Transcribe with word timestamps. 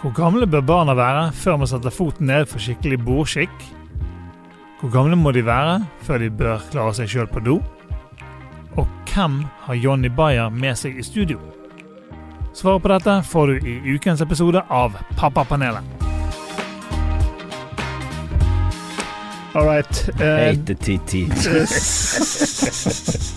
Hvor 0.00 0.12
gamle 0.16 0.46
bør 0.48 0.60
barna 0.64 0.94
være 0.96 1.26
før 1.36 1.58
man 1.60 1.68
setter 1.68 1.92
foten 1.92 2.26
ned 2.30 2.46
for 2.48 2.62
skikkelig 2.62 3.02
bordskikk? 3.04 3.52
Hvor 4.80 4.92
gamle 4.94 5.16
må 5.16 5.32
de 5.36 5.42
være 5.44 5.74
før 6.06 6.22
de 6.22 6.30
bør 6.32 6.62
klare 6.72 6.94
seg 6.96 7.10
sjøl 7.12 7.26
på 7.28 7.42
do? 7.44 7.58
Og 8.80 8.86
hvem 9.10 9.42
har 9.66 9.76
Johnny 9.76 10.08
Bayer 10.08 10.48
med 10.48 10.78
seg 10.80 10.96
i 10.96 11.04
studio? 11.04 11.36
Svaret 12.56 12.82
på 12.82 12.88
dette 12.94 13.18
får 13.28 13.46
du 13.52 13.68
i 13.68 13.74
ukens 13.92 14.22
episode 14.24 14.62
av 14.72 14.96
Pappapanelet. 15.20 15.84
All 19.52 19.66
right. 19.66 20.08
Uh. 20.16 20.56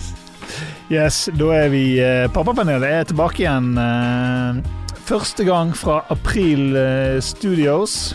Yes, 0.92 1.30
da 1.32 1.46
er 1.56 1.70
vi 1.72 1.96
uh, 1.96 2.26
Pappapanelet 2.32 2.84
er 2.92 3.06
tilbake 3.08 3.40
igjen. 3.40 3.70
eh, 3.80 4.83
første 5.04 5.44
gang 5.46 5.72
fra 5.76 6.00
April 6.12 6.76
eh, 6.76 7.18
Studios. 7.24 8.14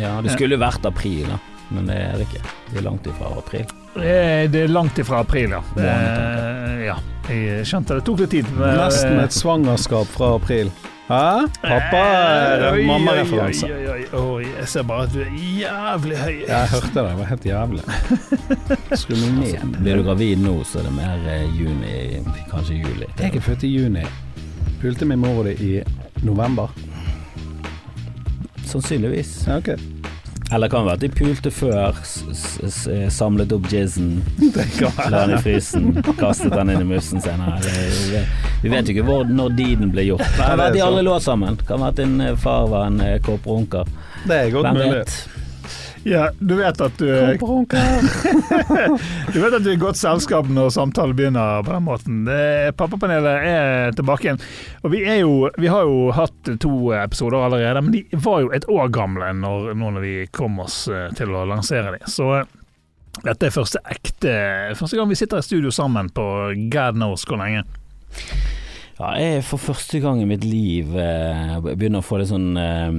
Ja, 0.00 0.16
det 0.24 0.34
skulle 0.34 0.58
vært 0.58 0.86
april, 0.88 1.26
da. 1.30 1.38
Men 1.74 1.88
det 1.90 1.96
er 1.98 2.16
det 2.18 2.26
ikke. 2.28 2.42
Det 2.70 2.80
er 2.80 2.84
langt 2.86 3.06
ifra 3.10 3.30
april. 3.38 3.66
Eh, 3.96 4.44
det 4.50 4.64
er 4.66 4.72
langt 4.72 4.98
ifra 5.02 5.22
april, 5.24 5.54
ja. 5.56 5.62
Måned, 5.74 5.86
Eh, 5.86 6.82
ja. 6.86 6.96
Jeg 7.26 7.64
skjønte 7.66 7.96
det 7.98 8.04
tok 8.06 8.20
litt 8.22 8.30
tid. 8.36 8.50
men, 8.54 8.76
Nesten 8.78 9.16
eh, 9.18 9.24
et 9.24 9.34
svangerskap 9.34 10.06
fra 10.14 10.34
april. 10.36 10.70
Hæ? 11.06 11.46
Pappa 11.62 12.02
er 12.02 12.76
mammareferanse. 12.86 13.68
Jeg 13.70 14.66
ser 14.70 14.82
bare 14.86 15.06
at 15.06 15.12
du 15.14 15.20
er 15.22 15.34
jævlig 15.34 16.16
høy. 16.18 16.36
Jeg 16.48 16.70
hørte 16.72 16.90
det, 16.94 17.04
det 17.06 17.18
var 17.20 17.28
helt 17.30 17.46
jævlig. 17.46 17.82
Skru 19.00 19.14
meg 19.14 19.36
ned. 19.38 19.76
Blir 19.82 20.00
du 20.00 20.06
gravid 20.06 20.42
nå, 20.42 20.56
så 20.66 20.82
er 20.82 20.88
det 20.88 20.94
mer 20.98 21.28
eh, 21.30 21.46
juni, 21.58 21.94
kanskje 22.50 22.80
juli. 22.82 23.06
Jeg 23.22 23.38
er 23.38 23.46
født 23.46 23.66
i 23.66 23.70
juni. 23.76 24.02
Pulte 24.82 25.06
min 25.08 25.22
mor 25.22 25.40
og 25.44 25.46
di 25.50 25.54
i 25.62 25.76
november. 26.22 26.68
Sannsynligvis. 28.66 29.44
Ja, 29.46 29.58
ok. 29.58 29.68
Eller 30.52 30.68
kan 30.70 30.84
være 30.86 30.94
at 30.94 31.00
de 31.02 31.08
pulte 31.10 31.50
før, 31.50 31.96
s 32.06 32.20
s 32.38 32.44
s 32.70 32.82
samlet 33.16 33.50
opp 33.52 33.64
jizzen, 33.72 34.20
la 35.10 35.24
den 35.26 35.32
i 35.34 35.40
frysen, 35.42 35.88
kastet 36.20 36.54
den 36.54 36.70
inn 36.70 36.84
i 36.84 36.86
mussen 36.92 37.20
senere. 37.24 37.56
Det- 37.64 38.26
Vi 38.62 38.68
vet, 38.72 38.86
jo 38.88 38.94
ikke 38.94 39.02
hvor, 39.06 39.24
når 39.28 39.56
deeden 39.58 39.90
ble 39.92 40.04
gjort. 40.06 40.22
Kan 40.36 40.58
være 40.58 40.68
at 40.70 40.74
de 40.78 40.82
aldri 40.82 41.02
lå 41.06 41.18
sammen. 41.20 41.56
Kan 41.66 41.80
være 41.82 41.88
at 41.92 41.96
din 42.00 42.20
eh, 42.20 42.36
far 42.40 42.66
var 42.70 42.86
en 42.86 43.00
eh, 43.00 43.18
kåprunker. 43.22 43.84
Det 44.26 44.36
er 44.38 44.50
godt 44.54 44.66
Hvem 44.70 44.78
mulig. 44.78 44.92
vet? 45.00 45.28
Ja, 46.06 46.30
du 46.38 46.54
vet 46.54 46.80
at 46.80 46.98
du 46.98 47.06
Du 49.32 49.40
vet 49.40 49.54
at 49.56 49.64
du 49.64 49.70
er 49.70 49.74
i 49.74 49.80
godt 49.80 49.98
selskap 49.98 50.46
når 50.46 50.70
samtalen 50.70 51.16
begynner 51.18 51.64
på 51.66 51.72
den 51.74 51.82
måten. 51.82 52.20
Pappapanelet 52.78 53.46
er 53.50 53.96
tilbake 53.96 54.28
igjen. 54.28 54.38
Og 54.86 54.92
vi, 54.94 55.00
jo, 55.18 55.50
vi 55.58 55.72
har 55.72 55.88
jo 55.88 56.12
hatt 56.14 56.52
to 56.62 56.92
episoder 56.94 57.48
allerede, 57.48 57.82
men 57.82 57.96
de 57.96 58.04
var 58.22 58.44
jo 58.44 58.52
et 58.54 58.68
år 58.70 58.92
gamle 58.94 59.32
når, 59.40 59.72
nå 59.74 59.90
når 59.96 60.04
vi 60.04 60.14
kom 60.30 60.60
oss 60.62 60.84
eh, 60.86 61.08
til 61.18 61.34
å 61.34 61.42
lansere 61.50 61.96
dem. 61.96 62.06
Så 62.06 62.28
eh, 62.38 62.46
dette 63.24 63.48
er 63.48 63.54
første 63.54 63.82
ekte 63.90 64.36
Første 64.78 64.98
gang 64.98 65.10
vi 65.10 65.18
sitter 65.18 65.42
i 65.42 65.46
studio 65.46 65.72
sammen 65.74 66.12
på 66.14 66.26
god 66.70 67.00
knows 67.00 67.26
hvor 67.26 67.42
lenge. 67.42 67.66
Ja, 68.96 69.10
jeg 69.20 69.42
for 69.44 69.60
første 69.60 69.98
gang 70.00 70.22
i 70.22 70.28
mitt 70.28 70.44
liv 70.46 70.94
eh, 70.96 71.56
begynner 71.66 72.00
å 72.00 72.06
få 72.06 72.16
litt 72.16 72.30
sånn 72.30 72.56
eh, 72.56 72.94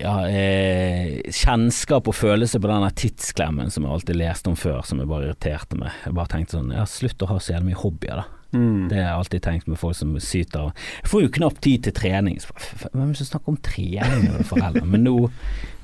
ja, 0.00 0.14
eh, 0.26 1.20
kjennskap 1.30 2.10
og 2.10 2.16
følelse 2.18 2.58
på 2.58 2.70
den 2.70 2.86
tidsklemmen 2.98 3.70
som 3.70 3.86
jeg 3.86 3.94
alltid 3.94 4.18
leste 4.18 4.50
om 4.50 4.58
før, 4.58 4.80
som 4.82 4.98
jeg 4.98 5.10
bare 5.10 5.28
irriterte 5.28 5.78
meg. 5.78 5.94
Jeg 6.02 6.16
bare 6.18 6.32
tenkte 6.32 6.58
sånn, 6.58 6.74
ja, 6.74 6.88
slutt 6.90 7.22
å 7.22 7.30
ha 7.30 7.38
så 7.38 7.54
jævlig 7.54 7.70
mye 7.70 7.82
hobbyer, 7.84 8.24
da. 8.24 8.37
Mm. 8.52 8.88
Det 8.88 8.96
har 8.96 9.02
jeg 9.10 9.18
alltid 9.18 9.42
tenkt 9.44 9.66
med 9.68 9.76
folk 9.78 9.96
som 9.98 10.14
syter. 10.24 10.70
Jeg 11.02 11.10
får 11.10 11.22
jo 11.26 11.28
knapt 11.36 11.60
tid 11.66 11.82
til 11.84 11.92
trening. 11.92 12.38
Hvem 12.40 13.02
er 13.02 13.10
det 13.12 13.18
som 13.20 13.28
snakker 13.28 13.52
om 13.52 13.58
trening 13.60 14.24
med 14.38 14.46
foreldre? 14.48 14.84
Men 14.88 15.04
nå 15.04 15.16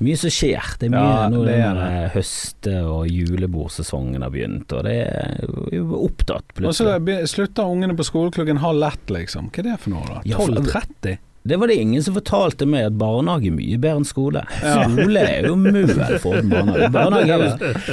mye 0.01 0.17
som 0.17 0.33
skjer. 0.33 0.71
Det 0.81 0.89
er 0.89 0.95
mye 0.95 1.03
Ja, 1.05 1.27
nå 1.29 1.43
det 1.45 1.59
er 1.61 1.77
det 1.77 2.11
høste- 2.15 2.79
og 2.89 3.05
julebordsesongen 3.11 4.25
har 4.25 4.33
begynt, 4.33 4.73
og 4.73 4.83
det 4.87 4.97
er 5.05 5.45
jo 5.75 5.85
opptatt 6.07 6.57
Og 6.63 6.73
så 6.73 6.97
slutter 7.29 7.69
ungene 7.69 7.95
på 7.95 8.03
skolen 8.07 8.33
klokken 8.33 8.57
halv 8.63 8.83
ett, 8.89 9.13
liksom. 9.13 9.51
Hva 9.51 9.59
er 9.61 9.69
det 9.71 9.79
for 9.85 9.93
noe, 9.93 10.05
da? 10.09 10.21
Ja, 10.25 10.37
for- 10.41 10.55
12.30? 10.55 11.17
Det 11.47 11.59
var 11.61 11.67
det 11.67 11.75
ingen 11.75 12.03
som 12.03 12.15
fortalte 12.15 12.65
meg 12.65 12.87
at 12.87 12.95
barnehage 12.97 13.51
er 13.51 13.53
mye 13.53 13.77
bedre 13.77 13.99
enn 14.01 14.07
skole. 14.09 14.41
Skole 14.57 15.21
er 15.21 15.45
jo 15.45 15.53
møl 15.59 15.91
for 16.23 16.39
barnehage. 16.41 16.87
Barnehage 16.95 17.35
er 17.35 17.43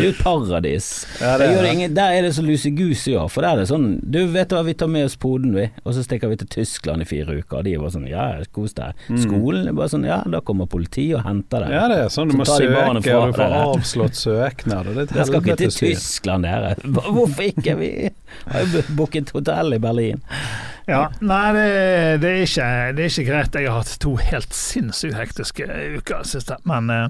jo, 0.01 0.07
et 0.09 0.23
paradis. 0.25 0.87
Ja, 1.21 1.35
det 1.37 1.51
er 1.51 1.59
det. 1.61 1.73
ingen, 1.75 1.93
der 1.99 2.17
er 2.17 2.25
det 2.25 2.31
så 2.39 2.45
lusegus 2.47 3.03
i 3.13 3.17
år, 3.21 3.29
for 3.29 3.45
der 3.45 3.59
er 3.59 3.61
det 3.61 3.69
sånn 3.69 3.99
Du 4.01 4.23
vet 4.33 4.55
hva, 4.57 4.63
vi 4.65 4.73
tar 4.81 4.89
med 4.89 5.05
oss 5.05 5.19
poden, 5.21 5.53
vi, 5.59 5.67
og 5.85 5.93
så 5.93 6.07
stikker 6.07 6.33
vi 6.33 6.41
til 6.41 6.49
Tyskland 6.57 7.05
i 7.05 7.09
fire 7.13 7.37
uker. 7.43 7.59
Og 7.61 7.69
de 7.69 7.77
er 7.77 7.85
bare 7.85 7.95
sånn 7.99 8.09
ja, 8.09 8.27
kos 8.57 8.73
deg. 8.81 9.05
Skolen 9.27 9.69
er 9.69 9.77
bare 9.77 9.93
sånn 9.93 10.09
ja, 10.09 10.23
da 10.33 10.41
kommer 10.41 10.73
politiet 10.73 11.19
og 11.21 11.27
henter 11.29 11.67
deg. 11.67 11.77
Ja, 11.77 11.85
det 11.93 12.01
er 12.07 12.13
sånn 12.17 12.33
du 12.33 12.39
Så 12.39 12.41
må 12.41 12.49
søke, 12.49 12.89
og 12.89 13.03
du 13.05 13.37
får 13.37 13.57
avslått 13.61 14.21
søknad. 14.23 14.89
Det 14.89 14.97
er 14.97 15.05
et 15.05 15.17
Dere 15.19 15.29
skal 15.29 15.45
ikke 15.45 15.61
til. 15.67 15.79
Tyskland, 15.93 16.49
dere. 16.49 16.75
Hvorfor 16.89 17.53
ikke? 17.53 17.77
Vi 17.85 17.95
har 18.49 18.65
jo 18.65 18.87
booket 18.97 19.37
hotell 19.37 19.77
i 19.77 19.83
Berlin. 19.83 20.25
Ja, 20.93 21.07
Nei, 21.25 21.47
det, 21.57 21.65
det, 22.23 22.35
er 22.35 22.45
ikke, 22.47 22.69
det 22.99 23.07
er 23.07 23.15
ikke 23.15 23.29
greit. 23.31 23.57
Jeg 23.63 23.71
har 23.73 23.81
hatt 23.83 23.97
to 24.03 24.17
helt 24.21 24.53
sinnssykt 24.57 25.17
hektiske 25.17 25.67
uker 25.99 26.23
siste. 26.29 26.59
Men 26.69 26.91
eh, 26.93 27.07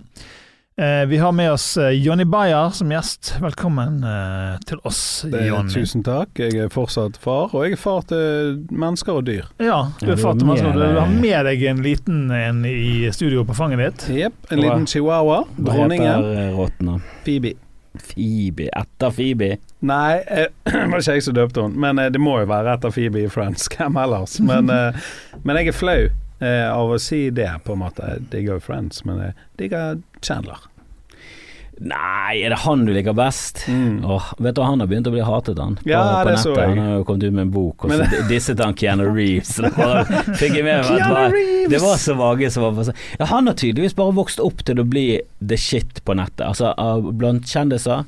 eh, 0.76 1.02
vi 1.10 1.18
har 1.22 1.32
med 1.34 1.50
oss 1.54 1.66
eh, 1.80 1.90
Jonny 1.98 2.24
Bayer 2.28 2.70
som 2.76 2.92
gjest. 2.92 3.34
Velkommen 3.42 4.02
eh, 4.06 4.54
til 4.68 4.78
oss, 4.88 5.00
Jonny. 5.26 5.72
tusen 5.74 6.04
takk. 6.06 6.38
Jeg 6.38 6.60
er 6.66 6.70
fortsatt 6.72 7.18
far, 7.22 7.50
og 7.54 7.66
jeg 7.66 7.76
er 7.76 7.82
far 7.82 8.06
til 8.12 8.62
mennesker 8.70 9.18
og 9.18 9.26
dyr. 9.28 9.50
Ja, 9.62 9.80
du, 10.00 10.12
er 10.14 10.20
far 10.20 10.38
til 10.38 10.48
mennesker 10.48 10.70
og 10.72 10.78
dyr. 10.78 10.94
du 10.94 11.02
har 11.02 11.12
med 11.18 11.50
deg 11.50 11.66
en 11.72 11.82
liten 11.84 12.22
en 12.38 12.62
i 12.68 13.10
studio 13.14 13.44
på 13.48 13.56
fanget 13.58 13.82
ditt. 13.86 14.08
Jepp. 14.22 14.38
En 14.52 14.62
liten 14.62 14.86
chihuahua. 14.90 15.42
Hva 15.58 15.68
Dronningen. 15.72 16.08
heter 16.30 16.56
rottene? 16.60 17.00
Phoebe. 17.26 17.56
Phoebe. 17.98 18.68
Etter 18.72 19.10
Phoebe. 19.10 19.56
Nei, 19.80 20.22
eh, 20.26 20.48
det 20.64 20.88
var 20.88 20.98
ikke 21.02 21.18
jeg 21.18 21.26
som 21.26 21.36
døpte 21.36 21.66
henne, 21.66 21.80
men 21.84 22.00
eh, 22.00 22.10
det 22.12 22.22
må 22.22 22.38
jo 22.40 22.50
være 22.50 22.76
etter 22.76 22.94
Phoebe 22.94 23.24
i 23.26 23.30
Friends. 23.32 23.68
Hvem 23.72 23.98
ellers? 24.00 24.38
Men, 24.40 24.70
eh, 24.76 25.12
men 25.42 25.60
jeg 25.60 25.72
er 25.72 25.78
flau 25.78 26.00
eh, 26.02 26.66
av 26.68 26.92
å 26.92 27.00
si 27.02 27.26
det, 27.34 27.50
på 27.66 27.76
en 27.76 27.84
måte. 27.84 28.14
Jeg 28.14 28.28
digger 28.34 28.56
jo 28.56 28.66
Friends, 28.66 29.04
men 29.08 29.22
jeg 29.26 29.38
digger 29.60 30.02
Chandler. 30.22 30.68
Nei, 31.82 32.36
er 32.46 32.52
det 32.54 32.58
han 32.62 32.84
du 32.86 32.92
liker 32.94 33.14
best? 33.16 33.64
Mm. 33.66 34.04
Åh, 34.06 34.28
vet 34.38 34.54
du, 34.54 34.60
han 34.62 34.78
har 34.84 34.86
begynt 34.90 35.08
å 35.10 35.12
bli 35.14 35.24
hatet, 35.26 35.58
han. 35.58 35.74
På, 35.80 35.88
Ja, 35.90 36.02
på 36.22 36.30
nettet. 36.30 36.60
Han 36.62 36.78
har 36.78 36.92
jo 37.00 37.04
kommet 37.08 37.24
ut 37.26 37.32
med 37.34 37.42
en 37.48 37.50
bok, 37.54 37.84
og 37.88 37.90
så 37.96 38.22
disset 38.30 38.62
han 38.62 38.76
Keanu 38.78 39.08
Reeves. 39.10 39.56
Det 39.62 39.72
bare 39.74 40.04
fikk 40.38 40.54
jeg 40.60 40.64
med 40.68 40.86
meg 40.86 41.02
var- 41.10 41.36
det 41.72 41.80
var 41.82 41.96
så 41.98 42.14
vage 42.18 42.50
som 42.54 42.62
var 42.68 42.92
Ja, 43.18 43.24
han 43.32 43.46
har 43.50 43.54
tydeligvis 43.58 43.94
bare 43.98 44.14
vokst 44.14 44.40
opp 44.42 44.62
til 44.66 44.78
å 44.82 44.84
bli 44.86 45.20
the 45.40 45.56
shit 45.58 46.02
på 46.06 46.14
nettet. 46.18 46.46
Altså 46.46 46.74
blant 47.12 47.46
kjendiser. 47.50 48.04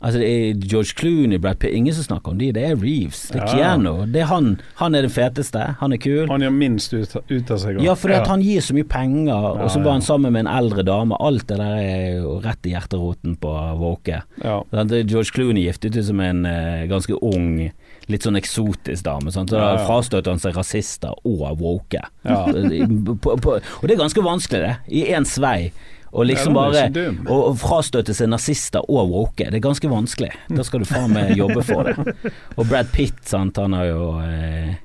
Altså 0.00 0.20
det 0.22 0.26
er 0.30 0.58
George 0.70 0.92
Clooney, 0.94 1.38
Brad 1.42 1.58
Pitt, 1.58 1.72
ingen 1.74 1.94
som 1.96 2.04
snakker 2.06 2.30
om 2.30 2.38
de, 2.38 2.52
det 2.54 2.62
er 2.68 2.76
Reeves. 2.78 3.24
Det 3.32 3.40
er. 3.42 3.48
Keanu. 3.50 4.04
Det 4.12 4.20
er 4.22 4.28
han. 4.30 4.52
Han 4.78 4.94
er 4.94 5.02
den 5.08 5.10
feteste. 5.10 5.64
Han 5.80 5.92
er 5.92 5.98
kul. 5.98 6.28
Han 6.30 6.44
gjør 6.44 6.54
minst 6.54 6.94
ut, 6.94 7.16
ut 7.30 7.50
av 7.50 7.58
seg. 7.58 7.80
Ja, 7.82 7.96
for 7.98 8.12
Ja. 8.14 8.20
han 8.28 8.40
gir 8.44 8.60
så 8.62 8.76
mye 8.76 8.86
penger, 8.86 9.34
og 9.58 9.66
så 9.74 9.82
var 9.82 9.96
han 9.98 10.02
sammen 10.06 10.32
med 10.32 10.46
en 10.46 10.52
eldre 10.54 10.84
dame. 10.86 11.18
Alt 11.18 11.48
det 11.50 11.58
der 11.58 11.74
er 11.82 12.20
jo 12.20 12.36
rett 12.44 12.66
i 12.70 12.76
hjerteroten 12.76 13.34
på 13.42 13.54
Våke. 13.82 14.22
Ja. 14.44 14.62
George 14.72 15.32
Clooney 15.34 15.66
giftet 15.66 15.96
ut 15.98 16.04
som 16.06 16.20
en 16.20 16.46
uh, 16.46 16.86
ganske 16.86 17.18
ung, 17.18 17.72
litt 18.08 18.22
sånn 18.22 18.38
eksotisk 18.38 19.02
dame. 19.04 19.32
Sant? 19.34 19.50
Så 19.50 19.58
Ja, 19.58 19.74
ja. 19.80 19.84
frastøter 19.86 20.30
han 20.30 20.38
seg 20.38 20.54
rasister 20.56 21.18
og 21.26 21.58
woke. 21.58 22.00
Ja. 22.24 22.44
og 22.48 23.84
det 23.86 23.94
er 23.96 24.02
ganske 24.06 24.22
vanskelig, 24.22 24.62
det. 24.62 24.76
I 24.94 25.08
én 25.12 25.26
svei. 25.26 25.72
Og 26.12 26.24
liksom 26.28 26.56
bare 26.56 26.86
å 27.28 27.52
frastøte 27.58 28.14
seg 28.16 28.30
nazister 28.32 28.84
og 28.88 29.10
woke, 29.12 29.44
det 29.44 29.60
er 29.60 29.64
ganske 29.64 29.90
vanskelig. 29.90 30.32
Da 30.48 30.64
skal 30.64 30.82
du 30.84 30.88
faen 30.88 31.12
meg 31.12 31.34
jobbe 31.36 31.64
for 31.66 31.88
det. 31.88 32.14
Og 32.58 32.64
Brad 32.68 32.88
Pitt, 32.94 33.20
sant, 33.28 33.60
han 33.60 33.76
har 33.76 33.90
jo 33.90 34.04
eh, 34.24 34.76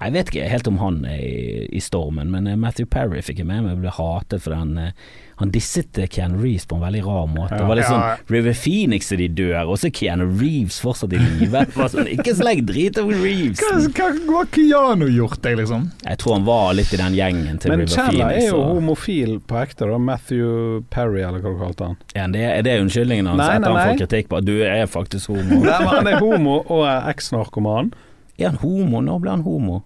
Jeg 0.00 0.12
vet 0.14 0.28
ikke 0.30 0.48
helt 0.48 0.68
om 0.70 0.76
han 0.78 1.00
er 1.10 1.18
i, 1.18 1.64
i 1.74 1.80
stormen, 1.82 2.28
men 2.30 2.46
eh, 2.46 2.54
Matthew 2.56 2.86
Perry 2.86 3.18
fikk 3.24 3.40
jeg 3.42 3.48
med 3.48 3.64
meg 3.66 3.80
ble 3.82 3.90
hatet 3.90 4.44
for 4.44 4.54
han 4.54 4.76
eh, 4.78 4.92
han 5.38 5.50
disset 5.54 5.98
eh, 6.02 6.06
Keanu 6.10 6.36
Reeves 6.42 6.64
på 6.70 6.76
en 6.78 6.82
veldig 6.82 7.00
rar 7.06 7.26
måte. 7.30 7.56
Det 7.58 7.66
var 7.66 7.78
litt 7.78 7.86
Ja. 7.88 7.96
sånn 8.14 8.30
River 8.34 8.54
Phoenix 8.58 9.10
er 9.14 9.20
de 9.22 9.28
dør, 9.40 9.68
og 9.72 9.78
så 9.78 9.88
er 9.88 9.94
Keanu 9.98 10.26
Reeves 10.38 10.78
fortsatt 10.82 11.12
i 11.14 11.20
live. 11.22 11.64
Sånn, 11.92 12.08
ikke 12.10 12.34
sleng 12.38 12.62
drit 12.68 12.98
over 13.02 13.18
Reeves. 13.22 13.62
Hva 13.62 14.08
har 14.38 14.50
Keanu 14.54 15.06
gjort 15.14 15.42
deg, 15.42 15.58
liksom? 15.62 15.88
Jeg 16.06 16.18
tror 16.22 16.34
han 16.38 16.46
var 16.46 16.72
litt 16.78 16.94
i 16.94 16.98
den 17.02 17.14
gjengen 17.18 17.58
til 17.62 17.70
Men 17.74 17.82
River 17.84 17.94
Chandler 17.94 18.24
Phoenix. 18.30 18.44
er 18.44 18.50
jo 18.52 18.62
og- 18.62 18.74
homofil 18.78 19.36
på 19.50 19.60
ekte, 19.62 19.86
da. 19.90 19.98
Matthew 19.98 20.82
Perry, 20.94 21.22
eller 21.26 21.42
hva 21.42 21.54
du 21.54 21.62
kalte 21.64 21.90
han. 21.90 21.96
ja, 22.14 22.26
det, 22.34 22.42
er 22.58 22.62
det 22.66 22.78
unnskyldningen 22.84 23.30
hans 23.30 23.42
Nei, 23.42 23.50
etter 23.58 23.66
nei, 23.74 23.82
han 23.82 23.94
får 23.96 24.02
kritikk 24.06 24.30
på 24.30 24.38
at 24.42 24.46
du 24.46 24.56
er 24.62 24.86
faktisk 24.90 25.30
homo? 25.34 25.62
Nei, 25.64 25.78
men 25.82 25.88
han 25.94 26.06
er 26.14 26.18
homo 26.22 26.60
og 26.66 26.84
er 26.86 27.10
eks-narkoman. 27.14 27.90
Er 28.38 28.52
han 28.52 28.58
homo? 28.62 29.00
Nå 29.02 29.16
ble 29.22 29.32
han 29.34 29.40
homo? 29.42 29.80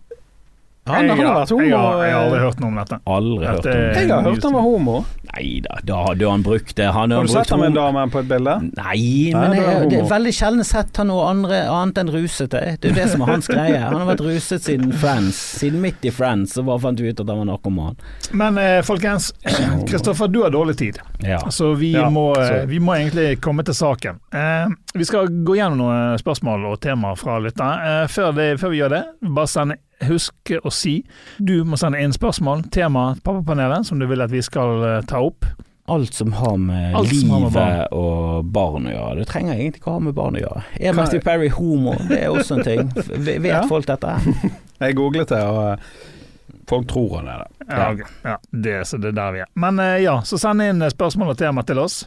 Han, 0.84 1.08
han 1.08 1.20
har 1.22 1.36
vært 1.36 1.50
homo. 1.54 1.62
Jeg 1.62 1.76
har, 1.78 2.00
jeg 2.02 2.12
har 2.12 2.24
aldri 2.24 2.38
eh, 2.38 2.42
hørt 2.42 2.60
noe 2.62 2.68
om 2.72 2.78
dette. 2.80 2.96
Aldri 3.06 3.46
hørt 3.46 3.66
om 3.66 3.72
jeg 3.72 4.08
har 4.10 4.24
hørt 4.26 4.46
han 4.48 4.54
var 4.56 4.64
homo. 4.66 4.94
Nei 5.32 5.44
da, 5.62 5.76
da 5.86 5.98
hadde 6.08 6.30
han 6.32 6.42
brukt 6.42 6.72
det. 6.76 6.88
Han 6.96 7.12
Har 7.14 7.22
du 7.22 7.30
brukt 7.30 7.36
sett 7.36 7.52
ham 7.54 7.60
med 7.62 7.68
en 7.70 7.76
dame 7.76 8.02
på 8.10 8.18
et 8.18 8.26
bilde? 8.32 8.54
Nei, 8.66 8.96
Nei, 9.30 9.30
men 9.36 9.54
er 9.54 9.62
jeg, 9.62 9.90
det 9.92 10.00
er 10.00 10.08
veldig 10.10 10.32
sjelden 10.34 10.66
sett 10.66 10.98
han 10.98 11.08
noe 11.12 11.28
andre, 11.30 11.60
annet 11.70 12.00
enn 12.02 12.10
rusete. 12.10 12.64
Det 12.82 12.90
er 12.90 12.90
jo 12.90 12.98
det 12.98 13.06
som 13.12 13.22
er 13.22 13.30
hans 13.30 13.50
greie. 13.52 13.78
Han 13.78 13.94
har 14.00 14.10
vært 14.10 14.24
ruset 14.26 14.66
siden 14.66 14.90
Friends. 15.04 15.38
Siden 15.62 15.78
midt 15.84 16.02
i 16.02 16.10
Friends 16.16 16.56
så 16.58 16.66
bare 16.66 16.82
fant 16.82 16.98
vi 17.04 17.14
ut 17.14 17.22
at 17.22 17.30
han 17.30 17.40
var 17.44 17.48
narkoman. 17.52 18.02
Men 18.42 18.58
eh, 18.58 18.80
folkens, 18.82 19.30
Kristoffer, 19.88 20.28
du 20.34 20.42
har 20.42 20.50
dårlig 20.50 20.76
tid. 20.82 20.98
Ja. 21.22 21.38
Så 21.54 21.72
vi, 21.78 21.92
Ja, 21.94 22.08
må, 22.10 22.32
eh, 22.40 22.48
så- 22.48 22.66
vi 22.66 22.82
må 22.82 22.98
egentlig 22.98 23.38
komme 23.40 23.62
til 23.70 23.78
saken. 23.78 24.18
Eh, 24.34 24.66
vi 24.98 25.06
skal 25.06 25.30
gå 25.46 25.56
gjennom 25.62 25.78
noen 25.86 26.18
spørsmål 26.20 26.66
og 26.74 26.80
temaer 26.82 27.16
fra 27.22 27.38
lytterne. 27.38 28.02
Eh, 28.02 28.10
før, 28.10 28.34
før 28.58 28.74
vi 28.74 28.82
gjør 28.82 28.96
det, 28.98 29.02
bare 29.30 29.46
send, 29.54 29.78
husk 30.08 30.52
å 30.62 30.70
si 30.72 31.02
Du 31.38 31.62
må 31.64 31.78
sende 31.80 32.00
inn 32.02 32.14
spørsmål, 32.14 32.66
tema, 32.74 33.12
pappapanelet, 33.24 33.86
som 33.86 34.00
du 34.00 34.06
vil 34.10 34.24
at 34.24 34.32
vi 34.32 34.42
skal 34.44 34.82
eh, 34.88 35.04
ta 35.08 35.22
opp. 35.24 35.46
Alt 35.84 36.14
som 36.14 36.32
har 36.32 36.56
med 36.56 36.94
Alt 36.94 37.12
livet 37.12 37.30
har 37.30 37.40
med 37.40 37.52
livet 37.52 37.92
og 37.92 38.44
barn 38.44 38.86
å 38.86 38.92
gjøre. 38.92 39.16
Det 39.18 39.26
trenger 39.32 39.56
egentlig 39.56 39.80
ikke 39.80 39.90
å 39.90 39.96
ha 39.96 40.02
med 40.06 40.14
barn 40.14 40.38
å 40.38 40.42
gjøre. 40.44 40.62
Er 40.78 40.94
Matthew 40.94 41.24
Perry 41.26 41.48
homo? 41.50 41.96
Det 42.06 42.20
er 42.20 42.30
også 42.30 42.60
en 42.60 42.66
ting. 42.66 42.92
Vet 43.26 43.48
Ja. 43.50 43.64
folk 43.68 43.88
dette? 43.90 44.14
Jeg 44.82 44.96
googlet 44.98 45.32
det, 45.34 45.40
og 45.42 45.72
eh, 45.72 46.60
folk 46.70 46.86
tror 46.90 47.16
han 47.18 47.32
er 47.32 47.42
det. 47.42 47.66
Ja, 47.66 47.88
okay. 47.90 48.14
ja 48.22 48.36
det, 48.50 48.76
så 48.86 49.00
det 49.02 49.10
er 49.10 49.18
der 49.18 49.34
vi 49.34 49.42
er. 49.42 49.50
Men 49.58 49.82
eh, 49.82 49.98
ja, 50.04 50.20
så 50.22 50.38
send 50.38 50.62
inn 50.62 50.86
spørsmål 50.94 51.34
og 51.34 51.42
tema 51.42 51.66
til 51.66 51.82
oss. 51.82 52.04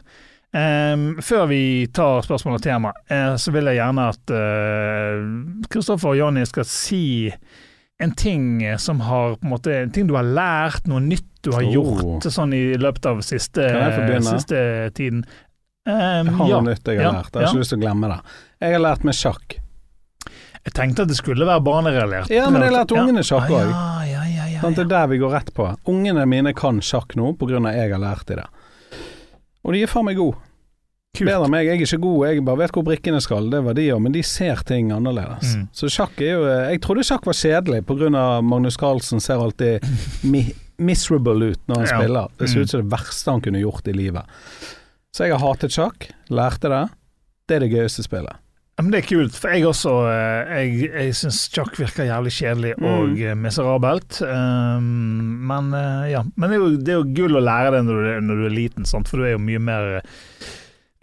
Um, 0.56 1.18
før 1.20 1.44
vi 1.50 1.62
tar 1.92 2.24
spørsmål 2.24 2.56
og 2.56 2.64
tema, 2.64 2.94
uh, 3.12 3.34
så 3.36 3.52
vil 3.52 3.68
jeg 3.68 3.76
gjerne 3.76 4.04
at 4.08 4.36
Kristoffer 5.68 6.14
og 6.14 6.20
Jonny 6.22 6.46
skal 6.48 6.64
si 6.70 7.04
en 8.02 8.12
ting 8.12 8.78
som 8.78 9.00
har 9.00 9.36
på 9.36 9.44
en 9.46 9.50
måte 9.54 9.72
En 9.82 9.90
ting 9.90 10.06
du 10.06 10.14
har 10.18 10.24
lært, 10.26 10.86
noe 10.86 11.00
nytt 11.00 11.24
du 11.42 11.52
har 11.54 11.62
Oh. 11.64 11.72
gjort 11.72 12.26
sånn 12.28 12.52
i 12.54 12.74
løpet 12.76 13.06
av 13.06 13.20
siste, 13.22 13.62
siste 14.26 14.90
tiden. 14.94 15.24
Um, 15.86 16.26
Jeg 16.26 16.34
har 16.34 16.48
ja. 16.50 16.60
noe 16.60 16.74
nytt 16.74 16.84
jeg 16.90 16.98
har 16.98 17.04
Ja, 17.04 17.12
lært. 17.22 17.32
Jeg 17.32 17.42
har 17.46 17.52
ikke 17.54 17.62
lyst 17.62 17.70
til 17.72 17.78
å 17.78 17.82
glemme 17.84 18.08
det. 18.10 18.18
Jeg 18.60 18.72
har 18.74 18.80
lært 18.82 19.04
meg 19.04 19.14
sjakk. 19.14 19.56
Jeg 20.66 20.72
tenkte 20.74 21.02
at 21.06 21.08
det 21.08 21.16
skulle 21.16 21.46
være 21.46 21.62
barnerelatert. 21.62 22.30
Ja, 22.34 22.50
men 22.50 22.62
jeg 22.66 22.72
lærte 22.74 22.96
ungene 22.98 23.22
sjakk 23.22 23.48
Ja, 23.48 23.60
òg. 23.62 23.70
ja, 24.10 24.24
ja, 24.50 24.60
Sant, 24.60 24.76
Det 24.76 24.84
er 24.86 24.88
der 24.88 25.06
vi 25.06 25.18
går 25.18 25.30
rett 25.30 25.54
på. 25.54 25.76
Ungene 25.86 26.26
mine 26.26 26.52
kan 26.54 26.80
sjakk 26.80 27.14
nå 27.14 27.36
av 27.38 27.74
jeg 27.76 27.92
har 27.92 28.00
lært 28.00 28.26
dem 28.26 28.36
det. 28.42 28.46
Og 29.64 29.72
de 29.74 29.82
er 29.82 29.86
faen 29.86 30.04
meg 30.04 30.16
gode. 30.16 30.36
Kult. 31.16 31.28
Bedre 31.30 31.48
meg. 31.52 31.66
Jeg 31.66 31.80
er 31.80 31.86
ikke 31.86 32.00
god, 32.04 32.26
jeg 32.28 32.44
bare 32.44 32.60
vet 32.62 32.72
hvor 32.76 32.84
brikkene 32.86 33.20
skal. 33.24 33.48
Det 33.50 33.62
var 33.64 33.74
de 33.78 33.88
òg, 33.94 34.00
men 34.04 34.12
de 34.12 34.22
ser 34.26 34.62
ting 34.68 34.92
annerledes. 34.94 35.54
Mm. 35.56 35.66
Så 35.72 35.88
sjakk 35.92 36.20
er 36.20 36.32
jo 36.34 36.44
eh, 36.46 36.70
Jeg 36.74 36.80
trodde 36.84 37.04
sjakk 37.08 37.26
var 37.26 37.36
kjedelig 37.38 37.82
av 38.16 38.44
Magnus 38.44 38.76
Carlsen 38.76 39.20
ser 39.20 39.40
alltid 39.42 39.84
mi 40.24 40.44
miserable 40.78 41.52
ut 41.54 41.60
når 41.68 41.76
han 41.76 41.86
Ja. 41.86 41.98
spiller. 42.00 42.28
Det 42.38 42.48
ser 42.50 42.58
Mm. 42.58 42.62
ut 42.62 42.68
som 42.70 42.80
det 42.82 42.90
verste 42.98 43.30
han 43.30 43.40
kunne 43.40 43.60
gjort 43.62 43.88
i 43.88 43.92
livet. 43.96 44.24
Så 45.14 45.24
jeg 45.24 45.32
har 45.32 45.40
hatet 45.40 45.70
sjakk, 45.72 46.10
lærte 46.28 46.68
det. 46.68 46.90
Det 47.48 47.56
er 47.56 47.60
det 47.60 47.70
gøyeste 47.72 48.02
spillet. 48.04 48.36
Men 48.78 48.90
Det 48.92 48.98
er 49.04 49.06
kult, 49.08 49.32
for 49.32 49.48
jeg 49.48 49.64
også 49.64 49.92
eh, 50.04 50.66
Jeg, 50.66 50.90
jeg 50.92 51.14
syns 51.14 51.48
sjakk 51.48 51.78
virker 51.80 52.04
jævlig 52.04 52.32
kjedelig 52.36 52.74
Mm. 52.76 52.84
og 52.84 53.08
mm. 53.16 53.40
miserabelt. 53.40 54.20
Um, 54.20 55.46
men 55.48 55.72
ja, 56.10 56.22
men 56.36 56.50
det 56.50 56.56
er, 56.58 56.60
jo, 56.60 56.76
det 56.76 56.88
er 56.92 57.00
jo 57.00 57.14
gull 57.16 57.38
å 57.40 57.44
lære 57.44 57.70
det 57.72 57.84
når 57.86 58.02
du, 58.04 58.20
når 58.26 58.36
du 58.36 58.44
er 58.50 58.54
liten, 58.58 58.84
sant? 58.84 59.08
for 59.08 59.16
du 59.16 59.24
er 59.24 59.32
jo 59.32 59.38
mye 59.38 59.58
mer 59.58 60.02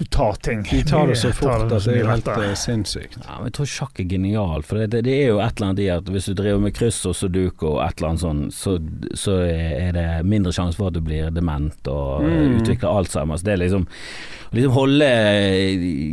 Du 0.02 0.06
tar 0.10 0.34
ting. 0.42 0.64
De 0.66 0.82
tar 0.84 1.08
det 1.08 1.16
så 1.22 1.30
fort 1.38 1.62
at 1.72 1.86
det 1.86 1.94
er 2.02 2.08
helt 2.10 2.28
eh, 2.34 2.54
sinnssykt. 2.58 3.20
Ja, 3.24 3.38
men 3.38 3.46
jeg 3.52 3.54
tror 3.60 3.70
sjakk 3.70 4.00
er 4.02 4.08
genial, 4.10 4.64
for 4.66 4.82
det, 4.82 4.88
det, 4.96 5.04
det 5.06 5.14
er 5.22 5.28
jo 5.30 5.38
et 5.40 5.54
eller 5.60 5.70
annet 5.70 5.84
i 5.86 5.90
at 5.94 6.10
hvis 6.12 6.26
du 6.32 6.34
driver 6.40 6.60
med 6.66 6.74
kryss 6.76 7.04
og 7.08 7.16
sudoku 7.16 7.68
og 7.76 7.80
et 7.86 8.00
eller 8.02 8.10
annet 8.10 8.24
sånn, 8.26 8.42
så, 8.52 8.78
så 9.16 9.38
er 9.46 9.94
det 9.96 10.08
mindre 10.28 10.52
sjanse 10.56 10.80
for 10.82 10.90
at 10.90 10.98
du 10.98 11.04
blir 11.06 11.30
dement 11.36 11.88
og 11.94 12.24
Mm. 12.26 12.58
utvikler 12.62 12.90
Alzheimer. 12.90 13.38
Så 13.38 13.46
det 13.48 13.54
er 13.54 13.62
liksom 13.68 13.86
liksom 14.54 14.74
holde 14.76 15.08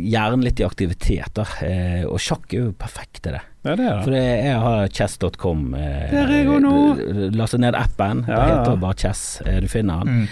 hjernen 0.09 0.41
litt 0.45 0.59
i 0.61 0.65
aktivitet, 0.65 1.29
da. 1.37 1.45
Eh, 1.65 2.03
og 2.09 2.17
sjakk 2.21 2.53
er 2.55 2.63
jo 2.67 2.71
perfekt 2.77 3.21
til 3.25 3.35
det. 3.37 3.43
Ja, 3.65 3.75
det 3.77 3.85
er 3.85 3.99
For 4.01 4.13
det. 4.15 4.21
det, 4.23 4.45
jeg 4.47 4.59
har 4.63 4.87
chess.com. 4.97 5.67
Eh, 5.77 6.07
Der 6.11 6.23
er 6.25 6.33
jeg 6.39 6.49
også 6.49 6.63
nå. 6.65 7.31
Lastet 7.37 7.61
ned 7.61 7.77
appen. 7.77 8.23
Ja, 8.27 8.39
det 8.39 8.51
heter 8.55 8.81
bare 8.81 8.97
Chess. 9.03 9.23
Eh, 9.45 9.59
du 9.61 9.67
finner 9.69 10.01
den. 10.05 10.23
Mm. 10.23 10.27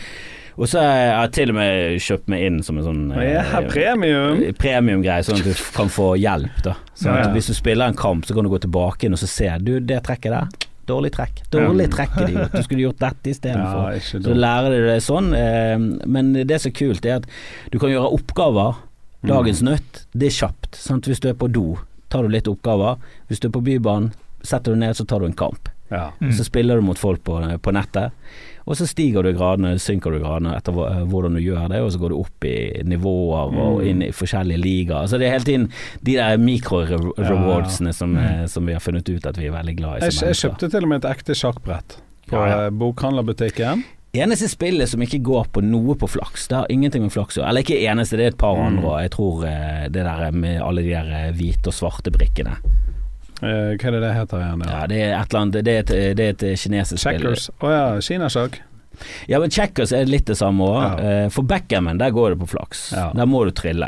Og 0.60 0.68
så 0.68 0.82
har 0.84 0.98
jeg 1.24 1.32
til 1.38 1.52
og 1.54 1.56
med 1.56 2.00
kjøpt 2.04 2.28
meg 2.34 2.42
inn 2.50 2.58
som 2.68 2.78
en 2.82 2.84
sånn 2.84 3.04
Ja, 3.16 3.44
eh, 3.62 3.68
premium. 3.72 4.42
premiumgreie, 4.60 5.24
sånn 5.24 5.40
at 5.40 5.46
du 5.48 5.54
kan 5.78 5.88
få 5.88 6.10
hjelp. 6.20 6.58
da 6.66 6.74
Sånn 7.00 7.14
Ja, 7.14 7.20
at 7.22 7.28
ja. 7.30 7.34
Hvis 7.38 7.48
du 7.48 7.54
spiller 7.56 7.88
en 7.88 7.96
kamp, 7.96 8.26
så 8.28 8.36
kan 8.36 8.44
du 8.44 8.50
gå 8.52 8.60
tilbake 8.66 9.06
inn 9.08 9.16
og 9.16 9.22
så 9.22 9.30
se 9.32 9.48
Du, 9.64 9.80
det 9.80 10.02
trekket 10.04 10.34
der, 10.36 10.48
dårlig 10.90 11.12
trekk. 11.16 11.40
Dårlig 11.54 11.88
trekk, 11.94 12.18
idiot. 12.28 12.52
Du 12.52 12.62
skulle 12.66 12.82
gjort 12.90 13.00
dette 13.00 13.30
istedenfor. 13.32 13.94
Ja, 13.94 14.20
så 14.26 14.36
lærer 14.36 14.70
du 14.76 14.88
deg 14.90 15.02
sånn. 15.06 15.34
eh, 15.38 15.78
Men 16.08 16.34
det 16.34 16.60
som 16.62 16.72
er 16.72 16.76
kult, 16.76 17.06
er 17.06 17.16
at 17.22 17.26
du 17.72 17.80
kan 17.80 17.90
gjøre 17.90 18.12
oppgaver. 18.20 18.76
Mm. 19.24 19.30
Dagens 19.30 19.62
nøtt, 19.62 20.06
det 20.18 20.28
er 20.28 20.38
kjapt. 20.48 20.76
Sant? 20.76 21.06
Hvis 21.06 21.20
du 21.22 21.30
er 21.30 21.34
på 21.36 21.48
do, 21.52 21.78
tar 22.10 22.24
du 22.24 22.30
litt 22.30 22.48
oppgaver. 22.48 22.98
Hvis 23.30 23.40
du 23.40 23.48
er 23.48 23.52
på 23.52 23.62
Bybanen, 23.64 24.12
setter 24.42 24.74
du 24.74 24.80
ned, 24.80 24.96
så 24.96 25.06
tar 25.08 25.20
du 25.20 25.26
en 25.28 25.34
kamp. 25.34 25.70
Ja. 25.92 26.12
Mm. 26.22 26.32
Så 26.34 26.44
spiller 26.46 26.76
du 26.76 26.82
mot 26.82 26.98
folk 26.98 27.24
på, 27.24 27.40
på 27.62 27.72
nettet, 27.74 28.12
og 28.68 28.76
så 28.78 28.86
stiger 28.88 29.24
du 29.24 29.30
i 29.30 29.34
gradene, 29.38 29.76
synker 29.80 30.12
du 30.12 30.18
i 30.18 30.24
gradene 30.24 30.56
etter 30.58 30.72
eh, 30.86 31.04
hvordan 31.10 31.34
du 31.36 31.42
gjør 31.42 31.70
det, 31.70 31.82
og 31.82 31.92
så 31.92 32.00
går 32.00 32.10
du 32.10 32.18
opp 32.20 32.46
i 32.46 32.56
nivåer 32.84 33.56
og 33.58 33.80
Mm. 33.82 33.88
inn 33.90 34.02
i 34.04 34.12
forskjellige 34.12 34.62
ligaer. 34.62 35.08
Så 35.08 35.18
det 35.18 35.28
er 35.28 35.32
hele 35.38 35.46
tiden 35.48 35.70
de 36.04 36.14
der 36.16 36.38
mikro-rewardsene 36.38 37.94
som, 37.94 38.18
eh, 38.18 38.46
som 38.46 38.66
vi 38.66 38.74
har 38.74 38.80
funnet 38.84 39.10
ut 39.10 39.26
at 39.26 39.38
vi 39.38 39.48
er 39.48 39.52
veldig 39.56 39.76
glad 39.78 40.04
i 40.04 40.10
Jeg, 40.10 40.36
kjøpte 40.36 40.70
til 40.70 40.84
og 40.84 40.90
med 40.90 41.04
et 41.04 41.10
ekte 41.18 41.34
sjakkbrett 41.36 41.98
på 42.30 42.36
Ja, 42.36 42.46
ja. 42.48 42.66
eh, 42.66 42.70
bokhandlerbutikken. 42.72 43.84
Eneste 44.14 44.48
spillet 44.50 44.90
som 44.90 45.02
ikke 45.06 45.20
går 45.22 45.48
på 45.54 45.62
noe 45.62 45.94
på 45.96 46.08
flaks, 46.10 46.48
det 46.50 46.58
har 46.58 46.66
ingenting 46.74 47.04
med 47.04 47.12
flaks 47.14 47.38
å. 47.38 47.44
Eller 47.48 47.62
ikke 47.62 47.78
eneste, 47.86 48.18
det 48.18 48.26
er 48.26 48.28
et 48.34 48.38
par 48.38 48.56
Mm. 48.56 48.66
andre, 48.68 48.86
og 48.90 49.02
jeg 49.02 49.12
tror 49.12 49.42
det 49.92 50.04
der 50.04 50.32
med 50.32 50.62
alle 50.62 50.82
de 50.82 50.90
der 50.90 51.32
hvite 51.34 51.68
og 51.68 51.74
svarte 51.74 52.10
brikkene. 52.12 52.58
Eh, 53.42 53.76
hva 53.80 53.88
er 53.88 53.92
det 53.96 54.02
det 54.04 54.14
heter 54.18 54.42
igjen? 54.44 54.64
Ja, 54.66 54.80
Ja. 54.82 54.88
det 54.88 54.98
er 55.04 55.14
et 55.22 55.30
eller 55.34 55.42
annet, 55.42 55.64
det 55.64 55.68
er 55.76 55.80
et, 55.80 55.94
det 56.18 56.26
er 56.26 56.34
et 56.50 56.60
kinesisk 56.60 57.00
spill. 57.00 57.22
Checkers. 57.22 57.50
Å 57.62 57.72
ja, 57.72 57.86
kinasjakk. 58.02 58.60
Ja, 59.32 59.40
men 59.40 59.50
checkers 59.50 59.94
er 59.96 60.04
litt 60.12 60.26
det 60.28 60.36
samme 60.36 60.66
òg. 60.66 61.00
Ja. 61.00 61.30
For 61.32 61.42
backgammon, 61.48 61.98
der 62.02 62.12
går 62.12 62.34
det 62.34 62.40
på 62.42 62.50
flaks. 62.52 62.92
Ja. 62.92 63.06
Der 63.16 63.26
må 63.32 63.46
du 63.48 63.52
trille. 63.56 63.88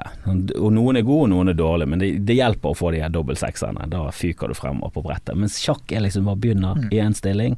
Og 0.56 0.72
noen 0.72 0.96
er 0.96 1.04
gode, 1.04 1.26
og 1.26 1.30
noen 1.34 1.50
er 1.52 1.58
dårlige, 1.60 1.90
men 1.92 2.00
det, 2.00 2.12
det 2.26 2.38
hjelper 2.38 2.72
å 2.72 2.78
få 2.80 2.94
de 2.96 3.02
her 3.04 3.10
dobbeltsekserne. 3.12 3.90
Da 3.92 4.06
fyker 4.16 4.48
du 4.48 4.56
frem 4.56 4.80
og 4.88 4.94
på 4.96 5.04
brettet. 5.04 5.36
Mens 5.36 5.60
sjakk 5.60 5.92
er 5.92 6.06
liksom 6.06 6.24
bare 6.32 6.40
begynner 6.40 6.80
Mm. 6.80 6.88
i 6.94 7.02
én 7.04 7.14
stilling, 7.18 7.58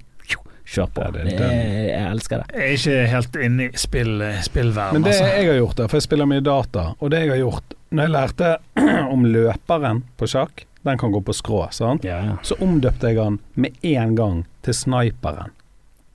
kjør 0.65 0.89
på. 0.95 1.03
Ja, 1.03 1.11
det 1.11 1.23
det 1.29 1.45
er, 1.45 1.71
jeg 1.91 2.09
elsker 2.09 2.41
det. 2.41 2.57
Jeg 2.57 2.63
er 2.63 2.77
ikke 2.79 3.07
helt 3.13 3.35
inne 3.45 3.63
i 3.67 3.71
spill, 3.77 4.13
spillverden, 4.47 4.93
Men 4.97 5.03
det 5.03 5.11
altså. 5.13 5.29
jeg 5.37 5.47
har 5.51 5.57
gjort, 5.61 5.75
da, 5.77 5.87
for 5.91 5.97
jeg 5.99 6.07
spiller 6.07 6.25
mye 6.33 6.41
data, 6.41 6.85
og 6.99 7.11
det 7.11 7.19
jeg 7.19 7.29
har 7.35 7.41
gjort 7.43 7.73
Når 7.93 8.07
jeg 8.07 8.13
lærte 8.15 8.57
om 9.13 9.25
løperen 9.29 9.99
på 10.17 10.25
sjakk, 10.31 10.63
den 10.83 10.99
kan 10.99 11.11
gå 11.11 11.21
på 11.23 11.33
skrå, 11.35 11.61
sant? 11.71 12.03
Ja. 12.07 12.37
så 12.43 12.57
omdøpte 12.61 13.11
jeg 13.11 13.21
han 13.23 13.39
med 13.55 13.77
en 13.81 14.15
gang 14.15 14.41
til 14.65 14.75
sniperen. 14.75 15.53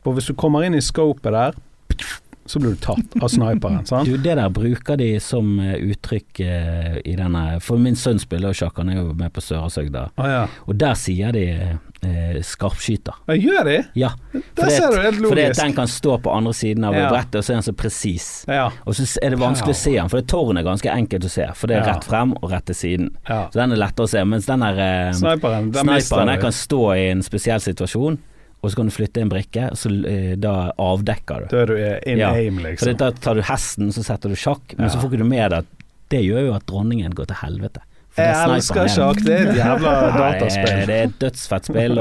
For 0.05 0.17
hvis 0.17 0.29
du 0.31 0.37
kommer 0.39 0.65
inn 0.65 0.77
i 0.77 0.85
scopet 0.85 1.33
der, 1.35 1.57
så 2.49 2.59
blir 2.63 2.73
du 2.75 2.81
tatt 2.81 3.17
av 3.23 3.29
sniperen, 3.29 3.83
sant? 3.89 4.09
Du, 4.09 4.17
det 4.17 4.35
der 4.41 4.49
bruker 4.51 4.97
de 4.97 5.11
som 5.21 5.55
eh, 5.61 5.75
uttrykk 5.93 6.41
eh, 6.41 6.97
i 7.05 7.15
denne 7.19 7.59
For 7.61 7.77
min 7.79 7.97
sønn 7.99 8.19
spiller 8.23 8.55
jo 8.55 8.63
sjakk, 8.65 8.79
han 8.81 8.89
er 8.95 9.03
jo 9.03 9.13
med 9.19 9.33
på 9.37 9.43
Sørasøgda, 9.45 10.07
Ah, 10.17 10.29
ja. 10.33 10.41
og 10.67 10.79
der 10.81 10.95
sier 10.99 11.33
de 11.37 11.45
eh, 11.53 12.39
skarpskyter. 12.43 13.15
ja. 13.29 13.35
Gjør 13.39 13.65
de? 13.69 13.77
Ja, 13.99 14.11
Der 14.57 14.71
ser 14.71 14.91
du, 14.93 14.97
helt 15.03 15.21
logisk. 15.21 15.29
Fordi 15.35 15.47
den 15.63 15.75
kan 15.77 15.89
stå 15.89 16.19
på 16.25 16.33
andre 16.35 16.53
siden 16.55 16.85
av 16.85 16.95
Ja. 16.95 17.09
brettet, 17.13 17.37
og 17.41 17.45
så 17.45 17.53
er 17.53 17.57
den 17.61 17.67
så 17.69 17.73
presis. 17.77 18.29
Ja. 18.49 18.71
Og 18.87 18.95
så 18.95 19.07
er 19.23 19.31
det 19.31 19.39
vanskelig 19.39 19.75
å 19.77 19.81
se 19.83 19.93
den, 19.97 20.09
for 20.09 20.21
det 20.21 20.29
tårnet 20.33 20.63
er 20.65 20.69
ganske 20.71 20.91
enkelt 20.93 21.25
å 21.25 21.31
se, 21.31 21.47
for 21.55 21.67
det 21.71 21.77
er 21.77 21.87
rett 21.93 22.05
frem 22.09 22.33
og 22.41 22.51
rett 22.51 22.67
til 22.67 22.75
siden. 22.75 23.11
Så 23.29 23.53
den 23.61 23.73
er 23.73 23.77
lettere 23.85 24.07
å 24.09 24.11
se, 24.11 24.25
mens 24.25 24.47
den 24.47 24.61
der 24.65 24.79
eh, 24.79 25.13
Sniperen, 25.19 25.71
den 25.73 25.85
sniperen 25.93 26.41
kan 26.41 26.53
stå 26.53 26.83
i 26.97 27.07
en 27.13 27.23
spesiell 27.23 27.61
situasjon, 27.61 28.19
og 28.63 28.71
så 28.71 28.77
kan 28.77 28.87
du 28.87 28.91
flytte 28.95 29.21
en 29.23 29.29
brikke, 29.31 29.69
så 29.79 29.91
eh, 30.07 30.37
da 30.37 30.73
avdekker 30.79 31.45
du. 31.45 31.51
Da 31.53 31.61
er 31.63 31.67
du 31.67 31.77
in 32.11 32.19
Ja, 32.19 32.33
aim, 32.35 32.59
liksom. 32.59 32.89
liksom. 32.93 32.97
da 32.99 33.11
tar 33.13 33.35
du 33.35 33.43
hesten, 33.43 33.93
så 33.95 34.03
setter 34.03 34.29
du 34.29 34.35
sjakk, 34.35 34.75
men 34.77 34.89
Ja. 34.89 34.95
så 34.95 34.99
får 35.01 35.13
ikke 35.13 35.19
du 35.23 35.29
med 35.31 35.51
deg 35.51 35.59
at 35.59 35.67
det 36.11 36.23
gjør 36.25 36.47
jo 36.47 36.55
at 36.55 36.67
dronningen 36.67 37.13
går 37.15 37.27
til 37.27 37.37
helvete. 37.45 37.81
Jeg 38.19 38.35
er 38.35 38.51
elsker 38.51 38.89
sjakk, 38.91 39.21
det 39.23 39.31
er 39.37 39.49
et 39.53 39.57
jævla 39.61 39.91
dataspill. 40.19 40.73
Nei, 40.75 40.87
Det 40.87 40.95
er 40.97 41.05
et 41.07 41.19
dødsfett 41.21 41.65
spill. 41.69 41.95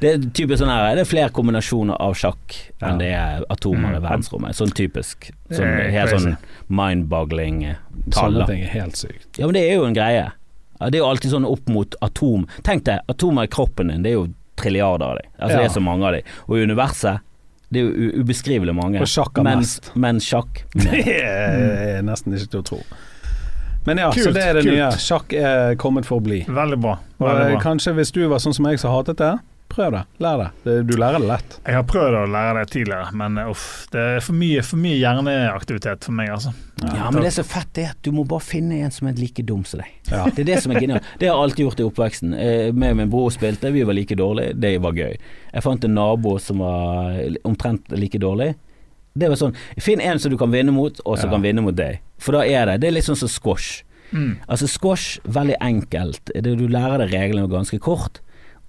Det 0.00 0.08
er 0.14 0.18
typisk 0.32 0.62
sånn 0.62 0.70
her 0.72 0.94
Det 0.96 1.02
er 1.02 1.10
flere 1.10 1.28
kombinasjoner 1.36 1.98
av 2.00 2.14
sjakk 2.16 2.54
enn 2.80 2.96
det 3.02 3.10
er 3.12 3.44
atomer 3.50 3.90
i 3.92 3.98
Mm. 3.98 4.06
verdensrommet. 4.06 4.56
Sånn 4.56 4.72
typisk. 4.72 5.28
Sånn, 5.50 5.90
helt 5.92 6.08
sånn 6.14 6.38
mind-boggling 6.70 7.74
tall. 8.10 8.32
Sånne 8.38 8.46
ting 8.48 8.62
er 8.64 8.72
helt 8.78 8.96
sykt. 8.96 9.28
Ja, 9.38 9.46
men 9.46 9.54
det 9.58 9.64
er 9.68 9.74
jo 9.76 9.84
en 9.88 9.94
greie. 9.96 10.30
Det 10.82 10.94
er 10.96 11.02
jo 11.04 11.10
alltid 11.10 11.30
sånn 11.34 11.46
opp 11.46 11.68
mot 11.70 11.94
atom. 12.02 12.46
Tenk 12.66 12.84
deg, 12.88 13.00
atomer 13.12 13.44
i 13.46 13.52
kroppen 13.52 13.88
din, 13.92 14.02
det 14.02 14.10
er 14.12 14.16
jo 14.18 14.28
trilliarder 14.60 15.06
av 15.06 15.20
dem. 15.20 15.30
Altså 15.38 15.58
det 15.58 15.68
er 15.68 15.76
så 15.76 15.84
mange 15.84 16.08
av 16.08 16.16
dem. 16.16 16.34
Og 16.48 16.58
i 16.58 16.66
universet, 16.66 17.22
det 17.72 17.80
er 17.80 17.88
jo 17.88 18.22
ubeskrivelig 18.22 18.74
mange. 18.76 19.00
Og 19.00 19.08
sjakk 19.08 19.40
er 19.40 19.46
men, 19.48 19.62
mest. 19.64 19.92
men 19.96 20.20
sjakk 20.20 20.64
Det 20.84 21.06
er 21.22 22.02
nesten 22.04 22.36
ikke 22.36 22.52
til 22.56 22.62
å 22.62 22.66
tro. 22.72 22.82
Men 23.86 23.98
ja, 23.98 24.10
så 24.14 24.30
det 24.30 24.42
er 24.46 24.58
det 24.58 24.66
kult. 24.66 24.76
nye. 24.76 24.90
Sjakk 25.02 25.32
er 25.34 25.78
kommet 25.80 26.06
for 26.06 26.20
å 26.20 26.24
bli. 26.24 26.42
Veldig 26.46 26.78
bra. 26.78 26.98
Veldig 27.18 27.46
eh, 27.48 27.54
bra. 27.56 27.62
kanskje 27.64 27.96
hvis 27.96 28.12
du 28.14 28.20
var 28.30 28.42
sånn 28.42 28.54
som 28.54 28.68
jeg 28.70 28.78
som 28.82 28.94
hatet 28.94 29.18
det, 29.18 29.32
Prøv 29.72 29.92
det. 29.94 30.00
Lær 30.20 30.36
det. 30.42 30.72
Du 30.86 30.92
lærer 31.00 31.18
det 31.22 31.28
lett. 31.30 31.54
Jeg 31.64 31.74
har 31.78 31.84
prøvd 31.88 32.16
å 32.18 32.26
lære 32.28 32.58
det 32.60 32.70
tidligere, 32.74 33.12
men 33.16 33.38
uff, 33.48 33.86
det 33.94 34.02
er 34.18 34.20
for 34.20 34.36
mye, 34.36 34.60
for 34.68 34.76
mye 34.82 34.98
hjerneaktivitet 35.00 36.04
for 36.04 36.12
meg, 36.16 36.28
altså. 36.34 36.52
Ja, 36.82 37.06
men 37.10 37.22
det 37.22 37.30
er 37.30 37.36
så 37.38 37.44
fett 37.46 37.70
det 37.78 37.84
at 37.92 38.00
du 38.04 38.10
må 38.12 38.24
bare 38.28 38.42
finne 38.44 38.80
en 38.84 38.90
som 38.92 39.08
er 39.08 39.16
like 39.16 39.44
dum 39.48 39.62
som 39.68 39.80
deg. 39.80 39.92
Ja. 40.10 40.24
Det 40.28 40.42
er 40.44 40.48
det 40.50 40.58
som 40.64 40.74
er 40.74 40.80
genialt. 40.82 41.06
Det 41.20 41.28
har 41.30 41.36
jeg 41.38 41.44
alltid 41.46 41.64
gjort 41.66 41.80
i 41.80 41.86
oppveksten. 41.86 42.34
Eh, 42.34 42.72
Med 42.74 42.96
min 42.98 43.10
bror 43.12 43.30
spilte, 43.32 43.70
vi 43.72 43.84
var 43.88 43.96
like 43.96 44.16
dårlige, 44.18 44.56
det 44.60 44.74
var 44.82 44.92
gøy. 44.98 45.16
Jeg 45.52 45.62
fant 45.64 45.84
en 45.88 45.94
nabo 45.96 46.36
som 46.42 46.58
var 46.64 47.16
omtrent 47.48 47.88
like 47.96 48.18
dårlig. 48.20 48.52
Det 49.14 49.28
var 49.28 49.36
sånn, 49.36 49.54
Finn 49.80 50.00
en 50.00 50.18
som 50.18 50.32
du 50.32 50.36
kan 50.40 50.50
vinne 50.52 50.72
mot, 50.72 51.00
og 51.04 51.18
som 51.18 51.28
Ja. 51.30 51.36
kan 51.36 51.42
vinne 51.44 51.62
mot 51.64 51.76
deg. 51.76 52.00
For 52.18 52.32
da 52.32 52.44
er 52.44 52.66
det 52.66 52.80
Det 52.80 52.88
er 52.88 52.92
litt 52.98 53.04
sånn 53.08 53.16
som 53.16 53.28
squash. 53.28 53.82
Mm. 54.12 54.36
Altså 54.48 54.68
Squash, 54.68 55.20
veldig 55.24 55.56
enkelt. 55.60 56.20
Det, 56.34 56.42
du 56.58 56.66
lærer 56.68 56.98
deg 56.98 57.12
reglene 57.16 57.48
ganske 57.48 57.78
kort, 57.80 58.20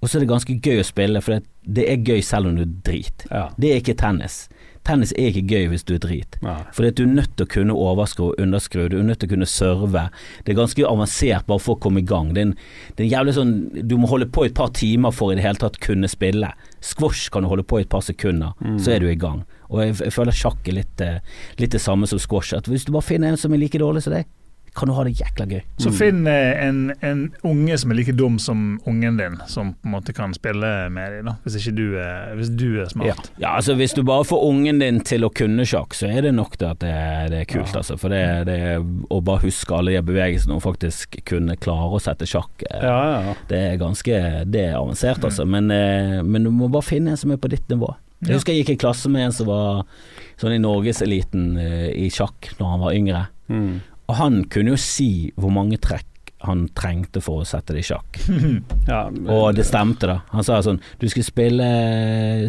og 0.04 0.10
så 0.10 0.18
er 0.18 0.24
det 0.26 0.28
ganske 0.28 0.58
gøy 0.60 0.82
å 0.82 0.84
spille, 0.84 1.20
for 1.24 1.32
det, 1.38 1.46
det 1.64 1.84
er 1.88 2.02
gøy 2.04 2.20
selv 2.20 2.50
om 2.50 2.58
du 2.58 2.66
er 2.66 2.72
drit. 2.84 3.22
Ja. 3.30 3.46
Det 3.56 3.70
er 3.72 3.78
ikke 3.80 3.94
tennis. 3.96 4.42
Tennis 4.84 5.14
er 5.16 5.30
ikke 5.30 5.54
gøy 5.54 5.70
hvis 5.70 5.86
du 5.88 5.94
er 5.94 6.02
drit. 6.04 6.36
Ja. 6.44 6.58
For 6.76 6.84
du 6.84 7.06
er 7.06 7.08
nødt 7.08 7.32
til 7.38 7.46
å 7.46 7.52
kunne 7.54 7.76
overskru 7.86 8.26
og 8.26 8.42
underskru, 8.44 8.82
du 8.92 8.98
er 8.98 9.06
nødt 9.08 9.22
til 9.22 9.30
å 9.30 9.32
kunne 9.32 9.48
serve. 9.48 10.02
Det 10.44 10.52
er 10.52 10.58
ganske 10.58 10.84
avansert 10.84 11.48
bare 11.48 11.64
for 11.64 11.78
å 11.78 11.82
komme 11.86 12.04
i 12.04 12.06
gang. 12.10 12.34
Det 12.36 12.42
er 12.42 12.50
en, 12.50 12.54
det 12.90 13.00
er 13.00 13.06
en 13.06 13.14
jævlig 13.14 13.36
sånn 13.38 13.56
Du 13.80 13.96
må 13.96 14.12
holde 14.12 14.28
på 14.28 14.44
et 14.44 14.58
par 14.60 14.74
timer 14.76 15.16
for 15.16 15.32
i 15.32 15.40
det 15.40 15.46
hele 15.46 15.62
tatt 15.62 15.80
kunne 15.88 16.10
spille. 16.12 16.52
Squash 16.84 17.32
kan 17.32 17.48
du 17.48 17.52
holde 17.54 17.64
på 17.64 17.80
i 17.80 17.88
et 17.88 17.92
par 17.96 18.04
sekunder, 18.04 18.52
så 18.76 18.92
er 18.92 19.00
du 19.00 19.08
i 19.08 19.16
gang. 19.16 19.46
Og 19.72 19.80
jeg, 19.86 19.96
jeg 20.04 20.18
føler 20.20 20.36
sjakk 20.36 20.68
er 20.68 20.82
litt, 20.82 21.00
eh, 21.00 21.40
litt 21.64 21.72
det 21.72 21.80
samme 21.80 22.04
som 22.10 22.20
squash. 22.20 22.52
At 22.52 22.68
hvis 22.68 22.84
du 22.84 22.92
bare 22.92 23.08
finner 23.08 23.32
en 23.32 23.40
som 23.40 23.56
er 23.56 23.64
like 23.64 23.80
dårlig 23.80 24.04
som 24.04 24.12
deg, 24.12 24.28
kan 24.74 24.88
du 24.90 24.94
ha 24.96 25.04
det 25.06 25.12
jækla 25.20 25.44
gøy. 25.46 25.60
Så 25.78 25.92
finn 25.94 26.24
eh, 26.26 26.64
en, 26.66 26.78
en 27.06 27.20
unge 27.46 27.76
som 27.78 27.92
er 27.92 27.98
like 28.00 28.12
dum 28.18 28.40
som 28.42 28.80
ungen 28.90 29.16
din, 29.20 29.36
som 29.46 29.68
på 29.78 29.86
en 29.86 29.92
måte 29.94 30.14
kan 30.16 30.32
spille 30.34 30.70
med 30.90 31.12
deg, 31.14 31.24
da. 31.28 31.36
Hvis 31.44 31.60
ikke 31.60 31.74
du 31.76 31.84
er, 32.02 32.32
hvis 32.38 32.50
du 32.58 32.80
er 32.82 32.88
smart. 32.90 33.30
Ja, 33.38 33.52
altså 33.54 33.76
Hvis 33.78 33.94
du 33.94 34.02
bare 34.02 34.24
får 34.26 34.42
ungen 34.48 34.80
din 34.82 34.98
til 35.06 35.22
å 35.26 35.30
kunne 35.30 35.62
sjakk, 35.68 35.94
så 35.94 36.08
er 36.10 36.26
det 36.26 36.34
nok 36.34 36.56
til 36.58 36.72
at 36.72 36.80
det, 36.82 36.94
det 37.30 37.40
er 37.44 37.48
kult. 37.54 37.70
altså 37.78 37.96
For 38.00 38.10
det, 38.10 38.22
det 38.50 38.58
er 38.72 38.82
å 39.14 39.20
bare 39.24 39.44
huske 39.46 39.78
alle 39.78 39.94
de 39.94 40.02
bevegelsene 40.10 40.56
og 40.58 40.64
faktisk 40.66 41.20
kunne 41.30 41.54
klare 41.56 41.94
å 41.94 42.02
sette 42.02 42.26
sjakk. 42.26 42.66
eh, 42.70 42.82
Ja, 42.82 42.98
ja, 43.12 43.20
ja. 43.30 43.36
Det 43.50 43.62
er 43.70 43.78
ganske 43.80 44.20
Det 44.50 44.66
er 44.72 44.76
avansert, 44.80 45.22
altså. 45.24 45.46
Men, 45.46 45.70
eh, 45.70 46.18
men 46.26 46.44
du 46.44 46.50
må 46.50 46.66
bare 46.68 46.82
finne 46.90 47.14
en 47.14 47.20
som 47.20 47.30
er 47.30 47.38
på 47.38 47.48
ditt 47.54 47.68
nivå. 47.70 47.94
Jeg 48.24 48.38
husker 48.38 48.54
jeg 48.54 48.64
gikk 48.64 48.74
i 48.78 48.80
klasse 48.86 49.10
med 49.12 49.26
en 49.26 49.32
som 49.36 49.46
var 49.46 49.82
sånn 50.40 50.54
i 50.56 50.60
norgeseliten 50.62 51.58
i 51.60 52.06
sjakk 52.10 52.54
når 52.58 52.70
han 52.70 52.80
var 52.80 52.94
yngre. 52.96 53.24
Mm. 53.52 53.74
Og 54.08 54.18
han 54.18 54.42
kunne 54.52 54.74
jo 54.74 54.80
si 54.80 55.30
hvor 55.40 55.52
mange 55.54 55.78
trekk 55.82 56.10
han 56.44 56.66
trengte 56.76 57.22
for 57.24 57.40
å 57.40 57.46
sette 57.48 57.72
det 57.72 57.80
i 57.80 57.86
sjakk. 57.88 58.18
ja 58.90 59.06
Og 59.08 59.54
det 59.56 59.64
stemte, 59.64 60.10
da. 60.10 60.18
Han 60.34 60.44
sa 60.44 60.58
sånn 60.64 60.76
Du 61.00 61.06
skal 61.08 61.24
spille 61.24 61.68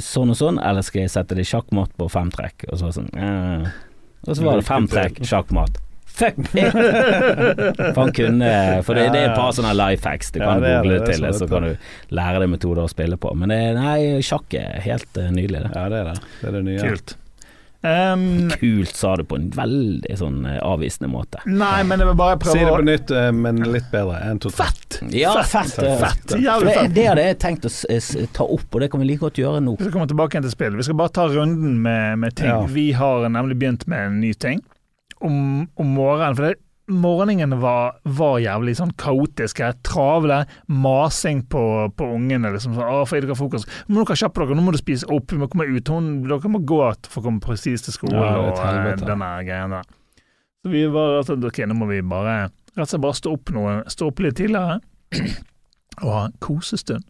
sånn 0.03 0.33
og 0.33 0.39
sånn, 0.39 0.59
eller 0.59 0.83
skal 0.83 1.05
jeg 1.05 1.13
sette 1.15 1.37
det 1.37 1.45
i 1.45 1.51
sjakkmatt 1.53 1.95
på 1.95 2.09
fem 2.11 2.31
trekk? 2.33 2.67
Og 2.67 2.79
så 2.79 2.89
var 2.89 2.97
sånn 2.97 3.09
eh. 3.15 3.73
Og 4.25 4.33
så 4.33 4.43
var 4.43 4.59
det 4.59 4.67
fem 4.67 4.87
trekk 4.89 5.21
sjakkmatt. 5.23 5.79
Fuck 6.15 6.37
me! 6.55 6.63
For 7.93 7.99
han 7.99 8.13
kunne 8.15 8.51
For 8.87 8.95
det, 8.97 9.09
det 9.11 9.19
er 9.19 9.29
et 9.33 9.35
par 9.35 9.51
sånne 9.55 9.73
life 9.75 10.07
hacks 10.07 10.31
du 10.31 10.39
Ja, 10.39 10.47
kan 10.47 10.63
google 10.63 10.95
det, 10.95 11.01
det 11.09 11.17
til, 11.19 11.27
så 11.35 11.47
kan 11.51 11.67
du 11.67 12.15
lære 12.15 12.41
deg 12.43 12.51
metoder 12.53 12.85
å 12.85 12.91
spille 12.91 13.19
på. 13.19 13.33
Men 13.35 13.51
det, 13.51 13.59
nei, 13.75 13.99
sjakk 14.23 14.55
er 14.59 14.79
helt 14.85 15.19
eh, 15.19 15.31
nydelig, 15.35 15.65
det. 15.67 15.73
Ja, 15.75 15.85
det 15.91 16.01
er 16.01 16.09
det. 16.13 16.17
Det 16.39 16.49
er 16.49 16.55
det 16.55 16.63
nye. 16.69 16.79
Kult. 16.87 17.15
Um, 17.85 18.49
Kult, 18.49 18.95
sa 18.97 19.11
du 19.19 19.21
på 19.29 19.37
en 19.37 19.51
veldig 19.53 20.15
sånn 20.17 20.39
eh, 20.49 20.57
avvisende 20.65 21.05
måte. 21.11 21.37
nei, 21.45 21.83
men 21.85 22.01
jeg 22.01 22.09
vil 22.09 22.17
bare 22.17 22.39
Si 22.49 22.57
det 22.63 22.71
på 22.71 22.79
nytt, 22.87 23.11
eh, 23.13 23.27
men 23.35 23.61
litt 23.69 23.91
bedre. 23.91 24.17
En, 24.25 24.39
to, 24.41 24.49
tre. 24.49 24.65
Fett! 24.65 24.97
Ja, 25.13 25.35
fett. 25.43 25.75
fett. 25.75 25.99
Fett. 26.01 26.25
For 26.33 26.41
Jævlig 26.41 26.71
det, 26.71 26.75
fett. 26.79 26.95
det 26.95 27.05
hadde 27.11 27.25
jeg 27.27 27.39
tenkt 27.43 27.67
å 27.69 27.73
ta 28.33 28.47
opp, 28.57 28.67
og 28.71 28.81
det 28.81 28.89
kan 28.89 29.03
vi 29.03 29.09
like 29.11 29.21
godt 29.21 29.37
gjøre 29.37 29.61
nå. 29.61 29.75
Vi 29.77 29.85
skal 29.85 29.93
komme 29.99 30.09
tilbake 30.09 30.33
igjen 30.37 30.47
til 30.47 30.55
spill. 30.55 30.79
Vi 30.79 30.87
skal 30.87 30.97
bare 30.97 31.13
ta 31.13 31.27
runden 31.29 31.77
med, 31.85 32.23
med 32.25 32.35
ting. 32.41 32.49
Ja. 32.49 32.63
Vi 32.65 32.87
har 32.97 33.29
nemlig 33.29 33.59
begynt 33.61 33.85
med 33.91 34.07
en 34.07 34.19
ny 34.23 34.33
ting 34.33 34.63
om, 35.21 35.67
om 35.77 35.93
morgenen. 35.99 36.35
For 36.39 36.49
det, 36.49 36.57
morgenene 36.91 37.57
var, 37.57 37.95
var 38.03 38.37
jævlig 38.43 38.75
sånn 38.77 38.91
kaotiske, 38.99 39.71
travle, 39.85 40.43
masing 40.69 41.41
på, 41.49 41.61
på 41.97 42.09
ungene. 42.17 42.51
Liksom 42.53 42.75
sånn, 42.77 42.85
'Å, 42.91 43.05
får 43.09 43.25
dere 43.25 43.37
frokost?' 43.37 43.69
'Nå 43.87 43.97
må 43.97 44.05
dere 44.05 44.19
kjappe 44.21 44.43
dere, 44.43 44.57
nå 44.57 44.65
må 44.65 44.73
du 44.75 44.79
spise 44.81 45.09
opp, 45.09 45.31
vi 45.31 45.41
må 45.41 45.49
komme 45.49 45.65
ut.' 45.65 45.89
Hun, 45.89 46.23
'Dere 46.23 46.51
må 46.51 46.61
gå 46.61 46.81
for 47.09 47.21
å 47.21 47.25
komme 47.25 47.41
presis 47.41 47.81
til 47.85 47.95
skolen', 47.95 48.21
Ja, 48.21 48.37
og 48.37 48.59
eh, 48.59 48.65
helvete. 48.65 49.05
denne 49.09 49.31
greien 49.47 49.73
der. 49.73 49.83
Så 50.63 50.71
vi 50.73 50.85
var 50.89 51.17
rett 51.17 51.29
og 51.29 51.37
slett 51.39 51.49
OK, 51.49 51.59
nå 51.69 51.75
må 51.77 51.89
vi 51.89 52.01
bare 52.01 52.37
rett 52.75 52.85
og 52.85 52.87
slett 52.89 53.01
bare 53.01 53.19
stå 53.21 53.33
opp, 53.33 53.49
noe, 53.55 53.75
stå 53.89 54.07
opp 54.09 54.19
litt 54.19 54.37
tidligere 54.37 54.79
og 56.03 56.09
ha 56.11 56.23
en 56.25 56.37
kosestund. 56.39 57.05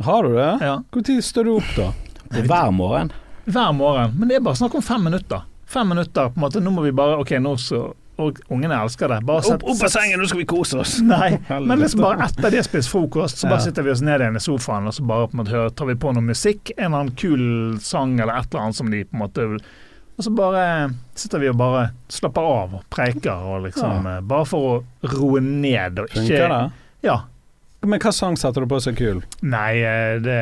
Har 0.00 0.22
du 0.24 0.34
det? 0.34 0.52
Ja. 0.64 0.82
Når 0.94 1.20
står 1.20 1.44
du 1.44 1.56
opp, 1.58 1.72
da? 1.76 1.92
Hver 2.32 2.70
morgen. 2.72 3.10
Hver 3.44 3.72
morgen. 3.76 4.14
Men 4.18 4.30
det 4.30 4.36
er 4.38 4.46
bare 4.46 4.56
snakk 4.56 4.74
om 4.78 4.82
fem 4.82 5.02
minutter. 5.04 5.42
Fem 5.68 5.88
minutter, 5.88 6.30
på 6.32 6.40
en 6.40 6.44
måte. 6.46 6.62
Nå 6.64 6.70
må 6.72 6.82
vi 6.86 6.94
bare 6.96 7.18
OK, 7.20 7.34
nå 7.42 7.56
så 7.60 7.90
Og 8.22 8.38
ungene 8.54 8.76
elsker 8.82 9.10
det. 9.12 9.20
Bare 9.26 9.42
sett, 9.46 9.64
sengen 9.92 10.20
nå 10.22 10.26
skal 10.30 10.42
vi 10.42 10.46
kose 10.52 10.78
oss! 10.82 10.96
Nei, 11.12 11.36
men 11.50 11.78
liksom 11.82 12.02
bare 12.04 12.28
etter 12.28 12.50
de 12.54 12.60
har 12.60 12.66
spist 12.68 12.90
frokost, 12.92 13.40
så 13.42 13.48
bare 13.50 13.60
Ja. 13.60 13.66
sitter 13.68 13.86
vi 13.86 13.90
oss 13.94 14.02
ned 14.04 14.20
igjen 14.24 14.38
i 14.38 14.42
sofaen 14.42 14.86
og 14.90 14.94
så 14.96 15.04
bare 15.08 15.28
på 15.30 15.36
en 15.36 15.42
måte 15.44 15.54
hører, 15.56 15.74
tar 15.78 15.88
vi 15.90 15.96
på 16.02 16.12
noe 16.14 16.24
musikk, 16.26 16.72
en 16.76 16.84
eller 16.90 16.98
annen 17.06 17.16
kul 17.18 17.42
sang 17.82 18.14
eller 18.20 18.36
et 18.38 18.48
eller 18.52 18.66
annet 18.68 18.78
som 18.78 18.90
de 18.92 19.02
på 19.08 19.16
en 19.18 19.24
måte 19.24 19.48
Og 20.18 20.24
så 20.26 20.30
bare 20.36 20.64
sitter 21.18 21.40
vi 21.40 21.48
og 21.48 21.56
bare 21.56 21.86
slapper 22.12 22.44
av 22.46 22.74
og 22.78 22.82
preiker 22.92 23.46
og 23.48 23.64
liksom 23.66 24.04
ja. 24.06 24.18
Bare 24.20 24.44
for 24.46 24.68
å 24.68 25.08
roe 25.16 25.40
ned 25.40 25.98
og 26.04 26.10
ikke 26.12 26.20
Funker 26.28 26.52
det? 26.52 26.62
Ja. 27.08 27.16
Men 27.82 27.98
hva 27.98 28.12
sang 28.14 28.36
satte 28.38 28.62
du 28.62 28.66
på 28.70 28.78
så 28.80 28.92
kul? 28.94 29.22
Nei, 29.42 29.80
eh, 29.82 30.20
det 30.22 30.36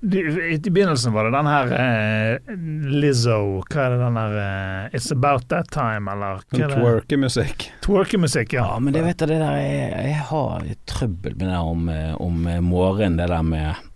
I 0.00 0.58
begynnelsen 0.70 1.12
var 1.12 1.24
det 1.28 1.32
den 1.34 1.48
her 1.48 1.72
eh, 1.76 2.54
Lizzo 2.92 3.38
Hva 3.68 3.86
er 3.86 3.94
det 3.94 4.00
den 4.02 4.18
her 4.20 4.36
eh, 4.42 4.96
It's 4.96 5.10
About 5.14 5.46
That 5.52 5.70
Time, 5.72 6.10
eller 6.12 6.42
twerkemusikk? 6.52 7.70
Twerkemusikk, 7.84 8.52
ja. 8.58 8.66
Ja, 8.74 8.78
men 8.84 8.92
det 8.96 9.04
vet 9.06 9.20
du, 9.22 9.26
det 9.32 9.40
der 9.40 9.56
jeg, 9.60 9.90
jeg 10.10 10.22
har 10.30 10.66
trøbbel 10.92 11.36
med 11.38 11.46
det 11.48 11.54
der 11.54 11.72
om, 11.72 11.88
om 12.20 12.42
morgenen, 12.68 13.16
det 13.20 13.30
der 13.32 13.42
med 13.46 13.86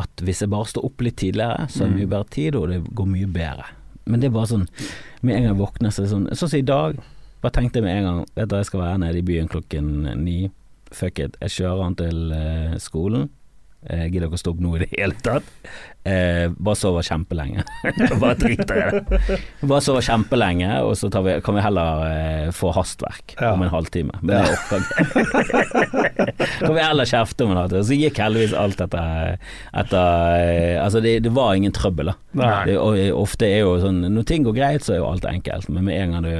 at 0.00 0.22
hvis 0.24 0.40
jeg 0.44 0.48
bare 0.52 0.68
står 0.70 0.86
opp 0.86 1.02
litt 1.04 1.18
tidligere, 1.20 1.66
så 1.68 1.82
er 1.84 1.88
det 1.90 1.92
Mm. 1.92 1.98
mye 2.00 2.08
bedre 2.12 2.28
tid, 2.32 2.54
og 2.56 2.68
det 2.70 2.78
går 2.96 3.08
mye 3.10 3.26
bedre. 3.34 3.66
Men 4.08 4.20
det 4.22 4.28
er 4.30 4.32
bare 4.36 4.48
sånn 4.48 4.62
Med 5.20 5.34
en 5.36 5.42
gang 5.44 5.50
jeg 5.50 5.58
våkner, 5.60 5.90
så 5.92 6.00
er 6.00 6.06
det 6.06 6.12
sånn 6.14 6.28
Sånn 6.32 6.48
som 6.48 6.58
i 6.58 6.62
dag. 6.64 6.96
Bare 7.42 7.52
tenkte 7.52 7.78
jeg 7.80 7.84
med 7.84 7.96
en 7.98 8.06
gang 8.08 8.20
Vet 8.36 8.48
du, 8.48 8.54
jeg 8.56 8.68
skal 8.70 8.80
være 8.80 9.00
nede 9.02 9.20
i 9.20 9.26
byen 9.28 9.48
klokken 9.52 9.90
ni. 10.24 10.38
Fuck 10.92 11.18
it. 11.22 11.36
Jeg 11.44 11.50
kjører 11.60 11.84
han 11.86 11.94
til 12.00 12.32
eh, 12.34 12.78
skolen. 12.82 13.28
Jeg 13.80 14.10
gidder 14.12 14.26
ikke 14.28 14.36
å 14.36 14.40
stå 14.42 14.50
opp 14.52 14.58
nå 14.60 14.70
i 14.76 14.80
det 14.82 14.86
hele 14.92 15.14
tatt. 15.24 15.46
Eh, 16.04 16.50
bare 16.52 16.76
sover 16.76 17.00
kjempelenge. 17.06 17.62
bare 18.20 18.34
driter 18.36 18.76
i 18.76 18.82
det. 18.90 19.38
Bare 19.62 19.80
sover 19.80 20.04
kjempelenge, 20.04 20.68
og 20.84 20.92
så 21.00 21.08
tar 21.12 21.24
vi, 21.24 21.38
kan 21.46 21.56
vi 21.56 21.62
heller 21.64 22.02
eh, 22.10 22.50
få 22.52 22.74
hastverk 22.76 23.32
Ja. 23.38 23.54
om 23.54 23.64
en 23.64 23.72
halvtime. 23.72 24.18
Men 24.20 24.34
det 24.36 24.52
orker 24.52 24.84
kan 26.60 26.74
vi 26.76 26.82
heller 26.84 27.08
kjefte 27.08 27.44
om 27.46 27.54
en 27.54 27.60
halvtime. 27.62 27.84
Så 27.88 27.96
gikk 27.96 28.20
heldigvis 28.20 28.52
alt 28.56 28.80
etter, 28.84 29.38
etter 29.72 30.36
eh, 30.44 30.76
Altså, 30.84 31.00
det, 31.04 31.14
det 31.24 31.32
var 31.36 31.54
ingen 31.56 31.72
trøbbel, 31.76 32.12
da. 32.12 32.50
Det, 32.68 32.76
og 32.76 33.00
ofte 33.22 33.48
er 33.48 33.62
jo 33.64 33.72
sånn 33.82 34.04
Når 34.12 34.28
ting 34.28 34.44
går 34.46 34.54
greit, 34.60 34.84
så 34.84 34.92
er 34.94 35.00
jo 35.00 35.08
alt 35.08 35.24
enkelt, 35.28 35.72
men 35.72 35.88
med 35.88 35.96
en 36.04 36.12
gang 36.18 36.28
du 36.28 36.34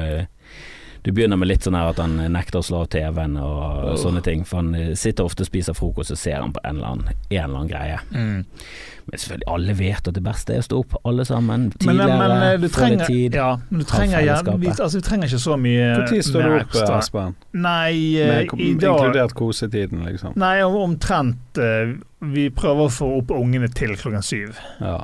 du 1.02 1.12
begynner 1.12 1.38
med 1.40 1.48
litt 1.48 1.64
sånn 1.64 1.76
her 1.78 1.90
at 1.94 2.00
han 2.02 2.18
nekter 2.32 2.60
å 2.60 2.64
slå 2.64 2.84
av 2.84 2.90
TV-en 2.92 3.38
og 3.40 3.58
oh. 3.62 3.96
sånne 4.00 4.20
ting. 4.24 4.44
For 4.48 4.60
han 4.60 4.74
eh, 4.76 4.92
sitter 4.98 5.24
ofte 5.24 5.46
og 5.46 5.48
spiser 5.48 5.76
frokost, 5.76 6.12
og 6.12 6.20
ser 6.20 6.40
han 6.42 6.52
på 6.52 6.60
en 6.64 6.80
eller 6.80 6.94
annen, 6.94 7.20
en 7.30 7.36
eller 7.38 7.60
annen 7.62 7.70
greie. 7.70 8.00
Mm. 8.12 8.42
Men 9.10 9.22
selvfølgelig, 9.22 9.48
alle 9.50 9.76
vet 9.78 10.10
at 10.10 10.18
det 10.18 10.22
beste 10.24 10.54
er 10.54 10.60
å 10.62 10.66
stå 10.66 10.80
opp, 10.82 10.96
alle 11.08 11.24
sammen. 11.26 11.70
Tidligere, 11.80 12.18
men 12.20 12.34
men, 12.36 12.60
du 12.60 12.68
trenger 12.72 13.08
tid. 13.08 13.38
Ja, 13.40 13.48
men 13.70 13.82
du 13.82 13.86
trenger, 13.88 14.26
ja, 14.26 14.36
vi, 14.44 14.68
altså, 14.74 15.00
vi 15.00 15.06
trenger 15.06 15.30
ikke 15.30 15.42
så 15.42 15.56
mye 15.60 15.86
Når 15.96 16.26
står 16.28 16.44
du 16.44 16.58
opp. 16.58 16.76
Espen? 16.98 17.38
Nei, 17.56 17.94
eh, 18.20 18.34
Med, 18.34 18.54
i 18.60 18.74
dag 18.74 19.00
inkludert 19.00 19.34
kosetiden, 19.38 20.04
liksom? 20.06 20.36
Nei, 20.40 20.56
omtrent 20.62 21.58
eh, 21.58 21.96
Vi 22.36 22.50
prøver 22.54 22.86
å 22.86 22.92
få 22.92 23.08
opp 23.22 23.32
ungene 23.34 23.72
til 23.72 23.96
klokken 23.98 24.24
syv. 24.26 24.60
Ja. 24.78 25.00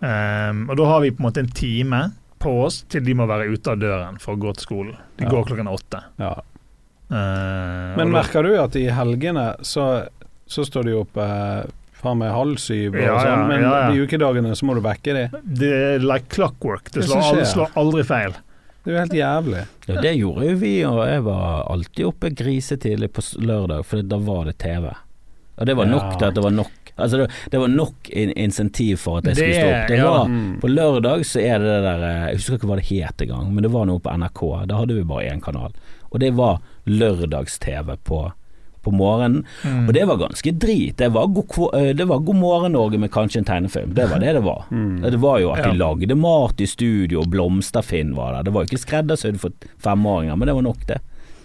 Um, 0.00 0.64
og 0.70 0.78
da 0.80 0.86
har 0.88 1.02
vi 1.04 1.10
på 1.12 1.20
en 1.20 1.26
måte 1.26 1.42
en 1.42 1.50
time 1.52 1.98
på 2.40 2.52
oss 2.64 2.82
til 2.88 3.04
de 3.04 3.14
må 3.14 3.26
være 3.28 3.50
ute 3.52 3.74
av 3.74 3.78
døren 3.82 4.16
for 4.22 4.34
å 4.36 4.40
gå 4.40 4.54
til 4.56 4.64
skolen. 4.66 4.96
De 5.20 5.24
Ja. 5.26 5.30
går 5.34 5.44
klokken 5.50 5.68
åtte. 5.68 6.00
ja. 6.18 6.34
Eh, 7.10 7.96
Men 7.96 8.10
merker 8.14 8.42
du 8.46 8.52
at 8.62 8.76
i 8.78 8.86
helgene 8.94 9.56
så, 9.66 10.06
så 10.46 10.64
står 10.66 10.84
de 10.86 10.92
opp 11.00 11.16
eh, 11.18 11.64
faen 12.00 12.20
meg 12.20 12.30
halv 12.32 12.60
syv 12.62 12.94
og 12.94 13.02
Ja, 13.02 13.16
sånn, 13.24 13.48
men 13.50 13.64
ja, 13.64 13.72
ja. 13.82 13.90
de 13.90 14.04
ukedagene 14.06 14.52
så 14.56 14.68
må 14.68 14.76
du 14.78 14.80
vekke 14.84 15.16
de. 15.16 15.24
Det 15.42 15.72
er 15.74 15.98
like 16.06 16.30
clockwork. 16.32 16.92
Det 16.94 17.04
slår 17.08 17.26
aldri, 17.32 17.44
slår 17.50 17.74
aldri 17.82 18.04
feil. 18.06 18.38
Det 18.80 18.88
er 18.88 18.94
jo 18.94 19.00
helt 19.02 19.18
jævlig. 19.18 19.64
Ja, 19.90 20.00
det 20.00 20.14
gjorde 20.16 20.46
jo 20.48 20.56
vi, 20.62 20.74
og 20.88 21.00
jeg 21.10 21.24
var 21.26 21.66
alltid 21.74 22.06
oppe 22.08 22.30
grisetidlig 22.32 23.10
på 23.12 23.26
lørdag, 23.44 23.82
for 23.84 24.06
da 24.08 24.16
var 24.30 24.46
det 24.48 24.56
TV. 24.62 24.86
Og 25.60 25.66
det 25.68 25.74
var 25.76 25.90
nok 25.90 26.06
Ja. 26.06 26.16
til 26.16 26.28
at 26.30 26.34
det 26.38 26.44
var 26.46 26.54
nok. 26.56 26.70
Altså 27.00 27.22
det, 27.22 27.28
det 27.52 27.60
var 27.60 27.68
nok 27.72 28.10
in 28.12 28.32
insentiv 28.36 28.96
for 29.02 29.18
at 29.18 29.24
jeg 29.30 29.36
skulle 29.36 29.54
stå 29.60 29.68
opp. 29.70 29.88
Det 29.88 29.98
ja. 29.98 30.10
var, 30.10 30.26
Mm. 30.30 30.60
På 30.60 30.68
lørdag 30.68 31.24
så 31.26 31.40
er 31.40 31.58
det 31.58 31.66
det 31.70 31.82
der 31.86 32.02
eh, 32.08 32.26
Jeg 32.30 32.36
husker 32.40 32.54
ikke 32.58 32.68
hva 32.70 32.76
det 32.80 32.88
het 32.90 33.22
engang, 33.26 33.54
men 33.54 33.62
det 33.66 33.70
var 33.72 33.86
noe 33.88 33.98
på 34.04 34.12
NRK. 34.16 34.42
Da 34.70 34.76
hadde 34.82 34.94
vi 34.98 35.02
bare 35.08 35.30
én 35.32 35.40
kanal. 35.42 35.72
Og 36.10 36.20
det 36.20 36.32
var 36.36 36.60
lørdags-TV 36.86 37.96
på 38.04 38.32
på 38.80 38.90
morgenen. 38.96 39.42
Mm. 39.60 39.88
Og 39.88 39.92
det 39.92 40.06
var 40.08 40.16
ganske 40.16 40.52
drit. 40.56 40.94
Det 40.96 41.10
var, 41.12 41.26
god, 41.36 41.74
eh, 41.76 41.90
det 41.92 42.06
var 42.08 42.18
God 42.24 42.36
morgen 42.40 42.72
Norge 42.72 42.96
med 42.98 43.10
kanskje 43.12 43.42
en 43.42 43.44
tegnefilm. 43.44 43.90
Det 43.92 44.06
var 44.08 44.22
det 44.22 44.32
det 44.38 44.40
var. 44.40 44.62
Mm. 44.72 45.02
Det 45.04 45.18
var 45.20 45.36
jo 45.42 45.50
at 45.52 45.60
de 45.66 45.74
Ja. 45.74 45.76
lagde 45.82 46.14
mat 46.16 46.60
i 46.60 46.66
studio, 46.66 47.20
og 47.20 47.28
Blomsterfinn 47.28 48.14
var 48.16 48.32
der. 48.38 48.42
Det 48.48 48.54
var 48.54 48.64
jo 48.64 48.70
ikke 48.70 48.80
skreddersydd 48.86 49.36
for 49.42 49.52
femåringer, 49.84 50.32
men 50.40 50.48
det 50.48 50.54
var 50.56 50.62
nok, 50.64 50.86
det. 50.88 50.96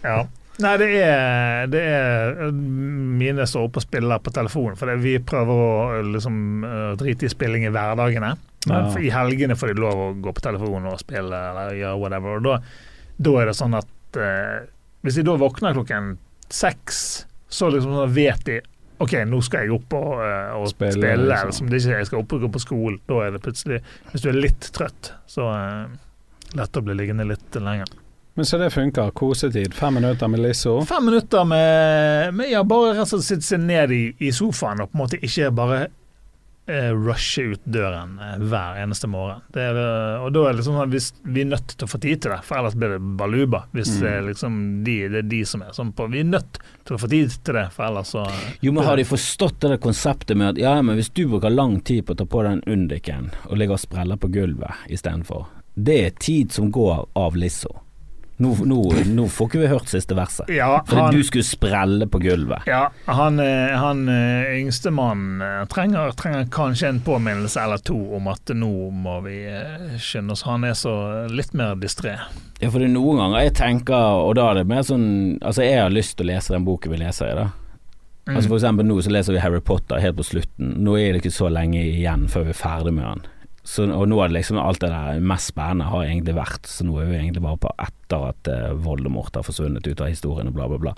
Ja. 0.06 0.22
Nei, 0.64 0.74
det 0.80 0.88
er, 1.04 1.66
det 1.68 1.82
er 1.84 2.52
Mine 2.56 3.44
står 3.50 3.66
oppe 3.68 3.82
og 3.82 3.84
spiller 3.84 4.22
på 4.24 4.32
telefonen, 4.36 4.78
for 4.80 4.92
vi 5.04 5.18
prøver 5.20 5.64
å 5.66 6.04
liksom 6.14 6.38
eh, 6.64 6.92
drite 7.02 7.28
i 7.28 7.32
spilling 7.34 7.66
i 7.68 7.72
hverdagene. 7.76 8.36
Men 8.66 8.88
Ja. 8.88 9.00
i 9.04 9.10
helgene 9.14 9.58
får 9.60 9.74
de 9.74 9.82
lov 9.84 10.00
å 10.00 10.14
gå 10.24 10.32
på 10.34 10.42
telefonen 10.42 10.88
og 10.94 11.02
spille 11.04 11.38
eller 11.52 11.76
gjøre 11.78 12.00
whatever. 12.02 12.38
Og 12.40 12.48
da, 12.48 12.56
da 13.28 13.34
er 13.42 13.52
det 13.52 13.58
sånn 13.60 13.76
at 13.78 14.18
eh, 14.22 14.64
hvis 15.06 15.20
de 15.20 15.26
da 15.28 15.36
våkner 15.38 15.76
klokken 15.78 16.16
seks, 16.50 17.26
så 17.52 17.70
liksom 17.74 17.94
så 18.00 18.08
vet 18.16 18.48
de 18.48 18.62
OK, 19.04 19.12
nå 19.28 19.42
skal 19.44 19.66
jeg 19.68 19.76
opp 19.76 19.94
og, 20.00 20.14
eh, 20.24 20.56
og 20.56 20.70
Spille, 20.72 20.96
spille. 20.96 21.28
liksom. 21.28 21.36
eller 21.44 21.52
som 21.60 21.68
det 21.70 21.82
ikke 21.84 21.92
er, 21.92 22.00
jeg 22.00 22.08
skal 22.14 22.24
opp 22.24 22.34
og 22.38 22.46
gå 22.48 22.50
på 22.56 22.64
skolen. 22.64 23.00
Da 23.12 23.20
er 23.26 23.36
det 23.36 23.44
plutselig 23.44 23.82
Hvis 24.14 24.24
du 24.24 24.30
er 24.32 24.40
litt 24.40 24.72
trøtt, 24.74 25.12
så 25.28 25.50
eh, 25.52 26.00
lett 26.56 26.80
å 26.80 26.86
bli 26.88 26.96
liggende 26.96 27.28
litt 27.28 27.60
lenger. 27.60 27.92
Men 28.36 28.46
så 28.46 28.58
det 28.60 28.70
funker. 28.76 29.12
Kosetid. 29.16 29.74
Fem 29.74 29.94
minutter 29.96 30.28
med 30.28 30.40
Lisso. 30.44 30.82
Fem 30.86 31.06
minutter 31.08 31.46
med, 31.48 32.34
med 32.36 32.50
ja, 32.52 32.64
bare 32.68 32.92
rett 32.98 33.06
og 33.08 33.14
slett 33.14 33.30
sitte 33.30 33.48
seg 33.54 33.62
ned 33.64 33.94
i, 33.96 34.02
i 34.28 34.32
sofaen 34.36 34.84
og 34.84 34.92
på 34.92 34.98
en 35.00 35.04
måte 35.06 35.20
ikke 35.24 35.54
bare 35.56 35.78
eh, 36.68 36.90
rushe 36.92 37.46
ut 37.54 37.62
døren 37.64 38.18
eh, 38.20 38.34
hver 38.44 38.82
eneste 38.84 39.08
morgen. 39.08 39.40
Det 39.56 39.64
er, 39.70 39.80
og 40.20 40.34
da 40.36 40.44
er 40.44 40.52
det 40.52 40.60
liksom 40.60 40.76
sånn 40.76 40.84
at 40.84 40.92
hvis 40.98 41.08
vi 41.32 41.46
er 41.46 41.50
nødt 41.54 41.78
til 41.78 41.88
å 41.88 41.92
få 41.94 42.02
tid 42.04 42.26
til 42.26 42.34
det, 42.36 42.42
for 42.48 42.60
ellers 42.60 42.76
blir 42.82 42.98
det 42.98 43.14
baluba. 43.22 43.62
Hvis 43.78 43.94
Mm. 43.96 44.02
det, 44.04 44.14
liksom 44.32 44.58
de, 44.90 44.98
det 45.14 45.22
er 45.22 45.30
de 45.32 45.40
som 45.54 45.64
er 45.64 45.72
sånn 45.78 45.94
på 45.96 46.10
Vi 46.12 46.20
er 46.26 46.28
nødt 46.34 46.60
til 46.84 46.98
å 46.98 47.00
få 47.06 47.08
tid 47.16 47.38
til 47.40 47.56
det, 47.62 47.66
for 47.72 47.88
ellers 47.88 48.12
så 48.18 48.26
Jo, 48.66 48.74
men 48.76 48.84
har 48.84 49.00
de 49.00 49.08
forstått 49.08 49.62
det 49.64 49.70
der 49.78 49.82
konseptet 49.88 50.36
med 50.36 50.58
at 50.58 50.62
ja, 50.66 50.76
men 50.82 51.00
hvis 51.00 51.14
du 51.16 51.24
bruker 51.32 51.54
lang 51.56 51.80
tid 51.88 52.04
på 52.06 52.12
å 52.12 52.20
ta 52.20 52.28
på 52.28 52.44
den 52.44 52.60
undiken 52.68 53.32
og 53.48 53.56
ligger 53.64 53.80
og 53.80 53.84
spreller 53.88 54.20
på 54.20 54.28
gulvet 54.36 54.84
istedenfor, 54.92 55.48
det 55.76 55.98
er 56.04 56.14
tid 56.20 56.52
som 56.52 56.68
går 56.72 57.06
av 57.16 57.36
Lisso. 57.40 57.72
Nå, 58.38 58.52
nå, 58.68 58.94
nå 59.06 59.28
får 59.32 59.48
ikke 59.48 59.60
vi 59.62 59.68
hørt 59.72 59.88
siste 59.88 60.16
verset. 60.18 60.50
Ja, 60.52 60.82
Fordi 60.88 61.02
han, 61.02 61.16
du 61.16 61.24
skulle 61.24 61.46
sprelle 61.48 62.08
på 62.12 62.20
gulvet. 62.20 62.66
ja, 62.68 62.90
han, 63.06 63.40
eh, 63.40 63.72
han 63.80 64.10
eh, 64.12 64.58
yngstemann 64.60 65.42
eh, 65.42 65.62
trenger, 65.72 66.12
trenger 66.20 66.50
kanskje 66.52 66.90
en 66.90 67.00
påminnelse 67.06 67.64
eller 67.64 67.78
to 67.78 67.96
om 68.18 68.28
at 68.28 68.52
nå 68.52 68.90
må 68.92 69.22
vi 69.24 69.38
skynde 70.04 70.36
oss. 70.36 70.44
Han 70.50 70.68
er 70.68 70.76
så 70.76 70.96
litt 71.32 71.56
mer 71.56 71.80
distré. 71.80 72.18
Ja, 72.60 72.68
for 72.68 72.80
det 72.80 72.90
er 72.90 72.96
noen 72.98 73.22
ganger 73.24 73.46
jeg 73.46 73.56
tenker, 73.56 74.26
og 74.28 74.36
da 74.36 74.50
er 74.52 74.62
det 74.62 74.70
mer 74.72 74.84
sånn 74.88 75.06
Altså, 75.44 75.64
jeg 75.66 75.80
har 75.80 75.92
lyst 75.92 76.16
til 76.18 76.28
å 76.28 76.34
lese 76.34 76.54
den 76.56 76.68
boken 76.68 76.92
vi 76.92 77.00
leser 77.00 77.32
i, 77.32 77.38
da. 77.40 77.48
Mm. 78.26 78.36
Altså 78.36 78.50
For 78.50 78.58
eksempel 78.58 78.88
nå 78.88 78.98
så 79.06 79.12
leser 79.14 79.36
vi 79.36 79.42
Harry 79.44 79.62
Potter 79.64 80.02
helt 80.02 80.18
på 80.18 80.26
slutten. 80.26 80.76
Nå 80.84 80.98
er 81.00 81.14
det 81.14 81.24
ikke 81.24 81.36
så 81.36 81.48
lenge 81.54 81.84
igjen 81.86 82.28
før 82.32 82.48
vi 82.50 82.56
er 82.56 82.60
ferdig 82.60 82.96
med 82.98 83.06
den. 83.06 83.26
Så, 83.66 83.88
og 83.90 84.04
nå 84.08 84.20
er 84.22 84.30
det 84.30 84.38
liksom 84.38 84.60
alt 84.62 84.84
det 84.84 84.92
der 84.94 85.22
mest 85.26 85.50
spennende 85.50 85.88
har 85.90 86.04
egentlig 86.06 86.36
vært, 86.38 86.68
så 86.70 86.86
nå 86.86 87.00
er 87.02 87.08
vi 87.10 87.16
egentlig 87.18 87.42
bare 87.42 87.58
på 87.64 87.72
etter 87.82 88.28
at 88.28 88.50
uh, 88.52 88.76
Voldemort 88.86 89.34
har 89.34 89.46
forsvunnet 89.48 89.88
ut 89.90 90.04
av 90.06 90.12
historien 90.12 90.52
og 90.52 90.54
bla, 90.54 90.68
bla, 90.70 90.78
bla. 90.84 90.94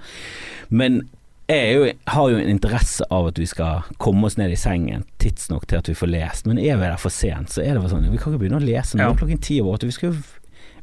Men 0.69 1.05
jeg 1.47 1.75
jo, 1.77 1.85
har 2.11 2.29
jo 2.33 2.39
en 2.41 2.49
interesse 2.51 3.05
av 3.07 3.29
at 3.29 3.37
vi 3.39 3.45
skal 3.47 3.85
komme 4.03 4.27
oss 4.27 4.35
ned 4.35 4.51
i 4.51 4.59
sengen 4.59 5.05
tidsnok 5.23 5.63
til 5.71 5.79
at 5.79 5.87
vi 5.87 5.95
får 5.95 6.11
lest, 6.11 6.49
men 6.49 6.59
er 6.59 6.75
vi 6.75 6.89
der 6.89 6.99
for 6.99 7.13
sent, 7.13 7.53
så 7.55 7.63
er 7.63 7.77
det 7.77 7.85
bare 7.85 7.93
sånn 7.93 8.09
Vi 8.11 8.19
kan 8.19 8.33
ikke 8.33 8.41
begynne 8.41 8.59
å 8.59 8.65
lese 8.67 8.99
nå 8.99 9.05
Ja. 9.07 9.13
klokken 9.15 9.39
ti 9.39 9.61
over 9.61 9.77
åtte. 9.77 9.87
Vi 9.87 9.95
skulle, 9.95 10.19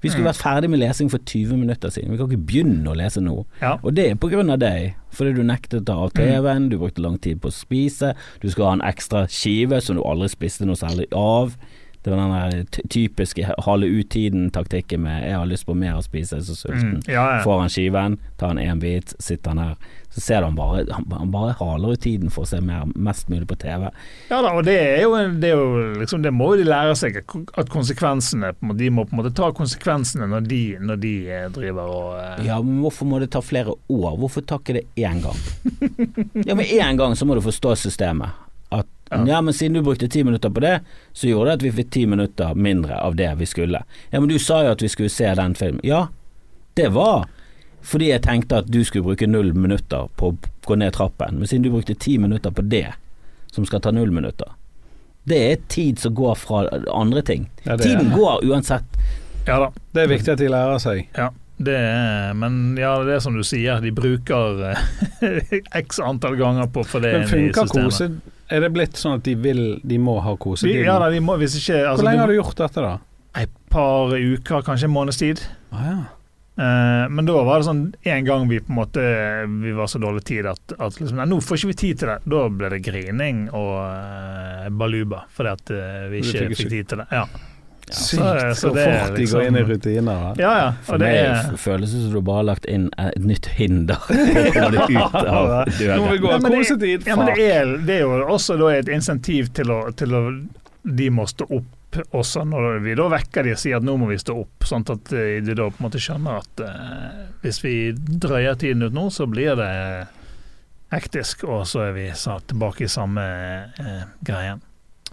vi 0.04 0.10
skulle 0.12 0.26
Mm. 0.28 0.32
vært 0.34 0.42
ferdig 0.44 0.70
med 0.70 0.80
lesing 0.84 1.08
for 1.10 1.18
20 1.24 1.56
minutter 1.56 1.88
siden. 1.90 2.10
Vi 2.12 2.18
kan 2.20 2.28
ikke 2.28 2.46
begynne 2.46 2.92
å 2.92 2.96
lese 2.96 3.22
nå. 3.24 3.44
Ja. 3.62 3.78
Og 3.82 3.94
det 3.96 4.10
er 4.10 4.14
på 4.20 4.28
grunn 4.30 4.52
av 4.52 4.58
deg, 4.60 4.94
fordi 5.10 5.34
du 5.34 5.42
nektet 5.42 5.80
å 5.80 5.84
ta 5.88 5.94
av 6.04 6.12
TV-en, 6.12 6.68
du 6.68 6.76
brukte 6.78 7.00
lang 7.02 7.16
tid 7.18 7.40
på 7.40 7.48
å 7.48 7.56
spise, 7.56 8.14
du 8.42 8.50
skal 8.50 8.64
ha 8.68 8.72
en 8.76 8.84
ekstra 8.92 9.24
skive 9.26 9.80
som 9.82 9.96
du 9.96 10.02
aldri 10.04 10.28
spiste 10.28 10.66
noe 10.68 10.76
særlig 10.76 11.08
av. 11.12 11.56
Det 12.04 12.10
var 12.10 12.18
den 12.20 12.30
der 12.30 12.82
typiske 12.88 13.46
hale 13.64 13.86
ut-tiden-taktikken 13.86 15.00
med 15.00 15.22
'jeg 15.24 15.36
har 15.38 15.46
lyst 15.46 15.66
på 15.66 15.74
mer 15.74 15.96
å 15.96 16.02
spise, 16.02 16.36
så 16.44 16.52
sulten'. 16.52 17.00
Mm, 17.00 17.02
ja, 17.08 17.36
ja. 17.36 17.42
Får 17.42 17.60
han 17.60 17.68
skiven, 17.68 18.18
tar 18.38 18.48
han 18.48 18.58
én 18.58 18.80
bit, 18.80 19.14
sitter 19.18 19.50
han 19.50 19.58
her. 19.58 19.76
Så 20.14 20.20
ser 20.20 20.40
du 20.40 20.44
han 20.44 20.54
bare 20.54 20.86
Han, 20.92 21.06
han 21.10 21.30
bare 21.30 21.54
haler 21.58 21.92
ut 21.92 22.00
tiden 22.00 22.30
for 22.30 22.44
å 22.44 22.46
se 22.46 22.60
mer, 22.60 22.84
mest 22.94 23.28
mulig 23.28 23.48
på 23.48 23.56
TV. 23.58 23.88
Ja 24.30 24.42
da, 24.42 24.52
og 24.52 24.64
det 24.64 24.76
er 24.78 25.02
jo, 25.02 25.16
det 25.40 25.50
er 25.50 25.56
jo 25.56 25.94
liksom, 25.98 26.22
det 26.22 26.30
må 26.30 26.52
jo 26.52 26.60
de 26.62 26.68
lære 26.68 26.94
seg, 26.94 27.18
at 27.58 27.72
konsekvensene 27.72 28.52
De 28.78 28.90
må 28.90 29.04
på 29.08 29.16
en 29.16 29.22
måte 29.22 29.34
ta 29.34 29.50
konsekvensene 29.56 30.28
når 30.30 30.46
de, 30.46 30.62
når 30.78 31.02
de 31.02 31.14
eh, 31.30 31.48
driver 31.50 31.90
og 31.90 32.14
eh, 32.20 32.46
Ja, 32.46 32.60
men 32.62 32.78
hvorfor 32.84 33.10
må 33.10 33.18
det 33.18 33.32
ta 33.34 33.42
flere 33.42 33.74
år? 33.88 34.16
Hvorfor 34.20 34.46
tar 34.46 34.62
ikke 34.62 34.78
det 34.78 34.86
én 34.94 35.24
gang? 35.24 35.40
Ja, 36.46 36.54
med 36.54 36.66
én 36.70 36.96
gang 37.00 37.16
så 37.16 37.26
må 37.26 37.34
du 37.34 37.40
forstå 37.40 37.74
systemet. 37.74 38.43
Ja. 39.10 39.20
ja. 39.28 39.40
men 39.40 39.54
siden 39.54 39.78
du 39.78 39.82
brukte 39.82 40.08
ti 40.08 40.24
minutter 40.24 40.50
på 40.50 40.60
det, 40.64 40.80
så 41.12 41.28
gjorde 41.28 41.50
det 41.50 41.54
at 41.60 41.62
vi 41.66 41.72
fikk 41.82 41.90
ti 41.94 42.06
minutter 42.06 42.54
mindre 42.54 42.98
av 43.00 43.16
det 43.16 43.30
vi 43.38 43.46
skulle. 43.46 43.84
Ja, 44.10 44.20
men 44.20 44.28
du 44.28 44.38
sa 44.38 44.62
jo 44.64 44.74
at 44.74 44.82
vi 44.82 44.88
skulle 44.88 45.12
se 45.12 45.34
den 45.34 45.54
filmen. 45.54 45.80
Ja, 45.84 46.06
det 46.74 46.88
var 46.94 47.26
fordi 47.84 48.08
jeg 48.08 48.22
tenkte 48.24 48.62
at 48.62 48.68
du 48.72 48.80
skulle 48.84 49.04
bruke 49.04 49.26
null 49.28 49.52
minutter 49.52 50.08
på 50.16 50.32
å 50.32 50.36
gå 50.64 50.76
ned 50.80 50.94
trappen, 50.96 51.36
men 51.38 51.48
siden 51.50 51.66
du 51.66 51.72
brukte 51.74 51.94
ti 52.00 52.16
minutter 52.18 52.50
på 52.50 52.64
det, 52.64 52.94
som 53.52 53.66
skal 53.68 53.82
ta 53.84 53.92
null 53.92 54.10
minutter, 54.10 54.54
det 55.28 55.40
er 55.50 55.60
tid 55.68 56.00
som 56.00 56.14
går 56.16 56.34
fra 56.40 56.62
andre 56.92 57.22
ting. 57.22 57.46
Ja, 57.64 57.72
er 57.72 57.78
Tiden 57.84 58.08
det. 58.10 58.16
går 58.16 58.44
uansett. 58.44 58.98
Ja 59.46 59.58
da. 59.60 59.70
Det 59.92 60.02
er 60.04 60.08
viktig 60.08 60.32
at 60.32 60.40
de 60.40 60.48
lærer 60.52 60.80
seg. 60.80 61.04
Ja, 61.16 61.28
det 61.56 61.76
er, 61.76 62.32
men 62.36 62.76
ja, 62.80 62.96
det 63.04 63.18
er 63.18 63.22
som 63.24 63.36
du 63.36 63.44
sier, 63.44 63.80
de 63.84 63.92
bruker 63.94 64.64
eh, 64.72 65.60
x 65.84 66.00
antall 66.00 66.36
ganger 66.40 66.72
på 66.72 66.84
å 66.84 66.88
få 66.88 67.00
det 67.04 67.12
Men 67.18 67.28
inn 67.28 67.50
i 67.50 67.52
systemet. 67.52 67.92
kose... 67.92 68.10
Er 68.54 68.62
det 68.62 68.70
blitt 68.74 68.98
sånn 69.00 69.18
at 69.18 69.26
de 69.26 69.34
vil 69.38 69.62
De 69.82 69.98
må 69.98 70.18
ha 70.22 70.36
kosetid? 70.40 70.84
ja 70.86 70.98
da, 71.02 71.10
de 71.12 71.22
må, 71.24 71.38
hvis 71.40 71.58
ikke 71.58 71.80
altså, 71.82 72.02
Hvor 72.02 72.10
lenge 72.10 72.24
har 72.24 72.32
du 72.32 72.38
gjort 72.38 72.60
dette, 72.62 72.84
da? 72.84 72.96
Et 73.42 73.56
par 73.74 74.14
uker, 74.14 74.62
kanskje 74.62 74.86
en 74.86 74.94
måneds 74.94 75.18
tid. 75.18 75.40
Ah, 75.74 75.86
ja. 75.88 75.96
Eh, 76.54 77.08
men 77.10 77.26
da 77.26 77.40
var 77.42 77.58
det 77.58 77.66
sånn 77.66 77.80
en 78.06 78.26
gang 78.26 78.44
vi 78.46 78.60
på 78.62 78.70
en 78.70 78.76
måte 78.78 79.02
Vi 79.50 79.72
var 79.74 79.88
så 79.90 79.98
dårlig 79.98 80.22
tid 80.28 80.46
at, 80.46 80.74
at 80.78 81.00
liksom, 81.00 81.16
nei, 81.18 81.26
nå 81.26 81.40
får 81.42 81.58
ikke 81.58 81.70
vi 81.72 81.78
tid 81.80 82.02
til 82.02 82.12
det. 82.12 82.20
Da 82.30 82.44
ble 82.60 82.70
det 82.76 82.78
grining 82.86 83.48
og 83.50 83.72
uh, 83.82 84.68
baluba 84.70 85.24
fordi 85.34 85.54
at 85.56 85.74
uh, 85.74 86.04
vi 86.12 86.22
ikke 86.22 86.52
fikk 86.54 86.70
tid 86.76 86.92
til 86.92 87.02
det. 87.02 87.08
Ja, 87.10 87.26
Sykt 87.90 88.56
så 88.56 88.70
hvor 88.70 88.78
fort 88.78 89.14
de 89.14 89.20
liksom- 89.20 89.40
går 89.40 89.46
inn 89.46 89.56
i 89.56 89.62
rutiner. 89.68 90.22
Ja. 90.40 90.52
ja 90.58 90.72
For 90.86 90.98
det 90.98 91.10
meg 91.10 91.52
er 91.52 91.56
føles 91.60 91.92
det 91.92 92.00
som 92.02 92.12
du 92.12 92.20
bare 92.20 92.36
har 92.42 92.48
lagt 92.54 92.64
inn 92.64 92.90
et 92.98 93.24
nytt 93.24 93.46
hinder 93.58 94.00
av 94.08 95.68
Nå 95.68 96.00
må 96.00 96.10
vi 96.12 96.18
gå 96.18 96.32
av 96.32 96.42
men 96.42 96.50
det- 96.52 96.58
kosetid! 96.64 97.06
Ja, 97.06 97.16
men 97.16 97.26
det 97.34 97.46
er, 97.52 97.76
det 97.86 98.00
er 98.00 98.04
jo 98.06 98.26
også 98.34 98.56
da 98.58 98.72
et 98.74 98.88
insentiv 98.88 99.52
til 99.54 99.70
å, 99.70 99.80
til 99.96 100.14
å 100.14 100.24
De 100.84 101.10
må 101.10 101.26
stå 101.26 101.46
opp 101.48 102.00
også 102.10 102.42
når 102.44 102.80
vi 102.82 102.94
da 102.98 103.06
vekker 103.12 103.46
de 103.46 103.52
og 103.54 103.60
sier 103.62 103.78
at 103.78 103.84
nå 103.86 103.94
må 104.00 104.08
vi 104.10 104.18
stå 104.18 104.34
opp, 104.40 104.66
sånn 104.66 104.82
at 104.90 105.12
eh, 105.14 105.38
de 105.44 105.54
da 105.54 105.68
på 105.70 105.78
en 105.78 105.86
måte 105.86 106.00
skjønner 106.02 106.40
at 106.40 106.62
uh, 106.66 107.20
hvis 107.44 107.60
vi 107.62 107.74
drøyer 107.94 108.58
tiden 108.58 108.82
ut 108.82 108.96
nå, 108.96 109.04
så 109.14 109.28
blir 109.30 109.54
det 109.60 109.70
hektisk, 110.90 111.44
og 111.46 111.62
så 111.70 111.88
er 111.88 111.92
vi 111.94 112.08
tilbake 112.14 112.86
i 112.86 112.90
samme 112.90 113.24
uh, 113.78 114.04
greien. 114.26 114.62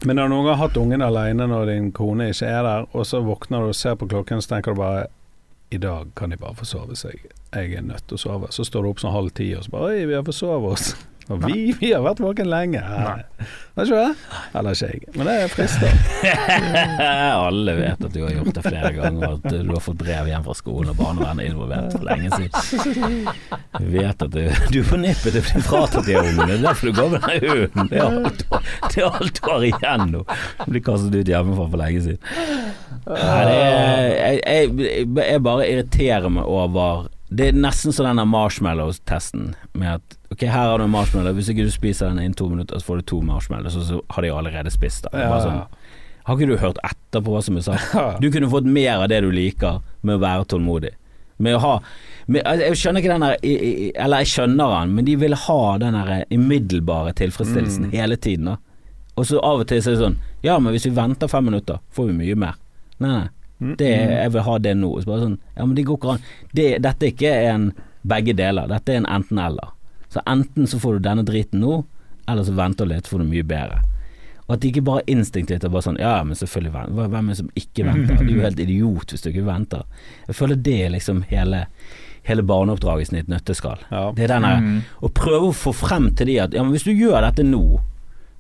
Men 0.06 0.18
har 0.18 0.30
du 0.30 0.34
noen 0.34 0.48
gang 0.50 0.58
hatt 0.58 0.78
ungen 0.82 1.04
alene 1.06 1.46
når 1.46 1.68
din 1.70 1.92
kone 1.94 2.32
ikke 2.32 2.48
er 2.50 2.64
der, 2.66 2.88
og 2.98 3.06
så 3.06 3.22
våkner 3.22 3.62
du 3.62 3.70
og 3.70 3.78
ser 3.78 4.00
på 4.00 4.08
klokken, 4.10 4.42
så 4.42 4.56
tenker 4.56 4.74
du 4.74 4.82
bare 4.82 5.04
i 5.72 5.78
dag 5.78 6.10
kan 6.18 6.34
de 6.34 6.40
bare 6.42 6.58
forsove 6.58 6.98
seg. 7.00 7.22
Jeg 7.54 7.76
er 7.78 7.86
nødt 7.86 8.08
til 8.10 8.18
å 8.18 8.24
sove. 8.24 8.50
Så 8.52 8.66
står 8.68 8.84
du 8.84 8.90
opp 8.90 9.04
sånn 9.04 9.14
halv 9.14 9.32
ti, 9.38 9.52
og 9.56 9.64
så 9.64 9.76
bare 9.76 9.92
Oi, 9.94 10.06
vi 10.10 10.18
har 10.18 10.26
forsovet 10.28 10.74
oss. 10.74 10.96
Og 11.30 11.44
vi, 11.46 11.72
vi 11.80 11.92
har 11.94 12.02
vært 12.04 12.20
våken 12.24 12.50
lenge. 12.50 12.82
Nei. 12.82 13.48
Har 13.78 13.88
ikke 13.88 14.00
det? 14.02 14.38
Eller 14.60 14.76
ikke 14.76 14.88
jeg. 14.90 15.02
Men 15.16 15.28
det 15.30 15.36
er 15.42 15.52
frister. 15.52 15.94
Alle 17.48 17.76
vet 17.78 18.04
at 18.08 18.14
du 18.14 18.20
har 18.26 18.34
gjort 18.36 18.58
det 18.58 18.64
flere 18.66 18.92
ganger, 18.98 19.38
at 19.38 19.46
du 19.54 19.72
har 19.72 19.84
fått 19.86 20.00
brev 20.02 20.28
hjem 20.32 20.44
fra 20.48 20.56
skolen 20.58 20.92
og 20.92 20.98
barnevernet 21.00 21.46
er 21.46 21.54
involvert 21.54 21.96
for 21.96 22.08
lenge 22.10 22.34
siden. 22.36 23.30
Vet 23.94 24.26
at 24.28 24.36
du, 24.36 24.42
du 24.74 24.80
er 24.82 24.90
på 24.90 25.00
nippet 25.02 25.38
til 25.38 25.40
å 25.40 25.46
bli 25.48 25.64
fratatt 25.70 26.10
de 26.10 26.18
ungene, 26.20 26.50
det 26.52 26.58
er 26.60 26.66
derfor 26.68 26.92
du 26.92 27.00
går 27.00 27.14
med 27.16 27.28
den 27.28 27.48
hunden. 27.48 27.92
Det 27.92 28.02
er 28.02 28.06
alt, 28.10 28.46
det 28.92 29.02
er 29.06 29.20
alt 29.22 29.40
du 29.40 29.44
har 29.48 29.68
igjen 29.72 30.08
nå. 30.18 30.24
Du 30.66 30.70
blir 30.76 30.86
kastet 30.90 31.16
ut 31.22 31.34
hjemmefra 31.36 31.68
for 31.72 31.82
lenge 31.86 32.06
siden. 32.08 32.24
Nei, 33.08 33.42
det 33.48 33.58
er, 33.58 34.10
jeg, 34.12 34.72
jeg, 34.84 35.12
jeg 35.26 35.44
bare 35.48 35.66
irriterer 35.66 36.30
meg 36.30 36.46
over 36.46 37.08
Det 37.34 37.48
er 37.50 37.56
nesten 37.58 37.96
som 37.96 38.06
denne 38.06 38.28
marshmallow-testen 38.30 39.54
med 39.74 39.96
at 39.96 40.18
Ok, 40.32 40.46
her 40.48 40.68
har 40.70 40.78
du 40.80 40.84
en 40.86 40.90
marshmallow, 40.94 41.34
hvis 41.36 41.50
ikke 41.52 41.66
du 41.68 41.72
spiser 41.74 42.08
den 42.10 42.20
innen 42.24 42.34
to 42.40 42.48
minutter, 42.50 42.80
så 42.80 42.86
får 42.88 43.02
du 43.02 43.08
to 43.12 43.22
marshmallows, 43.22 43.76
og 43.76 43.84
så 43.84 44.02
har 44.16 44.22
de 44.24 44.30
allerede 44.32 44.72
spist 44.72 45.04
den. 45.10 45.20
Ja. 45.20 45.40
sånn, 45.44 45.58
har 46.24 46.38
ikke 46.38 46.48
du 46.48 46.58
hørt 46.62 46.78
etter 46.88 47.20
på 47.26 47.34
hva 47.34 47.42
som 47.44 47.58
er 47.58 47.66
sagt? 47.66 47.92
Du 48.24 48.30
kunne 48.32 48.48
fått 48.50 48.64
mer 48.70 49.02
av 49.04 49.10
det 49.12 49.20
du 49.26 49.32
liker 49.32 49.82
med 50.04 50.16
å 50.16 50.22
være 50.24 50.46
tålmodig. 50.54 50.94
Med 51.42 51.56
å 51.58 51.60
ha 51.64 51.74
med, 52.28 52.44
altså, 52.46 52.66
Jeg 52.70 52.78
skjønner 52.78 53.02
ikke 53.02 53.14
den 53.16 53.24
der 53.26 53.96
Eller 54.06 54.22
jeg 54.22 54.30
skjønner 54.30 54.74
den, 54.76 54.92
men 54.94 55.06
de 55.08 55.16
vil 55.18 55.34
ha 55.34 55.56
den 55.82 55.96
der 55.98 56.26
umiddelbare 56.30 57.16
tilfredsstillelsen 57.18 57.88
Mm. 57.88 57.92
hele 57.98 58.16
tiden. 58.22 58.46
da 58.46 58.58
Og 59.18 59.26
så 59.26 59.40
av 59.42 59.60
og 59.64 59.68
til 59.68 59.82
så 59.82 59.90
er 59.90 59.96
det 59.98 60.04
sånn 60.04 60.18
Ja, 60.46 60.60
men 60.60 60.72
hvis 60.76 60.86
vi 60.86 60.92
venter 60.94 61.28
fem 61.28 61.46
minutter, 61.50 61.80
får 61.92 62.12
vi 62.12 62.14
mye 62.20 62.36
mer. 62.38 62.54
Nei, 63.00 63.10
nei. 63.10 63.28
Mm, 63.60 63.76
Det, 63.78 63.90
jeg 63.90 64.32
vil 64.34 64.42
ha 64.42 64.58
det 64.60 64.76
nå. 64.78 64.92
Så 65.02 65.06
bare 65.10 65.22
sånn, 65.26 65.38
ja, 65.58 65.66
men 65.66 65.76
det 65.76 65.86
går 65.86 65.98
ikke 65.98 66.14
an. 66.14 66.24
Det, 66.54 66.68
dette 66.82 67.04
er 67.06 67.12
ikke 67.12 67.34
en 67.50 67.68
begge 68.06 68.34
deler, 68.38 68.68
dette 68.70 68.90
er 68.94 68.98
en 69.02 69.06
enten-eller. 69.06 69.74
Så 70.12 70.22
enten 70.28 70.68
så 70.68 70.80
får 70.82 70.98
du 71.00 71.06
denne 71.08 71.24
driten 71.28 71.64
nå, 71.64 71.82
eller 72.30 72.44
så 72.48 72.54
venter 72.58 72.86
du 72.88 72.94
litt, 72.94 73.08
får 73.08 73.24
du 73.24 73.30
mye 73.32 73.48
bedre. 73.48 73.80
Og 74.48 74.56
at 74.58 74.62
det 74.64 74.72
ikke 74.74 74.84
bare 74.84 75.04
er 75.06 75.14
instinktivt 75.14 75.64
og 75.64 75.72
bare 75.72 75.86
sånn 75.86 76.00
Ja, 76.02 76.18
men 76.28 76.36
selvfølgelig 76.36 76.74
venter 76.74 77.12
Hvem 77.14 77.28
er 77.30 77.32
det 77.32 77.38
som 77.40 77.52
ikke 77.56 77.86
venter? 77.88 78.18
Du 78.20 78.26
er 78.26 78.36
jo 78.36 78.44
helt 78.44 78.60
idiot 78.66 79.14
hvis 79.14 79.24
du 79.24 79.30
ikke 79.32 79.46
venter. 79.48 79.86
Jeg 80.28 80.36
føler 80.36 80.60
det 80.68 80.78
er 80.86 80.96
liksom 80.98 81.22
hele 81.32 81.66
hele 82.28 82.44
barneoppdragelsen 82.46 83.18
i 83.18 83.22
et 83.24 83.30
nøtteskall. 83.32 83.80
Ja. 83.90 84.04
Det 84.14 84.28
er 84.28 84.34
den 84.36 84.44
der 84.46 84.60
Mm. 84.62 84.82
Å 85.02 85.10
prøve 85.10 85.48
å 85.50 85.56
få 85.58 85.72
frem 85.74 86.12
til 86.14 86.28
de 86.30 86.36
at 86.44 86.54
ja, 86.54 86.62
men 86.62 86.72
hvis 86.76 86.84
du 86.86 86.92
gjør 86.94 87.22
dette 87.26 87.42
nå, 87.48 87.80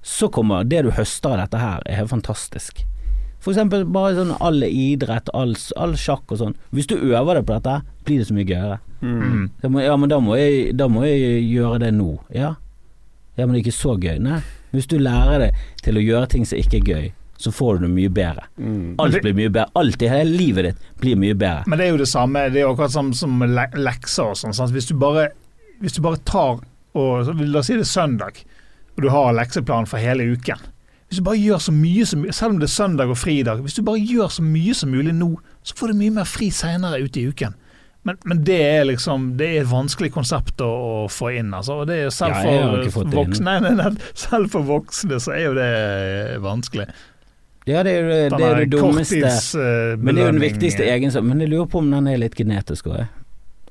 så 0.05 0.29
kommer 0.29 0.63
det 0.63 0.83
du 0.85 0.91
høster 0.93 1.33
av 1.33 1.39
dette 1.45 1.57
her, 1.57 1.81
er 1.89 1.95
helt 1.97 2.11
fantastisk. 2.11 2.83
For 3.41 3.53
eksempel 3.53 3.87
bare 3.89 4.15
sånn 4.19 4.33
all 4.37 4.63
idrett, 4.67 5.31
all, 5.37 5.55
all 5.81 5.95
sjakk 5.97 6.31
og 6.33 6.41
sånn. 6.41 6.57
Hvis 6.75 6.89
du 6.91 6.97
øver 6.97 7.39
deg 7.39 7.47
på 7.47 7.57
dette, 7.57 7.79
blir 8.05 8.21
det 8.21 8.27
så 8.29 8.37
mye 8.37 8.47
gøyere. 8.49 8.79
Mm. 9.01 9.47
Må, 9.73 9.81
ja, 9.81 9.95
men 9.97 10.11
da 10.11 10.19
må, 10.21 10.35
jeg, 10.37 10.75
da 10.77 10.87
må 10.91 11.05
jeg 11.07 11.41
gjøre 11.49 11.81
det 11.85 11.93
nå. 11.97 12.11
Ja. 12.35 12.53
ja, 13.35 13.45
men 13.45 13.55
det 13.55 13.61
er 13.61 13.65
ikke 13.65 13.79
så 13.79 13.97
gøy. 13.97 14.19
Nei. 14.21 14.43
Hvis 14.71 14.87
du 14.87 14.99
lærer 15.01 15.47
deg 15.47 15.65
til 15.83 15.97
å 15.97 16.05
gjøre 16.05 16.29
ting 16.31 16.45
som 16.47 16.61
ikke 16.61 16.79
er 16.79 16.91
gøy, 16.93 17.11
så 17.41 17.49
får 17.49 17.79
du 17.79 17.87
det 17.87 17.93
mye 17.95 18.09
bedre. 18.13 18.45
Mm. 18.61 18.95
Alt 19.01 19.17
blir 19.25 19.33
mye 19.33 19.49
bedre. 19.49 19.71
Alt 19.81 20.03
i 20.05 20.11
hele 20.11 20.37
livet 20.37 20.67
ditt 20.69 20.89
blir 21.01 21.17
mye 21.17 21.33
bedre. 21.33 21.65
Men 21.65 21.81
det 21.81 21.87
er 21.87 21.95
jo 21.95 22.01
det 22.03 22.11
samme, 22.11 22.45
det 22.53 22.61
er 22.61 22.67
jo 22.67 22.75
akkurat 22.75 22.93
som, 22.93 23.09
som 23.17 23.41
le 23.41 23.65
lekser 23.81 24.29
og 24.29 24.37
sånn. 24.37 24.53
Hvis 24.69 24.91
hvis 25.81 25.97
du 25.97 26.03
bare 26.05 26.21
tar 26.29 26.61
og 26.93 27.25
så 27.25 27.33
La 27.39 27.61
oss 27.61 27.69
si 27.71 27.77
det 27.77 27.85
er 27.85 27.89
søndag, 27.89 28.41
og 28.95 29.05
du 29.05 29.09
har 29.13 29.33
lekseplan 29.35 29.87
for 29.87 30.01
hele 30.03 30.27
uken. 30.35 30.59
Hvis 31.11 31.19
du 31.19 31.25
bare 31.27 31.41
gjør 31.41 31.59
så 31.59 31.73
mye 31.75 32.05
som 32.07 32.21
mulig, 32.23 32.33
Selv 32.37 32.53
om 32.53 32.59
det 32.61 32.69
er 32.69 32.71
søndag 32.71 33.09
og 33.11 33.17
fridag, 33.19 33.59
hvis 33.65 33.73
du 33.75 33.81
bare 33.83 33.99
gjør 33.99 34.29
så 34.31 34.43
mye 34.47 34.75
som 34.79 34.93
mulig 34.93 35.11
nå, 35.11 35.33
så 35.59 35.75
får 35.75 35.91
du 35.91 35.99
mye 35.99 36.13
mer 36.21 36.29
fri 36.29 36.47
seinere 36.55 37.01
ute 37.03 37.19
i 37.19 37.25
uken. 37.27 37.57
Men, 38.07 38.17
men 38.25 38.39
det 38.47 38.57
er 38.65 38.85
liksom 38.89 39.27
Det 39.37 39.45
er 39.45 39.59
et 39.61 39.69
vanskelig 39.69 40.09
konsept 40.15 40.63
å, 40.63 40.69
å 40.71 40.93
få 41.11 41.33
inn, 41.37 41.51
altså. 41.53 41.81
Og 41.83 41.89
det 41.91 41.99
er 42.05 42.13
selv 42.15 42.39
Ja, 42.47 42.87
for 42.95 43.11
voksne 43.11 43.43
nei, 43.49 43.57
nei, 43.67 43.75
nei, 43.77 43.91
Selv 44.17 44.55
for 44.55 44.65
voksne 44.65 45.19
så 45.21 45.35
er 45.35 45.43
jo 45.49 45.53
det 45.59 45.69
vanskelig. 46.41 46.87
Ja, 47.67 47.83
det 47.85 47.91
er 47.91 47.99
jo 47.99 48.07
det, 48.09 48.21
det, 48.31 48.45
er 48.47 48.63
det 48.63 48.71
dummeste 48.73 49.67
Men 49.99 50.15
det 50.15 50.23
er 50.23 50.31
jo 50.31 50.37
den 50.39 50.41
viktigste 50.47 50.87
egenskapen. 50.87 51.29
Men 51.29 51.43
jeg 51.43 51.51
lurer 51.51 51.67
på 51.69 51.83
om 51.83 51.91
den 51.91 52.07
er 52.09 52.23
litt 52.23 52.39
genetisk 52.39 52.87
òg. 52.89 53.03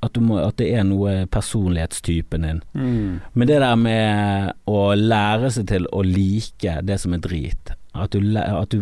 At, 0.02 0.12
du 0.14 0.20
må- 0.24 0.40
at 0.46 0.56
det 0.56 0.70
er 0.74 0.84
noe 0.84 1.26
personlighetstypen 1.28 2.42
din. 2.46 2.62
Mm. 2.74 3.20
Men 3.34 3.48
det 3.48 3.58
der 3.60 3.76
med 3.76 4.52
å 4.66 4.94
lære 4.96 5.50
seg 5.52 5.66
til 5.68 5.86
å 5.92 6.00
like 6.06 6.78
det 6.86 6.96
som 7.02 7.12
er 7.14 7.18
drit. 7.18 7.74
At 7.94 8.10
du, 8.14 8.20
at 8.38 8.70
du, 8.70 8.80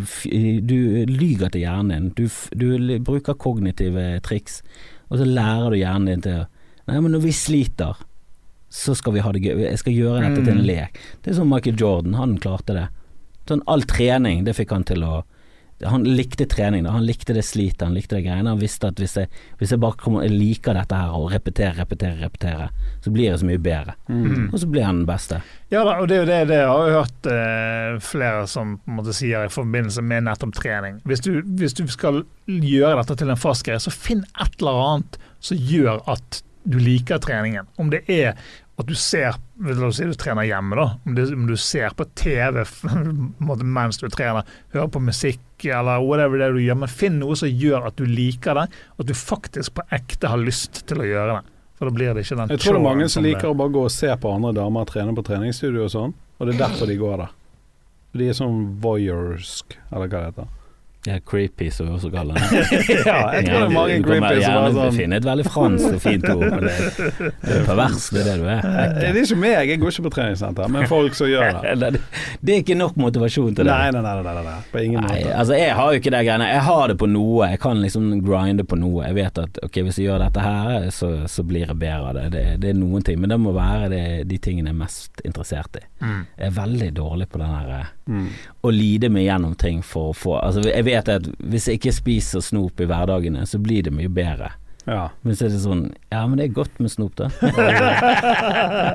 du 0.60 1.06
lyger 1.08 1.50
til 1.50 1.62
hjernen 1.64 2.12
din. 2.12 2.12
Du, 2.14 2.28
du 2.54 2.98
bruker 3.00 3.34
kognitive 3.34 4.20
triks, 4.22 4.60
og 5.10 5.18
så 5.18 5.24
lærer 5.26 5.70
du 5.74 5.76
hjernen 5.80 6.06
din 6.12 6.22
til 6.22 6.46
Nei, 6.88 7.00
men 7.04 7.12
når 7.12 7.20
vi 7.26 7.32
sliter, 7.36 7.98
så 8.72 8.94
skal 8.96 9.12
vi 9.12 9.20
ha 9.20 9.30
det 9.32 9.42
gøy. 9.44 9.58
Jeg 9.66 9.78
skal 9.82 9.92
gjøre 9.92 10.22
dette 10.24 10.40
til 10.44 10.54
en 10.54 10.62
Mm. 10.62 10.66
lek. 10.70 10.96
Det 11.22 11.30
er 11.32 11.34
som 11.36 11.48
Michael 11.50 11.76
Jordan, 11.76 12.14
han 12.14 12.38
klarte 12.40 12.72
det. 12.78 12.86
Sånn 13.46 13.60
all 13.66 13.82
trening, 13.82 14.44
det 14.44 14.54
fikk 14.56 14.70
han 14.72 14.84
til 14.84 15.02
å 15.04 15.22
han 15.84 16.04
likte 16.04 16.46
trening, 16.46 16.82
da. 16.84 16.90
han 16.90 17.06
likte 17.06 17.34
det 17.36 17.44
slitet, 17.46 17.84
han 17.86 17.94
likte 17.94 18.16
det 18.16 18.24
greiene. 18.24 18.50
Han 18.50 18.58
visste 18.58 18.90
at 18.90 18.98
hvis 18.98 19.14
jeg, 19.20 19.28
hvis 19.60 19.70
jeg 19.74 19.82
bare 19.82 19.98
kommer, 20.00 20.24
jeg 20.26 20.34
liker 20.34 20.74
dette 20.74 20.98
her 20.98 21.14
og 21.14 21.30
repetere, 21.30 21.76
repetere, 21.78 22.18
repetere, 22.18 22.66
så 23.04 23.12
blir 23.14 23.30
det 23.30 23.38
så 23.38 23.46
mye 23.46 23.62
bedre. 23.62 23.94
Mm. 24.10 24.48
Og 24.50 24.58
så 24.58 24.70
blir 24.70 24.88
han 24.88 25.02
den 25.02 25.08
beste. 25.08 25.38
Ja 25.70 25.84
da, 25.86 25.98
og 26.00 26.10
det 26.10 26.16
er 26.16 26.24
jo 26.24 26.30
det, 26.32 26.40
det 26.50 26.58
har 26.64 26.82
jeg 26.82 26.96
hørt 26.96 27.30
eh, 27.30 28.00
flere 28.02 28.42
som 28.50 28.74
på 28.82 28.90
en 28.90 28.98
måte 28.98 29.14
sier 29.14 29.46
i 29.46 29.54
forbindelse 29.54 30.02
med 30.02 30.26
nettopp 30.26 30.56
trening. 30.58 30.98
Hvis 31.06 31.22
du, 31.28 31.32
hvis 31.60 31.78
du 31.78 31.84
skal 31.92 32.24
gjøre 32.48 32.98
dette 32.98 33.18
til 33.22 33.30
en 33.30 33.38
fast 33.38 33.66
greie, 33.68 33.78
så 33.82 33.94
finn 33.94 34.26
et 34.34 34.58
eller 34.58 34.82
annet 34.88 35.22
som 35.44 35.62
gjør 35.70 36.02
at 36.10 36.42
du 36.68 36.78
liker 36.82 37.20
treningen. 37.24 37.68
Om 37.80 37.90
det 37.92 38.04
er 38.12 38.34
at 38.78 38.86
du 38.86 38.94
ser 38.94 39.34
La 39.58 39.88
oss 39.88 39.96
si 39.98 40.06
du 40.06 40.14
trener 40.14 40.46
hjemme, 40.46 40.76
da. 40.78 40.84
Om, 41.02 41.14
det, 41.16 41.24
om 41.34 41.46
du 41.48 41.56
ser 41.58 41.90
på 41.98 42.04
TV 42.14 42.62
mens 43.66 43.98
du 43.98 44.06
trener, 44.12 44.46
hører 44.70 44.90
på 44.94 45.00
musikk 45.02 45.66
eller 45.66 46.04
whatever 46.04 46.38
det 46.38 46.52
du 46.54 46.60
gjør, 46.62 46.78
men 46.84 46.92
finn 46.92 47.16
noe 47.18 47.34
som 47.40 47.50
gjør 47.50 47.88
at 47.88 47.96
du 47.98 48.04
liker 48.06 48.54
det, 48.54 48.68
og 48.94 49.02
at 49.02 49.10
du 49.10 49.16
faktisk 49.18 49.74
på 49.80 49.86
ekte 49.96 50.30
har 50.30 50.38
lyst 50.38 50.84
til 50.86 51.02
å 51.02 51.08
gjøre 51.08 51.40
det. 51.40 51.54
For 51.78 51.90
da 51.90 51.94
blir 51.94 52.14
det 52.14 52.22
ikke 52.22 52.38
den 52.38 52.52
Jeg 52.54 52.62
tror 52.62 52.76
det 52.76 52.82
er 52.82 52.86
mange 52.86 53.08
som 53.08 53.16
som 53.16 53.26
det- 53.26 53.32
liker 53.34 53.50
å 53.50 53.58
bare 53.58 53.74
gå 53.74 53.82
og 53.88 53.90
se 53.94 54.14
på 54.14 54.34
andre 54.34 54.52
damer 54.54 54.86
trene 54.86 55.14
på 55.14 55.26
treningsstudio 55.26 55.84
og 55.88 55.90
sånn, 55.90 56.14
og 56.38 56.46
det 56.46 56.54
er 56.54 56.62
derfor 56.68 56.86
de 56.86 56.96
går 57.02 57.16
der. 57.24 57.34
De 58.18 58.28
er 58.28 58.38
sånn 58.38 58.62
voyeursk, 58.80 59.74
eller 59.92 60.06
hva 60.06 60.22
det 60.22 60.30
heter. 60.30 60.48
Ja, 61.06 61.14
creepy, 61.24 61.70
som 61.70 61.86
vi 61.86 61.92
også 61.94 62.10
kaller 62.10 62.34
det. 62.38 62.62
Ja, 63.06 63.30
jeg 63.32 63.44
tror 63.46 63.60
det 63.62 63.66
er 63.68 63.70
mange 63.72 63.98
creepy 64.02 64.40
som 64.42 64.64
sånn 64.74 64.96
finne 64.96 65.20
et 65.20 65.26
veldig 65.28 65.44
fransk 65.46 65.92
og 65.94 66.00
fint 66.02 66.26
ord, 66.32 66.42
men 66.42 66.64
det 66.66 66.72
det 66.98 67.54
er 67.54 67.62
pervers, 67.68 68.08
det 68.12 68.24
er 68.24 68.26
det 68.28 68.34
du 68.40 68.48
er. 68.50 68.58
Ekker. 68.58 68.98
Det 68.98 69.06
er 69.08 69.18
ikke 69.22 69.38
meg, 69.38 69.54
jeg 69.70 69.80
går 69.80 69.94
ikke 69.94 70.04
på 70.08 70.12
treningssenter, 70.16 70.72
men 70.74 70.88
folk 70.90 71.14
som 71.16 71.30
gjør 71.30 71.60
det. 71.62 71.92
Det, 72.42 72.54
er 72.56 72.62
ikke 72.64 72.76
nok 72.80 72.98
motivasjon 72.98 73.54
til 73.54 73.68
det. 73.68 73.70
Nei, 73.70 73.92
nei, 73.94 74.02
nei, 74.04 74.14
nei, 74.26 74.34
nei, 74.40 74.44
nei. 74.48 74.56
på 74.72 74.82
ingen 74.82 75.06
Nei, 75.06 75.20
måte. 75.22 75.36
altså 75.38 75.58
jeg 75.60 75.76
har 75.78 75.92
jo 75.94 76.02
ikke 76.02 76.12
det 76.16 76.22
greiene. 76.26 76.50
Jeg 76.50 76.64
har 76.68 76.84
det 76.92 76.98
på 77.00 77.10
noe. 77.14 77.50
Jeg 77.54 77.62
kan 77.62 77.82
liksom 77.84 78.10
grinde 78.26 78.66
på 78.68 78.80
noe. 78.82 79.06
Jeg 79.06 79.18
vet 79.20 79.40
at 79.44 79.62
ok, 79.68 79.80
hvis 79.86 80.00
jeg 80.02 80.08
gjør 80.10 80.24
dette 80.26 80.44
her, 80.44 80.88
så, 80.98 81.12
så 81.30 81.46
blir 81.46 81.66
jeg 81.68 81.78
bedre 81.78 82.10
av 82.10 82.18
det. 82.18 82.26
det. 82.34 82.44
Det 82.64 82.72
er 82.74 82.78
noen 82.82 83.06
ting, 83.06 83.20
men 83.22 83.30
det 83.32 83.38
må 83.40 83.54
være 83.56 83.88
det, 83.94 84.04
de 84.28 84.40
tingene 84.42 84.72
jeg 84.72 84.76
er 84.76 84.82
mest 84.82 85.22
interessert 85.24 85.78
i. 85.78 85.84
Mm. 86.02 86.20
Jeg 86.34 86.50
er 86.50 86.58
veldig 86.58 86.90
dårlig 86.98 87.30
på 87.32 87.40
den 87.40 87.54
her 87.54 87.72
eh, 87.78 87.88
Mm. 88.08 88.28
å 88.64 88.70
lide 88.72 89.10
meg 89.12 89.26
gjennom 89.26 89.52
ting 89.60 89.82
for 89.84 90.10
å 90.10 90.16
få 90.16 90.38
Altså 90.40 90.62
jeg 90.64 90.86
vet 90.86 91.10
at 91.12 91.26
hvis 91.44 91.66
jeg 91.68 91.76
ikke 91.76 91.92
spiser 91.92 92.40
snop 92.40 92.80
i 92.80 92.86
hverdagene, 92.88 93.42
så 93.44 93.60
blir 93.60 93.84
det 93.84 93.92
mye 93.92 94.08
bedre. 94.08 94.54
Ja. 94.88 95.10
Men 95.20 95.36
så 95.36 95.44
er 95.44 95.52
det 95.52 95.60
sånn 95.60 95.82
Ja, 96.08 96.22
men 96.24 96.40
det 96.40 96.46
er 96.46 96.54
godt 96.56 96.80
med 96.80 96.88
snop, 96.94 97.12
da. 97.20 97.28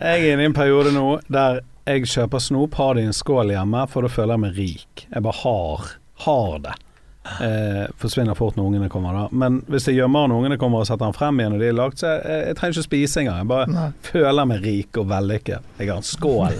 Jeg 0.02 0.17
er 0.17 0.26
inne 0.34 0.47
i 0.47 0.49
en 0.49 0.58
periode 0.58 0.95
nå 0.95 1.19
der 1.30 1.62
jeg 1.84 2.08
kjøper 2.08 2.39
snop, 2.39 2.78
har 2.80 2.95
det 2.95 3.02
i 3.04 3.08
en 3.10 3.15
skål 3.15 3.49
hjemme, 3.52 3.82
for 3.91 4.06
da 4.06 4.10
føler 4.12 4.38
jeg 4.38 4.41
meg 4.45 4.54
rik. 4.56 5.02
Jeg 5.10 5.23
bare 5.26 5.39
har, 5.41 5.89
har 6.23 6.54
det. 6.63 6.76
Eh, 7.23 7.86
forsvinner 8.01 8.36
fort 8.36 8.57
når 8.59 8.65
ungene 8.67 8.89
kommer, 8.91 9.15
da. 9.15 9.21
Men 9.31 9.62
hvis 9.71 9.86
jeg 9.88 9.95
gjemmer 10.01 10.27
når 10.27 10.41
ungene 10.41 10.57
kommer 10.59 10.81
og 10.83 10.88
setter 10.89 11.05
den 11.07 11.15
frem 11.15 11.38
igjen 11.39 11.53
og 11.55 11.62
de 11.63 11.69
er 11.69 11.77
lagt, 11.77 12.01
så 12.01 12.09
jeg, 12.17 12.41
jeg 12.49 12.57
trenger 12.59 12.75
ikke 12.75 12.88
spise 12.89 13.21
engang. 13.21 13.38
Jeg 13.39 13.47
bare 13.53 13.67
Nei. 13.71 13.86
føler 14.09 14.49
meg 14.49 14.65
rik 14.67 14.99
og 14.99 15.07
vellykket. 15.13 15.69
Jeg 15.79 15.88
har 15.93 16.01
en 16.01 16.09
skål 16.09 16.57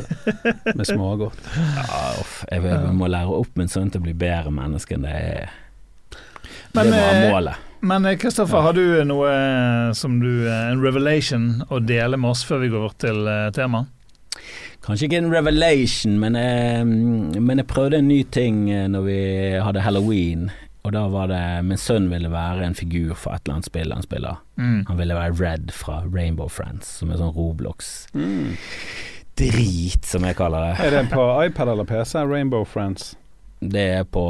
med 0.80 0.86
smågodt. 0.88 1.50
Ja, 1.60 2.00
uff, 2.22 2.38
jeg, 2.48 2.64
vil- 2.64 2.78
jeg 2.78 2.96
må 3.02 3.12
lære 3.12 3.36
opp 3.44 3.60
min 3.60 3.68
sønn 3.74 3.92
til 3.92 4.00
å 4.00 4.08
bli 4.08 4.16
bedre 4.24 4.54
menneske 4.56 4.96
enn 4.96 5.04
det 5.10 5.18
er. 5.20 5.52
Men, 6.74 6.90
det 6.90 7.02
var 7.04 7.14
eh, 7.20 7.28
målet. 7.34 7.70
Men 7.84 8.08
Kristoffer, 8.08 8.22
Kristoffer, 8.24 8.64
har 8.64 8.74
du 8.80 9.04
noe 9.12 9.28
eh, 9.36 9.90
som 10.00 10.16
du 10.24 10.30
eh, 10.48 10.70
En 10.72 10.80
revelation 10.82 11.50
å 11.68 11.82
dele 11.84 12.16
med 12.18 12.32
oss 12.32 12.46
før 12.48 12.64
vi 12.64 12.72
går 12.72 12.96
til 13.04 13.28
eh, 13.28 13.50
temaet? 13.54 13.92
Kanskje 14.84 15.08
ikke 15.08 15.18
en 15.22 15.32
revelation, 15.32 16.18
men, 16.20 16.36
jeg, 16.36 16.86
men 17.40 17.58
jeg 17.62 17.68
prøvde 17.70 18.02
en 18.02 18.08
ny 18.12 18.24
ting 18.36 18.66
eh, 18.70 18.88
når 18.92 19.06
vi 19.08 19.18
hadde 19.64 19.84
halloween. 19.86 20.50
Og 20.84 20.92
da 20.92 21.06
var 21.08 21.30
det 21.32 21.40
Min 21.64 21.80
sønn 21.80 22.10
ville 22.12 22.28
være 22.28 22.66
en 22.68 22.76
figur 22.76 23.14
for 23.16 23.32
et 23.32 23.46
eller 23.46 23.56
annet 23.62 23.70
spill 23.70 23.94
han 23.96 24.04
spiller. 24.04 24.42
Mm. 24.60 24.82
Han 24.90 24.98
ville 25.00 25.16
være 25.16 25.38
Red 25.40 25.72
fra 25.72 26.02
Rainbow 26.12 26.50
Friends, 26.52 26.90
som 27.00 27.12
er 27.16 27.22
sånn 27.22 27.32
Roblox. 27.38 27.94
Mm. 28.12 28.58
Drit, 29.40 30.04
som 30.06 30.28
jeg 30.28 30.36
kaller 30.38 30.68
det. 30.68 30.74
Er 30.86 30.92
det 31.00 31.06
på 31.16 31.24
iPad 31.48 31.72
eller 31.74 31.88
PC? 31.90 32.20
Rainbow 32.30 32.66
Friends. 32.68 33.14
Det 33.64 33.80
er 34.02 34.04
på 34.04 34.22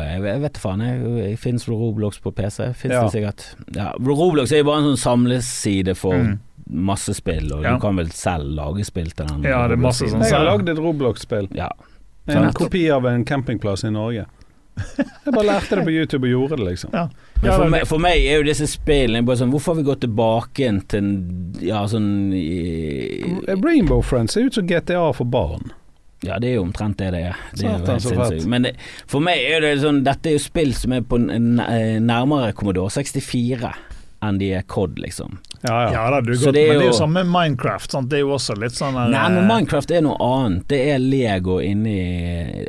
Jeg 0.00 0.22
vet, 0.24 0.30
jeg 0.32 0.40
vet 0.46 0.58
faen, 0.62 0.80
jeg. 0.80 1.36
Fins 1.38 1.66
Roblox 1.68 2.16
på 2.24 2.32
PC? 2.32 2.70
Fins 2.72 2.94
Ja. 2.94 3.02
det 3.04 3.12
sikkert? 3.12 3.44
Ja, 3.76 3.90
Roblox 4.00 4.52
er 4.52 4.62
jo 4.64 4.70
bare 4.70 4.80
en 4.80 4.88
sånn 4.96 5.02
samleside 5.04 5.94
for 5.94 6.14
Mm. 6.16 6.38
Masse 6.70 7.14
spill, 7.14 7.52
og 7.52 7.62
Ja. 7.62 7.74
du 7.74 7.80
kan 7.80 7.96
vel 7.96 8.10
selv 8.10 8.54
lage 8.56 8.84
spill 8.84 9.10
til 9.10 9.26
den. 9.26 9.42
Ja, 9.42 9.66
det 9.68 9.74
er 9.78 9.82
masse 9.82 10.06
sånn 10.08 10.22
Jeg 10.22 10.32
har 10.32 10.44
Så- 10.44 10.58
lagd 10.58 10.68
et 10.68 10.78
Roblox-spill. 10.78 11.48
Ja. 11.54 11.68
En 12.26 12.52
kopi 12.52 12.88
av 12.90 13.04
en 13.06 13.24
campingplass 13.24 13.84
i 13.84 13.90
Norge. 13.90 14.24
Jeg 14.96 15.32
bare 15.32 15.44
lærte 15.46 15.76
det 15.76 15.84
på 15.84 15.92
YouTube 15.92 16.24
og 16.24 16.30
gjorde 16.32 16.56
det, 16.56 16.66
liksom. 16.72 16.90
Ja. 16.92 17.08
Ja, 17.44 17.56
for, 17.56 17.68
meg, 17.70 17.86
for 17.86 17.98
meg 17.98 18.16
er 18.26 18.38
jo 18.40 18.42
disse 18.48 18.66
spillene 18.66 19.24
bare 19.24 19.36
sånn 19.36 19.50
Hvorfor 19.52 19.74
har 19.74 19.82
vi 19.82 19.82
gått 19.90 20.00
tilbake 20.00 20.54
til 20.56 20.80
til 20.88 21.66
Ja, 21.68 21.84
sånn 21.86 22.32
i- 22.32 23.54
Rainbow 23.54 24.02
Friends 24.02 24.32
ser 24.32 24.46
ut 24.46 24.54
som 24.54 24.66
GTA 24.66 25.12
for 25.14 25.24
barn. 25.26 25.70
Ja, 26.22 26.38
det 26.38 26.48
er 26.48 26.54
jo 26.54 26.64
omtrent 26.64 26.96
det 26.96 27.10
det 27.12 27.20
er. 27.22 27.36
Det 27.54 27.64
er 27.66 27.98
Satan. 28.00 28.48
Men 28.48 28.62
det, 28.62 28.76
for 29.06 29.20
meg 29.20 29.38
er 29.44 29.60
det 29.60 29.78
sånn 29.82 30.02
Dette 30.02 30.26
er 30.30 30.38
jo 30.38 30.38
spill 30.38 30.72
som 30.72 30.92
er 30.92 31.02
på 31.02 31.18
n- 31.20 31.60
nærmere 32.06 32.54
Commodore 32.54 32.88
64 32.90 33.74
enn 34.22 34.38
de 34.38 34.52
er 34.54 34.62
COD, 34.62 34.94
liksom. 35.04 35.36
Ja, 35.64 35.74
ja. 35.86 35.92
Ja 35.96 36.10
da, 36.12 36.20
du 36.20 36.34
Så 36.36 36.50
godt, 36.50 36.54
det 36.58 36.62
er 36.62 36.68
men 36.68 36.78
det 36.78 36.84
er 36.84 36.88
jo 36.90 36.92
jo- 36.92 36.98
samme 36.98 37.22
med 37.24 37.30
Minecraft. 37.32 37.90
Sant? 37.94 38.10
Det 38.10 38.18
er 38.18 38.20
jo 38.26 38.32
også 38.34 38.54
litt 38.60 38.74
sånn 38.76 38.92
der, 38.98 39.08
Nei, 39.14 39.22
men 39.32 39.38
eh, 39.44 39.48
Minecraft 39.48 39.90
er 39.96 40.02
noe 40.04 40.16
annet. 40.20 40.66
Det 40.68 40.80
er 40.92 40.98
Lego 41.00 41.58
inni 41.64 41.94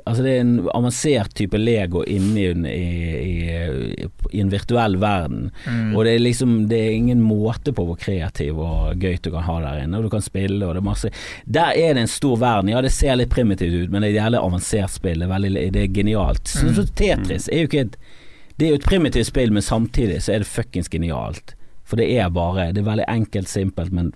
Altså 0.08 0.24
det 0.24 0.32
er 0.36 0.40
en 0.46 0.54
avansert 0.74 1.34
type 1.36 1.60
Lego 1.60 2.04
inni 2.08 2.46
i, 2.46 2.86
i, 3.20 4.08
i 4.32 4.40
en 4.42 4.50
virtuell 4.54 4.96
verden. 5.02 5.50
mm. 5.66 5.96
Og 5.96 6.06
det 6.08 6.14
er 6.16 6.24
liksom 6.24 6.68
Det 6.72 6.80
er 6.86 6.92
ingen 6.96 7.22
måte 7.26 7.74
på 7.76 7.84
hvor 7.90 8.00
kreativ 8.00 8.60
og 8.64 8.96
gøy 9.02 9.18
du 9.22 9.32
kan 9.34 9.44
ha 9.44 9.58
der 9.66 9.84
inne. 9.84 9.98
Og 10.00 10.08
du 10.08 10.10
kan 10.16 10.24
spille, 10.24 10.62
og 10.66 10.76
det 10.78 10.84
er 10.84 10.88
masse 10.88 11.12
Der 11.46 11.74
er 11.76 11.94
det 12.00 12.06
en 12.06 12.12
stor 12.16 12.38
verden. 12.40 12.70
Ja, 12.72 12.82
det 12.82 12.94
ser 12.96 13.16
litt 13.20 13.30
primitivt 13.34 13.74
ut, 13.76 13.90
men 13.92 14.02
det 14.04 14.14
er 14.14 14.16
et 14.16 14.22
jævlig 14.24 14.40
avansert 14.46 14.96
spill. 14.96 15.20
Det 15.20 15.28
er, 15.28 15.34
veldig, 15.36 15.72
det 15.76 15.84
er 15.84 15.94
genialt. 16.00 16.48
Så, 16.48 16.72
så 16.80 16.88
Tetris 16.96 17.50
er 17.52 17.66
jo 17.66 17.68
ikke 17.72 17.86
et 17.90 17.98
Det 18.58 18.68
er 18.68 18.70
jo 18.72 18.76
et 18.80 18.86
primitivt 18.88 19.28
spill, 19.28 19.52
men 19.52 19.62
samtidig 19.62 20.22
så 20.24 20.32
er 20.32 20.40
det 20.46 20.48
fuckings 20.48 20.88
genialt. 20.88 21.55
For 21.86 21.96
det 22.02 22.08
er 22.18 22.30
bare 22.34 22.72
Det 22.74 22.82
er 22.82 22.90
veldig 22.92 23.06
enkelt, 23.08 23.48
simpelt, 23.48 23.92
men 23.92 24.12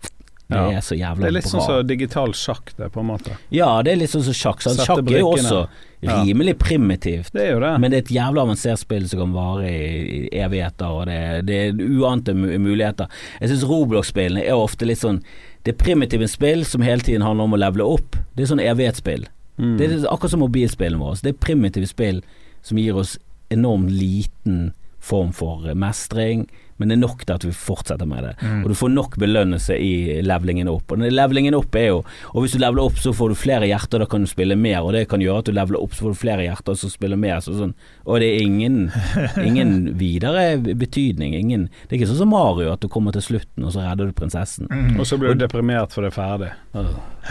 Det 0.50 0.58
Ja. 0.58 0.72
er 0.72 0.82
så 0.82 0.96
jævla 0.98 1.20
Det 1.22 1.28
er 1.28 1.32
litt 1.32 1.44
bra. 1.44 1.52
sånn 1.52 1.66
som 1.68 1.86
digital 1.88 2.32
sjakk, 2.34 2.72
det, 2.76 2.92
på 2.92 3.02
en 3.02 3.06
måte. 3.06 3.36
Ja, 3.52 3.84
det 3.84 3.92
er 3.94 3.98
litt 3.98 4.10
sånn 4.10 4.24
som 4.24 4.34
sjakk. 4.34 4.64
Sånn. 4.66 4.80
Sjakk 4.84 5.06
er 5.12 5.20
jo 5.20 5.28
også 5.36 5.68
Ja. 6.02 6.24
rimelig 6.24 6.58
primitivt. 6.58 7.32
Det 7.32 7.42
er 7.44 7.52
jo 7.54 7.60
det. 7.60 7.80
Men 7.80 7.92
det 7.92 7.98
er 7.98 8.02
et 8.08 8.18
jævla 8.18 8.42
avansert 8.48 8.80
spill 8.80 9.08
som 9.08 9.20
kan 9.20 9.34
vare 9.34 9.68
i, 9.70 10.28
evigheter, 10.34 10.88
og 10.90 11.06
det, 11.06 11.46
det 11.46 11.56
er 11.70 11.74
uante 11.74 12.34
muligheter. 12.34 13.08
Jeg 13.40 13.50
syns 13.52 13.64
Roblox-spillene 13.70 14.42
er 14.44 14.54
ofte 14.58 14.88
litt 14.88 14.98
sånn 14.98 15.22
Det 15.64 15.74
er 15.80 15.84
primitive 15.84 16.28
spill 16.28 16.64
som 16.66 16.82
hele 16.82 17.02
tiden 17.02 17.22
handler 17.22 17.44
om 17.44 17.54
å 17.54 17.60
levele 17.60 17.86
opp. 17.86 18.16
Det 18.36 18.50
er 18.50 18.56
sånn 18.56 18.64
evighetsspill. 18.66 19.28
Mm. 19.60 19.78
Det 19.78 19.92
er 19.92 20.08
akkurat 20.10 20.32
som 20.32 20.40
mobilspillene 20.40 20.98
våre. 20.98 21.22
Det 21.22 21.36
er 21.36 21.46
primitive 21.46 21.86
spill 21.86 22.22
som 22.64 22.78
gir 22.78 22.96
oss 22.96 23.20
enormt 23.52 23.92
liten 23.92 24.72
form 25.00 25.32
for 25.32 25.62
mestring, 25.76 26.48
men 26.80 26.90
det 26.92 26.98
er 26.98 27.02
nok 27.04 27.24
til 27.26 27.36
at 27.36 27.46
vi 27.46 27.54
fortsetter 27.56 28.08
med 28.10 28.24
det. 28.24 28.34
Mm. 28.42 28.64
Og 28.64 28.72
du 28.72 28.78
får 28.80 28.92
nok 28.94 29.18
belønnelse 29.20 29.76
i 29.80 30.20
levelingen 30.26 30.72
opp. 30.72 30.94
Og 30.96 31.04
levelingen 31.04 31.58
opp 31.58 31.76
er 31.76 31.90
jo 31.90 31.98
Og 32.34 32.44
hvis 32.44 32.56
du 32.56 32.62
leveler 32.62 32.86
opp, 32.86 32.98
så 33.02 33.12
får 33.16 33.32
du 33.32 33.38
flere 33.40 33.68
hjerter, 33.68 34.02
da 34.02 34.08
kan 34.10 34.24
du 34.24 34.30
spille 34.30 34.56
mer, 34.56 34.82
og 34.86 34.94
det 34.96 35.08
kan 35.12 35.22
gjøre 35.22 35.44
at 35.44 35.50
du 35.50 35.54
leveler 35.56 35.82
opp, 35.82 35.94
så 35.96 36.06
får 36.06 36.16
du 36.16 36.20
flere 36.22 36.46
hjerter, 36.46 36.78
så 36.80 36.90
spiller 36.92 37.20
mer. 37.20 37.40
Så 37.44 37.56
sånn. 37.58 37.74
Og 38.06 38.22
det 38.24 38.30
er 38.36 38.46
ingen, 38.46 38.80
ingen 39.50 39.76
videre 40.00 40.58
betydning. 40.60 41.36
Ingen, 41.38 41.68
det 41.88 41.96
er 41.96 42.00
ikke 42.00 42.12
sånn 42.14 42.24
som 42.24 42.34
Mario, 42.34 42.72
at 42.74 42.84
du 42.84 42.90
kommer 42.92 43.16
til 43.16 43.26
slutten, 43.26 43.66
og 43.66 43.76
så 43.76 43.86
redder 43.86 44.10
du 44.10 44.18
prinsessen. 44.18 44.70
Mm. 44.72 45.00
Og 45.00 45.08
så 45.10 45.20
blir 45.20 45.36
du 45.36 45.44
deprimert 45.44 45.96
for 45.96 46.06
det 46.06 46.14
er 46.14 46.20
ferdig. 46.20 46.52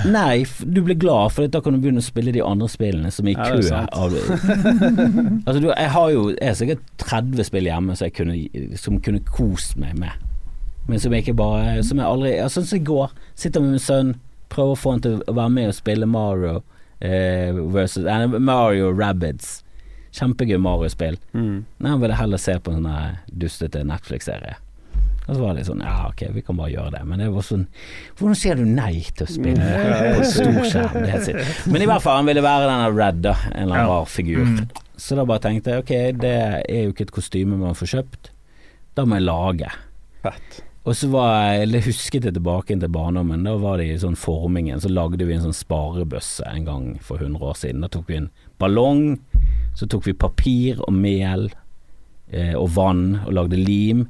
Nei, 0.06 0.44
du 0.62 0.82
blir 0.84 0.98
glad, 1.00 1.32
for 1.34 1.48
da 1.50 1.60
kan 1.64 1.74
du 1.74 1.82
begynne 1.82 2.02
å 2.02 2.06
spille 2.06 2.32
de 2.34 2.42
andre 2.44 2.68
spillene 2.70 3.10
som 3.14 3.26
er 3.26 3.34
i 3.34 3.38
kø. 3.38 3.62
er 3.64 3.88
altså, 5.46 5.60
jeg 5.62 5.90
har 5.94 6.10
jo 6.12 6.22
jeg 6.30 6.46
har 6.46 6.58
sikkert 6.58 6.84
30 7.02 7.48
spill 7.48 7.68
hjemme 7.68 7.96
som 7.98 8.08
jeg 8.08 8.14
kunne, 8.18 8.76
som 8.78 8.98
kunne 9.02 9.22
kost 9.38 9.78
meg 9.80 9.94
med. 9.98 10.26
Men 10.88 11.00
som 11.02 11.12
jeg 11.12 11.26
ikke 11.26 11.36
bare 11.36 11.82
Som 11.84 11.98
jeg 12.00 12.08
aldri 12.08 12.30
Sånn 12.48 12.64
som 12.64 12.78
i 12.78 12.86
går. 12.88 13.10
Sitter 13.36 13.60
med 13.60 13.76
min 13.76 13.82
sønn, 13.82 14.14
prøver 14.48 14.74
å 14.74 14.80
få 14.80 14.94
han 14.94 15.02
til 15.04 15.18
å 15.28 15.34
være 15.36 15.52
med 15.52 15.70
og 15.70 15.76
spille 15.76 16.08
Mario 16.08 16.62
eh, 17.04 17.52
versus 17.74 18.06
eh, 18.08 18.38
Mario 18.38 18.88
Rabbids. 18.96 19.58
Kjempegøy 20.16 20.56
Mario-spill. 20.64 21.18
Mm. 21.36 21.66
Nei, 21.78 21.90
han 21.90 22.00
ville 22.00 22.16
heller 22.16 22.40
se 22.40 22.56
på 22.58 22.72
en 22.72 22.80
sånn 22.80 23.18
dustete 23.28 23.84
Netflix-serie. 23.86 24.56
Og 25.28 25.36
så 25.36 25.42
var 25.42 25.58
det 25.58 25.66
sånn 25.68 25.82
Ja, 25.84 26.08
ok, 26.08 26.22
vi 26.32 26.42
kan 26.44 26.56
bare 26.56 26.72
gjøre 26.72 26.94
det. 26.96 27.02
Men 27.04 27.20
det 27.20 27.28
var 27.34 27.44
sånn 27.44 27.66
Hvordan 28.16 28.38
sier 28.40 28.56
du 28.56 28.64
nei 28.64 29.02
til 29.12 29.26
å 29.26 29.30
spille 29.30 29.72
på 30.16 30.30
stor 30.32 30.60
skjerm? 30.64 31.04
Er. 31.04 31.52
Men 31.68 31.84
i 31.84 31.90
hvert 31.90 32.04
fall, 32.04 32.22
han 32.22 32.30
ville 32.30 32.44
være 32.44 32.70
denne 32.70 32.88
Red, 32.96 33.20
da. 33.28 33.36
En 33.52 33.66
eller 33.66 33.82
annen 33.82 33.92
rar 33.92 34.08
figur. 34.08 34.48
Mm. 34.48 34.86
Så 34.98 35.18
da 35.18 35.28
bare 35.28 35.44
tenkte 35.44 35.76
jeg 35.76 35.84
ok, 35.84 35.94
det 36.24 36.34
er 36.64 36.80
jo 36.86 36.94
ikke 36.94 37.10
et 37.10 37.14
kostyme 37.20 37.60
man 37.60 37.76
får 37.78 37.92
kjøpt. 37.92 38.32
Da 38.98 39.04
må 39.06 39.20
jeg 39.20 39.28
lage. 39.28 39.68
Fett. 40.24 40.56
Og 40.88 40.96
så 40.96 41.08
var 41.12 41.32
jeg, 41.52 41.66
eller 41.66 41.84
husket 41.84 42.24
jeg 42.24 42.34
tilbake 42.34 42.74
til 42.80 42.90
barndommen, 42.90 43.42
da 43.44 43.52
var 43.60 43.76
det 43.78 43.90
i 43.92 43.98
sånn 44.00 44.16
formingen, 44.18 44.80
så 44.80 44.88
lagde 44.90 45.26
vi 45.28 45.34
en 45.36 45.42
sånn 45.44 45.56
sparebøsse 45.56 46.46
en 46.48 46.64
gang 46.64 46.86
for 47.04 47.20
100 47.20 47.44
år 47.44 47.58
siden. 47.60 47.82
Da 47.84 47.90
tok 47.92 48.08
vi 48.08 48.16
en 48.22 48.30
ballong, 48.62 49.02
så 49.76 49.86
tok 49.90 50.08
vi 50.08 50.16
papir 50.16 50.80
og 50.86 50.94
mel 50.96 51.50
eh, 52.32 52.54
og 52.56 52.70
vann 52.78 53.18
og 53.26 53.34
lagde 53.36 53.60
lim, 53.60 54.06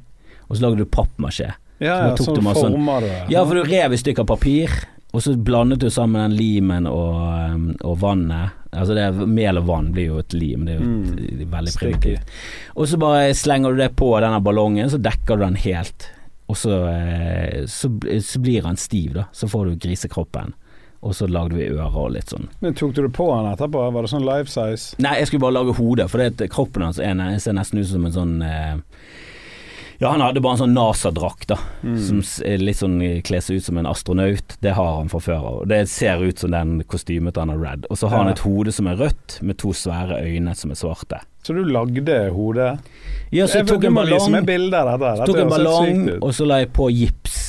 og 0.47 0.55
så 0.55 0.65
lagde 0.65 0.85
du 0.85 0.89
pappmasjé. 0.89 1.51
Ja, 1.83 1.97
ja, 2.09 2.15
sånn 2.19 2.39
masse- 2.43 2.69
du 2.71 3.05
det. 3.05 3.17
Ja, 3.31 3.43
for 3.45 3.59
du 3.59 3.63
rev 3.67 3.93
i 3.93 3.99
stykker 3.99 4.25
papir, 4.27 4.71
og 5.11 5.23
så 5.23 5.33
blandet 5.33 5.81
du 5.81 5.89
sammen 5.89 6.21
den 6.21 6.37
limen 6.37 6.85
og, 6.85 7.17
um, 7.49 7.65
og 7.81 7.97
vannet. 8.03 8.55
Altså 8.69 8.93
det 8.93 9.07
Mel 9.25 9.57
og 9.57 9.65
vann 9.65 9.89
blir 9.95 10.11
jo 10.11 10.19
et 10.21 10.35
lim, 10.37 10.67
det 10.67 10.75
er 10.75 10.83
jo 10.83 10.89
et, 11.01 11.23
er 11.41 11.49
veldig 11.49 11.73
primitivt. 11.79 12.33
Og 12.75 12.89
så 12.91 12.99
bare 13.01 13.33
slenger 13.33 13.73
du 13.73 13.81
det 13.81 13.89
på 13.97 14.11
denne 14.21 14.41
ballongen, 14.45 14.91
så 14.91 15.01
dekker 15.01 15.39
du 15.39 15.47
den 15.47 15.57
helt. 15.65 16.11
Og 16.49 16.57
så, 16.57 16.75
eh, 16.91 17.65
så, 17.69 17.89
så 18.25 18.41
blir 18.41 18.65
han 18.65 18.77
stiv, 18.77 19.15
da. 19.17 19.25
Så 19.33 19.49
får 19.49 19.65
du 19.65 19.81
grisekroppen. 19.81 20.53
Og 20.99 21.15
så 21.15 21.29
lagde 21.31 21.55
vi 21.55 21.69
ører 21.71 21.95
og 21.95 22.13
litt 22.13 22.29
sånn. 22.33 22.49
Men 22.59 22.75
tok 22.77 22.93
du 22.93 23.01
det 23.05 23.13
på 23.15 23.29
han 23.31 23.47
etterpå? 23.49 23.85
Var 23.95 24.05
det 24.05 24.11
sånn 24.11 24.25
life 24.27 24.51
size? 24.51 24.99
Nei, 25.01 25.15
jeg 25.21 25.29
skulle 25.29 25.45
bare 25.45 25.57
lage 25.57 25.77
hodet, 25.77 26.09
for 26.11 26.21
det 26.21 26.49
kroppen 26.53 26.85
hans 26.85 26.99
altså, 27.01 27.37
ser 27.45 27.57
nesten 27.57 27.81
ut 27.81 27.89
som 27.89 28.05
en 28.05 28.17
sånn 28.17 28.33
eh, 28.45 28.81
Ja, 30.01 30.09
han 30.13 30.21
hadde 30.23 30.39
bare 30.39 30.55
en 30.55 30.61
sånn 30.61 30.75
NASA-drakt, 30.77 31.49
da. 31.51 31.57
Som 31.99 32.21
er 32.47 32.61
litt 32.63 32.79
sånn 32.79 33.01
eh, 33.03 33.17
kler 33.25 33.43
seg 33.43 33.59
ut 33.59 33.65
som 33.65 33.79
en 33.81 33.87
astronaut. 33.89 34.53
Det 34.63 34.71
har 34.77 34.93
han 34.95 35.09
fra 35.11 35.19
før 35.19 35.47
av. 35.49 35.57
Det 35.67 35.81
ser 35.91 36.23
ut 36.23 36.39
som 36.39 36.53
den 36.55 36.77
kostymet 36.87 37.35
han 37.35 37.51
har 37.51 37.59
red. 37.59 37.87
Og 37.91 37.99
så 37.99 38.07
har 38.07 38.23
han 38.23 38.31
et 38.31 38.39
hode 38.45 38.71
som 38.71 38.87
er 38.87 38.95
rødt, 39.01 39.41
med 39.43 39.59
to 39.59 39.73
svære 39.75 40.21
øyne 40.23 40.53
som 40.55 40.71
er 40.71 40.79
svarte. 40.79 41.19
Så 41.43 41.51
du 41.55 41.65
lagde 41.67 42.15
hodet? 42.31 42.69
Ja, 43.35 43.47
så 43.47 43.59
jeg 43.59 43.67
tok 43.67 43.89
en 43.89 43.99
ballong, 43.99 44.37
bilder 44.47 44.87
dette. 44.87 45.01
dette. 45.03 45.27
tok 45.27 45.41
en 45.43 45.51
ballong 45.51 46.05
og 46.21 46.31
så 46.35 46.47
la 46.47 46.61
jeg 46.63 46.71
på 46.79 46.87
gips. 46.95 47.39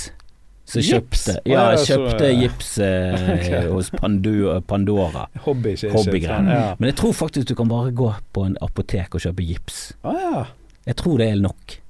Så 0.70 0.82
Gips? 0.82 1.24
kjøpte 1.26 1.32
Å, 1.34 1.42
Ja, 1.50 1.62
ja, 1.62 1.70
jeg 1.74 1.86
kjøpte 1.88 2.26
gips 2.38 2.68
eh, 2.86 3.22
okay. 3.34 3.70
hos 3.72 3.90
Pandu, 3.90 4.34
Pandora. 4.70 5.24
Hobby. 5.42 5.74
Ja. 6.22 6.76
Men 6.78 6.90
jeg 6.92 6.96
tror 7.00 7.14
faktisk 7.18 7.50
du 7.50 7.56
kan 7.58 7.70
bare 7.70 7.90
gå 7.94 8.10
på 8.34 8.44
en 8.46 8.58
apotek 8.62 9.18
og 9.18 9.24
kjøpe 9.24 9.46
gips. 9.48 9.80
Ah, 10.06 10.18
ja. 10.18 10.42
Jeg 10.86 10.98
tror 11.02 11.18
det 11.18 11.30
er 11.32 11.42
nok. 11.42 11.80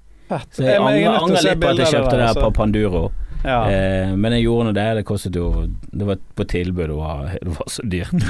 Så 0.50 0.62
jeg 0.64 0.76
jeg 0.76 1.08
angrer, 1.10 1.40
er 1.40 1.48
litt 1.48 1.60
på 1.62 1.72
at 1.72 1.82
jeg 1.82 1.92
kjøpte 1.94 2.14
det 2.14 2.22
her 2.22 2.30
altså. 2.30 2.46
på 2.46 2.54
Panduro. 2.60 3.02
Ja. 3.42 3.70
Eh, 3.70 4.10
men 4.16 4.34
jeg 4.36 4.44
gjorde 4.44 4.68
nå 4.68 4.72
det. 4.76 4.86
Det 4.98 5.04
kostet 5.08 5.36
jo 5.36 5.48
Det 5.64 6.06
var 6.06 6.18
på 6.36 6.44
tilbud, 6.44 6.86
det 6.90 6.96
var, 6.98 7.34
det 7.40 7.54
var 7.56 7.68
så 7.72 7.84
dyrt. 7.88 8.24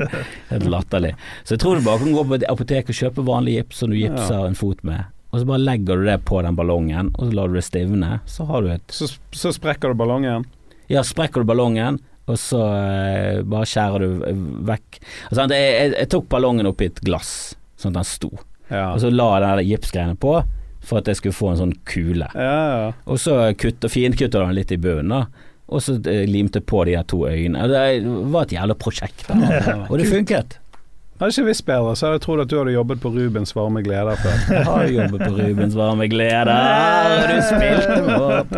Helt 0.52 0.68
latterlig. 0.72 1.14
Så 1.44 1.54
jeg 1.54 1.62
tror 1.64 1.78
du 1.78 1.86
bare 1.86 2.02
kan 2.04 2.14
gå 2.16 2.26
på 2.26 2.38
et 2.38 2.46
apotek 2.50 2.92
og 2.92 3.00
kjøpe 3.02 3.26
vanlig 3.28 3.58
gips 3.58 3.82
som 3.82 3.92
du 3.92 3.98
gipser 4.00 4.46
en 4.46 4.58
fot 4.58 4.84
med. 4.86 5.08
Og 5.30 5.42
så 5.42 5.46
bare 5.46 5.62
legger 5.62 6.00
du 6.00 6.08
det 6.08 6.18
på 6.26 6.40
den 6.42 6.56
ballongen, 6.58 7.12
og 7.14 7.28
så 7.28 7.34
lar 7.38 7.50
du 7.50 7.58
det 7.60 7.66
stivne. 7.66 8.16
Så 8.26 8.48
har 8.48 8.64
du 8.64 8.72
et 8.72 8.94
Så, 8.94 9.12
så 9.30 9.52
sprekker 9.54 9.92
du 9.92 10.00
ballongen? 10.00 10.46
Ja, 10.90 11.04
sprekker 11.06 11.44
du 11.44 11.46
ballongen, 11.52 12.00
og 12.26 12.38
så 12.38 12.62
eh, 12.66 13.42
bare 13.46 13.66
skjærer 13.66 14.02
du 14.02 14.24
vekk 14.66 14.98
altså, 15.30 15.46
jeg, 15.50 15.70
jeg, 15.74 15.92
jeg 15.96 16.10
tok 16.12 16.28
ballongen 16.30 16.68
opp 16.70 16.82
i 16.82 16.88
et 16.90 16.98
glass, 17.06 17.54
sånn 17.78 17.94
at 17.94 18.00
den 18.00 18.08
sto. 18.10 18.30
Ja. 18.70 18.90
Og 18.92 19.00
så 19.02 19.10
la 19.10 19.28
jeg 19.36 19.46
den 19.46 19.70
gipsgreiene 19.70 20.18
på 20.18 20.34
for 20.84 20.98
at 21.02 21.10
jeg 21.10 21.16
skulle 21.20 21.36
få 21.36 21.50
en 21.52 21.60
sånn 21.60 21.74
kule. 21.88 22.28
ja, 22.34 22.56
ja. 22.86 22.92
Og 23.06 23.20
så 23.20 23.36
kutt, 23.60 23.84
finkutta 23.92 24.40
den 24.44 24.56
litt 24.56 24.72
i 24.72 24.80
bunnen, 24.80 25.12
da. 25.12 25.48
Og 25.70 25.82
så 25.84 25.98
eh, 26.10 26.24
limte 26.26 26.58
på 26.66 26.82
de 26.88 26.96
her 26.98 27.04
to 27.06 27.20
øynene. 27.28 27.68
Det 27.70 27.84
var 28.32 28.48
et 28.48 28.56
jævla 28.56 28.74
prosjekt. 28.74 29.28
Da. 29.28 29.84
Og 29.90 30.00
det 30.00 30.08
funket. 30.10 30.56
Hadde 31.20 31.34
ikke 31.34 31.50
visst 31.50 31.66
bedre, 31.68 31.90
så 32.00 32.06
hadde 32.06 32.16
jeg 32.16 32.22
trodd 32.24 32.40
at 32.40 32.48
du 32.48 32.54
hadde 32.56 32.72
jobbet 32.72 33.00
på 33.02 33.10
Rubens 33.12 33.50
varme 33.52 33.82
gleder 33.84 34.16
før. 34.22 34.38
Jeg 34.56 34.64
har 34.64 34.84
jo 34.88 34.94
jobbet 35.02 35.20
på 35.26 35.34
Rubens 35.36 35.74
varme 35.76 36.06
gleder, 36.08 36.48
og 36.48 37.26
du 37.28 37.42
spilte 37.44 37.98
med 38.06 38.24
opp. 38.24 38.54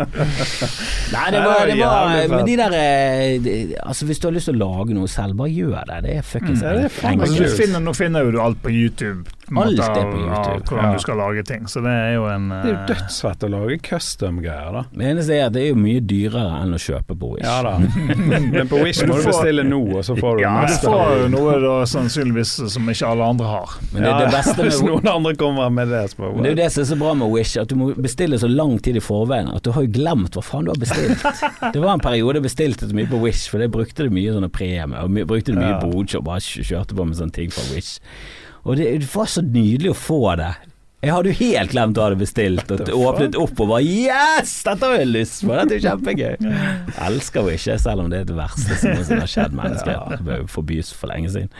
Nei, 1.11 1.25
det 1.35 1.41
var, 1.43 1.65
det 1.67 1.75
var 1.81 2.13
Men 2.31 2.45
de 2.47 2.55
der 2.61 2.75
eh, 2.77 3.73
Altså, 3.83 4.07
hvis 4.07 4.23
du 4.23 4.29
har 4.29 4.35
lyst 4.37 4.47
til 4.47 4.55
å 4.55 4.61
lage 4.63 4.95
noe 4.95 5.11
selv, 5.11 5.35
bare 5.43 5.51
gjør 5.51 5.83
det. 5.91 5.99
Det 6.07 6.15
er 6.21 6.25
fuckings 6.31 6.63
Mm, 6.63 7.19
meg 7.19 7.27
Altså, 7.27 7.49
finner, 7.59 7.83
nå 7.83 7.93
finner 7.99 8.23
jo 8.29 8.31
du 8.31 8.39
alt 8.41 8.61
på 8.63 8.71
YouTube. 8.71 9.27
Alt 9.51 9.79
er 9.83 10.07
på 10.07 10.17
YouTube, 10.21 10.63
hvordan 10.69 10.93
du 10.95 10.99
skal 11.03 11.17
lage 11.19 11.43
ting. 11.47 11.65
Så 11.69 11.81
det 11.83 11.91
er 11.91 12.13
jo 12.15 12.25
en 12.31 12.49
Det 12.49 12.59
er 12.63 12.71
jo 12.71 12.77
eh, 12.77 12.85
dødsfett 12.93 13.43
å 13.43 13.49
lage 13.51 13.77
custom-greier, 13.85 14.71
da. 14.77 14.83
Det 14.93 15.09
eneste 15.11 15.35
er 15.37 15.45
at 15.49 15.55
det 15.57 15.63
er 15.65 15.69
jo 15.73 15.79
mye 15.83 16.01
dyrere 16.03 16.61
enn 16.63 16.75
å 16.77 16.79
kjøpe 16.81 17.17
på 17.19 17.31
Wish. 17.35 17.45
Ja 17.47 17.57
da. 17.65 17.73
Men 18.53 18.69
på 18.71 18.79
Wish 18.83 19.03
må 19.07 19.17
du 19.19 19.27
bestille 19.27 19.65
nå, 19.67 19.81
og 19.99 20.05
så 20.07 20.15
får 20.19 20.39
du 20.39 20.43
Ja, 20.45 20.53
du 20.67 20.75
får 20.85 21.13
jo 21.23 21.27
noe 21.33 21.55
da 21.63 21.73
sannsynligvis 21.89 22.55
som 22.73 22.89
ikke 22.93 23.09
alle 23.13 23.29
andre 23.35 23.49
har. 23.51 23.75
Men 23.91 24.01
det, 24.05 24.09
Ja, 24.09 24.19
det 24.23 24.29
beste 24.33 24.63
Hvis 24.67 24.81
noen 24.85 25.07
andre 25.11 25.35
kommer 25.39 25.69
med 25.73 25.91
det, 25.93 26.03
Men 26.19 26.39
det 26.43 26.51
er 26.51 26.55
jo 26.55 26.61
det 26.63 26.69
som 26.75 26.85
er 26.85 26.89
så 26.93 26.99
bra 26.99 27.13
med 27.23 27.33
Wish, 27.33 27.57
at 27.61 27.71
du 27.71 27.77
må 27.79 27.91
bestille 27.97 28.39
så 28.39 28.49
lang 28.51 28.77
tid 28.83 28.99
i 28.99 29.03
forveien 29.03 29.51
at 29.53 29.63
du 29.65 29.71
har 29.75 29.85
jo 29.85 29.91
glemt 29.93 30.37
hva 30.37 30.43
faen 30.45 30.67
du 30.67 30.73
har 30.73 30.79
bestilt. 30.79 31.19
Det 31.73 31.81
var 31.81 31.95
en 31.95 32.03
periode 32.03 32.37
jeg 32.39 32.45
bestilte 32.45 32.87
så 32.89 32.95
mye 32.95 33.09
på 33.09 33.19
Wish, 33.23 33.47
for 33.49 33.61
det 33.61 33.69
brukte 33.73 34.05
det 34.05 34.13
mye 34.13 34.33
sånne 34.35 34.49
premie, 34.53 34.99
og 35.03 35.15
brukte 35.29 35.53
det 35.53 35.59
mye 35.59 35.73
Ja. 35.73 36.17
og 36.19 36.25
bare 36.27 36.41
kjørte 36.43 36.95
på 36.95 37.05
med 37.07 37.17
sånne 37.17 37.33
ting 37.35 37.51
fra 37.53 37.63
Wish. 37.73 37.99
Og 38.63 38.77
det, 38.79 38.91
det 39.03 39.09
var 39.11 39.27
så 39.27 39.43
nydelig 39.43 39.91
å 39.91 39.97
få 39.97 40.21
det. 40.39 40.53
Jeg 41.03 41.11
hadde 41.11 41.33
jo 41.33 41.35
helt 41.35 41.73
glemt 41.73 41.97
hva 41.97 42.05
jeg 42.05 42.13
hadde 42.13 42.21
bestilt, 42.21 42.69
og 42.71 43.07
åpnet 43.09 43.35
opp 43.35 43.57
og 43.59 43.71
bare 43.73 43.83
Yes! 43.83 44.53
Dette 44.63 44.87
har 44.87 45.01
jeg 45.01 45.09
lyst 45.09 45.41
på! 45.43 45.51
Dette 45.51 45.75
er 45.75 45.81
jo 45.81 45.87
kjempegøy! 45.89 46.37
Jeg 46.93 47.01
elsker 47.09 47.43
jo 47.43 47.57
ikke, 47.57 47.75
selv 47.83 48.05
om 48.05 48.13
det 48.13 48.21
er 48.21 48.29
det 48.29 48.37
verste 48.37 48.77
som 48.79 48.93
noensinne 48.95 49.25
har 49.25 49.33
skjedd 49.33 49.57
mennesker. 49.59 50.15
Det 50.15 50.37
jo 50.39 50.47
forbys 50.53 50.93
for 50.95 51.11
lenge 51.11 51.33
siden. 51.33 51.51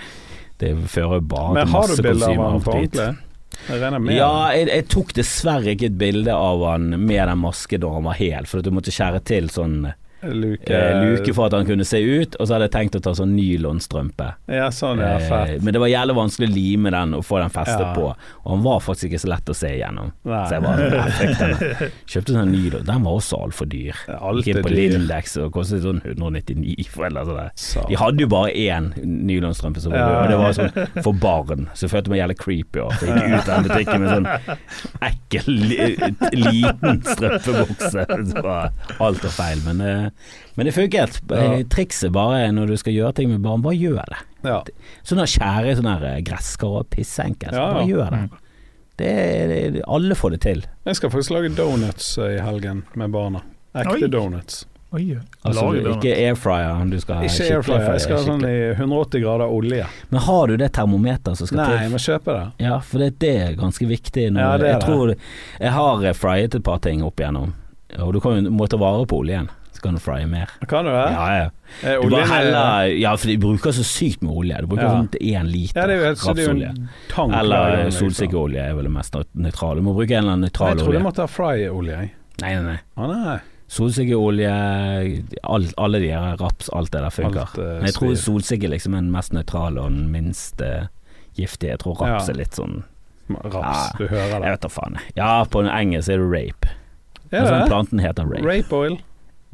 Det 0.64 0.72
fører 0.94 1.20
jo 1.20 1.26
bare 1.34 1.58
Men 1.58 1.68
til 1.68 1.76
har 1.76 1.84
du 1.84 1.92
masse 1.92 2.06
konsumer 2.08 2.64
på 2.64 2.78
ordentlig? 2.78 3.10
Jeg 3.68 4.16
Ja, 4.16 4.32
jeg, 4.56 4.70
jeg 4.72 4.88
tok 4.96 5.12
dessverre 5.18 5.76
ikke 5.76 5.90
et 5.92 6.00
bilde 6.00 6.34
av 6.34 6.64
han 6.72 6.88
med 6.96 7.28
den 7.28 7.44
masken 7.44 7.84
da 7.84 7.92
han 7.98 8.08
var 8.08 8.18
hel, 8.18 8.48
for 8.48 8.64
du 8.64 8.72
måtte 8.74 8.96
skjære 8.96 9.22
til 9.28 9.52
sånn 9.52 9.92
luke 10.32 10.70
eh, 10.72 11.02
luke 11.04 11.34
for 11.36 11.46
at 11.50 11.54
han 11.58 11.66
kunne 11.68 11.86
se 11.86 12.00
ut, 12.02 12.36
og 12.40 12.48
så 12.48 12.56
hadde 12.56 12.68
jeg 12.70 12.74
tenkt 12.78 12.96
å 13.00 13.02
ta 13.04 13.14
sånn 13.18 13.34
nylonstrømpe. 13.36 14.28
Ja, 14.48 14.70
sånn, 14.74 15.00
ja. 15.04 15.18
Eh, 15.20 15.58
men 15.62 15.74
det 15.76 15.82
var 15.84 15.92
jævlig 15.92 16.16
vanskelig 16.16 16.48
å 16.50 16.54
lime 16.54 16.92
den 16.96 17.14
og 17.18 17.26
få 17.28 17.40
den 17.42 17.50
festet 17.54 17.84
Ja. 17.84 17.94
på, 17.98 18.06
og 18.44 18.50
han 18.54 18.64
var 18.64 18.80
faktisk 18.86 19.10
ikke 19.12 19.20
så 19.26 19.32
lett 19.34 19.50
å 19.52 19.56
se 19.58 19.72
igjennom. 19.76 20.12
Nei. 20.24 20.44
Så 20.48 20.56
jeg 20.58 20.64
bare. 20.64 21.90
Kjøpte 22.14 22.36
sånn 22.38 22.52
nylon, 22.54 22.86
den 22.88 23.04
var 23.04 23.18
også 23.20 23.42
altfor 23.44 23.70
dyr. 23.72 23.98
Alt 24.20 24.46
Gikk 24.46 24.56
inn 24.58 24.64
på. 24.64 24.74
Lindex 24.74 25.38
og 25.44 25.52
kostet 25.56 25.84
sånn 25.84 26.02
199 26.06 26.88
for 26.94 27.08
eller 27.10 27.28
sånn 27.28 27.42
der. 27.42 27.88
De 27.90 28.00
hadde 28.00 28.24
jo 28.26 28.30
bare 28.32 28.52
én 28.54 28.92
nylonstrømpe, 29.04 29.84
Ja. 29.94 30.08
og 30.24 30.30
det 30.30 30.38
var 30.38 30.54
sånn 30.58 31.04
for 31.04 31.14
barn. 31.14 31.68
Så 31.74 31.88
jeg 31.88 31.94
følte 31.98 32.10
meg 32.14 32.22
jævlig 32.24 32.38
creepy 32.40 32.80
og 32.84 32.92
gikk 33.04 33.34
ut 33.34 33.50
av 33.50 33.54
den 33.54 33.70
butikken 33.70 34.02
med 34.02 34.10
sånn 34.14 34.58
ekkel, 35.10 35.50
liten 36.34 37.02
strømpebukse. 37.04 38.06
Så 38.34 38.44
var 38.44 38.72
alt 39.00 39.24
var 39.24 39.34
feil. 39.36 39.62
Men, 39.66 39.82
eh, 39.82 40.10
men 40.56 40.66
det 40.70 40.74
funket. 40.76 41.22
Ja. 41.30 41.42
Eh, 41.58 41.64
Trikset 41.72 42.12
bare 42.16 42.52
når 42.54 42.68
du 42.74 42.78
skal 42.78 42.94
gjøre 42.94 43.14
ting 43.20 43.30
med 43.34 43.42
barn, 43.46 43.62
bare 43.66 43.76
gjør 43.80 44.04
det. 44.14 44.22
Ja. 44.48 44.60
Sånn 45.08 45.22
å 45.24 45.28
skjære 45.30 45.72
i 45.72 45.76
sånne 45.80 45.98
her 46.00 46.22
gresskar 46.28 46.80
og 46.82 46.90
pissenkelt. 46.94 47.54
Ja, 47.56 47.68
ja. 47.70 47.74
Bare 47.80 47.88
gjør 47.90 48.12
det. 48.18 48.24
Det, 48.98 49.08
er- 49.10 49.72
det. 49.74 49.82
Alle 49.88 50.16
får 50.16 50.36
det 50.36 50.42
til. 50.46 50.66
Jeg 50.86 50.96
skal 51.00 51.10
faktisk 51.10 51.32
lage 51.34 51.50
donuts 51.58 52.18
eh, 52.18 52.36
i 52.38 52.44
helgen 52.46 52.84
med 52.94 53.10
barna. 53.16 53.42
Ekte 53.74 54.08
donuts. 54.14 54.68
Oi, 54.94 55.16
Altså 55.42 55.72
du 55.74 55.88
ikke 55.96 56.12
airfryer, 56.14 56.84
du 56.92 57.00
skal 57.02 57.16
ha 57.18 57.24
Ikke 57.26 57.48
airfryer, 57.56 57.88
jeg 57.96 58.02
skal 58.04 58.20
ha 58.20 58.26
sånn 58.28 58.44
i 58.46 58.58
180 58.76 59.24
grader 59.24 59.50
olje. 59.50 59.88
Men 60.12 60.22
har 60.22 60.52
du 60.52 60.54
det 60.62 60.68
termometeret 60.78 61.40
som 61.40 61.50
skal 61.50 61.58
Nei, 61.64 61.66
til? 61.72 61.80
jeg 61.82 61.92
må 61.96 62.02
kjøpe 62.04 62.36
det. 62.38 62.44
Ja, 62.68 62.76
for 62.86 63.02
det, 63.02 63.08
det 63.24 63.32
er 63.48 63.56
ganske 63.58 63.88
viktig. 63.90 64.28
Når, 64.36 64.44
Ja, 64.44 64.52
det 64.62 64.68
er 64.68 64.72
jeg 64.76 64.84
det. 64.84 64.86
tror 64.86 65.16
Jeg 65.66 65.72
har 65.80 66.06
eh, 66.06 66.14
fryet 66.14 66.60
et 66.60 66.64
par 66.70 66.78
ting 66.86 67.02
opp 67.02 67.18
igjennom, 67.24 67.56
og 68.06 68.14
du 68.14 68.20
kan 68.22 68.38
jo 68.38 68.54
må 68.54 68.68
ta 68.70 68.78
vare 68.78 69.08
på 69.10 69.24
oljen. 69.26 69.50
Kan 69.84 69.94
du 69.98 70.00
frye 70.00 70.26
mer. 70.32 70.48
Kan 70.72 70.86
du 70.88 70.92
det? 70.92 71.12
Ja, 71.12 71.28
ja. 71.38 71.50
Eh, 71.84 72.02
Du 72.02 72.10
bare 72.10 72.22
er- 72.24 72.32
heller 72.32 72.86
Ja, 72.98 73.16
for 73.20 73.28
de 73.28 73.38
bruker 73.38 73.72
så 73.76 73.84
sykt 73.84 74.22
med 74.24 74.32
olje. 74.32 74.62
Du 74.62 74.68
bruker 74.68 74.84
Ja. 74.88 74.92
sånn 74.96 75.10
én 75.20 75.52
liter 75.52 75.82
Ja, 75.82 75.88
det 75.88 75.96
er 76.00 76.00
det 76.00 76.18
rapsolje. 76.18 76.88
tank 77.10 77.34
Eller 77.36 77.76
gang, 77.76 77.86
liksom. 77.86 78.10
solsikkeolje 78.10 78.62
er 78.70 78.74
vel 78.76 78.84
det 78.84 78.92
mest 78.92 79.14
nøytrale. 79.36 79.76
Du 79.76 79.82
må 79.82 79.94
bruke 79.96 80.12
en 80.12 80.24
eller 80.24 80.32
annen 80.34 80.50
nøytral 80.50 80.72
olje. 80.72 80.78
Jeg 80.78 80.86
trodde 80.88 81.00
du 81.00 81.04
måtte 81.04 81.18
ha 81.18 81.28
fry-olje. 81.28 82.10
Nei, 82.42 82.56
nei, 82.56 82.62
nei. 82.64 82.80
Ah, 82.98 83.08
nei. 83.08 83.40
Solsikkeolje, 83.70 85.24
all, 85.44 85.66
alle 85.78 86.00
de 86.00 86.10
her 86.10 86.36
raps, 86.38 86.70
alt 86.74 86.92
det 86.92 87.02
der 87.02 87.10
funker. 87.10 87.42
Alt, 87.42 87.58
eh, 87.58 87.64
Men 87.80 87.86
jeg 87.86 87.94
tror 87.96 88.16
solsikke 88.16 88.70
liksom 88.70 88.94
er 88.96 89.02
den 89.02 89.12
mest 89.12 89.34
nøytrale 89.34 89.80
og 89.84 89.92
den 89.92 90.12
minst 90.12 90.62
uh, 90.62 90.88
giftige. 91.38 91.72
Jeg 91.76 91.80
tror 91.80 92.00
raps 92.02 92.28
Ja. 92.28 92.34
er 92.34 92.38
litt 92.38 92.52
sånn 92.60 92.84
Raps, 93.30 93.54
Ja, 93.56 93.92
du 93.98 94.08
hører 94.10 94.42
Jeg 94.44 94.52
vet 94.52 94.62
da 94.62 94.68
faen. 94.68 94.98
Ja, 95.16 95.44
på 95.46 95.62
engelsk 95.64 96.10
er 96.10 96.18
det 96.18 96.30
rape. 96.30 96.70
Ja, 97.32 97.40
det. 97.40 97.48
Sånn 97.48 97.68
planten 97.70 98.00
heter 98.04 98.26
rape. 98.30 98.44
Rape 98.46 98.74
oil? 98.76 98.98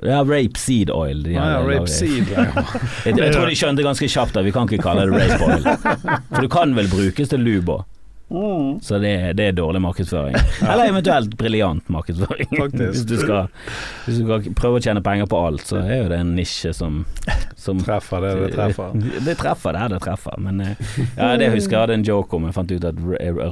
Ja, 0.05 0.21
rapeseed 0.23 0.89
oil. 0.95 1.23
De 1.25 1.35
Ah, 1.35 1.49
ja, 1.51 1.59
har- 1.59 1.69
rape 1.69 1.88
seed. 1.91 2.29
ja. 2.31 2.45
Jeg, 3.05 3.17
jeg 3.17 3.33
tror 3.35 3.47
de 3.49 3.55
skjønte 3.59 3.83
ganske 3.83 4.07
kjapt 4.09 4.38
at 4.39 4.45
vi 4.45 4.51
kan 4.55 4.67
ikke 4.69 4.83
kalle 4.83 5.07
det 5.09 5.15
rape 5.19 5.43
oil. 5.43 5.63
For 6.29 6.41
det 6.45 6.51
kan 6.53 6.75
vel 6.77 6.88
brukes 6.91 7.29
til 7.33 7.39
lube 7.43 7.79
òg. 7.79 7.88
Mm. 8.29 8.75
Så 8.85 8.99
det, 9.01 9.12
det 9.39 9.45
er 9.49 9.53
dårlig 9.57 9.79
markedsføring. 9.81 10.35
Eller 10.62 10.91
eventuelt 10.91 11.31
briljant 11.39 11.88
markedsføring. 11.89 12.51
Hvis 12.77 13.01
du, 13.09 13.15
skal, 13.17 13.47
hvis 14.05 14.19
du 14.19 14.27
skal 14.27 14.53
prøve 14.53 14.77
å 14.77 14.83
tjene 14.85 15.01
penger 15.01 15.25
på 15.25 15.39
alt, 15.47 15.63
så 15.65 15.79
er 15.81 16.03
jo 16.03 16.12
det 16.12 16.19
en 16.21 16.35
nisje 16.38 16.69
som, 16.77 16.99
som 17.57 17.81
Treffer 17.81 18.21
det 18.21 18.35
det 18.43 18.51
treffer. 18.53 18.93
Det 19.25 19.33
treffer 19.41 19.73
der 19.79 19.95
det 19.95 20.01
treffer. 20.05 20.38
Men 20.45 20.62
eh, 20.62 20.77
ja, 21.17 21.31
det 21.41 21.49
husker 21.55 21.73
jeg 21.79 21.81
hadde 21.88 21.97
en 21.97 22.05
joke 22.05 22.38
om. 22.38 22.45
Jeg 22.45 22.53
fant 22.59 22.75
ut 22.77 22.85
at 22.91 23.01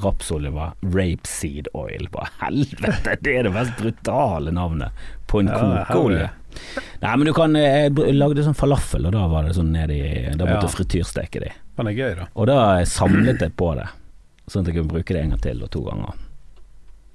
rapsolje 0.06 0.54
var 0.54 0.76
rapeseed 0.86 1.72
oil. 1.74 2.06
Bare 2.14 2.30
helvete, 2.46 3.18
det 3.26 3.34
er 3.40 3.50
det 3.50 3.56
mest 3.58 3.74
brutale 3.82 4.54
navnet 4.54 4.94
på 5.28 5.42
en 5.42 5.50
Ja, 5.50 5.88
kokeolje. 5.90 6.30
Nei, 7.02 7.14
men 7.16 7.26
du 7.30 7.34
kan 7.38 7.56
eh, 7.56 7.88
Jeg 7.90 8.16
lagde 8.18 8.44
sånn 8.46 8.56
falafel, 8.58 9.06
og 9.06 9.14
da 9.14 9.26
var 9.30 9.46
det 9.48 9.56
sånn 9.58 9.70
nedi 9.74 10.00
Da 10.36 10.46
måtte 10.46 10.66
Ja. 10.68 10.74
frityrsteke 10.74 11.40
de. 11.44 11.52
Den 11.78 11.88
er 11.92 11.98
gøy, 11.98 12.16
da. 12.18 12.28
Og 12.36 12.48
da 12.50 12.84
samlet 12.90 13.40
jeg 13.46 13.56
på 13.56 13.72
det, 13.78 13.88
sånn 14.50 14.62
at 14.66 14.72
jeg 14.72 14.80
kunne 14.80 14.94
bruke 14.96 15.14
det 15.14 15.22
en 15.24 15.30
gang 15.36 15.42
til 15.44 15.64
og 15.64 15.70
to 15.72 15.82
ganger. 15.86 16.14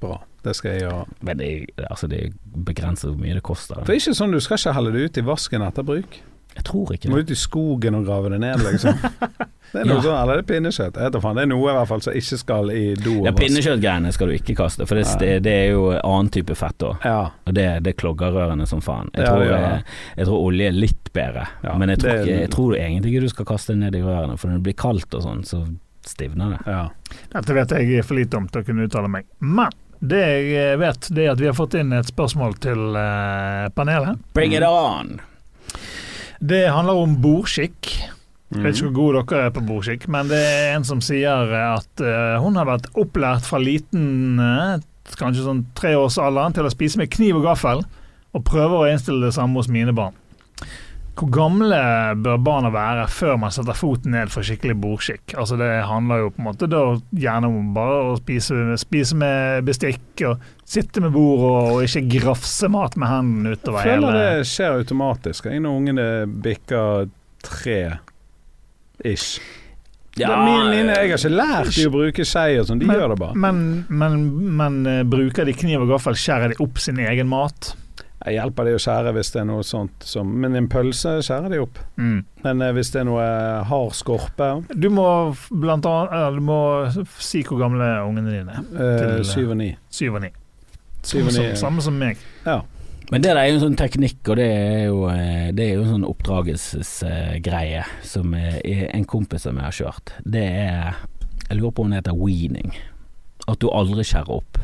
Bra. 0.03 0.21
Det 0.43 0.57
skal 0.59 0.73
jeg 0.73 0.83
gjøre. 0.83 1.07
Men 1.23 1.39
det, 1.39 1.51
altså, 1.91 2.09
det 2.11 2.19
er 2.25 2.31
begrenset 2.67 3.11
hvor 3.11 3.19
mye 3.23 3.35
det 3.39 3.43
koster. 3.47 3.77
Det 3.87 3.91
er 3.95 4.01
ikke 4.01 4.15
sånn, 4.19 4.33
du 4.35 4.41
skal 4.43 4.59
ikke 4.59 4.73
helle 4.75 4.93
det 4.95 5.05
ut 5.07 5.19
i 5.19 5.27
vasken 5.27 5.63
etter 5.63 5.87
bruk. 5.87 6.19
Jeg 6.57 6.65
tror 6.69 6.91
ikke 6.95 7.09
Du 7.09 7.15
må 7.15 7.21
ut 7.23 7.31
i 7.33 7.39
skogen 7.39 7.95
og 7.99 8.05
grave 8.07 8.31
det 8.35 8.41
ned, 8.43 8.61
liksom. 8.67 8.99
Det 9.73 9.81
er 9.81 9.87
noe 9.89 9.97
Ja. 9.97 10.03
sånn, 10.05 10.17
eller 10.21 10.37
det 10.37 10.43
er 10.43 10.49
pinnekjøtt. 10.51 10.99
Jeg 11.01 11.13
vet 11.15 11.23
faen. 11.25 11.39
Det 11.39 11.43
er 11.47 11.49
noe 11.49 11.71
i 11.71 11.75
hvert 11.79 11.89
fall 11.89 12.03
som 12.05 12.13
ikke 12.19 12.37
skal 12.43 12.71
i 12.77 12.81
do. 13.01 13.15
Ja. 13.25 13.31
Pinnekjøttgreiene 13.33 14.11
skal 14.13 14.29
du 14.29 14.35
ikke 14.37 14.57
kaste, 14.59 14.85
for 14.85 15.01
det, 15.01 15.07
det, 15.23 15.31
det 15.47 15.55
er 15.63 15.71
jo 15.73 15.87
annen 15.97 16.29
type 16.35 16.53
fett 16.61 16.85
òg. 16.85 17.07
Ja. 17.09 17.23
Og 17.49 17.55
det, 17.57 17.65
det 17.87 17.95
klogger 17.97 18.35
rørene 18.37 18.67
som 18.69 18.83
faen. 18.85 19.09
Jeg, 19.17 19.25
Ja, 19.25 19.31
tror, 19.33 19.45
ja. 19.49 19.61
jeg, 19.63 19.87
jeg 20.19 20.29
tror 20.29 20.45
olje 20.51 20.67
er 20.69 20.77
litt 20.77 21.09
bedre, 21.17 21.47
Ja, 21.65 21.79
men 21.81 21.89
jeg 21.95 22.03
tror, 22.05 22.21
ikke, 22.21 22.37
jeg 22.43 22.51
tror 22.53 22.77
egentlig 22.77 23.15
ikke 23.15 23.25
du 23.25 23.33
skal 23.33 23.49
kaste 23.55 23.73
det 23.73 23.81
ned 23.87 23.97
i 23.97 24.05
rørene, 24.05 24.37
for 24.37 24.53
når 24.53 24.61
det 24.61 24.67
blir 24.69 24.77
kaldt 24.85 25.17
og 25.17 25.25
sånn, 25.25 25.41
så 25.49 25.63
stivner 26.05 26.53
det. 26.59 26.61
ja. 26.69 26.85
Dette 27.33 27.57
vet 27.63 27.73
jeg 27.79 28.05
for 28.05 28.21
lite 28.21 28.37
om 28.43 28.51
til 28.53 28.61
å 28.61 28.69
kunne 28.69 28.85
uttale 28.91 29.09
meg. 29.09 29.25
Men 29.41 29.73
det 30.05 30.21
jeg 30.53 30.79
vet, 30.85 31.09
det 31.17 31.25
er 31.25 31.33
at 31.33 31.41
vi 31.41 31.49
har 31.49 31.57
fått 31.57 31.81
inn 31.81 31.97
et 31.97 32.13
spørsmål 32.13 32.61
til 32.61 32.93
eh, 33.01 33.71
panelet. 33.73 34.21
Bring 34.37 34.53
it 34.53 34.69
on! 34.69 35.17
Det 36.43 36.65
handler 36.75 36.99
om 37.05 37.17
bordskikk. 37.23 37.91
Jeg 38.53 38.63
vet 38.63 38.75
ikke 38.75 38.85
Mhm. 38.85 38.93
hvor 38.93 39.13
gode 39.13 39.27
dere 39.31 39.47
er 39.47 39.51
på 39.55 39.63
bordskikk, 39.67 40.09
men 40.09 40.29
det 40.29 40.39
er 40.43 40.75
en 40.77 40.85
som 40.85 41.01
sier 41.01 41.53
at 41.55 42.01
eh, 42.01 42.39
hun 42.43 42.57
har 42.57 42.67
vært 42.67 42.91
opplært 42.95 43.47
fra 43.47 43.59
liten, 43.59 44.39
eh, 44.39 44.81
kanskje 45.17 45.45
sånn 45.47 45.65
treårsalderen, 45.75 46.53
til 46.53 46.65
å 46.65 46.71
spise 46.71 46.99
med 46.99 47.11
kniv 47.11 47.37
og 47.37 47.45
gaffel, 47.45 47.85
og 48.35 48.45
prøver 48.45 48.77
å 48.77 48.91
innstille 48.93 49.25
det 49.25 49.33
samme 49.35 49.55
hos 49.55 49.69
mine 49.69 49.95
barn. 49.95 50.13
Hvor 51.13 51.29
gamle 51.29 51.79
bør 52.25 52.39
barna 52.41 52.71
være 52.73 53.05
før 53.13 53.37
man 53.43 53.53
setter 53.53 53.77
foten 53.77 54.15
ned 54.15 54.31
for 54.33 54.47
skikkelig 54.47 54.79
bordskikk? 54.81 55.35
Altså 55.39 55.59
Det 55.61 55.69
handler 55.85 56.23
jo 56.23 56.31
på 56.33 56.41
en 56.41 56.47
måte 56.49 56.69
da 56.73 56.83
gjerne 57.13 57.51
om 57.53 57.73
bare 57.77 57.99
å 58.09 58.15
spise, 58.17 58.57
spise 58.81 59.19
med 59.21 59.67
bestikk 59.69 60.25
og 60.31 60.47
sitte 60.65 61.05
med 61.05 61.13
bordet 61.13 61.51
og, 61.51 61.73
og 61.75 61.85
ikke 61.85 62.07
grafse 62.17 62.71
mat 62.73 62.97
med 62.97 63.13
hendene 63.13 63.57
utover 63.59 63.85
Jeg 63.85 63.99
føler 63.99 64.17
hele 64.17 64.39
det 64.41 64.49
skjer 64.55 64.79
automatisk 64.81 65.51
jeg, 65.51 65.61
når 65.61 65.83
ungene 65.83 66.07
bikker 66.47 67.11
tre 67.45 67.81
ish. 69.05 69.43
Ja, 70.17 70.33
mine, 70.45 70.69
mine, 70.69 70.93
jeg 70.93 71.09
har 71.09 71.17
ikke 71.17 71.33
lært 71.33 71.71
de 71.73 71.87
å 71.89 71.93
bruke 71.93 72.25
skei 72.29 72.59
og 72.61 72.67
sånn, 72.69 72.83
de 72.83 72.89
gjør 72.89 73.15
det 73.15 73.21
bare. 73.21 73.37
Men, 73.41 73.63
men, 73.89 74.19
men 74.61 74.83
eh, 74.89 75.05
bruker 75.09 75.49
de 75.49 75.55
kniv 75.57 75.87
og 75.87 75.95
gaffel, 75.95 76.19
skjærer 76.21 76.53
de 76.53 76.59
opp 76.61 76.81
sin 76.85 77.01
egen 77.01 77.31
mat? 77.33 77.73
Jeg 78.23 78.37
hjelper 78.37 78.69
de 78.69 78.75
å 78.77 78.83
skjære 78.83 79.13
hvis 79.17 79.33
det 79.35 79.41
er 79.43 79.47
noe 79.49 79.65
sånt 79.67 80.05
som 80.07 80.29
Men 80.45 80.55
en 80.59 80.69
pølse 80.71 81.17
skjærer 81.27 81.51
de 81.51 81.59
opp. 81.65 81.81
Mm. 81.99 82.21
Men 82.45 82.63
eh, 82.63 82.75
hvis 82.77 82.93
det 82.95 83.01
er 83.03 83.09
noe 83.09 83.25
hard 83.67 83.97
skorpe 83.99 84.51
Du 84.79 84.89
må 84.95 85.07
blant 85.51 85.87
annet 85.89 86.37
Du 86.39 86.45
må 86.47 86.59
si 87.19 87.43
hvor 87.47 87.59
gamle 87.65 87.89
ungene 88.07 88.37
dine 88.37 88.61
er. 88.61 88.69
eh, 89.19 89.25
Syv 89.27 89.57
og 89.57 89.59
ni. 89.63 89.73
Syv 89.91 90.21
og 90.21 90.25
ni. 90.27 90.31
Samme 91.59 91.83
som, 91.83 91.99
meg. 91.99 92.21
Ja. 92.47 92.61
Men 93.11 93.25
det 93.25 93.33
der 93.33 93.41
er 93.43 93.49
jo 93.51 93.57
en 93.59 93.65
sånn 93.67 93.77
teknikk, 93.77 94.21
og 94.31 94.39
det 94.39 94.47
er 94.47 94.85
jo, 94.87 95.01
eh, 95.11 95.49
det 95.53 95.65
er 95.67 95.73
jo 95.75 95.83
en 95.83 95.91
sånn 95.97 96.07
oppdragelsesgreie 96.09 97.83
som 98.07 98.33
eh, 98.39 98.87
en 98.95 99.05
kompis 99.05 99.45
som 99.45 99.59
jeg 99.59 99.67
har 99.67 99.77
kjørt. 99.77 100.15
Det 100.25 100.47
er 100.47 100.95
Jeg 101.49 101.59
lurer 101.59 101.75
på 101.77 101.83
om 101.85 101.91
det 101.91 101.99
heter 102.01 102.17
weaning. 102.17 102.73
At 103.51 103.59
du 103.61 103.67
aldri 103.69 104.07
skjærer 104.07 104.31
opp 104.39 104.57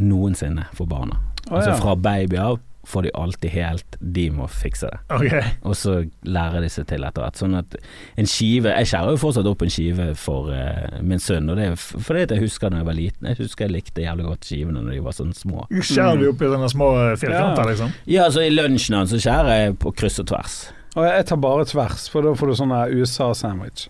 noensinne 0.00 0.64
for 0.72 0.88
barna. 0.88 1.18
Altså 1.50 1.74
ja. 1.74 1.76
fra 1.82 1.96
baby 1.98 2.38
av 2.40 2.60
får 2.86 3.02
de 3.02 3.10
alltid 3.14 3.50
helt 3.52 3.96
De 4.00 4.24
må 4.32 4.46
fikse 4.48 4.88
det. 4.88 4.98
Ok. 5.12 5.34
Og 5.68 5.74
så 5.76 5.98
lærer 6.24 6.62
de 6.64 6.70
seg 6.72 6.86
til 6.88 7.04
etter 7.04 7.22
hvert. 7.22 7.36
Sånn 7.40 7.54
at 7.58 7.76
en 8.16 8.26
skive 8.30 8.72
Jeg 8.72 8.88
skjærer 8.88 9.14
jo 9.14 9.20
fortsatt 9.20 9.48
opp 9.50 9.62
en 9.66 9.72
skive 9.72 10.06
for 10.18 10.48
uh, 10.54 10.98
min 11.04 11.20
sønn, 11.20 11.50
og 11.52 11.60
det 11.60 11.68
er 11.70 11.76
fordi 11.80 12.24
at 12.26 12.34
jeg 12.36 12.44
husker 12.46 12.72
da 12.72 12.80
jeg 12.80 12.88
var 12.88 12.96
liten. 12.98 13.28
Jeg 13.30 13.40
husker 13.42 13.66
jeg 13.68 13.74
likte 13.76 14.04
jævlig 14.06 14.26
godt 14.30 14.48
skivene 14.48 14.80
når 14.82 14.96
de 14.96 15.04
var 15.04 15.16
sånn 15.16 15.32
små. 15.36 15.66
Skjærer 15.76 16.20
de 16.22 16.28
opp 16.32 16.42
i 16.42 16.50
sånne 16.54 16.70
små 16.72 16.90
eh, 17.04 17.16
firkanter, 17.20 17.62
Ja. 17.64 17.70
liksom? 17.70 17.94
Ja, 18.16 18.28
så 18.32 18.44
i 18.46 18.52
lunsjen 18.54 18.96
hans 18.96 19.12
så 19.14 19.20
skjærer 19.20 19.52
jeg 19.66 19.78
på 19.84 19.92
kryss 20.00 20.20
og 20.24 20.30
tvers. 20.32 20.58
Og 20.96 21.04
jeg 21.06 21.26
tar 21.28 21.38
bare 21.44 21.64
tvers, 21.70 22.08
for 22.10 22.26
da 22.26 22.32
får 22.34 22.50
du 22.50 22.54
sånn 22.58 22.72
USA-sandwich. 22.96 23.88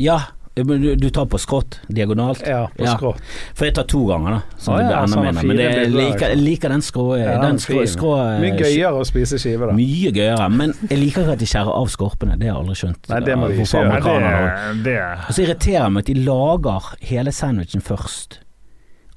Ja, 0.00 0.18
du, 0.54 0.96
du 0.96 1.10
tar 1.10 1.26
på 1.26 1.38
skrått, 1.40 1.80
diagonalt. 1.88 2.42
Ja, 2.46 2.66
på 2.76 2.84
Ja. 2.84 2.96
skrått. 2.96 3.22
For 3.54 3.64
jeg 3.64 3.74
tar 3.74 3.86
to 3.88 4.02
ganger, 4.06 4.36
da. 4.36 4.58
Sånn 4.60 4.74
ah, 4.74 4.82
det 4.82 4.90
ja, 4.90 5.06
sånn 5.06 5.24
fire 5.24 5.46
Men 5.46 5.56
det, 5.56 5.68
jeg, 5.70 5.90
liker, 5.94 6.26
jeg 6.28 6.40
liker 6.42 6.74
den 6.74 6.84
skrå... 6.84 7.06
Ja, 7.16 7.38
den 7.40 7.56
den 7.56 7.62
skrå, 7.64 7.86
skrå 7.88 8.12
Mye 8.42 8.58
gøyere 8.60 8.92
å 9.00 9.06
spise 9.08 9.40
skive, 9.40 9.70
da. 9.70 9.76
Mye 9.78 10.12
gøyere. 10.12 10.50
Men 10.52 10.76
jeg 10.90 11.00
liker 11.00 11.24
ikke 11.24 11.38
at 11.38 11.42
de 11.42 11.48
skjærer 11.48 11.72
av 11.72 11.88
skorpene. 11.92 12.36
Det 12.36 12.50
har 12.50 12.56
jeg 12.58 12.60
aldri 12.66 12.78
skjønt. 12.82 13.10
Nei, 13.14 13.20
det 13.24 13.38
må 13.40 13.48
de 13.48 13.58
ikke 13.64 13.84
gjøre. 13.86 14.46
det, 14.76 14.84
det 14.84 14.98
Og 15.24 15.32
så 15.32 15.46
irriterer 15.46 15.88
det 15.88 15.92
meg 15.96 16.04
at 16.04 16.12
de 16.12 16.18
lager 16.28 16.92
hele 17.12 17.32
sandwichen 17.32 17.84
først. 17.88 18.42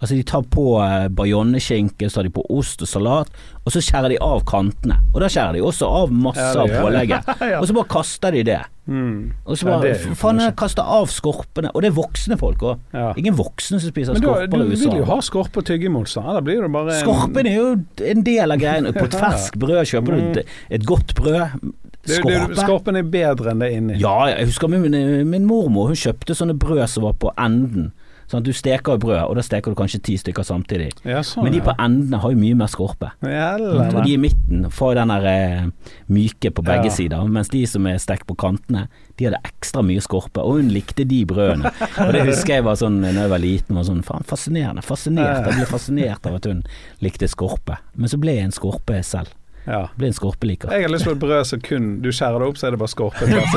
Altså 0.05 0.19
De 0.19 0.23
tar 0.29 0.43
på 0.53 0.63
eh, 0.85 1.07
bayonneskinke, 1.17 2.05
så 2.09 2.19
tar 2.19 2.27
de 2.27 2.31
på 2.35 2.43
ost 2.53 2.83
og 2.85 2.89
salat, 2.91 3.31
og 3.65 3.73
så 3.73 3.81
skjærer 3.81 4.13
de 4.13 4.19
av 4.21 4.43
kantene. 4.45 4.99
Og 5.15 5.23
da 5.23 5.29
skjærer 5.33 5.57
de 5.57 5.63
også 5.65 5.87
av 5.89 6.11
masse 6.13 6.43
av 6.53 6.69
ja, 6.69 6.81
pålegget. 6.83 7.31
Ja. 7.45 7.57
Og 7.59 7.65
så 7.69 7.73
bare 7.77 7.89
kaster 7.89 8.33
de 8.35 8.43
det. 8.45 8.59
Mm. 8.85 9.31
Og 9.49 9.57
så 9.57 9.65
bare 9.67 9.95
Faen, 10.17 10.39
jeg 10.43 10.53
kaster 10.59 10.85
av 10.85 11.09
skorpene. 11.09 11.71
Og 11.73 11.81
det 11.81 11.89
er 11.89 11.95
voksne 11.97 12.37
folk 12.37 12.61
òg. 12.69 12.83
Ja. 12.93 13.07
Ingen 13.17 13.37
voksne 13.37 13.79
som 13.81 13.89
spiser 13.89 14.13
Men 14.13 14.21
du, 14.21 14.29
skorper 14.29 14.61
du 14.61 14.75
vil 14.75 14.99
jo 15.01 15.07
ha 15.09 15.17
skorpe 15.25 15.63
og 15.63 15.67
tyggemos, 15.71 16.13
da. 16.19 16.37
Blir 16.45 16.61
det 16.61 16.71
bare 16.77 16.93
en- 16.93 17.01
Skorpen 17.01 17.49
er 17.49 17.57
jo 17.57 17.67
en 18.13 18.23
del 18.29 18.53
av 18.53 18.61
greien. 18.61 18.91
På 18.93 19.07
et 19.09 19.17
ferskt 19.25 19.57
brød 19.61 19.81
kjøper 19.89 20.13
du 20.13 20.23
et, 20.43 20.55
et 20.77 20.85
godt 20.85 21.17
brød. 21.17 21.57
Skorpe. 22.05 22.61
Skorpen 22.61 23.01
er 23.01 23.09
bedre 23.09 23.55
enn 23.55 23.65
det 23.65 23.73
inni. 23.73 23.97
Ja, 24.05 24.19
jeg 24.29 24.51
husker 24.51 24.69
min, 24.69 24.93
min 25.25 25.47
mormor 25.49 25.89
Hun 25.89 25.97
kjøpte 25.97 26.37
sånne 26.37 26.53
brød 26.61 26.85
som 26.93 27.09
var 27.09 27.17
på 27.17 27.33
enden. 27.41 27.89
Sånn 28.25 28.39
at 28.41 28.45
du 28.47 28.53
steker 28.57 28.97
brød, 28.97 29.19
og 29.29 29.35
da 29.37 29.41
steker 29.45 29.69
du 29.71 29.75
kanskje 29.77 29.99
ti 30.01 30.15
stykker 30.17 30.43
samtidig. 30.47 30.91
Ja, 31.05 31.19
sånn, 31.21 31.43
Men 31.45 31.53
de 31.53 31.59
på 31.61 31.73
ja. 31.73 31.85
endene 31.85 32.19
har 32.23 32.31
jo 32.33 32.37
mye 32.41 32.55
mer 32.57 32.67
skorpe. 32.73 33.11
Jævla, 33.21 33.87
Og 33.93 33.99
de 34.07 34.13
i 34.15 34.17
midten 34.17 34.65
får 34.73 34.93
jo 34.95 34.99
den 34.99 35.13
der 35.13 35.27
eh, 35.29 35.67
myke 36.09 36.51
på 36.51 36.63
begge 36.65 36.89
Ja. 36.89 36.95
sider, 36.95 37.23
mens 37.29 37.49
de 37.53 37.65
som 37.69 37.85
er 37.87 37.97
stekt 38.01 38.25
på 38.25 38.35
kantene, 38.35 38.87
de 39.17 39.25
hadde 39.29 39.39
ekstra 39.45 39.83
mye 39.85 40.01
skorpe. 40.01 40.41
Og 40.41 40.57
hun 40.59 40.69
likte 40.73 41.05
de 41.07 41.21
brødene. 41.25 41.71
Og 42.07 42.11
det 42.13 42.25
husker 42.25 42.55
jeg 42.57 42.63
var 42.65 42.75
sånn 42.75 43.01
da 43.01 43.11
jeg 43.13 43.29
var 43.29 43.39
liten, 43.39 43.75
var 43.75 43.83
sånn 43.87 44.03
faen 44.03 44.25
fascinerende. 44.27 44.81
Fascinert. 44.83 45.45
Jeg 45.45 45.55
ble 45.61 45.65
fascinert 45.69 46.25
av 46.25 46.35
at 46.41 46.45
hun 46.49 46.63
likte 47.05 47.29
skorpe. 47.29 47.77
Men 47.95 48.09
så 48.09 48.17
ble 48.19 48.35
jeg 48.39 48.49
en 48.49 48.51
skorpe 48.51 49.03
selv. 49.05 49.29
Ja. 49.65 49.87
Blir 49.97 50.07
en 50.11 50.13
skorpeliker. 50.13 50.69
Jeg 50.71 50.83
har 50.85 50.91
lyst 50.93 51.05
på 51.07 51.11
et 51.15 51.19
brød 51.19 51.45
som 51.49 51.61
kun 51.65 51.87
Du 52.01 52.09
skjærer 52.13 52.39
det 52.43 52.47
opp, 52.51 52.57
så 52.61 52.67
er 52.67 52.75
det 52.75 52.79
bare 52.83 52.91
skorpe. 52.93 53.25
tvers 53.25 53.55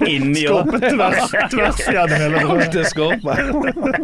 igjennom. 0.08 0.34
Skorpe 0.34 0.80
tvers, 0.90 1.34
tvers 1.54 1.82
gjennom 1.86 2.24
hele 2.24 2.40
Alt 2.40 2.50
brødet. 2.50 2.80
er 2.82 2.88
skorpe. 2.90 3.36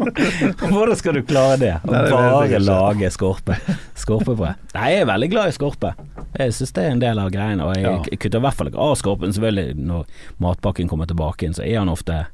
Hvordan 0.70 0.96
skal 1.00 1.18
du 1.18 1.22
klare 1.26 1.56
det? 1.60 1.72
Å 1.82 1.90
Nei, 1.90 2.02
det 2.06 2.12
bare 2.14 2.46
ikke. 2.48 2.62
lage 2.66 3.10
skorpe. 3.14 3.58
Skorpebrød. 4.00 4.62
Nei, 4.76 4.88
jeg 4.94 5.02
er 5.04 5.10
veldig 5.10 5.30
glad 5.34 5.50
i 5.52 5.56
skorpe. 5.56 5.92
Jeg 6.38 6.54
syns 6.56 6.72
det 6.76 6.84
er 6.86 6.92
en 6.94 7.02
del 7.02 7.18
av 7.18 7.30
greiene. 7.34 7.66
Og 7.66 7.74
jeg, 7.76 7.84
Ja. 7.84 7.96
kutter 8.22 8.38
i 8.38 8.44
hvert 8.46 8.54
fall 8.60 8.70
ikke 8.70 8.78
av 8.86 8.94
skorpen. 9.00 9.32
Selvfølgelig, 9.34 9.74
når 9.76 10.06
matpakken 10.38 10.88
kommer 10.88 11.06
tilbake 11.10 11.42
inn, 11.48 11.54
så 11.56 11.66
er 11.66 11.78
han 11.82 11.88
ofte 11.88 12.26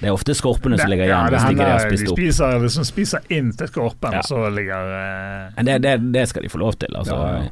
Det 0.00 0.08
er 0.08 0.14
ofte 0.14 0.34
skorpene 0.38 0.78
som 0.80 0.88
ligger 0.92 1.04
igjen 1.10 1.26
det 1.26 1.34
hvis 1.34 1.42
de 1.42 1.64
hender 1.64 1.90
de 1.90 2.12
spiser, 2.14 2.58
liksom 2.62 2.86
spiser 2.88 3.20
inn 3.36 3.50
til 3.56 3.68
skorpen, 3.68 4.12
Ja. 4.16 4.22
og 4.22 4.28
så 4.30 4.42
ligger 4.54 4.92
eh, 4.96 5.50
Men 5.56 5.66
det, 5.68 5.78
det, 5.84 5.94
det 6.14 6.28
skal 6.30 6.42
de 6.46 6.48
få 6.52 6.58
lov 6.62 6.78
til. 6.80 6.94
Altså. 6.96 7.16
Ja, 7.18 7.42
ja. 7.42 7.50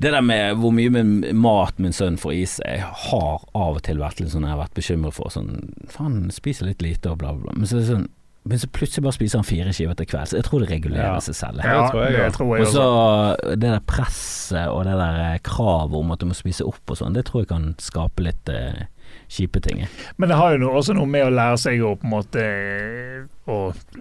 Det 0.00 0.12
der 0.14 0.22
med 0.24 0.56
hvor 0.56 0.72
mye 0.72 1.02
mat 1.36 1.78
min 1.78 1.92
sønn 1.92 2.16
får 2.20 2.32
i 2.32 2.44
seg, 2.48 2.80
har 2.80 3.42
av 3.54 3.76
og 3.76 3.82
til 3.84 3.98
vært 4.00 4.20
litt 4.22 4.30
sånn 4.32 4.46
Jeg 4.48 4.54
har 4.54 4.62
vært 4.62 4.78
bekymret 4.78 5.12
for 5.12 5.28
sånn 5.34 5.50
Faen, 5.92 6.30
spiser 6.32 6.70
litt 6.70 6.80
lite 6.84 7.10
og 7.12 7.18
bla, 7.20 7.34
bla, 7.36 7.50
bla. 7.50 7.58
Men 7.60 7.68
så, 7.68 7.76
er 7.76 7.84
det 7.84 7.90
sånn, 7.90 8.06
men 8.48 8.58
så 8.62 8.70
plutselig 8.72 9.04
bare 9.04 9.12
spiser 9.18 9.42
han 9.42 9.44
fire 9.44 9.72
skiver 9.76 9.98
til 9.98 10.06
kveld. 10.08 10.32
Jeg 10.32 10.46
tror 10.46 10.62
det 10.64 10.70
regulerer 10.70 11.10
Ja. 11.18 11.20
seg 11.20 11.36
selv. 11.36 11.60
Ja, 11.60 11.82
tror 11.90 12.06
jeg, 12.06 12.14
det 12.16 12.22
ja. 12.24 12.30
tror 12.32 12.54
jeg 12.56 12.64
Og 12.66 12.72
så 12.72 12.86
det 13.60 13.60
der 13.68 13.82
presset 13.92 14.68
og 14.72 14.84
det 14.88 14.96
der 14.96 15.20
eh, 15.26 15.38
kravet 15.44 16.00
om 16.00 16.14
at 16.16 16.24
du 16.24 16.26
må 16.30 16.38
spise 16.38 16.64
opp 16.64 16.80
og 16.94 16.96
sånn, 17.02 17.12
det 17.18 17.26
tror 17.28 17.44
jeg 17.44 17.50
kan 17.52 17.74
skape 17.78 18.24
litt 18.24 18.48
eh, 18.48 18.86
kjipe 19.30 19.60
ting. 19.62 19.84
Men 20.16 20.28
det 20.28 20.36
har 20.36 20.56
jo 20.58 20.70
også 20.70 20.94
noe 20.96 21.06
med 21.06 21.26
å 21.26 21.30
lære 21.34 21.58
seg 21.58 21.82
å 21.86 21.94
på 21.98 22.04
en 22.08 22.10
måte 22.14 22.44
å 23.50 23.58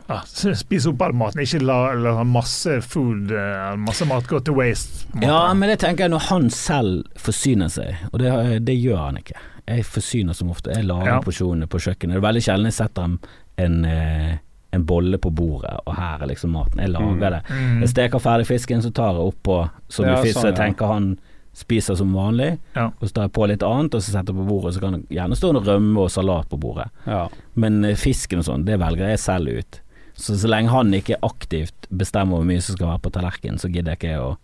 ja, 0.09 0.19
spise 0.57 0.89
opp 0.91 1.01
all 1.05 1.13
maten. 1.17 1.41
Ikke 1.43 1.61
la, 1.63 1.93
la 1.97 2.23
masse 2.27 2.79
food, 2.85 3.31
eh, 3.33 3.75
masse 3.81 4.05
mat 4.09 4.27
gå 4.29 4.41
til 4.45 4.57
waste. 4.57 5.07
Ja, 5.23 5.53
men 5.57 5.69
det 5.71 5.79
tenker 5.83 6.05
jeg 6.07 6.13
når 6.13 6.27
han 6.29 6.49
selv 6.53 7.07
forsyner 7.19 7.71
seg, 7.73 7.95
og 8.11 8.19
det, 8.21 8.33
det 8.67 8.77
gjør 8.79 9.01
han 9.07 9.21
ikke. 9.21 9.37
Jeg 9.69 9.85
forsyner 9.85 10.33
som 10.37 10.49
ofte, 10.53 10.73
jeg 10.73 10.85
lager 10.89 11.15
Ja. 11.15 11.19
porsjonene 11.21 11.67
på 11.69 11.77
kjøkkenet. 11.81 12.15
Det 12.17 12.21
er 12.23 12.27
veldig 12.27 12.45
sjelden 12.45 12.69
jeg 12.71 12.77
setter 12.79 13.05
en, 13.05 13.19
en, 13.61 13.79
eh, 13.85 14.37
en 14.73 14.85
bolle 14.85 15.17
på 15.21 15.31
bordet, 15.33 15.75
og 15.85 15.95
her 15.97 16.21
er 16.25 16.27
liksom 16.33 16.53
maten. 16.53 16.81
Jeg 16.81 16.89
lager 16.93 17.15
Mm. 17.15 17.19
det. 17.19 17.41
Mm. 17.49 17.79
Jeg 17.81 17.89
steker 17.89 18.19
ferdig 18.19 18.47
fisken, 18.49 18.81
så 18.81 18.91
tar 18.93 19.13
jeg 19.13 19.33
oppå 19.33 19.69
så 19.89 20.03
mye 20.05 20.15
Ja, 20.17 20.21
fisk 20.23 20.37
sånn, 20.39 20.49
jeg 20.53 20.55
tenker 20.61 20.87
han 20.93 21.19
spiser 21.59 21.97
som 21.99 22.13
vanlig, 22.15 22.53
Ja. 22.75 22.87
og 22.95 23.03
så 23.07 23.13
tar 23.13 23.27
jeg 23.27 23.33
på 23.35 23.47
litt 23.51 23.63
annet, 23.67 23.93
og 23.95 24.01
så 24.01 24.13
setter 24.13 24.33
jeg 24.33 24.39
på 24.39 24.47
bordet, 24.47 24.73
så 24.77 24.81
kan 24.83 24.95
det 24.97 25.09
gjerne 25.17 25.35
stå 25.37 25.51
noe 25.53 25.65
rømme 25.67 25.97
og 26.05 26.09
salat 26.13 26.49
på 26.49 26.59
bordet. 26.59 26.87
Ja. 27.05 27.25
Men 27.59 27.83
eh, 27.85 27.95
fisken 27.99 28.39
og 28.39 28.47
sånn, 28.47 28.65
det 28.65 28.79
velger 28.79 29.11
jeg 29.11 29.19
selv 29.19 29.51
ut. 29.59 29.81
Så 30.19 30.35
så 30.35 30.49
lenge 30.51 30.71
han 30.73 30.91
ikke 30.95 31.15
aktivt 31.23 31.87
bestemmer 31.95 32.39
hvor 32.39 32.47
mye 32.47 32.61
som 32.63 32.75
skal 32.75 32.89
være 32.93 33.03
på 33.05 33.11
tallerkenen, 33.15 33.59
så 33.59 33.69
gidder 33.71 33.95
jeg 33.95 34.01
ikke 34.01 34.17
å 34.23 34.37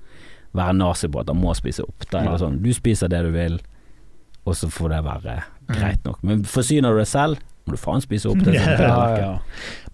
være 0.55 0.75
nazi 0.77 1.09
på 1.11 1.19
at 1.19 1.27
han 1.31 1.41
må 1.41 1.51
spise 1.57 1.83
opp. 1.83 2.05
Da 2.11 2.21
er 2.21 2.29
det 2.31 2.39
sånn, 2.39 2.61
du 2.63 2.69
spiser 2.73 3.09
det 3.11 3.23
du 3.25 3.31
vil, 3.35 3.57
og 4.45 4.55
så 4.55 4.69
får 4.71 4.89
det 4.93 5.01
være 5.03 5.35
greit 5.67 6.03
nok. 6.05 6.21
Men 6.23 6.43
forsyner 6.47 6.93
du 6.95 7.01
deg 7.01 7.09
selv, 7.11 7.39
må 7.65 7.73
du 7.73 7.79
faen 7.81 8.01
spise 8.03 8.29
opp 8.29 8.41
det. 8.45 8.53
Ja, 8.59 8.75
Ja, 8.85 8.97
ja. 9.17 9.31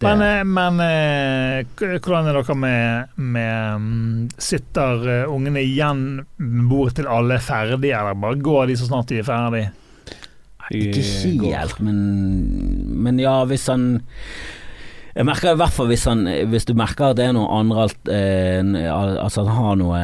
Det- 0.01 0.03
Men, 0.07 0.22
eh, 0.26 0.43
men 0.43 0.80
eh, 0.84 1.97
hvordan 2.01 2.28
er 2.28 2.39
dere 2.39 2.55
med, 2.57 3.11
med 3.15 3.82
mm, 3.84 4.30
Sitter 4.41 5.05
eh, 5.22 5.30
ungene 5.32 5.61
igjen 5.63 6.01
bordet 6.69 6.95
til 6.99 7.07
alle 7.07 7.38
er 7.38 7.45
ferdige, 7.45 7.93
eller 7.99 8.17
bare 8.17 8.39
går 8.41 8.67
de 8.72 8.76
så 8.82 8.89
snart 8.89 9.07
de 9.13 9.19
er 9.22 9.28
ferdige? 9.28 9.69
Ikke 10.72 11.03
helt, 11.51 11.80
men, 11.84 11.97
men 13.03 13.17
ja, 13.19 13.41
hvis 13.45 13.65
han 13.67 14.01
Jeg 15.15 15.26
merker 15.28 15.51
i 15.51 15.59
hvert 15.59 15.74
fall 15.76 15.89
hvis, 15.91 16.05
han, 16.07 16.22
hvis 16.47 16.63
du 16.69 16.74
merker 16.80 17.09
at 17.11 17.17
det 17.19 17.26
er 17.28 17.34
noe 17.36 17.49
andre 17.59 17.89
eh, 18.07 18.63
Altså 19.19 19.43
han 19.43 19.57
har 19.57 19.76
noe 19.82 19.99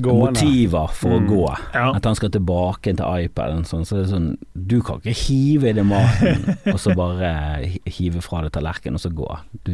Gående. 0.00 0.40
motiver 0.40 0.86
for 0.96 1.08
Mm. 1.10 1.26
å 1.26 1.28
gå. 1.28 1.56
Ja. 1.74 1.92
At 1.96 2.04
han 2.04 2.14
skal 2.14 2.30
tilbake 2.30 2.94
til 2.96 3.04
iPaden. 3.26 3.64
Sånn, 3.64 3.84
så 3.84 3.96
det 4.00 4.06
er 4.06 4.16
sånn, 4.16 4.36
du 4.56 4.80
kan 4.80 4.96
ikke 5.00 5.12
hive 5.28 5.68
i 5.68 5.72
deg 5.72 5.84
maten 5.84 6.56
og 6.72 6.78
så 6.80 6.94
bare 6.96 7.68
hive 7.86 8.22
fra 8.22 8.40
deg 8.42 8.52
tallerkenen 8.52 8.94
og 8.96 9.00
så 9.04 9.10
gå. 9.12 9.28
Du, 9.64 9.72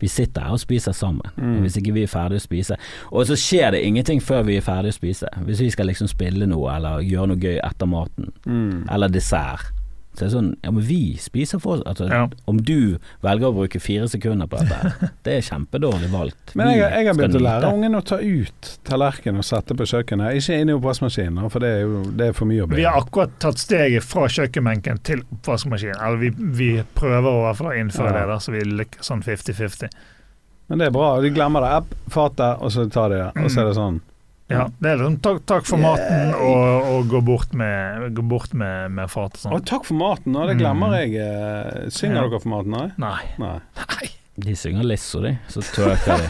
vi 0.00 0.08
sitter 0.08 0.40
her 0.42 0.50
og 0.56 0.58
spiser 0.60 0.92
sammen. 0.92 1.22
Mm. 1.38 1.60
Hvis 1.62 1.76
ikke 1.78 1.94
vi 1.94 2.02
er 2.02 2.10
ferdige 2.10 2.40
å 2.42 2.46
spise 2.48 2.76
Og 3.12 3.26
så 3.26 3.36
skjer 3.38 3.70
det 3.72 3.84
ingenting 3.86 4.20
før 4.20 4.42
vi 4.44 4.56
er 4.56 4.60
ferdige 4.66 4.90
å 4.92 4.98
spise. 4.98 5.28
Hvis 5.46 5.60
vi 5.60 5.70
skal 5.70 5.86
liksom 5.86 6.08
spille 6.08 6.46
noe 6.46 6.74
eller 6.74 6.98
gjøre 7.06 7.28
noe 7.28 7.36
gøy 7.36 7.60
etter 7.62 7.86
maten, 7.86 8.32
Mm. 8.46 8.88
eller 8.90 9.08
dessert. 9.08 9.70
Så 10.14 10.20
det 10.20 10.26
er 10.28 10.32
sånn, 10.36 10.50
ja 10.62 10.70
men 10.70 10.84
vi 10.86 11.16
spiser 11.18 11.58
for 11.58 11.80
altså, 11.90 12.06
Ja. 12.06 12.28
Om 12.46 12.60
du 12.62 12.98
velger 13.24 13.48
å 13.48 13.54
bruke 13.56 13.80
fire 13.82 14.06
sekunder 14.08 14.46
på 14.46 14.60
dette, 14.62 15.08
det 15.26 15.32
er 15.40 15.42
kjempedårlig 15.42 16.10
valgt. 16.12 16.52
Men 16.54 16.70
jeg, 16.70 16.84
jeg 16.86 17.08
har 17.08 17.18
begynt 17.18 17.34
å 17.40 17.42
lære 17.42 17.72
ungen 17.74 17.98
å 17.98 18.02
ta 18.06 18.20
ut 18.22 18.70
tallerkenen 18.86 19.42
og 19.42 19.48
sette 19.48 19.74
på 19.74 19.88
kjøkkenet. 19.90 20.38
Ikke 20.38 20.60
inn 20.62 20.70
i 20.70 20.76
oppvaskmaskinen, 20.78 21.50
for 21.50 21.66
det 21.66 21.72
er 21.80 21.82
jo 21.82 22.04
det 22.14 22.28
er 22.30 22.38
for 22.38 22.46
mye 22.46 22.62
å 22.62 22.70
be. 22.70 22.78
Vi 22.78 22.86
har 22.86 23.00
akkurat 23.02 23.34
tatt 23.42 23.58
steget 23.58 24.06
fra 24.06 24.28
kjøkkenbenken 24.30 25.02
til 25.02 25.26
oppvaskmaskinen. 25.40 25.98
Eller 25.98 26.22
vi, 26.22 26.30
vi 26.62 26.70
prøver 26.94 27.26
å 27.32 27.40
i 27.42 27.46
hvert 27.48 27.58
fall 27.64 27.72
å 27.74 27.76
innføre 27.82 28.14
Ja. 28.14 28.20
det, 28.20 28.26
da, 28.30 28.38
så 28.46 28.54
vi 28.54 28.62
lykkes 28.70 29.10
sånn 29.10 29.26
50-50. 29.26 29.90
Men 30.70 30.78
det 30.80 30.86
er 30.88 30.94
bra. 30.94 31.10
De 31.20 31.28
glemmer 31.34 31.60
det. 31.66 31.74
App, 31.82 31.90
fatet, 32.14 32.62
og 32.62 32.70
så 32.72 32.86
tar 32.88 33.10
de 33.12 33.18
det. 33.20 33.30
Og 33.42 33.50
så 33.50 33.60
er 33.64 33.72
det 33.72 33.74
sånn. 33.82 33.98
Ja, 34.52 34.66
det 34.82 34.90
er 34.90 34.98
sånn 35.00 35.14
takk, 35.24 35.38
takk 35.48 35.64
for 35.64 35.80
maten 35.80 36.34
og, 36.36 36.88
og 36.92 37.06
gå 37.08 37.20
bort 37.24 37.54
med, 37.56 38.10
gå 38.14 38.22
bort 38.28 38.52
med, 38.52 38.90
med 38.92 39.08
fatet 39.08 39.40
Å, 39.40 39.46
sånn. 39.46 39.64
takk 39.64 39.86
for 39.88 39.96
maten, 39.96 40.36
og 40.36 40.50
det 40.52 40.58
glemmer 40.60 40.98
jeg. 41.00 41.14
eh, 41.16 41.88
Synger 41.88 42.20
Ja. 42.22 42.26
dere 42.28 42.42
for 42.44 42.52
maten? 42.52 42.76
Nei? 42.76 43.22
Nei. 43.40 43.54
Nei. 43.80 44.10
De 44.44 44.50
synger 44.58 44.82
Lisso, 44.82 45.20
de. 45.22 45.30
Så 45.48 45.62
twerker 45.62 46.18
de. 46.18 46.26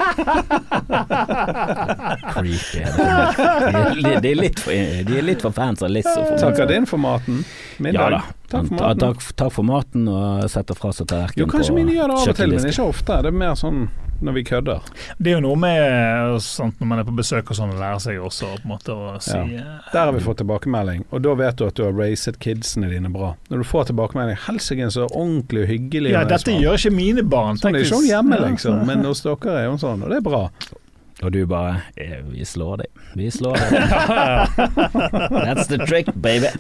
Creepy. 2.30 2.82
er 2.84 2.92
det. 2.92 4.02
De, 4.02 4.20
de, 4.20 4.30
er 4.30 4.38
litt 4.38 4.60
for, 4.60 4.72
de 5.08 5.18
er 5.18 5.24
litt 5.24 5.42
for 5.44 5.54
fans 5.56 5.82
av 5.82 5.90
Lisso. 5.92 6.24
Takker 6.40 6.68
din 6.70 6.86
for 6.86 7.00
maten? 7.00 7.42
Middag? 7.82 7.98
Ja 8.02 8.10
da. 8.18 8.22
Takk 8.54 8.68
for 8.68 8.76
maten. 8.78 9.00
Takk, 9.04 9.24
takk 9.40 9.52
for 9.56 9.66
maten, 9.68 10.08
og 10.12 10.44
setter 10.52 10.76
fra 10.78 10.92
seg 10.94 11.08
tallerkenen 11.10 11.48
på 11.48 11.56
kanskje 11.56 11.76
mine 11.80 11.96
gjør 11.96 12.12
det 12.12 12.18
av 12.20 12.28
og 12.34 12.38
til, 12.38 12.52
men 12.54 12.68
ikke 12.70 12.88
ofte. 12.92 13.16
Det 13.24 13.32
er 13.32 13.38
mer 13.40 13.56
sånn 13.58 13.86
når 14.24 14.36
vi 14.38 14.44
kødder. 14.48 14.90
Det 15.18 15.32
er 15.32 15.38
jo 15.38 15.44
noe 15.44 15.58
med 15.60 16.38
sånt 16.44 16.80
når 16.80 16.90
man 16.90 17.02
er 17.02 17.08
på 17.08 17.16
besøk 17.16 17.52
og 17.52 17.58
sånn, 17.58 17.74
å 17.74 17.80
lære 17.80 18.02
seg 18.02 18.20
også 18.24 18.50
på 18.56 18.64
en 18.64 18.72
måte 18.74 18.94
å 18.94 19.14
si 19.22 19.36
ja. 19.54 19.78
Der 19.92 20.00
har 20.00 20.14
vi 20.16 20.22
fått 20.24 20.40
tilbakemelding, 20.42 21.04
og 21.10 21.24
da 21.24 21.34
vet 21.38 21.58
du 21.60 21.66
at 21.68 21.76
du 21.78 21.84
har 21.86 21.96
racet 21.98 22.40
kidsene 22.42 22.90
dine 22.92 23.12
bra. 23.14 23.34
Når 23.50 23.64
du 23.64 23.68
får 23.68 23.90
tilbakemelding 23.90 24.40
'Helsike, 24.46 24.90
så 24.94 25.08
ordentlig 25.10 25.66
og 25.66 25.68
hyggelig'. 25.72 26.14
Ja, 26.14 26.24
er 26.24 26.32
dette 26.32 26.50
sånn. 26.50 26.62
gjør 26.62 26.80
ikke 26.80 26.94
mine 26.94 27.26
barn. 27.36 27.60
Sånn 27.60 27.76
er 27.76 27.84
ikke 27.84 28.00
hun 28.00 28.08
hjemme, 28.08 28.40
liksom, 28.48 28.80
men 28.88 29.04
hos 29.04 29.22
dere 29.24 29.60
er 29.60 29.68
hun 29.70 29.80
sånn, 29.82 30.02
og 30.04 30.10
det 30.12 30.22
er 30.22 30.26
bra. 30.26 30.48
Og 31.22 31.32
du 31.32 31.44
bare 31.46 31.80
eh, 31.96 32.18
Vi 32.26 32.44
slår 32.44 32.82
deg. 32.82 33.02
Vi 33.14 33.30
slår 33.30 33.56
deg. 33.56 33.72
That's 35.46 35.68
the 35.70 35.78
trick, 35.86 36.10
baby. 36.14 36.50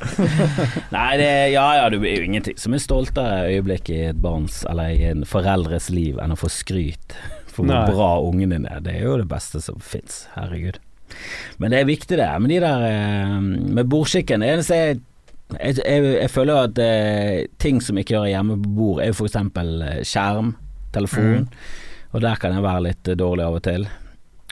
Nei, 0.94 1.16
det 1.18 1.30
Ja 1.54 1.66
ja, 1.80 1.88
det 1.90 2.00
er 2.00 2.20
jo 2.20 2.28
ingenting 2.28 2.58
som 2.60 2.76
er 2.76 2.82
stoltere 2.82 3.48
øyeblikk 3.50 3.90
i 3.90 4.00
et 4.12 4.20
barns 4.22 4.62
eller 4.70 4.94
i 4.94 5.08
en 5.10 5.24
foreldres 5.28 5.90
liv 5.92 6.20
enn 6.22 6.34
å 6.34 6.38
få 6.38 6.50
skryt 6.52 7.18
for 7.54 7.62
hvor 7.64 7.74
Nei. 7.74 7.94
bra 7.94 8.10
ungen 8.26 8.50
din 8.54 8.66
er. 8.66 8.82
Det 8.84 8.96
er 8.98 9.06
jo 9.06 9.16
det 9.22 9.28
beste 9.30 9.60
som 9.62 9.78
fins. 9.80 10.24
Herregud. 10.34 10.80
Men 11.62 11.70
det 11.70 11.80
er 11.80 11.88
viktig, 11.88 12.16
det. 12.18 12.28
Men 12.42 12.50
de 12.50 12.60
der 12.64 12.84
eh, 12.88 13.34
med 13.76 13.86
bordskikken 13.92 14.42
Det 14.42 14.48
eneste 14.54 14.78
jeg 14.80 15.00
jeg, 15.60 15.76
jeg, 15.84 16.04
jeg 16.16 16.30
føler 16.32 16.56
at 16.66 16.78
eh, 16.80 17.44
ting 17.60 17.76
som 17.84 17.98
ikke 18.00 18.16
hører 18.16 18.30
hjemme 18.32 18.56
på 18.62 18.70
bord, 18.78 19.02
er 19.04 19.10
jo 19.12 19.18
f.eks. 19.18 19.36
skjerm, 20.08 20.54
telefon. 20.96 21.44
Og 22.16 22.22
der 22.24 22.40
kan 22.40 22.54
jeg 22.56 22.64
være 22.64 22.82
litt 22.88 23.10
eh, 23.12 23.18
dårlig 23.20 23.44
av 23.44 23.58
og 23.58 23.62
til. 23.66 23.84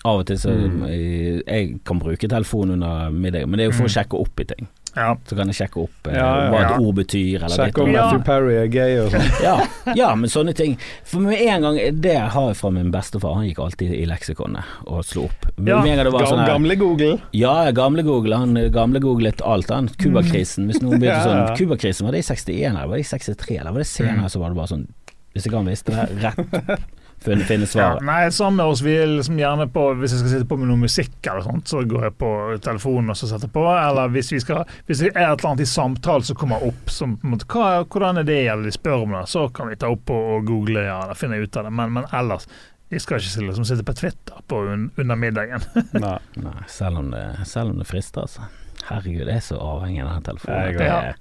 Av 0.05 0.21
og 0.21 0.27
til 0.29 0.39
så 0.43 0.53
Mm. 0.53 0.85
jeg, 0.91 1.43
jeg 1.47 1.81
kan 1.89 1.99
bruke 2.03 2.29
telefon 2.29 2.71
under 2.77 3.11
middag, 3.11 3.49
men 3.49 3.59
det 3.59 3.65
er 3.67 3.71
jo 3.73 3.79
for 3.81 3.89
å 3.89 3.95
sjekke 3.97 4.21
opp 4.21 4.41
i 4.45 4.47
ting. 4.53 4.69
Ja. 4.95 5.17
Så 5.25 5.37
kan 5.39 5.49
jeg 5.49 5.57
sjekke 5.57 5.81
opp 5.87 6.09
eh, 6.11 6.17
Ja, 6.19 6.27
ja, 6.37 6.49
hva 6.53 6.59
et 6.67 6.83
ord 6.85 6.97
betyr, 6.99 7.45
eller 7.47 7.55
Sjekk 7.57 7.79
om. 7.81 7.93
Matthew 7.95 8.21
Perry 8.27 8.57
er 8.61 8.67
gay 8.73 8.99
og 9.01 9.09
sånn. 9.15 9.29
ja, 9.41 9.55
ja, 9.97 10.11
men 10.19 10.29
sånne 10.29 10.53
ting. 10.59 10.75
For 11.09 11.25
med 11.25 11.41
en 11.41 11.65
gang 11.65 11.79
Det 12.05 12.17
har 12.35 12.49
jeg 12.51 12.59
fra 12.61 12.71
min 12.77 12.91
bestefar. 12.93 13.39
Han 13.39 13.47
gikk 13.49 13.63
alltid 13.65 13.95
i 13.97 14.03
leksikonet 14.11 14.75
og 14.87 15.01
slo 15.09 15.25
opp. 15.31 15.47
Men 15.57 15.73
Ja, 15.73 15.81
med 15.81 15.93
en 15.95 15.97
gang 16.03 16.11
det 16.11 16.15
var 16.19 16.27
sånn 16.29 16.45
Gamle 16.47 16.77
Google. 16.77 17.17
Ja, 17.33 17.55
gamle 17.73 18.05
Google. 18.05 18.37
Han 18.45 18.55
gamle 18.75 19.01
googlet 19.01 19.41
alt, 19.41 19.71
han. 19.73 19.89
Cubakrisen. 19.97 20.69
Hvis 20.69 20.83
noen 20.85 20.99
begynte 21.01 21.21
Ja, 21.23 21.25
sånn. 21.25 21.57
Cubakrisen, 21.57 22.05
var 22.09 22.13
det 22.19 22.21
i 22.25 22.29
61 22.29 22.69
eller 22.75 22.87
var 22.93 23.01
det 23.01 23.07
i 23.07 23.11
63, 23.15 23.57
eller 23.63 23.73
var 23.73 23.85
det 23.87 23.89
senere? 23.91 24.29
Så 24.33 24.41
var 24.45 24.53
det 24.53 24.61
bare 24.61 24.73
sånn 24.77 24.87
Hvis 25.33 25.47
ikke 25.49 25.57
han 25.63 25.73
visste 25.73 25.97
det, 25.97 26.09
rett 26.27 26.91
finne, 27.23 27.67
svaret. 27.67 28.01
Ja, 28.01 28.07
nei, 28.07 28.31
sammen 28.35 28.61
med 28.61 28.73
oss, 28.73 28.83
vi 28.85 28.95
liksom 29.07 29.39
gjerne 29.39 29.69
på 29.73 29.85
Hvis 30.01 30.15
jeg 30.15 30.23
skal 30.23 30.33
sitte 30.35 30.49
på 30.51 30.59
med 30.61 30.71
noe 30.71 30.81
musikk 30.83 31.15
eller 31.31 31.45
sånt, 31.47 31.71
så 31.71 31.83
går 31.89 32.09
jeg 32.09 32.17
på 32.23 32.33
telefonen 32.65 33.15
og 33.15 33.19
så 33.19 33.31
setter 33.31 33.53
på. 33.53 33.65
Eller 33.75 34.13
hvis 34.15 34.33
vi 34.35 34.41
skal 34.43 34.67
Hvis 34.89 35.05
det 35.05 35.13
er 35.13 35.31
et 35.31 35.39
eller 35.39 35.53
annet 35.53 35.65
i 35.67 35.71
samtalen 35.73 36.27
som 36.29 36.39
kommer 36.39 36.67
opp, 36.67 36.91
som 36.91 37.17
måte, 37.27 37.49
hva, 37.53 37.85
hvordan 37.87 38.23
er 38.23 38.29
det, 38.29 38.43
eller 38.47 38.69
de 38.69 38.75
spør 38.75 39.07
om 39.07 39.17
det, 39.17 39.25
så 39.31 39.47
kan 39.55 39.71
vi 39.71 39.79
ta 39.81 39.93
opp 39.93 40.13
og, 40.13 40.29
og 40.37 40.47
google 40.49 40.85
ja, 40.87 41.03
eller 41.07 41.19
finne 41.19 41.41
ut 41.43 41.57
av 41.57 41.69
det. 41.69 41.75
Men, 41.79 41.95
men 41.99 42.11
ellers 42.13 42.49
vi 42.93 43.01
skal 43.01 43.23
ikke 43.23 43.47
liksom 43.47 43.65
sitte 43.65 43.85
på 43.89 43.95
Twitter 43.97 44.43
på 44.47 44.59
un, 44.69 44.91
under 45.01 45.17
middagen. 45.17 45.63
Nei. 46.05 46.19
Nei, 46.37 46.59
selv 46.69 47.01
om 47.01 47.09
det, 47.15 47.23
selv 47.49 47.73
om 47.73 47.81
det 47.81 47.89
frister, 47.89 48.27
altså. 48.27 48.45
Herregud, 48.89 49.27
jeg 49.29 49.37
er 49.37 49.45
så 49.47 49.57
avhengig 49.63 50.03
av 50.03 50.09
den 50.17 50.23
telefonen. 50.27 50.63
Jeg 50.67 50.79
Det 50.79 50.87
er, 50.91 51.15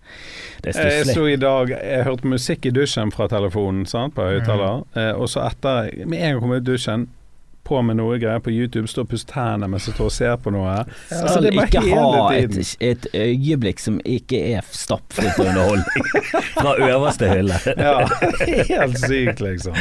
det 0.64 0.76
er 0.76 0.82
Jeg 0.89 0.91
stusslig. 1.06 1.14
sto 1.14 1.26
i 1.28 1.36
dag 1.36 1.70
Jeg 1.70 2.04
hørte 2.08 2.28
musikk 2.28 2.66
i 2.66 2.72
dusjen 2.74 3.12
fra 3.14 3.28
telefonen 3.28 3.86
sant, 3.86 4.16
på 4.16 4.22
høyttaler. 4.26 4.84
Eh, 4.97 5.12
og 5.14 5.30
så 5.30 5.43
etter 5.45 5.91
Med 6.06 6.18
en 6.18 6.22
gang 6.22 6.32
jeg 6.34 6.39
kom 6.41 6.52
ut 6.56 6.62
i 6.62 6.72
dusjen, 6.72 7.08
på 7.68 7.82
med 7.86 7.97
noe 7.99 8.18
greier 8.20 8.41
på 8.43 8.51
YouTube, 8.51 8.88
står 8.89 9.05
og 9.05 9.09
pusser 9.14 9.30
tennene 9.32 9.68
mens 9.72 9.86
jeg 9.88 9.95
står 9.95 10.07
og 10.09 10.14
ser 10.16 10.38
på 10.43 10.51
noe. 10.53 10.74
Altså, 11.14 11.39
det 11.43 11.51
er 11.51 11.68
ikke 11.68 11.84
ha 11.91 12.34
et, 12.36 12.55
et 12.84 13.07
øyeblikk 13.16 13.80
som 13.84 13.99
ikke 14.03 14.39
er 14.57 14.66
stappfritt 14.76 15.38
av 15.39 15.51
underholdning 15.51 16.09
fra 16.57 16.74
øverste 16.89 17.30
hylle. 17.32 17.59
Ja, 17.78 17.93
helt 18.72 18.97
sykt, 18.99 19.43
liksom. 19.45 19.78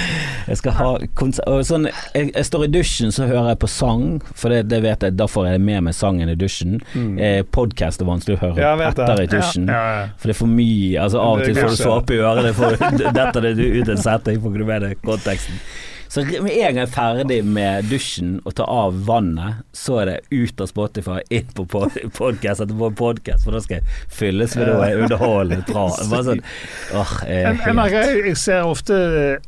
Jeg 0.47 0.61
skal 0.61 0.77
ha 0.79 0.91
konsert 1.19 1.67
sånn, 1.71 1.89
jeg, 2.15 2.31
jeg 2.35 2.47
står 2.51 2.67
i 2.67 2.71
dusjen, 2.75 3.15
så 3.17 3.27
hører 3.31 3.53
jeg 3.55 3.61
på 3.65 3.71
sang, 3.73 4.07
for 4.35 4.53
det, 4.55 4.63
det 4.71 4.83
vet 4.85 5.07
jeg, 5.09 5.17
da 5.19 5.27
får 5.31 5.51
jeg 5.53 5.65
med 5.67 5.87
meg 5.89 5.97
sangen 5.97 6.31
i 6.33 6.37
dusjen. 6.39 6.79
Mm. 6.95 7.13
Eh, 7.19 7.41
Podkast 7.51 8.03
er 8.05 8.09
vanskelig 8.11 8.39
å 8.39 8.43
høre 8.45 8.63
Ja, 8.65 8.75
etter 8.91 9.25
i 9.25 9.29
dusjen. 9.31 9.69
Ja, 9.71 9.81
ja, 9.81 10.01
ja. 10.03 10.09
For 10.21 10.31
det 10.31 10.37
er 10.37 10.41
for 10.45 10.53
mye. 10.55 10.97
Altså 11.03 11.21
Av 11.23 11.39
og 11.41 11.47
til 11.49 11.57
får 11.59 11.75
du 11.75 11.81
såpe 11.81 12.17
i 12.17 12.21
øret, 12.23 12.47
det 12.51 12.55
får- 12.59 13.15
detter 13.17 13.47
det 13.49 13.55
ut 13.81 13.89
en 13.97 14.01
setning, 14.05 14.41
får 14.43 14.53
ikke 14.55 14.63
du 14.65 14.69
med 14.71 14.85
deg 14.87 15.01
konteksten. 15.07 15.59
Så 16.11 16.25
med 16.27 16.51
en 16.51 16.75
gang 16.75 16.79
jeg 16.81 16.89
er 16.89 16.91
ferdig 16.91 17.37
med 17.47 17.85
dusjen 17.87 18.33
og 18.43 18.57
tar 18.59 18.67
av 18.67 18.97
vannet, 19.07 19.61
så 19.77 20.01
er 20.03 20.09
det 20.09 20.17
ut 20.33 20.63
av 20.65 20.67
Spotify, 20.67 21.21
inn 21.31 21.53
på 21.55 21.69
podkast 21.71 22.65
etter 22.65 22.75
podkast, 22.99 23.45
for 23.47 23.55
da 23.55 23.61
skal 23.63 23.79
jeg 23.79 24.01
fylles 24.11 24.57
med 24.59 24.73
noe 24.73 24.89
underholdende. 25.05 25.63
Bare 25.71 26.25
sånn, 26.27 26.43
åh, 26.99 27.13
jeg 27.29 27.45
Jeg, 27.47 27.77
jeg, 27.95 28.25
jeg, 28.27 28.41
ser 28.43 28.67
ofte, 28.67 28.99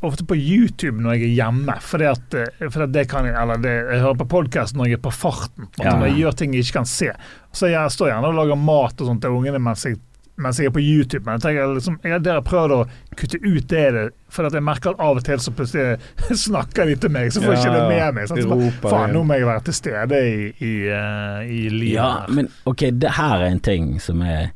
ofte 0.07 0.23
på 0.29 0.37
YouTube 0.39 1.03
når 1.03 1.17
jeg 1.17 1.25
er 1.27 1.35
hjemme, 1.41 1.75
fordi 1.83 2.07
at, 2.13 2.39
eh, 2.39 2.63
fordi 2.69 2.87
at 2.87 2.95
det 2.95 3.05
kan 3.11 3.27
jeg 3.27 3.35
Eller 3.43 3.59
det, 3.59 3.75
jeg 3.91 3.99
hører 4.05 4.21
på 4.23 4.29
podkast 4.37 4.79
når 4.79 4.93
jeg 4.93 5.01
er 5.01 5.03
på 5.03 5.11
farten, 5.11 5.67
på 5.67 5.83
måte, 5.83 5.89
Ja. 5.89 5.97
når 5.99 6.13
jeg 6.13 6.21
gjør 6.23 6.39
ting 6.39 6.55
jeg 6.55 6.63
ikke 6.63 6.79
kan 6.79 6.87
se. 6.89 7.11
Så 7.51 7.67
jeg 7.75 7.91
står 7.91 8.13
gjerne 8.13 8.31
og 8.31 8.39
lager 8.39 8.55
mat 8.71 9.03
og 9.03 9.11
sånt 9.11 9.21
til 9.25 9.35
ungene 9.35 9.59
mens 9.59 9.83
jeg, 9.83 9.99
mens 10.35 10.57
jeg 10.57 10.71
er 10.71 10.73
på 10.73 10.81
YouTube, 10.81 11.25
men 11.25 11.37
jeg 11.37 11.43
tenker 11.43 11.73
liksom, 11.75 11.97
jeg 12.01 12.21
har 12.25 12.45
prøvd 12.45 12.73
å 12.73 12.79
kutte 13.19 13.37
ut 13.43 13.67
det, 13.69 14.05
for 14.33 14.47
at 14.47 14.55
jeg 14.57 14.65
merker 14.65 14.95
at 14.95 15.03
av 15.05 15.19
og 15.19 15.25
til 15.27 15.41
så 15.43 15.53
plutselig 15.53 15.97
snakker 16.47 16.89
de 16.89 16.95
til 17.03 17.13
meg, 17.13 17.29
så 17.33 17.43
får 17.43 17.53
jeg 17.53 17.61
ikke 17.61 17.75
det 17.75 17.83
med 17.91 18.17
meg. 18.17 18.29
Sant? 18.29 18.41
De 18.41 18.47
Så 18.47 18.55
bare, 18.55 18.71
Faen, 18.87 19.13
nå 19.13 19.21
må 19.29 19.37
jeg 19.37 19.49
være 19.49 19.65
til 19.67 19.77
stede 19.77 20.23
i, 20.29 20.39
i, 20.57 20.73
uh, 20.89 21.43
i 21.45 21.61
livet. 21.69 21.99
Ja, 21.99 22.09
men 22.33 22.49
ok, 22.69 22.87
det 23.03 23.13
her 23.19 23.43
er 23.43 23.51
en 23.51 23.61
ting 23.63 23.93
som 24.01 24.25
jeg 24.25 24.49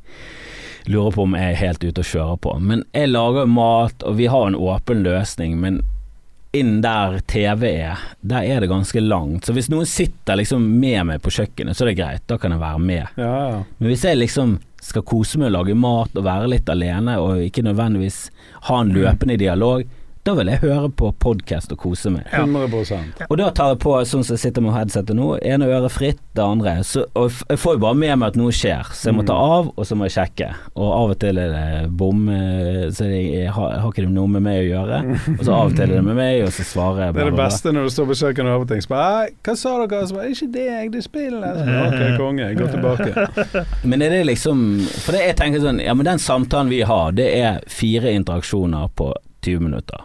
lurer 0.88 1.14
på 1.14 1.28
om 1.28 1.36
jeg 1.36 1.52
er 1.52 1.62
helt 1.62 1.84
ute 1.84 2.02
og 2.02 2.10
kjører 2.10 2.42
på. 2.42 2.56
Men 2.64 2.82
jeg 2.96 3.12
lager 3.12 3.44
jo 3.44 3.54
mat, 3.54 4.08
og 4.08 4.18
vi 4.18 4.32
har 4.32 4.50
en 4.50 4.58
åpen 4.58 5.04
løsning, 5.06 5.60
men 5.62 5.84
inn 6.56 6.80
der 6.82 7.20
TV 7.28 7.68
er, 7.84 8.02
der 8.26 8.48
er 8.48 8.64
det 8.64 8.70
ganske 8.72 9.02
langt. 9.04 9.46
Så 9.46 9.54
hvis 9.54 9.70
noen 9.70 9.86
sitter 9.86 10.40
liksom 10.40 10.64
med 10.80 11.04
meg 11.10 11.22
på 11.22 11.34
kjøkkenet, 11.36 11.78
så 11.78 11.86
er 11.86 11.92
det 11.92 12.00
greit, 12.00 12.24
da 12.32 12.40
kan 12.42 12.56
jeg 12.56 12.64
være 12.64 12.82
med. 12.82 13.20
Ja, 13.20 13.34
ja. 13.52 13.60
Men 13.78 13.92
hvis 13.92 14.06
jeg 14.08 14.18
liksom 14.18 14.58
skal 14.84 15.06
kose 15.08 15.40
meg 15.40 15.52
og 15.52 15.56
lage 15.56 15.78
mat 15.78 16.18
og 16.18 16.26
være 16.28 16.52
litt 16.52 16.70
alene, 16.70 17.18
og 17.22 17.42
ikke 17.44 17.66
nødvendigvis 17.66 18.20
ha 18.70 18.82
en 18.82 18.94
løpende 18.96 19.40
dialog, 19.40 19.86
da 20.28 20.34
vil 20.36 20.50
jeg 20.52 20.60
høre 20.60 20.90
på 20.92 21.14
podkast 21.24 21.72
og 21.72 21.80
kose 21.80 22.12
meg. 22.12 22.26
100% 22.36 23.28
Og 23.30 23.38
da 23.40 23.48
tar 23.56 23.72
jeg 23.74 23.80
på 23.86 23.94
sånn 24.10 24.26
som 24.28 24.36
jeg 24.36 24.42
sitter 24.42 24.66
med 24.66 24.74
headsetet 24.76 25.16
nå, 25.16 25.28
ene 25.40 25.70
øret 25.72 25.94
fritt, 25.94 26.20
det 26.36 26.44
andre. 26.44 26.74
Så, 26.84 27.06
og 27.16 27.32
jeg 27.48 27.62
får 27.62 27.78
jo 27.78 27.82
bare 27.86 27.98
med 28.02 28.20
meg 28.20 28.34
at 28.34 28.40
noe 28.40 28.52
skjer, 28.56 28.90
så 28.92 29.08
jeg 29.10 29.16
må 29.18 29.24
ta 29.28 29.38
av, 29.40 29.70
og 29.72 29.88
så 29.88 29.96
må 29.96 30.10
jeg 30.10 30.18
sjekke. 30.18 30.50
Og 30.76 30.90
av 30.92 31.14
og 31.14 31.20
til 31.22 31.40
er 31.40 31.54
det 31.54 31.92
bom, 32.02 32.26
eh, 32.34 32.82
så 32.92 33.08
jeg, 33.08 33.24
jeg, 33.38 33.54
har, 33.56 33.78
har 33.80 33.94
ikke 33.94 34.04
noe 34.10 34.34
med 34.36 34.44
meg 34.50 34.60
å 34.60 34.68
gjøre. 34.68 35.00
Og 35.38 35.46
så 35.46 35.56
av 35.56 35.72
og 35.72 35.78
til 35.78 35.86
er 35.86 35.94
det 35.96 36.04
med 36.10 36.20
meg, 36.20 36.42
og 36.44 36.52
så 36.58 36.66
svarer 36.68 37.06
jeg 37.06 37.16
bare 37.16 37.24
Det 37.24 37.32
er 37.32 37.38
det 37.38 37.42
beste 37.46 37.74
når 37.78 37.88
du 37.88 37.96
står 37.96 38.10
på 38.12 38.20
kjøkkenet 38.24 38.52
og 38.52 38.56
hører 38.58 38.66
på 38.66 38.70
ting. 38.74 38.84
Så 38.84 38.92
bare, 38.92 39.08
«Nei, 39.08 39.32
Hva 39.48 39.58
sa 39.62 39.76
dere? 39.86 40.02
Så 40.12 40.18
bare, 40.20 40.34
ikke 40.36 40.50
deg, 40.58 40.92
det 40.92 41.02
er 41.02 41.08
spillet. 41.08 41.64
Ok, 41.86 42.04
konge. 42.20 42.50
Gå 42.58 42.70
tilbake. 42.76 43.28
Men 43.90 44.04
er 44.04 44.18
det 44.18 44.26
liksom 44.28 44.68
For 45.06 45.16
det 45.16 45.24
jeg 45.24 45.40
tenker 45.40 45.64
sånn 45.64 45.80
Ja, 45.84 45.94
men 45.96 46.08
den 46.08 46.20
samtalen 46.22 46.70
vi 46.72 46.82
har, 46.88 47.16
det 47.16 47.28
er 47.40 47.64
fire 47.72 48.12
interaksjoner 48.18 48.92
på 48.98 49.14
20 49.46 49.64
minutter. 49.64 50.04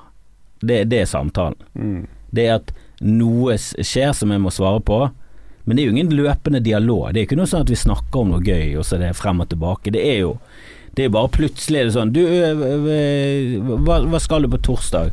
Det, 0.63 0.85
det 0.91 1.03
er 1.03 1.11
samtalen. 1.11 1.59
Mm. 1.75 2.07
Det 2.33 2.47
er 2.47 2.55
at 2.61 2.73
noe 3.03 3.57
skjer 3.59 4.15
som 4.17 4.33
jeg 4.33 4.43
må 4.43 4.53
svare 4.55 4.81
på, 4.87 5.01
men 5.65 5.77
det 5.77 5.83
er 5.83 5.91
jo 5.91 5.95
ingen 5.97 6.15
løpende 6.17 6.63
dialog. 6.63 7.11
Det 7.13 7.23
er 7.23 7.29
ikke 7.29 7.39
noe 7.39 7.51
sånn 7.51 7.67
at 7.67 7.71
vi 7.71 7.79
snakker 7.79 8.23
om 8.23 8.33
noe 8.35 8.43
gøy, 8.43 8.77
og 8.79 8.87
så 8.87 8.97
er 8.97 9.05
det 9.07 9.17
frem 9.19 9.43
og 9.43 9.51
tilbake. 9.53 9.95
Det 9.95 10.03
er 10.03 10.23
jo 10.25 10.37
Det 10.93 11.07
er 11.07 11.13
bare 11.15 11.31
plutselig 11.33 11.79
er 11.81 11.87
det 11.89 11.93
sånn 11.95 12.11
Du, 12.13 12.21
hva, 13.87 14.03
hva 14.05 14.19
skal 14.21 14.45
du 14.45 14.51
på 14.53 14.61
torsdag? 14.61 15.09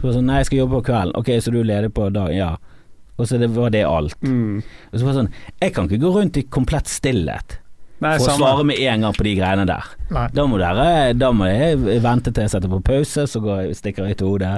Så 0.00 0.14
sånn, 0.16 0.26
Nei, 0.26 0.40
jeg 0.40 0.48
skal 0.48 0.62
jobbe 0.62 0.80
på 0.80 0.88
kvelden. 0.88 1.14
Ok, 1.20 1.28
så 1.38 1.52
du 1.52 1.60
er 1.60 1.68
ledig 1.68 1.92
på 1.94 2.08
dagen? 2.10 2.34
Ja. 2.34 2.56
Og 3.20 3.28
så 3.28 3.38
det 3.38 3.50
var 3.52 3.70
det 3.70 3.84
alt. 3.84 4.16
Mm. 4.24 4.62
Og 4.90 4.96
så 4.96 5.04
var 5.04 5.12
det 5.12 5.20
sånn 5.20 5.34
Jeg 5.60 5.74
kan 5.76 5.86
ikke 5.86 6.02
gå 6.02 6.12
rundt 6.16 6.40
i 6.40 6.46
komplett 6.48 6.90
stillhet 6.90 7.60
Nei, 8.00 8.14
for 8.16 8.32
å 8.32 8.36
svare 8.38 8.64
med 8.64 8.80
en 8.80 9.04
gang 9.04 9.12
på 9.12 9.24
de 9.26 9.34
greiene 9.36 9.66
der. 9.68 9.88
Nei. 10.08 10.26
Da 10.32 10.46
må, 10.48 10.56
dere, 10.56 11.12
da 11.12 11.28
må 11.36 11.50
jeg 11.50 12.00
vente 12.00 12.32
til 12.32 12.46
jeg 12.46 12.52
setter 12.54 12.72
på 12.72 12.78
pause, 12.86 13.26
så 13.28 13.42
går 13.44 13.58
jeg, 13.66 13.76
stikker 13.76 14.08
jeg 14.08 14.16
til 14.22 14.30
hodet. 14.30 14.54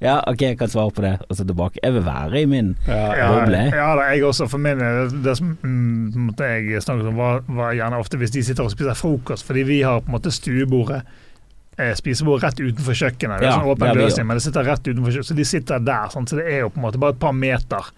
Ja, 0.00 0.18
ok, 0.28 0.42
jeg 0.42 0.58
kan 0.60 0.68
svare 0.68 0.90
på 0.92 1.00
det, 1.00 1.14
og 1.24 1.36
så 1.38 1.44
tilbake. 1.48 1.78
Jeg 1.82 1.94
vil 1.94 2.02
være 2.04 2.40
i 2.42 2.46
min 2.46 2.74
Ja, 2.86 3.14
Ja, 3.16 3.28
boble. 3.32 3.62
ja 3.72 3.86
da, 3.96 4.02
jeg 4.12 4.24
også. 4.28 4.46
For 4.52 4.58
min 4.60 4.78
del, 4.78 5.08
det, 5.24 5.36
som 5.38 5.54
mm, 5.62 6.34
jeg 6.38 6.82
snakket 6.84 7.06
om, 7.08 7.16
var, 7.16 7.40
var 7.48 7.72
gjerne 7.72 7.96
ofte 7.96 8.18
hvis 8.20 8.30
de 8.34 8.42
sitter 8.44 8.64
og 8.64 8.70
spiser 8.74 8.94
frokost, 8.94 9.46
fordi 9.46 9.62
vi 9.64 9.80
har 9.82 10.00
på 10.04 10.10
en 10.12 10.18
måte 10.18 10.30
stuebordet. 10.30 11.00
Eh, 11.78 11.94
spisebordet 11.96 12.44
rett 12.44 12.60
utenfor 12.60 12.92
kjøkkenet. 12.96 13.40
Det 13.40 13.48
er 13.48 13.50
Ja, 13.50 13.56
sånn 13.56 13.72
åpen 13.72 13.96
løsning, 13.96 14.26
men 14.28 14.36
det 14.36 14.44
sitter 14.44 14.64
rett 14.68 14.84
utenfor 14.84 15.10
kjøkkenet, 15.16 15.30
så 15.32 15.34
de 15.40 15.44
sitter 15.44 15.78
der. 15.88 16.12
Sånn, 16.12 16.28
Så 16.28 16.36
det 16.36 16.46
er 16.52 16.60
jo 16.66 16.68
på 16.68 16.76
en 16.80 16.86
måte 16.86 17.00
bare 17.00 17.16
et 17.16 17.20
par 17.20 17.32
meter 17.32 17.90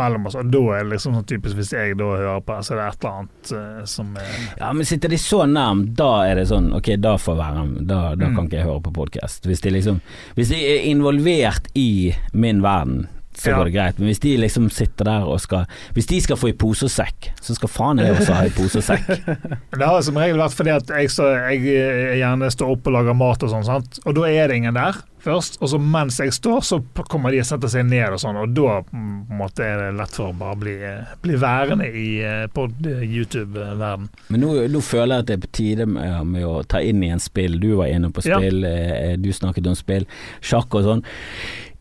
mellom 0.00 0.26
oss, 0.30 0.38
og 0.40 0.48
da 0.50 0.62
er 0.78 0.82
det 0.86 0.94
liksom 0.96 1.14
sånn 1.18 1.28
typisk 1.30 1.60
hvis 1.60 1.70
jeg 1.76 1.94
da 2.00 2.08
hører 2.16 2.42
på, 2.48 2.56
så 2.64 2.74
er 2.74 2.80
det 2.80 2.88
et 2.88 3.04
eller 3.04 3.20
annet 3.20 3.52
uh, 3.52 3.84
som 3.92 4.10
er 4.16 4.32
Ja, 4.58 4.72
men 4.72 4.88
sitter 4.88 5.12
de 5.12 5.20
så 5.20 5.44
nærmt, 5.46 5.92
da 6.00 6.10
er 6.26 6.40
det 6.40 6.48
sånn 6.50 6.72
Ok, 6.80 6.92
da 7.00 7.14
får 7.20 7.38
være 7.44 7.64
Da, 7.84 8.00
da 8.16 8.26
Mm. 8.30 8.34
kan 8.36 8.46
ikke 8.50 8.58
jeg 8.60 8.66
høre 8.68 8.82
på 8.88 8.92
podkast. 9.00 9.46
Hvis 9.46 9.60
de 9.64 9.70
liksom 9.76 10.00
Hvis 10.36 10.48
de 10.52 10.58
er 10.74 10.84
involvert 10.90 11.68
i 11.78 12.12
min 12.32 12.60
verden, 12.64 13.06
så 13.34 13.50
Ja. 13.52 13.56
går 13.58 13.64
det 13.70 13.72
greit. 13.74 13.98
Men 13.98 14.08
hvis 14.10 14.18
de 14.20 14.36
liksom 14.36 14.66
sitter 14.70 15.04
der 15.06 15.22
og 15.24 15.40
skal 15.40 15.66
Hvis 15.94 16.06
de 16.10 16.20
skal 16.20 16.36
få 16.36 16.48
i 16.50 16.52
pose 16.52 16.84
og 16.84 16.90
sekk, 16.92 17.30
så 17.40 17.54
skal 17.56 17.68
faen 17.72 17.98
jeg 18.02 18.12
også 18.16 18.34
ha 18.36 18.44
i 18.44 18.50
pose 18.52 18.78
og 18.78 18.84
sekk. 18.84 19.06
Det 19.78 19.86
har 19.86 20.02
som 20.02 20.18
regel 20.20 20.36
vært 20.42 20.56
fordi 20.58 20.74
at 20.76 20.88
jeg, 20.92 21.08
så, 21.14 21.30
jeg 21.48 21.62
jeg 21.64 22.18
gjerne 22.20 22.50
står 22.52 22.74
opp 22.74 22.86
og 22.90 22.92
lager 22.98 23.14
mat 23.16 23.42
og 23.46 23.50
sånn, 23.54 23.64
sant? 23.64 24.00
og 24.04 24.14
da 24.18 24.26
er 24.28 24.48
det 24.48 24.56
ingen 24.60 24.74
der 24.76 24.98
først. 25.24 25.58
Og 25.60 25.72
så 25.72 25.80
mens 25.80 26.18
jeg 26.20 26.34
står, 26.34 26.60
så 26.66 26.80
kommer 27.10 27.34
de 27.34 27.42
og 27.42 27.48
setter 27.48 27.72
seg 27.72 27.86
ned 27.88 28.16
og 28.16 28.20
sånn, 28.22 28.38
og 28.40 28.52
da 28.56 28.80
mm, 28.86 29.14
måte 29.40 29.66
er 29.66 29.84
det 29.84 29.90
lett 30.00 30.16
for 30.16 30.30
å 30.30 30.36
bare 30.40 30.58
bli, 30.60 30.74
eh, 30.90 31.14
bli 31.22 31.38
værende 31.40 31.88
i 31.88 32.08
eh, 32.26 32.44
på 32.52 32.66
eh, 32.88 33.04
YouTube-verden. 33.06 34.10
Men 34.28 34.44
nå, 34.44 34.52
nå 34.72 34.84
føler 34.84 35.16
jeg 35.16 35.24
at 35.24 35.30
det 35.30 35.38
er 35.38 35.42
på 35.44 35.54
tide 35.60 35.88
med, 35.90 36.20
med 36.34 36.46
å 36.48 36.60
ta 36.68 36.82
inn 36.84 37.02
i 37.06 37.12
en 37.14 37.22
spill. 37.22 37.58
Du 37.62 37.72
var 37.80 37.92
inne 37.92 38.12
på 38.14 38.24
spill, 38.26 38.62
ja. 38.64 39.16
du 39.20 39.30
snakket 39.34 39.70
om 39.70 39.78
spill, 39.78 40.06
sjakk 40.44 40.78
og 40.78 40.86
sånn. 40.86 41.04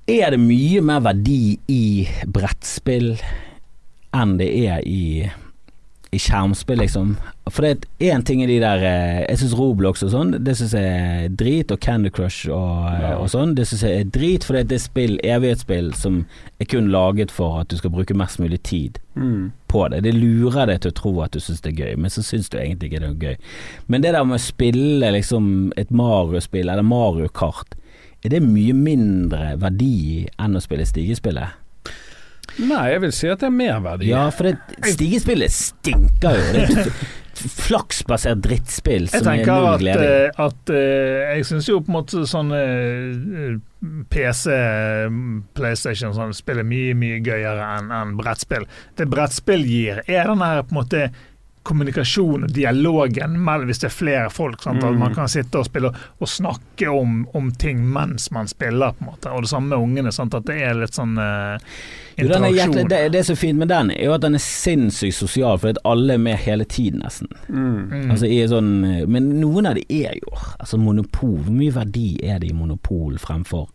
Er 0.09 0.33
det 0.33 0.41
mye 0.41 0.81
mer 0.81 1.03
verdi 1.05 1.59
i 1.69 1.83
brettspill 2.25 3.13
enn 4.17 4.39
det 4.39 4.47
er 4.65 4.85
i, 4.89 5.29
i 6.12 6.18
skjermspill, 6.18 6.80
liksom? 6.82 7.12
For 7.53 7.62
det 7.62 7.86
er 8.01 8.16
én 8.16 8.24
ting 8.26 8.39
i 8.41 8.47
de 8.49 8.55
der 8.62 8.82
eh, 8.82 9.26
Jeg 9.30 9.38
syns 9.43 9.53
Roblox 9.57 10.01
og 10.03 10.10
sånn, 10.10 10.32
det 10.43 10.55
syns 10.57 10.74
jeg 10.74 11.26
er 11.26 11.30
drit, 11.38 11.70
og 11.72 11.80
Candy 11.86 12.10
Crush 12.10 12.47
og, 12.49 12.88
eh, 12.89 13.01
Ja. 13.03 13.12
og 13.22 13.28
sånn, 13.30 13.53
det 13.55 13.68
syns 13.70 13.84
jeg 13.86 13.99
er 13.99 14.10
drit, 14.10 14.43
for 14.43 14.53
det 14.57 14.72
er 14.72 14.76
et 14.76 14.82
spill, 14.82 15.20
evighetsspill, 15.24 15.93
som 15.93 16.26
er 16.60 16.66
kun 16.66 16.89
laget 16.89 17.30
for 17.32 17.60
at 17.62 17.68
du 17.70 17.78
skal 17.78 17.91
bruke 17.93 18.16
mest 18.18 18.39
mulig 18.39 18.62
tid 18.64 18.97
Mm. 19.16 19.51
på 19.68 19.89
det. 19.91 20.01
Det 20.03 20.14
lurer 20.16 20.66
deg 20.68 20.82
til 20.82 20.91
å 20.91 20.95
tro 20.95 21.22
at 21.22 21.32
du 21.32 21.39
syns 21.39 21.62
det 21.62 21.74
er 21.78 21.86
gøy, 21.86 21.95
men 21.97 22.10
så 22.10 22.24
syns 22.24 22.49
du 22.49 22.57
egentlig 22.57 22.89
ikke 22.91 22.99
det 23.05 23.10
er 23.10 23.28
gøy. 23.30 23.38
Men 23.88 24.01
det 24.01 24.14
der 24.14 24.24
med 24.26 24.39
å 24.39 24.41
spille 24.41 25.12
liksom 25.14 25.74
et 25.78 25.91
Mario-spill 25.91 26.70
eller 26.70 26.82
Mario 26.84 27.28
Kart, 27.28 27.76
er 28.26 28.30
det 28.30 28.41
mye 28.43 28.74
mindre 28.74 29.57
verdi 29.60 30.28
enn 30.39 30.55
å 30.55 30.62
spille 30.62 30.86
stigespillet? 30.86 31.49
Nei, 32.60 32.84
jeg 32.91 33.01
vil 33.05 33.14
si 33.16 33.30
at 33.32 33.39
det 33.39 33.47
er 33.47 33.55
merverdi. 33.55 34.10
Ja, 34.12 34.26
for 34.36 34.49
det 34.49 34.57
stigespillet 34.95 35.53
stinker 35.55 36.36
jo. 36.36 36.51
Det 36.57 36.66
er 36.68 36.91
flaksbasert 37.39 38.41
drittspill 38.43 39.05
Jeg 39.07 39.22
som 39.24 39.30
er 39.32 39.45
null 39.47 39.78
glede 39.80 40.03
i. 40.03 40.07
eh, 40.26 40.41
at 40.43 40.72
eh, 40.76 41.38
Jeg 41.38 41.45
syns 41.47 41.70
jo 41.70 41.78
på 41.80 41.88
en 41.93 41.95
måte 41.95 42.26
sånn 42.28 42.49
eh, 42.51 43.53
PC, 44.12 44.57
PlayStation, 45.55 46.12
sånn 46.18 46.36
spill 46.36 46.60
er 46.60 46.68
mye, 46.68 46.91
mye 46.99 47.22
gøyere 47.24 47.64
enn 47.78 47.93
enn 47.95 48.12
brettspill. 48.20 48.66
Det 48.99 49.07
brettspill 49.07 49.64
gir, 49.64 50.01
er 50.03 50.28
den 50.34 50.43
her 50.43 50.66
på 50.68 50.76
en 50.76 50.82
måte 50.82 51.05
kommunikasjon 51.70 52.47
og 52.47 52.53
dialogen 52.55 53.38
mellom 53.45 53.70
hvis 53.70 53.80
det 53.84 53.88
er 53.91 53.95
flere 53.95 54.30
folk. 54.34 54.61
Sant? 54.65 54.84
At 54.84 54.91
Mm. 54.93 54.99
man 54.99 55.13
kan 55.15 55.28
sitte 55.32 55.59
og 55.61 55.65
spille 55.70 55.91
og, 55.93 56.28
snakke 56.28 56.89
om, 56.89 57.28
om 57.38 57.51
ting 57.51 57.80
mens 57.93 58.32
man 58.36 58.47
spiller. 58.49 58.91
på 58.97 59.05
en 59.05 59.11
måte 59.13 59.32
Og 59.32 59.41
det 59.45 59.49
samme 59.53 59.70
med 59.70 59.78
ungene. 59.78 60.11
Sant? 60.11 60.34
At 60.36 60.45
det 60.49 60.57
er 60.61 60.74
litt 60.82 60.93
sånn 60.97 61.17
eh, 61.17 61.57
Jo, 62.20 62.26
er 62.28 62.36
interaksjon. 62.36 62.57
jæklig, 62.57 62.89
det, 62.89 63.11
det 63.13 63.26
som 63.26 63.34
er 63.34 63.39
fint 63.39 63.59
med 63.59 63.70
den, 63.72 63.91
er 63.91 64.03
jo 64.09 64.13
at 64.13 64.22
den 64.26 64.36
er 64.36 64.43
sinnssykt 64.43 65.15
sosial, 65.15 65.57
for 65.61 65.70
at 65.70 65.78
alle 65.86 66.13
er 66.17 66.17
med 66.20 66.36
hele 66.43 66.65
tiden, 66.65 66.99
nesten. 67.05 67.30
Mm. 67.47 67.89
Mm. 67.91 68.11
Altså, 68.11 68.28
sånn, 68.51 68.72
men 69.07 69.30
noen 69.39 69.65
av 69.70 69.76
de 69.80 69.86
er 70.03 70.17
jo 70.20 70.34
altså 70.59 70.78
monopol. 70.82 71.38
Hvor 71.45 71.53
mye 71.55 71.72
verdi 71.72 72.17
er 72.24 72.39
det 72.39 72.49
i 72.51 72.53
monopol 72.53 73.15
fremfor 73.22 73.70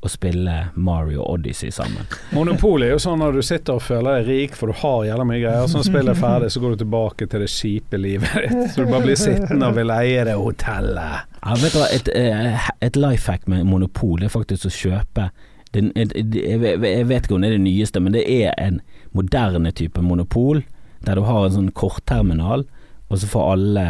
å 0.00 0.10
spille 0.10 0.54
Mario 0.74 1.24
Odyssey 1.26 1.72
sammen? 1.74 2.06
Monopol 2.30 2.84
er 2.86 2.92
jo 2.94 3.00
sånn 3.02 3.18
når 3.22 3.38
du 3.38 3.42
sitter 3.46 3.78
og 3.78 3.82
føler 3.82 4.20
deg 4.20 4.30
rik, 4.30 4.56
for 4.58 4.70
du 4.70 4.78
har 4.78 5.04
jævla 5.08 5.26
mye 5.26 5.42
greier. 5.42 5.66
Så 5.66 5.80
når 5.80 5.88
spillet 5.88 6.12
er 6.14 6.20
ferdig, 6.20 6.52
så 6.54 6.62
går 6.62 6.74
du 6.74 6.84
tilbake 6.84 7.26
til 7.26 7.44
det 7.44 7.50
kjipe 7.52 8.00
livet 8.00 8.38
ditt. 8.38 8.64
Så 8.74 8.84
du 8.84 8.92
bare 8.92 9.04
blir 9.08 9.18
sittende 9.18 9.70
og 9.72 9.78
vil 9.78 9.94
eie 9.94 10.24
det 10.28 10.38
hotellet. 10.38 11.28
Ja, 11.42 11.58
vet 11.62 11.74
du 11.74 11.80
hva, 11.82 11.90
et, 11.94 12.10
eh, 12.14 12.70
et 12.84 12.98
life 12.98 13.30
hack 13.30 13.46
med 13.50 13.66
monopol 13.66 14.22
er 14.22 14.32
faktisk 14.32 14.68
å 14.70 14.74
kjøpe 14.74 15.30
den, 15.74 15.90
jeg 15.94 17.06
vet 17.08 17.26
ikke 17.26 17.34
om 17.36 17.42
det 17.44 17.50
er 17.50 17.58
det 17.58 17.64
nyeste, 17.66 18.00
men 18.00 18.14
det 18.14 18.24
er 18.24 18.54
en 18.56 18.80
moderne 19.16 19.72
type 19.76 20.00
monopol, 20.00 20.62
der 21.04 21.18
du 21.18 21.26
har 21.26 21.44
en 21.44 21.54
sånn 21.54 21.72
kortterminal, 21.76 22.64
og 23.08 23.20
så 23.20 23.28
får 23.28 23.50
alle 23.52 23.86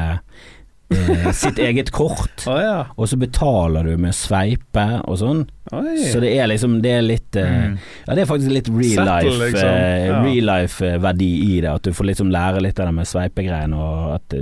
eh, 0.90 1.30
sitt 1.36 1.58
eget 1.58 1.90
kort. 1.92 2.44
oh, 2.46 2.58
ja. 2.60 2.84
Og 2.96 3.08
så 3.10 3.18
betaler 3.20 3.84
du 3.84 3.96
med 4.00 4.14
sveipe 4.16 4.84
og 5.04 5.18
sånn. 5.20 5.44
Oi. 5.76 5.98
Så 6.08 6.20
det 6.24 6.30
er 6.40 6.46
liksom 6.48 6.78
Det 6.80 6.92
er 6.96 7.02
litt 7.04 7.36
eh, 7.36 7.44
Mm. 7.68 7.74
Ja, 8.06 8.14
det 8.16 8.22
er 8.22 8.28
faktisk 8.30 8.52
litt 8.54 8.68
real 8.72 9.04
life 9.04 9.34
liksom. 9.42 9.68
eh, 9.68 10.06
Ja. 10.08 10.22
Real 10.24 10.46
life 10.48 10.86
eh, 10.86 10.96
verdi 11.04 11.28
i 11.56 11.60
det. 11.60 11.68
At 11.74 11.82
du 11.82 11.92
får 11.92 12.08
liksom 12.12 12.30
lære 12.32 12.62
litt 12.64 12.78
av 12.80 12.86
det 12.88 12.94
med 12.96 13.06
sveipegreiene, 13.10 13.76
og 13.76 14.14
at, 14.16 14.38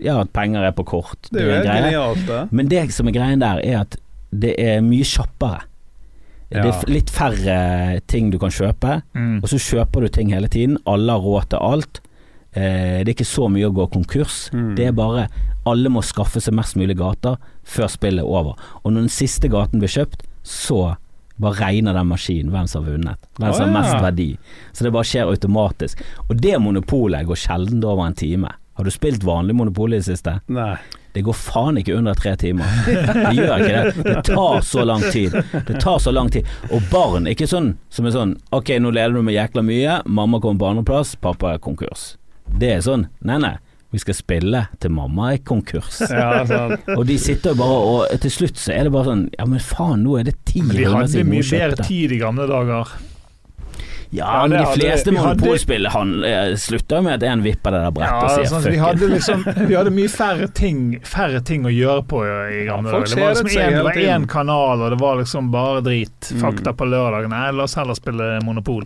ja, 0.00 0.18
at 0.22 0.32
penger 0.32 0.64
er 0.64 0.72
på 0.72 0.86
kort. 0.88 1.28
det 1.30 1.42
er 1.42 1.50
jo 1.50 1.56
en 1.58 1.66
genialt, 1.68 2.26
det. 2.26 2.40
Men 2.52 2.68
det 2.72 2.86
som 2.96 3.08
er 3.08 3.12
greien 3.18 3.40
der, 3.44 3.60
er 3.60 3.80
at 3.84 3.96
det 4.32 4.54
er 4.58 4.80
mye 4.80 5.04
kjappere. 5.04 5.66
Det 6.50 6.64
er 6.66 6.88
litt 6.90 7.10
færre 7.14 8.00
ting 8.10 8.30
du 8.32 8.38
kan 8.38 8.50
kjøpe, 8.50 9.02
Mm. 9.14 9.36
og 9.42 9.48
så 9.52 9.58
kjøper 9.58 10.00
du 10.02 10.08
ting 10.08 10.32
hele 10.32 10.48
tiden. 10.48 10.78
Alle 10.86 11.12
har 11.12 11.20
råd 11.20 11.50
til 11.50 11.58
alt. 11.62 12.00
Eh, 12.52 13.02
det 13.04 13.08
er 13.08 13.14
ikke 13.14 13.28
så 13.28 13.46
mye 13.52 13.68
å 13.68 13.74
gå 13.74 13.86
konkurs. 13.92 14.48
Mm. 14.54 14.72
Det 14.78 14.88
er 14.90 14.96
bare 14.96 15.28
alle 15.68 15.92
må 15.92 16.02
skaffe 16.02 16.40
seg 16.42 16.56
mest 16.56 16.78
mulig 16.80 16.96
gater 16.98 17.38
før 17.68 17.90
spillet 17.92 18.24
er 18.24 18.30
over. 18.30 18.58
Og 18.82 18.92
når 18.92 19.06
den 19.06 19.14
siste 19.14 19.50
gaten 19.52 19.82
blir 19.82 19.92
kjøpt, 19.92 20.24
så 20.46 20.94
bare 21.40 21.56
regner 21.56 21.96
den 21.96 22.08
maskinen 22.10 22.52
hvem 22.52 22.68
som 22.68 22.84
har 22.84 22.96
vunnet. 22.96 23.28
Hvem 23.38 23.52
som 23.56 23.68
har 23.68 23.76
mest 23.76 24.00
verdi. 24.04 24.30
Så 24.72 24.84
det 24.84 24.92
bare 24.92 25.08
skjer 25.08 25.30
automatisk. 25.30 26.02
Og 26.28 26.34
det 26.40 26.56
monopolet 26.60 27.28
går 27.28 27.38
sjelden 27.40 27.84
over 27.84 28.06
en 28.06 28.18
time. 28.18 28.50
Har 28.76 28.84
du 28.84 28.90
spilt 28.92 29.24
vanlig 29.24 29.54
monopol 29.56 29.92
i 29.92 30.00
det 30.00 30.06
siste? 30.08 30.38
Nei. 30.48 30.74
Det 31.12 31.24
går 31.26 31.34
faen 31.34 31.80
ikke 31.80 31.96
under 31.98 32.14
tre 32.14 32.36
timer. 32.38 32.68
Det 32.86 33.32
gjør 33.34 33.64
ikke 33.64 33.80
det. 33.82 34.04
Det 34.06 34.22
tar 34.30 34.60
så 34.64 34.84
lang 34.86 35.02
tid. 35.10 35.34
Det 35.66 35.80
tar 35.82 35.98
så 35.98 36.14
lang 36.14 36.30
tid. 36.32 36.46
Og 36.70 36.86
barn 36.92 37.26
ikke 37.28 37.48
sånn 37.50 37.74
som 37.90 38.06
er 38.06 38.14
sånn 38.14 38.36
Ok, 38.56 38.70
nå 38.78 38.92
leder 38.94 39.16
du 39.18 39.24
med 39.26 39.34
jækla 39.34 39.64
mye, 39.66 39.98
mamma 40.06 40.40
kommer 40.40 40.62
på 40.62 40.70
andreplass, 40.70 41.16
pappa 41.20 41.56
er 41.56 41.62
konkurs. 41.62 42.14
Det 42.58 42.72
er 42.76 42.80
sånn 42.84 43.08
Nei, 43.26 43.38
nei. 43.42 43.56
Vi 43.90 43.98
skal 43.98 44.14
spille 44.14 44.60
til 44.78 44.92
mamma 44.94 45.32
er 45.34 45.40
konkurs. 45.42 45.98
Ja, 46.10 46.44
sant. 46.46 46.86
Og 46.94 47.04
de 47.08 47.18
sitter 47.18 47.56
bare 47.58 47.78
og 47.90 48.20
Til 48.22 48.34
slutt 48.34 48.58
så 48.60 48.74
er 48.76 48.86
det 48.86 48.94
bare 48.94 49.10
sånn 49.10 49.28
Ja, 49.36 49.46
men 49.50 49.62
faen, 49.62 50.04
nå 50.06 50.18
er 50.20 50.28
det 50.30 50.36
ti 50.46 50.62
Men 50.62 50.76
siden 50.76 50.92
runder 50.92 51.00
hadde 51.00 51.14
Vi 51.14 51.22
hadde 51.22 51.30
mye 51.34 51.48
bedre 51.50 51.88
tid 51.88 52.14
i 52.14 52.20
gamle 52.20 52.50
dager. 52.50 52.92
Ja, 54.10 54.26
Ja, 54.26 54.38
men 54.42 54.50
det 54.50 54.60
de 54.64 54.80
fleste 54.80 55.12
monopolspill 55.14 55.86
eh, 55.86 56.56
slutter 56.58 56.98
jo 56.98 57.02
med 57.06 57.20
at 57.20 57.26
en 57.30 57.44
vipper 57.44 57.70
det 57.76 57.82
der 57.84 57.92
brettet 57.94 58.16
Ja, 58.16 58.24
og 58.26 58.32
sier 58.34 58.48
sånn, 58.50 58.64
fuck 58.64 58.72
vi, 58.74 58.80
hadde 58.82 59.10
liksom, 59.12 59.44
vi 59.70 59.76
hadde 59.78 59.92
mye 59.94 60.10
færre 60.10 60.48
ting, 60.60 60.80
færre 61.06 61.42
ting 61.46 61.68
å 61.68 61.70
gjøre 61.70 62.02
på 62.10 62.24
i 62.26 62.64
gamle 62.66 62.90
dager. 62.90 63.06
Det 63.06 63.22
var 63.22 63.36
liksom 63.38 63.92
det 63.94 64.08
én 64.10 64.26
kanal, 64.30 64.82
og 64.82 64.90
det 64.96 64.98
var 64.98 65.20
liksom 65.22 65.52
bare 65.54 65.84
drit. 65.86 66.32
Mm. 66.34 66.42
Fakta 66.42 66.74
på 66.74 66.90
lørdag. 66.90 67.30
Nei, 67.30 67.44
la 67.54 67.68
oss 67.70 67.78
heller 67.78 67.98
spille 67.98 68.32
Monopol. 68.42 68.82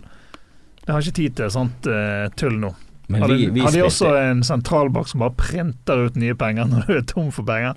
Jeg 0.85 0.93
har 0.93 1.01
ikke 1.01 1.17
tid 1.17 1.39
til 1.41 1.53
sånt 1.57 1.89
uh, 1.89 2.29
tull 2.37 2.59
nå. 2.61 2.75
Men 3.07 3.21
Hadde, 3.21 3.35
vi, 3.37 3.45
vi 3.53 3.59
hadde 3.61 3.71
de 3.77 3.81
spilte- 3.83 3.85
også 3.85 4.13
en 4.31 4.43
sentralbank 4.43 5.07
som 5.11 5.19
bare 5.21 5.35
printer 5.37 6.05
ut 6.07 6.15
nye 6.17 6.33
penger 6.35 6.65
når 6.71 6.85
du 6.87 6.93
er 6.97 7.01
tom 7.11 7.31
for 7.31 7.45
penger? 7.45 7.73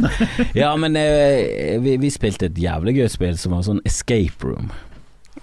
Ja, 0.54 0.74
men 0.76 0.96
eh, 0.98 1.78
vi, 1.82 1.96
vi 2.02 2.10
spilte 2.10 2.46
et 2.50 2.58
jævlig 2.58 2.96
gøy 2.98 3.08
spill 3.12 3.36
som 3.38 3.54
var 3.54 3.62
sånn 3.66 3.82
escape 3.86 4.42
room. 4.50 4.70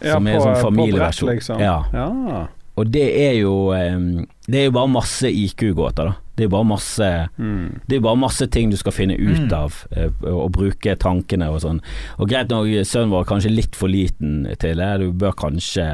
Ja, 0.01 0.15
Som 0.17 0.27
er 0.27 0.39
på- 0.39 0.43
sånn 0.49 0.61
familieversjon. 0.65 1.29
liksom. 1.35 1.59
Ja. 1.63 1.77
Ja. 1.93 2.47
Og 2.79 2.87
det 2.89 3.03
er 3.27 3.33
jo 3.35 3.71
eh, 3.75 3.97
Det 4.47 4.57
er 4.61 4.65
jo 4.69 4.71
bare 4.75 4.87
masse 4.89 5.27
IQ-gåter, 5.29 6.07
da. 6.11 6.17
Det 6.39 6.45
er 6.47 6.49
bare 6.49 6.65
masse 6.65 7.07
Mm. 7.37 7.79
Det 7.87 7.97
er 7.97 8.01
bare 8.01 8.17
masse 8.17 8.47
ting 8.49 8.71
du 8.71 8.77
skal 8.79 8.91
finne 8.95 9.13
ut 9.19 9.43
Mm. 9.43 9.53
av, 9.53 9.75
eh, 9.91 10.09
og 10.31 10.51
bruke 10.55 10.95
tankene 10.97 11.49
og 11.51 11.59
sånn. 11.61 11.81
Og 12.17 12.29
greit 12.31 12.49
nok, 12.49 12.65
sønnen 12.87 13.11
vår 13.11 13.21
er 13.25 13.29
kanskje 13.29 13.51
litt 13.55 13.75
for 13.75 13.87
liten 13.91 14.47
til 14.57 14.77
det. 14.79 14.99
Du 15.03 15.11
bør 15.13 15.35
kanskje 15.37 15.85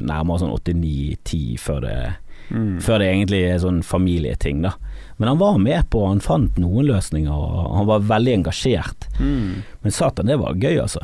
nærmere 0.00 0.40
sånn 0.42 0.50
89-10 0.56 1.58
før 1.60 1.80
det 1.84 2.14
Mm. 2.50 2.80
før 2.84 2.98
det 2.98 3.06
egentlig 3.08 3.42
er 3.48 3.58
sånn 3.62 3.82
familieting, 3.82 4.62
da. 4.62 4.72
Men 5.18 5.28
han 5.28 5.38
var 5.38 5.58
med 5.58 5.88
på, 5.90 6.06
han 6.08 6.20
fant 6.20 6.56
noen 6.58 6.86
løsninger, 6.88 7.30
og 7.32 7.76
han 7.76 7.86
var 7.86 8.00
veldig 8.00 8.34
engasjert. 8.42 9.06
Mm. 9.20 9.62
Men 9.82 9.90
satan, 9.92 10.26
det 10.26 10.36
var 10.40 10.54
gøy, 10.54 10.80
altså. 10.82 11.00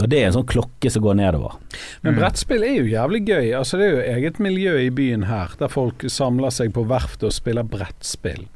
Og 0.00 0.08
det 0.08 0.18
er 0.22 0.26
en 0.28 0.32
sånn 0.38 0.46
klokke 0.48 0.90
som 0.90 1.02
går 1.02 1.14
nedover. 1.16 1.56
Men 2.02 2.14
Mm. 2.14 2.18
brettspill 2.20 2.62
er 2.64 2.74
jo 2.78 2.84
jævlig 2.88 3.26
gøy. 3.26 3.50
Altså 3.58 3.76
Det 3.78 3.86
er 3.86 3.90
jo 3.96 4.14
eget 4.16 4.38
miljø 4.40 4.76
i 4.86 4.90
byen 4.90 5.24
her, 5.26 5.48
der 5.58 5.68
folk 5.68 6.04
samler 6.08 6.50
seg 6.50 6.72
på 6.72 6.86
verftet 6.86 7.24
og 7.24 7.32
spiller 7.32 7.62
brettspill. 7.64 8.46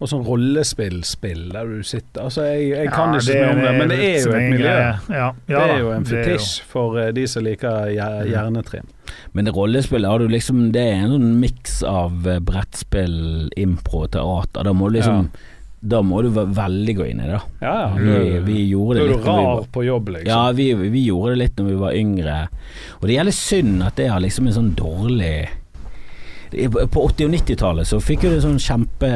Og 0.00 0.08
sånn 0.08 0.22
rollespillspill 0.24 1.50
der 1.52 1.66
du 1.68 1.82
sitter 1.84 2.22
Altså 2.24 2.46
Jeg, 2.48 2.70
jeg 2.70 2.88
kan 2.94 3.12
Ja, 3.12 3.18
ikke 3.18 3.26
så 3.26 3.34
mye 3.36 3.50
om 3.52 3.60
det, 3.60 3.72
men 3.78 3.90
det 3.92 3.98
er 4.00 4.16
jo 4.24 4.32
et 4.32 4.46
miljø. 4.54 4.70
Ja, 4.72 4.94
ja 5.12 5.28
det 5.46 5.58
er 5.74 5.78
jo 5.82 5.90
en 5.92 6.02
det 6.04 6.10
jo- 6.10 6.22
fetisj 6.38 6.62
for 6.70 6.98
eh, 7.02 7.10
de 7.12 7.26
som 7.28 7.44
liker 7.44 7.90
hjer- 7.92 8.26
hjernetrim. 8.30 8.88
Men 9.34 9.44
det 9.44 9.54
rollespillet 9.54 10.08
har 10.10 10.18
du 10.18 10.28
liksom 10.28 10.72
Det 10.72 10.80
er 10.88 11.04
en 11.04 11.10
sånn 11.16 11.30
miks 11.42 11.82
av 11.84 12.26
eh, 12.26 12.38
brettspill, 12.40 13.50
impro, 13.60 14.06
teater. 14.08 14.64
Da 14.64 14.72
må 14.72 14.88
du 14.90 14.98
liksom 14.98 15.30
Da 15.82 16.02
må 16.04 16.22
du 16.22 16.28
ve- 16.28 16.44
veldig 16.52 16.96
gå 16.96 17.04
inn 17.10 17.20
i 17.20 17.28
det. 17.30 17.40
Ja, 17.62 17.74
ja. 17.88 17.94
Vi, 17.96 18.38
vi 18.44 18.58
gjorde 18.70 18.98
det 19.00 19.06
litt 19.16 19.24
rar 19.24 19.42
var- 19.44 19.64
på 19.72 19.84
jobb, 19.86 20.08
liksom. 20.16 20.28
Ja, 20.28 20.52
vi, 20.52 20.72
vi 20.74 21.06
gjorde 21.08 21.30
det 21.34 21.38
litt 21.44 21.56
når 21.56 21.68
vi 21.70 21.78
var 21.84 21.92
yngre. 21.96 22.48
Og 23.00 23.06
det 23.08 23.16
gjelder 23.16 23.32
synd 23.32 23.82
at 23.82 23.96
det 23.96 24.08
har 24.12 24.20
liksom 24.20 24.46
en 24.46 24.52
sånn 24.58 24.74
dårlig 24.76 25.48
På 26.50 27.06
80- 27.08 27.26
og 27.28 27.34
90-tallet 27.38 27.86
så 27.86 28.00
fikk 28.02 28.24
jo 28.26 28.30
det 28.34 28.42
sånn 28.44 28.58
kjempe 28.60 29.10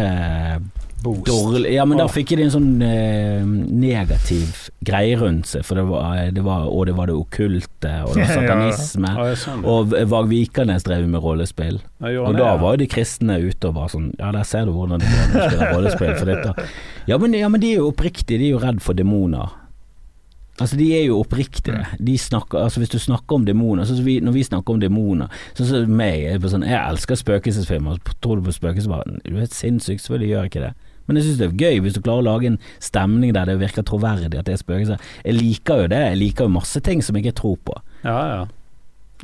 Boost. 1.04 1.26
dårlig 1.28 1.74
Ja, 1.74 1.84
men 1.84 1.98
da 2.00 2.06
fikk 2.08 2.30
de 2.32 2.46
en 2.46 2.52
sånn 2.54 2.68
eh, 2.82 3.42
negativ 3.44 4.70
greie 4.88 5.18
rundt 5.20 5.50
seg, 5.50 5.64
for 5.68 5.76
det 5.76 5.84
var, 5.90 6.30
det 6.32 6.44
var 6.46 6.64
Og 6.70 6.86
det 6.88 6.94
var 6.96 7.10
det 7.10 7.16
okkulte, 7.18 7.90
og 8.06 8.14
det 8.16 8.22
var 8.22 8.22
Ja, 8.22 8.24
ja, 8.24 8.28
ja. 8.28 8.38
satanisme. 8.38 9.10
Ja, 9.18 9.26
jeg 9.32 9.40
skjønner. 9.42 9.68
Og 9.74 9.92
Vag 10.14 10.30
Vikernes 10.30 10.86
drev 10.88 11.04
med 11.12 11.20
rollespill. 11.24 11.80
Ja, 12.00 12.22
Og 12.24 12.38
da 12.38 12.54
var 12.62 12.78
jo 12.78 12.82
de 12.84 12.88
kristne 12.94 13.36
ute 13.42 13.68
og 13.68 13.76
var 13.82 13.92
sånn 13.92 14.12
Ja, 14.18 14.30
der 14.32 14.48
ser 14.48 14.64
du 14.64 14.72
hvordan 14.76 15.04
de 15.04 15.10
spiller 15.10 15.74
rollespill. 15.74 16.14
For 16.16 16.30
dette. 16.30 16.54
Ja, 17.10 17.18
men, 17.20 17.36
ja, 17.36 17.48
men 17.52 17.60
de 17.60 17.74
er 17.74 17.82
jo 17.82 17.90
oppriktige, 17.92 18.38
de 18.40 18.48
er 18.48 18.56
jo 18.56 18.62
redd 18.64 18.80
for 18.84 18.96
demoner. 18.96 19.52
Altså 20.62 20.76
De 20.78 20.86
er 20.94 21.08
jo 21.08 21.18
oppriktige. 21.18 21.80
De 21.98 22.14
snakker, 22.18 22.60
altså 22.62 22.80
Hvis 22.80 22.92
du 22.92 22.98
snakker 23.02 23.40
om 23.40 23.46
demoner 23.46 23.88
sånn 23.88 24.04
vi, 24.06 24.20
Når 24.22 24.36
vi 24.36 24.44
snakker 24.46 24.76
om 24.76 24.82
demoner 24.82 25.32
Sånn 25.58 25.66
som 25.66 25.90
meg, 25.90 26.20
jeg, 26.22 26.42
sånn, 26.52 26.66
jeg 26.68 26.78
elsker 26.78 27.18
spøkelsesfilmer. 27.18 27.98
Tror 28.22 28.38
du 28.38 28.46
på 28.46 28.54
spøkelsesverden? 28.54 29.18
Du 29.24 29.32
er 29.34 29.46
helt 29.46 29.56
sinnssyk, 29.56 30.02
selvfølgelig 30.02 30.30
gjør 30.30 30.44
jeg 30.44 30.52
ikke 30.52 30.66
det. 30.68 30.74
Men 31.06 31.18
jeg 31.18 31.26
syns 31.26 31.40
det 31.40 31.48
er 31.48 31.64
gøy 31.64 31.80
hvis 31.84 31.96
du 31.96 32.00
klarer 32.04 32.22
å 32.22 32.28
lage 32.30 32.48
en 32.52 32.60
stemning 32.82 33.34
der 33.36 33.48
det 33.50 33.58
virker 33.60 33.84
troverdig 33.84 34.30
at 34.30 34.46
det 34.46 34.54
er 34.54 34.60
spøkelser. 34.62 35.08
Jeg 35.24 35.36
liker 35.36 35.82
jo 35.82 35.88
det. 35.92 36.02
Jeg 36.14 36.20
liker 36.22 36.46
jo 36.48 36.54
masse 36.54 36.80
ting 36.86 37.02
som 37.04 37.18
jeg 37.18 37.26
ikke 37.26 37.40
tror 37.42 37.58
på. 37.66 37.76
Ja, 38.06 38.20
ja. 38.30 38.44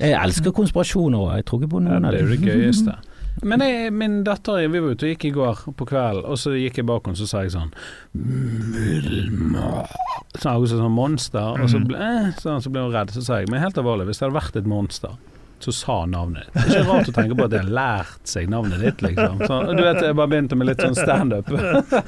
Jeg 0.01 0.17
elsker 0.17 0.53
konspirasjoner 0.57 1.23
òg. 1.23 1.31
Jeg 1.39 1.47
tror 1.49 1.63
ikke 1.63 1.73
på 1.77 1.85
noen 1.85 2.05
av 2.05 2.15
det 2.15 2.21
er 2.21 2.29
jo 2.29 2.35
det 2.37 2.51
gøyeste. 2.51 2.99
Men 3.43 3.65
jeg, 3.65 3.93
min 3.97 4.21
datter 4.27 4.67
vi 4.69 4.83
var 4.83 4.95
ute 4.95 5.07
og 5.07 5.15
gikk 5.15 5.25
i 5.31 5.33
går 5.35 5.65
på 5.79 5.87
kvelden, 5.89 6.27
og 6.29 6.39
så 6.41 6.53
gikk 6.59 6.83
jeg 6.83 6.89
bak 6.91 7.09
henne 7.09 7.21
så 7.21 7.29
sa 7.31 7.45
jeg 7.47 7.55
sånn 7.55 7.71
Vilma 8.13 9.87
Sånn 10.37 10.53
akkurat 10.53 10.73
som 10.73 10.83
sånn 10.85 10.95
monster. 10.97 11.63
Og 11.63 11.73
så 11.73 11.81
ble, 11.83 11.99
eh, 12.01 12.31
sånn, 12.41 12.63
så 12.63 12.73
ble 12.73 12.85
hun 12.85 12.95
redd. 12.95 13.13
Så 13.15 13.25
sa 13.27 13.41
jeg 13.41 13.51
men 13.51 13.63
helt 13.63 13.79
alvorlig, 13.81 14.07
hvis 14.09 14.21
det 14.21 14.29
hadde 14.29 14.39
vært 14.39 14.61
et 14.61 14.69
monster 14.71 15.17
så 15.61 15.73
sa 15.73 16.07
navnet 16.07 16.47
ditt. 16.47 16.55
Det 16.55 16.61
er 16.61 16.71
ikke 16.81 16.89
rart 16.89 17.09
å 17.11 17.13
tenke 17.13 17.37
på 17.37 17.45
at 17.45 17.53
de 17.53 17.59
har 17.61 17.73
lært 17.77 18.31
seg 18.33 18.49
navnet 18.49 18.81
ditt, 18.81 19.03
liksom. 19.05 19.43
Så, 19.45 19.59
du 19.77 19.83
vet, 19.85 19.99
jeg 20.01 20.17
bare 20.17 20.33
begynte 20.33 20.57
med 20.57 20.71
litt 20.71 20.81
sånn 20.81 20.97
standup. 20.97 21.51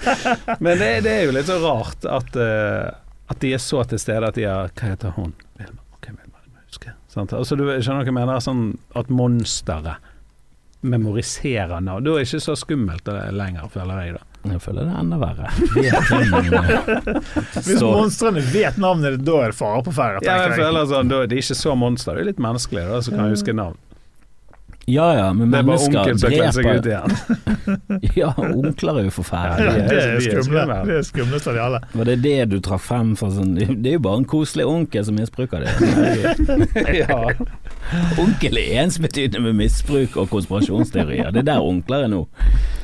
Men 0.64 0.81
det, 0.81 0.89
det 1.05 1.12
er 1.12 1.27
jo 1.27 1.35
litt 1.37 1.51
så 1.51 1.59
rart 1.61 2.07
at, 2.09 2.39
uh, 2.39 2.89
at 3.29 3.43
de 3.45 3.53
er 3.53 3.61
så 3.61 3.83
til 3.89 4.01
stede 4.01 4.31
at 4.31 4.39
de 4.41 4.47
har 4.49 4.73
Hva 4.73 4.95
heter 4.95 5.12
hun? 5.18 5.35
Vilma. 5.61 5.85
Ok, 5.99 6.09
Vilma, 6.09 6.41
det 6.41 6.49
må 6.49 6.62
jeg 6.62 6.70
huske. 6.70 6.95
Sant? 7.12 7.37
Altså, 7.37 7.59
du 7.61 7.66
skjønner 7.68 8.01
hva 8.01 8.09
jeg 8.09 8.16
mener? 8.23 8.41
Sånn 8.41 8.64
at 8.97 9.12
monsteret 9.12 10.12
memoriserer 10.83 11.80
navn. 11.80 12.05
Da 12.05 12.11
er 12.12 12.22
det 12.22 12.28
ikke 12.28 12.41
så 12.43 12.55
skummelt 12.59 13.09
lenger, 13.33 13.68
føler 13.72 14.03
jeg, 14.05 14.14
da. 14.18 14.26
Jeg 14.53 14.59
føler 14.64 14.89
det 14.89 14.93
er 14.93 15.03
enda 15.05 15.18
verre. 15.22 15.51
Eh, 17.53 17.61
Hvis 17.62 17.83
monstrene 17.83 18.43
vet 18.53 18.78
navnet 18.80 19.16
ditt, 19.16 19.24
da 19.26 19.37
er 19.45 19.53
det 19.53 19.59
fare 19.59 19.83
på 19.87 19.93
ferde. 19.95 20.22
Ja, 20.26 20.41
jeg. 20.49 20.57
føler 20.59 20.87
sånn, 20.91 21.11
da, 21.11 21.22
Det 21.28 21.37
er 21.39 21.43
ikke 21.45 21.57
så 21.59 21.74
monster, 21.78 22.16
det 22.18 22.24
er 22.24 22.28
litt 22.33 22.43
menneskelig 22.43 22.85
da, 22.91 23.01
som 23.07 23.16
kan 23.18 23.30
huske 23.33 23.55
navn. 23.57 23.78
Ja 24.91 25.14
ja, 25.14 25.33
men 25.33 25.51
Det 25.53 25.61
er 25.61 25.66
bare 25.68 25.78
onkel 25.78 26.18
som 26.18 26.33
kler 26.33 26.55
seg 26.55 26.66
ut 26.66 26.87
igjen. 26.91 27.12
Ja, 28.18 28.33
onkler 28.35 28.99
er 28.99 29.05
jo 29.07 29.11
Ja, 29.11 29.14
forferdelige. 29.14 29.85
det 29.89 29.99
er 30.03 30.43
skumle. 30.43 30.78
Det 30.89 30.97
er 30.97 31.05
skumlest 31.07 31.47
av 31.47 31.55
de 31.55 31.62
alle. 31.62 31.80
Var 31.93 32.11
det 32.11 32.16
det 32.24 32.35
du 32.51 32.57
trakk 32.64 32.83
frem 32.83 33.12
for 33.18 33.30
sånn 33.35 33.55
Det 33.55 33.93
er 33.93 33.97
jo 33.97 34.03
bare 34.03 34.22
en 34.22 34.28
koselig 34.28 34.66
onkel 34.66 35.07
som 35.07 35.18
misbruker 35.18 35.62
det. 35.62 35.72
Ja. 37.03 37.20
Onkel 38.22 38.59
er 38.59 38.83
ensbetydende 38.83 39.43
med 39.45 39.59
misbruk 39.59 40.16
og 40.20 40.30
konspirasjonsteorier. 40.33 41.30
Det 41.35 41.43
er 41.45 41.49
der 41.55 41.64
onkler 41.64 42.07
er 42.07 42.12
nå. 42.12 42.24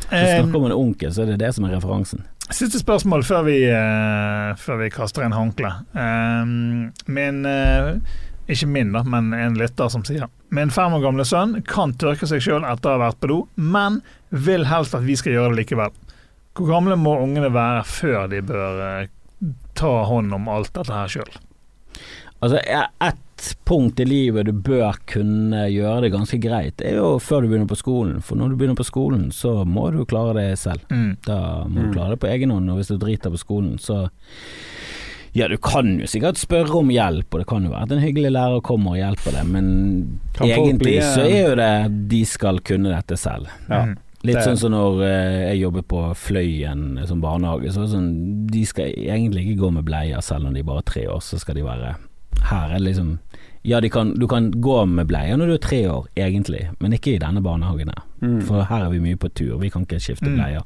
Hvis 0.08 0.22
du 0.22 0.34
snakker 0.38 0.58
om 0.58 0.66
en 0.68 0.76
onkel, 0.76 1.12
så 1.14 1.24
er 1.24 1.32
det 1.32 1.40
det 1.42 1.52
som 1.56 1.66
er 1.68 1.76
referansen. 1.76 2.24
Siste 2.48 2.80
spørsmål 2.80 3.26
før 3.28 3.42
vi, 3.44 3.58
uh, 3.68 4.54
før 4.56 4.80
vi 4.82 4.88
kaster 4.92 5.26
inn 5.26 5.36
håndkle. 5.36 5.68
Um, 5.92 6.88
min 7.12 7.42
eh, 7.48 7.98
Ikke 8.48 8.66
min, 8.66 8.92
da, 8.94 9.02
men 9.04 9.32
en 9.36 9.58
lytter 9.60 9.90
som 9.92 10.02
sier 10.08 10.24
Min 10.56 10.70
fem 10.72 10.94
år 10.96 11.02
gamle 11.04 11.24
sønn 11.28 11.58
kan 11.68 11.92
tørke 12.00 12.24
seg 12.30 12.40
sjøl 12.40 12.64
etter 12.64 12.88
å 12.88 12.96
ha 12.96 13.02
vært 13.10 13.18
på 13.20 13.28
do, 13.28 13.38
men 13.60 14.00
vil 14.32 14.64
helst 14.70 14.94
at 14.96 15.04
vi 15.04 15.16
skal 15.20 15.34
gjøre 15.34 15.52
det 15.52 15.62
likevel. 15.64 15.92
Hvor 16.56 16.70
gamle 16.72 16.96
må 16.96 17.12
ungene 17.20 17.50
være 17.52 17.82
før 17.84 18.24
de 18.32 18.40
bør 18.48 18.80
eh, 18.86 19.10
ta 19.76 19.92
hånd 20.08 20.32
om 20.34 20.48
alt 20.48 20.72
dette 20.74 20.94
her 20.96 21.12
sjøl? 21.12 21.36
Altså, 22.40 22.60
ett 22.64 23.54
punkt 23.66 24.00
i 24.00 24.04
livet 24.06 24.46
du 24.46 24.52
bør 24.54 24.96
kunne 25.10 25.64
gjøre 25.70 26.04
det 26.06 26.12
ganske 26.14 26.38
greit, 26.42 26.76
det 26.80 26.92
er 26.92 26.96
jo 27.02 27.16
før 27.22 27.42
du 27.44 27.48
begynner 27.50 27.68
på 27.70 27.76
skolen. 27.78 28.20
For 28.24 28.38
når 28.38 28.52
du 28.54 28.56
begynner 28.60 28.78
på 28.78 28.86
skolen, 28.88 29.28
så 29.34 29.64
må 29.68 29.88
du 29.94 30.00
klare 30.08 30.36
det 30.38 30.48
selv. 30.62 30.86
Mm. 30.90 31.16
Da 31.26 31.38
må 31.68 31.82
Mm. 31.82 31.90
du 31.90 31.96
klare 31.98 32.14
det 32.16 32.20
på 32.24 32.30
egen 32.32 32.50
hånd, 32.54 32.70
og 32.70 32.78
hvis 32.80 32.88
du 32.94 32.96
driter 32.96 33.30
på 33.34 33.38
skolen, 33.44 33.76
så 33.82 34.06
Ja, 35.36 35.46
du 35.48 35.56
kan 35.58 35.98
jo 36.00 36.06
sikkert 36.06 36.38
spørre 36.40 36.74
om 36.80 36.88
hjelp, 36.90 37.26
og 37.34 37.40
det 37.42 37.46
kan 37.50 37.64
jo 37.64 37.70
være 37.70 37.82
at 37.88 37.92
en 37.92 38.00
hyggelig 38.02 38.30
lærer 38.32 38.62
kommer 38.64 38.94
og 38.96 39.00
hjelper 39.00 39.32
deg, 39.36 39.46
men 39.52 39.66
Kan 40.34 40.48
egentlig 40.48 40.78
bli, 40.78 40.94
så 41.04 41.20
eh, 41.26 41.36
er 41.42 41.48
jo 41.50 41.54
det 41.60 42.08
de 42.08 42.24
skal 42.24 42.60
kunne 42.60 42.92
dette 42.94 43.16
selv. 43.20 43.46
Ja. 43.68 43.84
Mm. 43.86 43.96
Litt 44.24 44.34
Det- 44.34 44.44
sånn 44.48 44.56
som 44.58 44.72
når 44.72 45.02
eh, 45.06 45.52
jeg 45.52 45.60
jobber 45.60 45.82
på 45.82 46.00
Fløyen 46.16 47.06
som 47.06 47.20
barnehage, 47.22 47.70
så 47.70 47.84
sånn 47.86 48.46
De 48.50 48.64
skal 48.66 48.86
egentlig 48.90 49.44
ikke 49.46 49.60
gå 49.60 49.70
med 49.72 49.84
bleier 49.84 50.20
selv 50.20 50.46
om 50.48 50.54
de 50.54 50.58
er 50.60 50.64
bare 50.64 50.82
tre 50.82 51.04
år, 51.06 51.20
så 51.22 51.38
skal 51.38 51.54
de 51.54 51.62
være 51.62 51.94
Her 52.42 52.74
er 52.74 52.80
liksom 52.82 53.18
Ja, 53.64 53.78
de 53.80 53.88
kan, 53.88 54.14
du 54.18 54.26
kan 54.26 54.50
gå 54.50 54.88
med 54.88 55.06
bleier 55.06 55.36
når 55.36 55.46
du 55.46 55.52
er 55.54 55.58
tre 55.62 55.80
år, 55.86 56.06
egentlig, 56.16 56.68
men 56.80 56.92
ikke 56.92 57.14
i 57.14 57.18
denne 57.18 57.42
barnehagen 57.42 57.90
her. 57.94 58.02
Mm. 58.22 58.42
For 58.42 58.64
her 58.64 58.84
er 58.86 58.90
vi 58.90 58.98
mye 58.98 59.16
på 59.16 59.28
tur, 59.34 59.58
vi 59.60 59.68
kan 59.70 59.82
ikke 59.84 60.00
skifte 60.00 60.26
Mm. 60.30 60.36
bleier. 60.36 60.62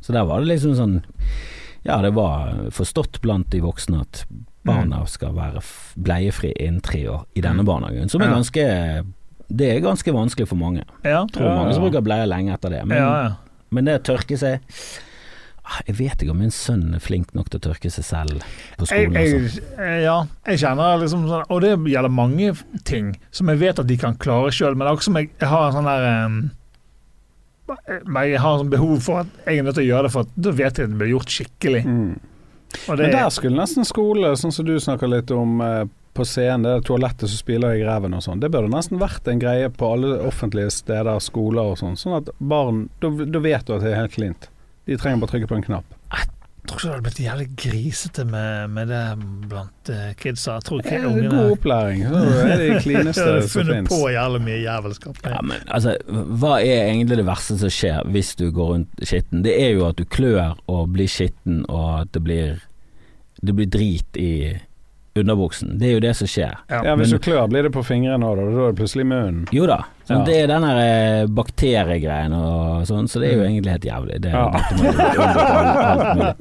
Så 0.00 0.12
der 0.12 0.24
var 0.24 0.40
det 0.40 0.48
liksom 0.48 0.74
sånn 0.74 1.02
Ja, 1.86 2.00
det 2.02 2.12
var 2.16 2.68
forstått 2.74 3.20
blant 3.22 3.48
de 3.54 3.60
voksne 3.64 4.00
at 4.02 4.24
barna 4.66 5.04
skal 5.06 5.32
være 5.36 5.60
bleiefri 6.02 6.50
innen 6.58 6.80
tre 6.82 7.04
år 7.08 7.24
i 7.38 7.40
denne 7.44 7.62
Mm. 7.62 7.66
barnehagen, 7.70 8.08
som 8.10 8.20
er 8.22 8.32
ganske 8.34 8.64
Det 9.48 9.68
er 9.76 9.80
ganske 9.80 10.10
vanskelig 10.12 10.48
for 10.50 10.56
mange. 10.58 10.82
Ja. 11.04 11.20
Jeg 11.22 11.32
tror 11.36 11.52
mange 11.54 11.74
som 11.76 11.84
bruker 11.84 12.02
bleier 12.02 12.26
lenge 12.26 12.52
etter 12.52 12.68
det. 12.70 12.80
Men, 12.86 12.98
ja, 12.98 13.22
ja. 13.22 13.34
men 13.70 13.84
det 13.86 14.00
å 14.00 14.06
tørke 14.14 14.36
seg 14.36 14.60
Ah, 15.66 15.80
Jeg 15.88 15.96
vet 15.98 16.22
ikke 16.22 16.30
om 16.30 16.38
min 16.38 16.50
sønn 16.54 16.94
er 16.94 17.00
flink 17.02 17.32
nok 17.34 17.48
til 17.50 17.58
å 17.58 17.64
tørke 17.72 17.90
seg 17.90 18.04
selv 18.06 18.42
på 18.78 18.86
skolen. 18.86 19.12
jeg, 19.18 19.32
altså. 19.42 19.62
eh, 19.82 20.02
ja, 20.04 20.26
jeg 20.46 20.58
kjenner 20.62 20.98
liksom 21.02 21.24
sånn 21.26 21.42
Og 21.50 21.60
det 21.60 21.72
gjelder 21.90 22.08
mange 22.14 22.52
ting 22.84 23.16
som 23.34 23.48
jeg 23.48 23.58
vet 23.58 23.78
at 23.82 23.86
de 23.88 23.96
kan 23.96 24.14
klare 24.14 24.50
sjøl, 24.54 24.76
men 24.76 24.86
det 24.86 24.92
er 24.92 24.96
også 24.96 25.10
som 25.10 25.16
jeg, 25.18 25.30
jeg 25.40 25.48
har 25.48 25.66
en 25.66 25.72
sånn 25.74 25.84
der 25.90 26.26
um, 26.26 26.50
Jeg 27.66 28.40
har 28.42 28.58
sånn 28.60 28.72
behov 28.72 28.96
for 29.02 29.24
at 29.24 29.44
jeg 29.46 29.60
er 29.60 29.66
nødt 29.66 29.78
til 29.78 29.86
å 29.86 29.90
gjøre 29.90 30.08
det, 30.08 30.14
for 30.14 30.32
da 30.34 30.54
vet 30.54 30.78
jeg 30.78 30.88
at 30.88 30.92
det 30.92 31.00
blir 31.00 31.14
gjort 31.16 31.36
skikkelig. 31.36 31.84
Mm. 31.86 32.16
Men 32.86 33.14
der 33.14 33.30
skulle 33.34 33.58
nesten 33.60 33.86
skole, 33.88 34.32
sånn 34.38 34.54
som 34.54 34.66
du 34.66 34.74
snakker 34.82 35.10
litt 35.10 35.30
om 35.34 35.60
eh, 35.64 35.84
på 36.16 36.24
scenen, 36.24 36.64
det 36.64 36.72
er 36.72 36.86
toalettet 36.86 37.30
som 37.30 37.40
spiller 37.40 37.76
i 37.76 37.82
greven 37.82 38.16
og 38.16 38.24
sånn, 38.24 38.40
det 38.42 38.50
burde 38.52 38.72
nesten 38.72 39.00
vært 39.00 39.28
en 39.30 39.40
greie 39.42 39.70
på 39.72 39.92
alle 39.96 40.16
offentlige 40.26 40.72
steder, 40.74 41.20
skoler 41.24 41.72
og 41.72 41.80
sånn, 41.80 41.98
sånn 42.00 42.18
at 42.20 42.32
barn 42.38 42.86
Da 43.02 43.10
vet 43.10 43.66
du 43.66 43.76
at 43.76 43.84
det 43.84 43.92
er 43.92 44.00
helt 44.02 44.16
cleant. 44.16 44.48
De 44.86 44.98
trenger 45.00 45.22
bare 45.22 45.34
trykke 45.34 45.50
på 45.50 45.58
en 45.58 45.66
knapp. 45.66 45.95
Jeg 46.66 46.70
tror 46.72 46.80
ikke 46.80 46.86
det 46.86 46.94
hadde 46.94 47.06
blitt 47.06 47.20
jævlig 47.22 47.46
grisete 47.62 48.22
med, 48.26 48.70
med 48.74 48.88
det 48.90 49.02
blant 49.46 49.90
uh, 49.92 50.06
kidsa. 50.18 50.56
Jeg 50.56 50.64
tror 50.66 50.80
Det 50.80 50.86
ikke 50.86 50.96
er 50.98 51.06
ungene 51.06 51.28
god 51.30 51.50
opplæring. 51.54 52.00
Det 52.10 52.40
er 52.50 52.62
det 52.62 52.80
klineste 52.82 53.22
som 53.22 53.34
har 53.36 53.50
funnet 53.52 53.90
på 53.92 54.00
jævlig 54.10 54.40
mye 54.48 54.56
jævelskap. 54.64 55.20
Ja, 55.22 55.42
men 55.46 55.62
altså, 55.66 55.94
hva 56.10 56.56
er 56.58 56.88
egentlig 56.88 57.20
det 57.20 57.26
verste 57.28 57.58
som 57.60 57.70
skjer 57.70 58.02
hvis 58.10 58.32
du 58.40 58.48
går 58.50 58.72
rundt 58.72 59.06
skitten? 59.06 59.44
Det 59.46 59.54
er 59.62 59.76
jo 59.76 59.86
at 59.86 60.00
du 60.00 60.02
klør 60.10 60.58
og 60.66 60.90
blir 60.96 61.10
skitten, 61.10 61.62
og 61.68 62.00
at 62.00 62.14
det 62.16 62.24
blir 62.26 62.64
Det 63.46 63.52
blir 63.54 63.68
drit 63.68 64.16
i 64.16 64.56
underbuksen. 65.24 65.78
Det 65.78 65.88
er 65.88 65.92
jo 65.96 66.00
det 66.00 66.14
som 66.16 66.26
skjer. 66.30 66.54
Ja. 66.70 66.82
Ja, 66.84 66.94
hvis 66.96 67.10
du 67.10 67.18
klør, 67.18 67.46
blir 67.48 67.62
det 67.66 67.72
på 67.74 67.82
fingrene 67.86 68.24
òg, 68.26 68.36
da. 68.36 68.42
Da 68.50 68.64
er 68.68 68.72
det 68.72 68.80
plutselig 68.80 69.06
munnen. 69.06 69.46
Jo 69.52 69.66
da, 69.66 69.82
Men 70.08 70.18
Ja. 70.20 70.24
det 70.24 70.34
er 70.42 70.46
den 70.46 70.62
der 70.62 70.78
eh, 70.78 71.26
bakteriegreien 71.26 72.32
og 72.32 72.84
sånn, 72.86 73.08
så 73.10 73.18
det 73.18 73.32
er 73.32 73.36
jo 73.40 73.42
egentlig 73.48 73.72
helt 73.72 73.86
jævlig. 73.88 74.20
Det, 74.22 74.30
Ja. 74.30 74.50
mulig. 74.76 76.36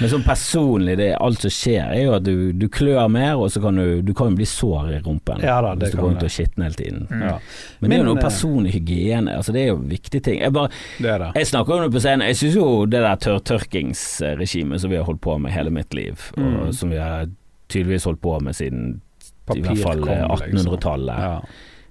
Men 0.00 0.10
sånn 0.12 0.24
personlig, 0.26 0.96
det, 1.00 1.08
alt 1.16 1.40
som 1.40 1.50
skjer, 1.54 1.86
er 1.94 2.02
jo 2.04 2.12
at 2.18 2.24
du, 2.26 2.52
du 2.52 2.66
klør 2.68 3.08
mer, 3.10 3.36
og 3.40 3.48
så 3.54 3.62
kan 3.64 3.78
du, 3.80 4.02
du 4.04 4.12
kan 4.16 4.30
jo 4.32 4.36
bli 4.40 4.46
sår 4.48 4.92
i 4.98 5.00
rumpen 5.04 5.40
Ja 5.44 5.60
da, 5.64 5.74
hvis 5.78 5.92
du 5.92 5.96
kommer 5.96 6.02
går 6.02 6.12
rundt 6.12 6.20
det. 6.20 6.30
og 6.30 6.34
skitten 6.36 6.66
hele 6.66 6.78
tiden. 6.78 7.06
Mm. 7.10 7.22
Ja, 7.24 7.34
Men 7.80 7.90
det 7.90 7.96
er 7.98 8.02
jo 8.04 8.08
noe 8.10 8.18
eh, 8.20 8.24
personlig 8.28 8.74
hygiene, 8.76 9.36
altså 9.38 9.52
det 9.56 9.64
er 9.64 9.70
jo 9.72 9.80
viktige 9.88 10.24
ting. 10.28 10.40
Jeg, 10.44 10.52
bare, 10.52 10.70
det 11.00 11.10
er 11.14 11.18
det. 11.24 11.30
jeg 11.40 11.50
snakker 11.54 11.74
om 11.78 11.86
det 11.86 11.92
på 11.96 12.04
scenen, 12.04 12.26
jeg 12.28 12.40
syns 12.42 12.58
jo 12.60 12.68
det 12.86 13.00
der 13.04 13.16
tørrtørkingsregimet 13.26 14.80
som 14.84 14.90
vi 14.92 15.00
har 15.00 15.08
holdt 15.08 15.22
på 15.24 15.38
med 15.40 15.52
hele 15.56 15.70
mitt 15.74 15.94
liv, 15.96 16.20
Mm. 16.38 16.72
som 16.74 16.90
vi 16.92 16.96
har 17.00 17.26
tydeligvis 17.68 18.04
holdt 18.08 18.20
på 18.24 18.36
med 18.40 18.56
siden 18.56 19.00
i 19.54 19.60
hvert 19.64 19.80
fall 19.80 20.02
1800-tallet. 20.04 20.50
liksom. 20.52 20.74
1800-tallet. 20.74 21.20
Ja. 21.24 21.40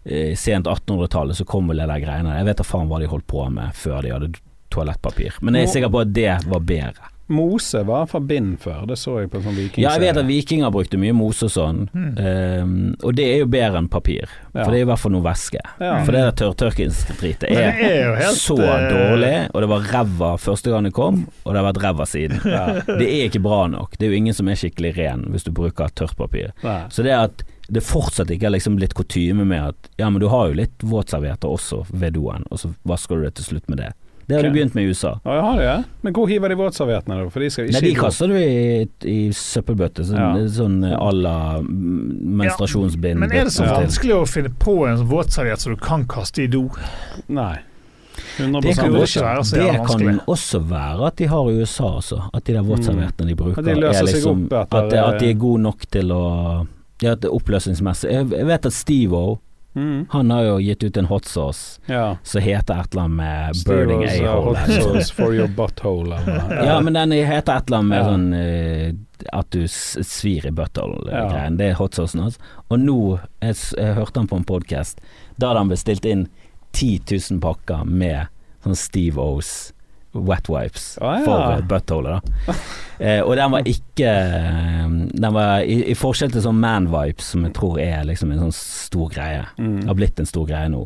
eh, 0.06 0.34
sent 0.38 0.68
1800-tallet 0.68 1.38
så 1.40 1.46
kom 1.46 1.68
vel 1.72 1.82
det 1.82 1.88
der 1.90 2.04
greiene 2.04 2.36
Jeg 2.38 2.46
vet 2.52 2.60
da 2.62 2.66
faen 2.68 2.90
hva 2.92 3.00
de 3.02 3.10
holdt 3.12 3.28
på 3.28 3.46
med 3.54 3.74
før 3.78 4.02
de 4.06 4.14
hadde 4.14 4.32
toalettpapir, 4.74 5.38
men 5.42 5.56
jeg 5.56 5.64
er 5.70 5.74
sikker 5.78 5.90
på 5.94 6.02
at 6.04 6.12
det 6.14 6.34
var 6.52 6.60
bedre. 6.68 7.08
Mose 7.30 7.82
var 7.86 8.06
for 8.08 8.20
bind 8.24 8.58
før, 8.64 8.86
det 8.88 8.96
så 8.98 9.18
jeg 9.22 9.30
på 9.34 9.42
sånn 9.44 9.56
vikingserie. 9.58 9.84
Ja, 9.84 9.92
jeg 9.98 10.02
vet 10.06 10.18
at 10.22 10.28
vikinger 10.30 10.72
brukte 10.72 10.98
mye 11.02 11.14
mose 11.14 11.46
og 11.50 11.52
sånn, 11.52 11.90
Mm. 11.94 12.18
um, 12.64 12.96
og 13.04 13.16
det 13.16 13.26
er 13.34 13.38
jo 13.42 13.46
bedre 13.52 13.78
enn 13.82 13.90
papir, 13.90 14.30
Ja. 14.56 14.64
for 14.64 14.72
det 14.72 14.80
er 14.80 14.86
i 14.86 14.90
hvert 14.92 15.00
fall 15.00 15.12
noe 15.12 15.22
væske. 15.26 15.60
Ja. 15.82 16.04
For 16.06 16.12
det 16.12 16.22
der 16.24 16.32
tørrtørkingsdritet 16.46 17.50
Men 17.50 17.58
er 17.58 17.72
det 17.78 17.92
er 17.92 18.06
jo 18.08 18.16
helt 18.16 18.38
så 18.40 18.58
eh, 18.60 18.88
dårlig, 18.94 19.50
og 19.54 19.62
det 19.62 19.70
var 19.70 19.80
ræva 19.92 20.32
første 20.40 20.72
gang 20.72 20.84
det 20.88 20.94
kom, 20.94 21.28
og 21.46 21.54
det 21.54 21.62
har 21.64 21.74
vært 21.74 21.84
ræva 21.84 22.06
siden. 22.08 22.40
Ja. 22.46 22.66
Det 22.88 23.08
er 23.08 23.28
ikke 23.30 23.42
bra 23.44 23.68
nok. 23.68 23.98
Det 23.98 24.08
er 24.08 24.12
jo 24.12 24.18
ingen 24.18 24.34
som 24.34 24.48
er 24.48 24.56
skikkelig 24.56 24.96
ren 24.98 25.26
hvis 25.34 25.44
du 25.44 25.52
bruker 25.52 25.90
tørt 25.96 26.16
papir. 26.18 26.52
Nei. 26.64 26.84
Så 26.90 27.04
det 27.04 27.12
at 27.12 27.44
det 27.70 27.84
fortsatt 27.84 28.30
ikke 28.32 28.48
er 28.48 28.54
liksom 28.56 28.78
blitt 28.80 28.94
kutyme 28.96 29.44
med 29.46 29.60
at 29.74 29.90
ja, 30.00 30.10
men 30.10 30.22
du 30.22 30.30
har 30.32 30.48
jo 30.48 30.54
litt 30.56 30.78
våtservietter 30.88 31.50
også 31.52 31.86
ved 31.92 32.14
doen, 32.16 32.46
og 32.50 32.58
så 32.62 32.74
vasker 32.88 33.18
du 33.20 33.24
det 33.28 33.34
til 33.36 33.44
slutt 33.52 33.68
med 33.68 33.78
det. 33.84 33.92
Det 34.28 34.36
har 34.36 34.42
okay. 34.44 34.50
du 34.52 34.56
begynt 34.58 34.74
med 34.76 34.84
i 34.84 34.88
USA. 34.92 35.14
Ja, 35.24 35.34
jeg 35.38 35.44
har 35.44 35.58
det, 35.58 35.66
ja. 35.66 35.76
Men 36.04 36.14
hvor 36.14 36.28
hiver 36.28 36.52
de 36.52 36.56
våtserviettene, 36.60 37.16
da? 37.24 37.30
For 37.32 37.40
de 37.40 37.48
skal 37.54 37.70
ikke 37.70 37.78
Nei, 37.78 37.84
de 37.86 37.94
kaster 37.96 38.28
du 38.28 38.36
i, 38.36 38.88
i 39.08 39.20
søppelbøtte, 39.32 40.04
sånn, 40.10 40.20
Ja. 40.20 40.50
sånn 40.52 40.76
à 40.84 41.12
la 41.16 41.38
menstruasjonsbind. 41.64 43.20
Men 43.20 43.32
er 43.32 43.46
det 43.48 43.54
så 43.56 43.64
Ja. 43.64 43.80
vanskelig 43.80 44.14
å 44.18 44.28
finne 44.28 44.52
på 44.60 44.88
en 44.88 44.98
sånn 44.98 45.08
våtserviett 45.08 45.60
som 45.60 45.74
du 45.74 45.80
kan 45.80 46.06
kaste 46.06 46.44
i 46.44 46.48
do? 46.48 46.70
Nei. 47.28 47.60
Det 48.38 48.44
kan, 48.44 48.54
også, 48.56 48.66
det 48.66 48.76
kan 49.88 50.20
også 50.28 50.60
være 50.60 51.08
at 51.08 51.16
de 51.16 51.26
har 51.28 51.50
i 51.50 51.60
USA 51.62 51.96
altså. 51.96 52.30
at 52.34 52.44
de 52.46 52.54
der 52.54 52.64
våtserviettene 52.66 53.28
de 53.28 53.36
bruker 53.36 53.60
At 53.60 53.66
de 53.66 53.76
løser 53.76 54.02
er 54.02 54.06
seg 54.08 54.16
liksom 54.16 54.44
opp 54.46 54.52
etter- 54.74 54.98
at, 54.98 55.14
at 55.14 55.20
de 55.20 55.30
er 55.30 55.34
gode 55.34 55.62
nok 55.62 55.86
til 55.90 56.12
å 56.12 56.68
Ja, 57.02 57.12
at 57.12 57.22
det 57.22 57.30
er 57.30 57.36
oppløsningsmessig. 57.38 58.10
Jeg, 58.10 58.30
jeg 58.32 58.46
vet 58.48 58.66
at 58.66 58.74
Steve-O, 58.74 59.40
Mm. 59.78 60.06
han 60.10 60.32
har 60.34 60.42
jo 60.48 60.56
gitt 60.66 60.84
ut 60.84 60.98
en 60.98 61.06
hot 61.06 61.26
sauce 61.30 61.80
Ja. 61.88 62.18
som 62.24 62.42
heter 62.42 62.80
et 62.82 62.94
eller 62.94 63.04
annet 63.04 63.18
med 63.18 63.56
'burning 63.66 64.04
uh, 64.04 64.32
a-hole'. 64.34 64.58
hot 64.58 64.72
sauce 64.84 65.12
for 65.14 65.34
your 65.36 65.48
butthole. 65.48 66.18
Ja, 66.66 66.80
men 66.82 66.94
den 66.94 67.12
heter 67.12 67.58
et 67.58 67.68
eller 67.70 67.78
annet 67.78 67.90
med 67.90 68.00
Ja. 68.00 68.10
sånn 68.10 68.34
eh, 68.34 68.94
at 69.34 69.50
du 69.52 69.64
svir 69.68 70.46
i 70.46 70.52
butthole-greien. 70.52 71.58
Det 71.58 71.70
er 71.72 71.74
hot 71.80 71.94
saucen 71.96 72.22
hans. 72.22 72.38
Og 72.70 72.80
nå, 72.80 73.20
jeg, 73.42 73.56
jeg 73.78 73.94
hørte 73.96 74.20
han 74.20 74.28
på 74.28 74.36
en 74.38 74.44
podkast, 74.46 75.00
da 75.38 75.48
hadde 75.48 75.60
han 75.60 75.70
bestilt 75.70 76.06
inn 76.06 76.28
10 76.74 77.00
000 77.32 77.40
pakker 77.42 77.86
med 77.86 78.28
sånn 78.64 78.76
Steve 78.76 79.18
O's 79.22 79.72
wet 80.14 80.47
wipes 80.49 80.97
ah, 81.01 81.18
ja. 81.20 81.26
for 81.26 81.51
eh, 81.58 81.64
buttholet. 81.68 82.22
Eh, 82.97 83.20
og 83.22 83.36
den 83.38 83.51
var 83.53 83.62
ikke 83.70 84.10
eh, 84.10 84.86
Den 85.14 85.34
var 85.36 85.60
i, 85.62 85.76
i 85.91 85.93
forskjell 85.93 86.32
til 86.34 86.41
sånn 86.41 86.58
man 86.58 86.88
wipes, 86.89 87.28
som 87.36 87.43
jeg 87.45 87.53
tror 87.53 87.76
er 87.78 88.08
liksom 88.10 88.32
en 88.34 88.39
sånn 88.47 88.55
stor 88.58 89.12
greie. 89.14 89.43
Mm. 89.62 89.84
Har 89.86 89.97
blitt 89.99 90.18
en 90.18 90.26
stor 90.26 90.47
greie 90.49 90.72
nå. 90.74 90.80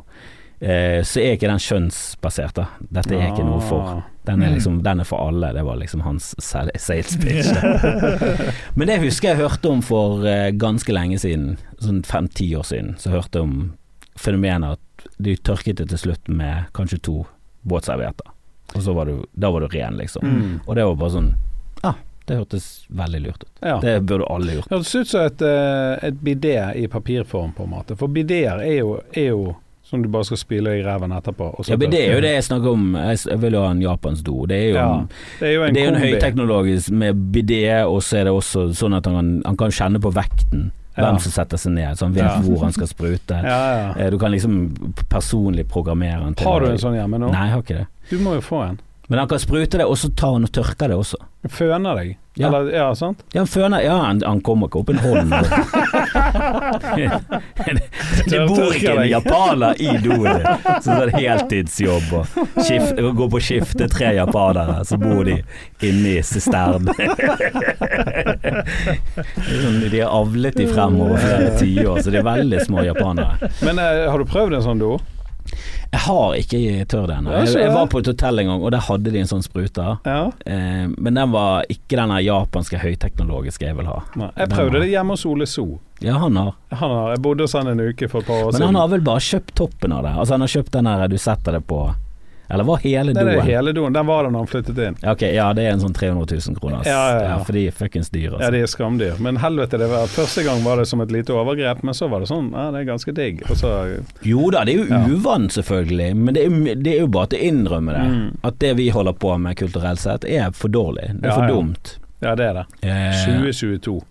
Eh, 0.60 1.00
så 1.08 1.22
er 1.24 1.38
ikke 1.38 1.48
den 1.48 1.64
kjønnsbasert, 1.64 2.52
da. 2.60 2.66
Dette 2.98 3.16
er 3.16 3.30
ikke 3.30 3.46
noe 3.48 3.62
for 3.64 3.88
Ah. 3.94 4.02
den 4.28 4.44
er, 4.44 4.50
Mm. 4.52 4.58
liksom, 4.58 4.82
den 4.84 5.00
er 5.00 5.08
for 5.08 5.24
alle, 5.30 5.54
det 5.56 5.64
var 5.64 5.80
liksom 5.80 6.02
hans 6.04 6.36
sales 6.44 7.16
pitch. 7.24 7.48
Men 8.76 8.88
det 8.92 9.00
husker 9.06 9.30
jeg 9.32 9.38
hørte 9.40 9.72
om 9.72 9.82
for 9.82 10.28
eh, 10.28 10.52
ganske 10.52 10.92
lenge 10.92 11.18
siden, 11.24 11.56
sånn 11.80 12.04
fem-ti 12.04 12.52
år 12.60 12.68
siden. 12.68 12.98
Så 13.00 13.10
hørte 13.16 13.40
jeg 13.40 13.48
om 13.48 13.74
fenomenet 14.20 14.76
at 14.76 15.08
de 15.18 15.38
tørket 15.40 15.80
det 15.80 15.88
til 15.96 15.98
slutt 16.10 16.28
med 16.28 16.68
kanskje 16.76 17.00
to 17.08 17.18
våtservietter. 17.66 18.28
Og 18.76 18.86
så 18.86 18.94
var 18.94 19.10
du, 19.10 19.26
da 19.32 19.52
var 19.52 19.66
du 19.66 19.68
ren, 19.74 19.98
liksom. 20.00 20.28
Mm. 20.28 20.54
Og 20.66 20.76
det 20.76 20.86
var 20.88 20.96
bare 21.00 21.16
sånn 21.18 21.32
ah, 21.88 21.98
det 22.26 22.38
hørtes 22.38 22.68
veldig 22.88 23.20
lurt 23.26 23.44
ut. 23.44 23.50
Ja. 23.60 23.80
Det 23.82 23.98
burde 24.08 24.28
alle 24.30 24.60
gjort. 24.60 24.70
Hørtes 24.72 24.96
ut 24.96 25.10
som 25.10 25.26
et, 25.26 25.42
eh, 25.42 26.08
et 26.08 26.22
bidé 26.24 26.56
i 26.80 26.88
papirform, 26.88 27.52
på 27.58 27.66
en 27.66 27.74
måte. 27.74 27.98
For 28.00 28.08
bidéer 28.08 28.62
er 28.62 28.82
er 29.18 29.28
jo 29.34 29.56
som 29.92 30.02
du 30.02 30.08
bare 30.08 30.24
skal 30.24 30.38
spyle 30.40 30.72
i 30.80 30.84
ræven 30.86 31.12
etterpå. 31.12 31.50
Ja, 31.68 31.76
bidé 31.76 32.00
er 32.06 32.14
jo 32.16 32.22
det 32.24 32.30
jeg 32.32 32.44
snakker 32.48 32.76
om. 32.78 32.94
Jeg 32.96 33.40
vil 33.42 33.58
jo 33.58 33.64
ha 33.66 33.72
en 33.74 33.82
japansk 33.84 34.24
do. 34.24 34.46
Det 34.48 34.56
er 34.56 34.70
jo, 34.70 34.76
Ja, 34.78 35.06
det 35.40 35.48
er 35.50 35.52
jo 35.52 35.64
en 35.64 35.74
det 35.76 35.82
er 35.84 35.90
en 35.90 36.00
høyteknologisk 36.00 36.94
med 36.96 37.26
bidé, 37.36 37.66
og 37.84 38.00
så 38.00 38.22
er 38.22 38.30
det 38.30 38.34
også 38.38 38.70
sånn 38.78 38.96
at 38.96 39.10
han, 39.12 39.42
han 39.44 39.58
kan 39.60 39.74
kjenne 39.76 40.00
på 40.00 40.14
vekten. 40.16 40.70
Hvem 40.96 41.20
som 41.24 41.32
setter 41.32 41.58
seg 41.58 41.72
ned, 41.72 41.98
så 41.98 42.06
han 42.10 42.14
vet 42.14 42.44
hvor 42.44 42.64
han 42.66 42.74
skal 42.76 42.88
sprute. 42.88 43.38
Eh, 44.02 44.10
Du 44.12 44.18
kan 44.20 44.32
liksom 44.32 44.56
personlig 45.10 45.68
programmere 45.70 46.20
han 46.24 46.36
til 46.36 46.48
Har 46.48 46.60
du 46.60 46.68
en 46.72 46.78
sånn 46.82 46.96
hjemme 46.98 47.20
nå? 47.22 47.30
Nei, 47.32 47.46
jeg 47.48 47.54
har 47.56 47.62
ikke 47.64 47.78
det. 47.82 47.88
Du 48.10 48.18
må 48.20 48.34
jo 48.36 48.42
få 48.44 48.64
en. 48.66 48.80
Men 49.12 49.20
han 49.20 49.28
kan 49.28 49.40
sprute 49.44 49.78
det, 49.78 49.86
og 49.86 49.98
så 50.00 50.08
tar 50.16 50.38
han 50.38 50.48
og 50.48 50.52
tørker 50.56 50.88
det 50.88 50.96
også. 50.96 51.18
Føner 51.52 51.98
deg. 52.00 52.14
Ja. 52.40 52.48
Eller, 52.48 52.70
ja, 52.72 52.86
sant? 52.96 53.26
Ja, 53.34 53.42
han 53.42 53.50
føner 53.52 53.82
Ja, 53.84 53.98
han, 54.06 54.22
han 54.24 54.40
kommer 54.40 54.70
ikke 54.70 54.80
opp 54.80 54.90
en 54.94 55.02
hånd. 55.04 55.34
det 58.32 58.40
bor 58.48 58.72
ikke 58.72 58.94
en 58.94 59.10
japaner 59.10 59.82
i 59.84 59.98
doen 60.00 60.30
så 60.82 60.96
det 60.96 61.04
er 61.10 61.12
heltidsjobb 61.18 62.14
og 62.22 62.26
skift, 62.64 62.96
gå 63.20 63.28
på 63.36 63.42
skift 63.44 63.76
til 63.82 63.92
tre 63.92 64.14
japanere, 64.16 64.80
så 64.88 64.96
bor 65.02 65.28
de 65.28 65.42
inne 65.84 66.16
i 66.16 66.24
sistern. 66.24 66.88
Sånn, 69.52 69.82
de 69.92 70.00
har 70.00 70.08
avlet 70.08 70.56
de 70.56 70.68
fremover 70.72 71.20
flere 71.20 71.52
tiår, 71.60 72.00
så 72.00 72.14
de 72.14 72.22
er 72.22 72.28
veldig 72.32 72.64
små 72.64 72.88
japanere. 72.88 73.52
Men 73.66 73.76
eh, 73.82 74.08
har 74.08 74.18
du 74.24 74.26
prøvd 74.30 74.56
en 74.56 74.66
sånn 74.72 74.80
do? 74.80 74.96
Jeg 75.92 76.00
har 76.06 76.36
ikke 76.40 76.60
tørr 76.88 77.08
det. 77.10 77.18
Jeg, 77.28 77.48
jeg 77.66 77.72
var 77.76 77.88
på 77.92 78.00
et 78.00 78.08
hotell 78.08 78.40
en 78.40 78.48
gang, 78.48 78.62
og 78.64 78.72
der 78.72 78.84
hadde 78.86 79.12
de 79.12 79.20
en 79.20 79.28
sånn 79.28 79.44
sprute. 79.44 79.88
Ja. 80.08 80.22
Eh, 80.48 80.86
men 80.96 81.18
den 81.20 81.34
var 81.34 81.66
ikke 81.72 81.98
den 82.00 82.14
japanske 82.24 82.80
høyteknologiske 82.80 83.68
jeg 83.68 83.76
vil 83.76 83.90
ha. 83.92 83.98
Nei. 84.16 84.30
Jeg 84.40 84.54
prøvde 84.54 84.80
det 84.86 84.92
hjemme 84.94 85.18
hos 85.18 85.26
Ole 85.28 85.48
So. 85.52 85.66
Ja, 86.02 86.16
han 86.24 86.40
har. 86.40 86.54
Han 86.72 86.94
har, 86.96 87.10
jeg 87.12 87.22
bodde 87.28 87.44
hos 87.46 87.54
han 87.60 87.68
en 87.74 87.84
uke 87.84 88.08
for 88.10 88.24
et 88.24 88.30
par 88.32 88.40
år 88.40 88.48
Men 88.50 88.56
siden. 88.56 88.68
han 88.72 88.80
har 88.80 88.88
vel 88.96 89.04
bare 89.06 89.26
kjøpt 89.28 89.52
toppen 89.60 89.92
av 89.94 90.08
det? 90.08 90.14
Altså 90.16 90.34
Han 90.38 90.46
har 90.48 90.54
kjøpt 90.56 90.72
den 90.80 90.90
der 90.90 91.12
du 91.12 91.18
setter 91.22 91.60
det 91.60 91.62
på 91.70 91.82
Eller 92.52 92.64
var 92.68 92.78
hele 92.84 93.14
doen? 93.14 93.26
det 93.26 93.36
er 93.38 93.42
hele 93.48 93.74
doen. 93.74 93.94
Den 93.94 94.06
var 94.08 94.24
det 94.24 94.32
når 94.34 94.40
han 94.44 94.48
flyttet 94.52 94.78
inn. 94.88 94.98
Ok, 95.08 95.22
ja 95.34 95.48
det 95.54 95.64
er 95.66 95.72
en 95.76 95.80
sånn 95.84 95.94
300 95.96 96.36
000 96.48 96.60
kroner. 96.60 96.82
Ja, 96.86 97.02
ja, 97.14 97.22
ja. 97.30 97.38
for 97.48 97.54
de 97.56 97.66
er 97.68 97.72
fuckings 97.72 98.10
dyre. 98.12 98.34
Ja, 98.34 98.38
Altså. 98.42 98.52
de 98.52 98.62
er 98.62 98.72
skamdyr. 98.74 99.20
Men 99.24 99.38
helvete, 99.38 99.78
det 99.80 99.88
var, 99.92 100.08
første 100.12 100.44
gang 100.44 100.64
var 100.64 100.78
det 100.78 100.88
som 100.92 101.02
et 101.02 101.12
lite 101.12 101.34
overgrep, 101.34 101.84
men 101.84 101.94
så 101.98 102.10
var 102.12 102.20
det 102.20 102.28
sånn 102.32 102.52
Ja, 102.52 102.68
det 102.76 102.82
er 102.84 102.90
ganske 102.92 103.14
digg. 103.16 103.42
Så 103.56 103.72
Jo 104.28 104.50
da, 104.52 104.64
det 104.66 104.76
er 104.76 104.84
jo 104.84 104.88
Ja. 104.92 105.02
uvant 105.08 105.52
selvfølgelig, 105.56 106.16
men 106.16 106.34
det 106.36 106.46
er, 106.46 106.76
det 106.76 106.94
er 106.98 107.00
jo 107.06 107.08
bare 107.08 107.28
til 107.28 107.40
å 107.40 107.50
innrømme 107.54 107.94
det. 107.96 108.06
Mm. 108.12 108.38
At 108.44 108.60
det 108.60 108.76
vi 108.78 108.90
holder 108.90 109.14
på 109.14 109.38
med 109.40 109.56
kulturelt 109.58 110.00
sett, 110.00 110.26
er 110.26 110.52
for 110.52 110.68
dårlig. 110.70 111.08
Det 111.22 111.26
er 111.26 111.30
Ja, 111.30 111.36
for 111.36 111.44
ja. 111.44 111.48
dumt. 111.56 111.98
Ja, 112.22 112.36
det 112.36 112.46
er 112.46 112.54
det. 112.54 112.66
Eh, 112.84 113.26
2022. 113.26 114.02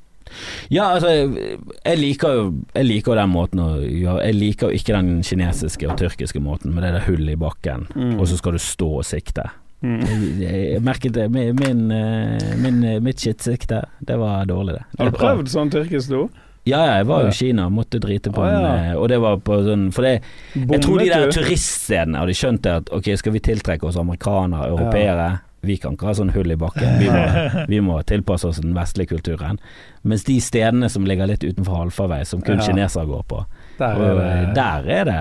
Ja, 0.71 0.91
altså, 0.95 1.09
jeg 1.11 1.99
liker 1.99 2.37
jo 2.37 2.45
Jeg 2.75 2.87
liker 2.87 3.19
den 3.19 3.33
måten 3.33 3.63
å 3.63 3.71
gjøre 3.81 4.27
Jeg 4.27 4.37
liker 4.39 4.71
jo 4.71 4.79
ikke 4.81 4.97
den 4.97 5.23
kinesiske 5.27 5.89
og 5.91 5.99
tyrkiske 6.01 6.43
måten 6.43 6.75
med 6.75 6.85
det 6.87 6.93
der 6.99 7.07
hullet 7.09 7.35
i 7.35 7.41
bakken, 7.41 7.89
Mm. 7.95 8.21
og 8.21 8.29
så 8.29 8.37
skal 8.39 8.53
du 8.53 8.59
stå 8.63 8.89
og 9.01 9.05
sikte. 9.05 9.43
Mm. 9.83 10.01
Jeg, 10.41 10.61
jeg 10.75 10.83
merket 10.85 11.15
det. 11.17 11.27
Min, 11.33 11.57
min, 11.57 11.81
eh, 11.93 12.93
eh, 12.95 13.01
mitt 13.03 13.21
skittsikte, 13.21 13.83
det 14.01 14.19
var 14.21 14.45
dårlig, 14.47 14.77
det. 14.79 14.85
Har 14.99 15.11
du 15.11 15.17
prøvd 15.17 15.51
sånn 15.51 15.73
tyrkisk 15.73 16.13
do? 16.13 16.29
Ja, 16.69 16.83
ja, 16.85 16.97
jeg 17.01 17.07
var 17.09 17.23
jo 17.25 17.29
i 17.33 17.37
Kina, 17.37 17.69
måtte 17.73 17.99
drite 18.03 18.33
på 18.35 18.43
ah, 18.45 18.51
ja. 18.53 18.73
en 18.93 18.97
Og 19.01 19.07
det 19.09 19.17
var 19.23 19.39
på 19.41 19.63
sånn 19.65 19.87
For 19.97 20.05
det, 20.05 20.19
jeg 20.53 20.83
tror 20.85 21.01
de 21.01 21.07
der 21.09 21.31
turiststedene 21.33 22.21
hadde 22.21 22.35
skjønt 22.37 22.63
det 22.67 22.75
at 22.83 22.91
ok, 22.93 23.09
skal 23.17 23.33
vi 23.33 23.41
tiltrekke 23.47 23.89
oss 23.89 23.97
amerikanere, 24.01 24.69
europeere 24.69 25.31
Vi 25.63 25.77
kan 25.77 25.93
ikke 25.97 26.07
ha 26.09 26.15
sånn 26.17 26.31
hull 26.33 26.51
i 26.51 26.57
bakken. 26.57 26.99
Vi 26.99 27.09
må, 27.13 27.25
vi 27.73 27.81
må 27.85 27.99
tilpasse 28.09 28.49
oss 28.49 28.61
den 28.65 28.73
vestlige 28.75 29.13
kulturen. 29.17 29.59
Mens 30.03 30.25
de 30.25 30.39
stedene 30.41 30.89
som 30.89 31.05
ligger 31.05 31.27
litt 31.29 31.45
utenfor 31.45 31.83
halvfarvei, 31.83 32.23
som 32.25 32.41
kun 32.41 32.59
Ja. 32.63 32.67
kinesere 32.71 33.07
går 33.07 33.23
på, 33.29 33.43
Der 33.79 34.01
er 34.01 34.15
det. 34.21 34.55
der 34.57 34.89
er 35.01 35.05
det 35.05 35.21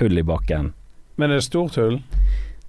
hull 0.00 0.18
i 0.18 0.22
bakken. 0.22 0.72
Men 1.16 1.30
det 1.30 1.36
er 1.36 1.40
stort 1.48 1.74
hull? 1.80 2.02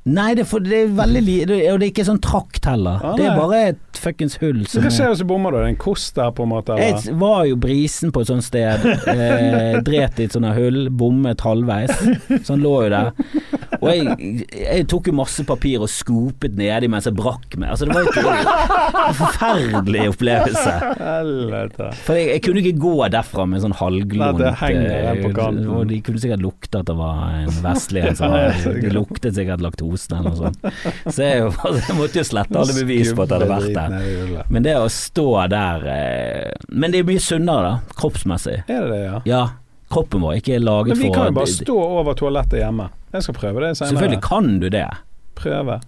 Nei, 0.07 0.31
det 0.33 0.45
er, 0.45 0.47
for, 0.47 0.63
det 0.63 0.77
er 0.85 0.93
veldig 0.95 1.21
lite, 1.21 1.57
og 1.73 1.81
det 1.81 1.89
er 1.89 1.91
ikke 1.91 2.05
sånn 2.07 2.21
trakt 2.23 2.65
heller. 2.69 3.01
Ah, 3.03 3.17
det 3.19 3.25
er 3.27 3.35
bare 3.37 3.59
et 3.73 3.99
fuckings 3.99 4.37
hull 4.39 4.61
som 4.63 4.85
hva 4.85 4.87
er 4.87 4.95
skjer 4.95 5.11
hvis 5.11 5.21
du 5.21 5.27
bommer, 5.27 5.51
da? 5.51 5.65
Det 5.65 5.73
en 5.73 5.81
kost 5.81 6.15
der, 6.15 6.31
på 6.35 6.45
en 6.45 6.53
måte? 6.53 6.77
Eller? 6.77 7.03
Jeg 7.03 7.17
var 7.19 7.43
jo 7.49 7.57
brisen 7.59 8.13
på 8.15 8.23
et 8.23 8.31
sånt 8.31 8.47
sted. 8.47 8.87
Eh, 9.11 9.79
dret 9.89 10.21
i 10.21 10.29
et 10.29 10.35
sånt 10.35 10.47
hull, 10.55 10.87
bommet 10.89 11.43
halvveis. 11.43 11.91
Så 12.31 12.55
han 12.55 12.63
lå 12.63 12.75
jo 12.85 12.93
der. 12.95 13.11
Og 13.79 13.87
jeg, 13.91 14.45
jeg 14.55 14.87
tok 14.91 15.07
jo 15.07 15.13
masse 15.15 15.43
papir 15.47 15.83
og 15.83 15.91
skopet 15.91 16.55
nedi 16.59 16.89
mens 16.91 17.07
jeg 17.07 17.15
brakk 17.15 17.55
meg. 17.59 17.73
Altså, 17.75 17.87
det 17.87 17.95
var 17.95 18.07
jo 18.07 18.11
en 19.09 19.19
forferdelig 19.19 20.07
opplevelse. 20.13 20.73
For 22.07 22.17
jeg, 22.17 22.31
jeg 22.33 22.43
kunne 22.47 22.63
ikke 22.63 22.81
gå 22.81 22.95
derfra 23.13 23.45
med 23.49 23.63
sånn 23.63 23.77
halvglont 23.79 24.39
det 24.39 24.51
eh, 24.69 25.23
de 25.89 25.99
kunne 26.05 26.21
sikkert 26.21 26.43
lukte 26.43 26.81
at 26.81 26.89
det 26.89 26.95
var 26.97 27.23
en 27.41 27.61
vestlig 27.63 28.03
en 28.09 28.17
som 28.19 28.35
Det 28.83 28.91
luktet 28.93 29.35
sikkert 29.37 29.63
laktosen 29.89 30.17
eller 30.17 30.29
noe 30.29 30.37
sånt. 30.37 31.13
Så 31.15 31.23
jeg, 31.23 31.49
jeg 31.89 31.97
måtte 31.97 32.19
jo 32.21 32.23
slette 32.27 32.59
alle 32.61 32.75
bevis 32.77 33.13
på 33.15 33.23
at 33.25 33.29
jeg 33.33 33.39
hadde 33.39 33.49
vært 33.49 33.73
der. 33.75 34.45
Men 34.49 34.63
det 34.65 34.75
å 34.77 34.87
stå 34.89 35.27
der 35.51 35.87
eh, 35.93 36.53
Men 36.69 36.91
det 36.93 36.99
er 37.03 37.09
mye 37.09 37.19
sunnere, 37.23 37.73
da. 37.73 37.95
Kroppsmessig. 37.99 38.57
Er 38.67 38.85
det 38.85 38.89
det, 38.93 39.01
ja? 39.05 39.21
Ja, 39.29 39.41
kroppen 39.91 40.21
vår 40.21 40.39
ikke 40.39 40.55
er 40.57 40.65
laget 40.65 40.95
Men 40.95 41.01
vi 41.07 41.13
kan 41.13 41.29
jo 41.31 41.37
bare 41.39 41.49
stå 41.53 41.77
over 41.99 42.13
toalettet 42.19 42.59
hjemme. 42.61 42.89
Jeg 43.13 43.25
skal 43.25 43.39
prøve 43.39 43.63
det 43.65 43.71
senere. 43.77 43.93
Selvfølgelig 43.95 44.21
kan 44.27 44.51
du 44.61 44.67
det, 44.69 44.87
Prøve. 45.39 45.79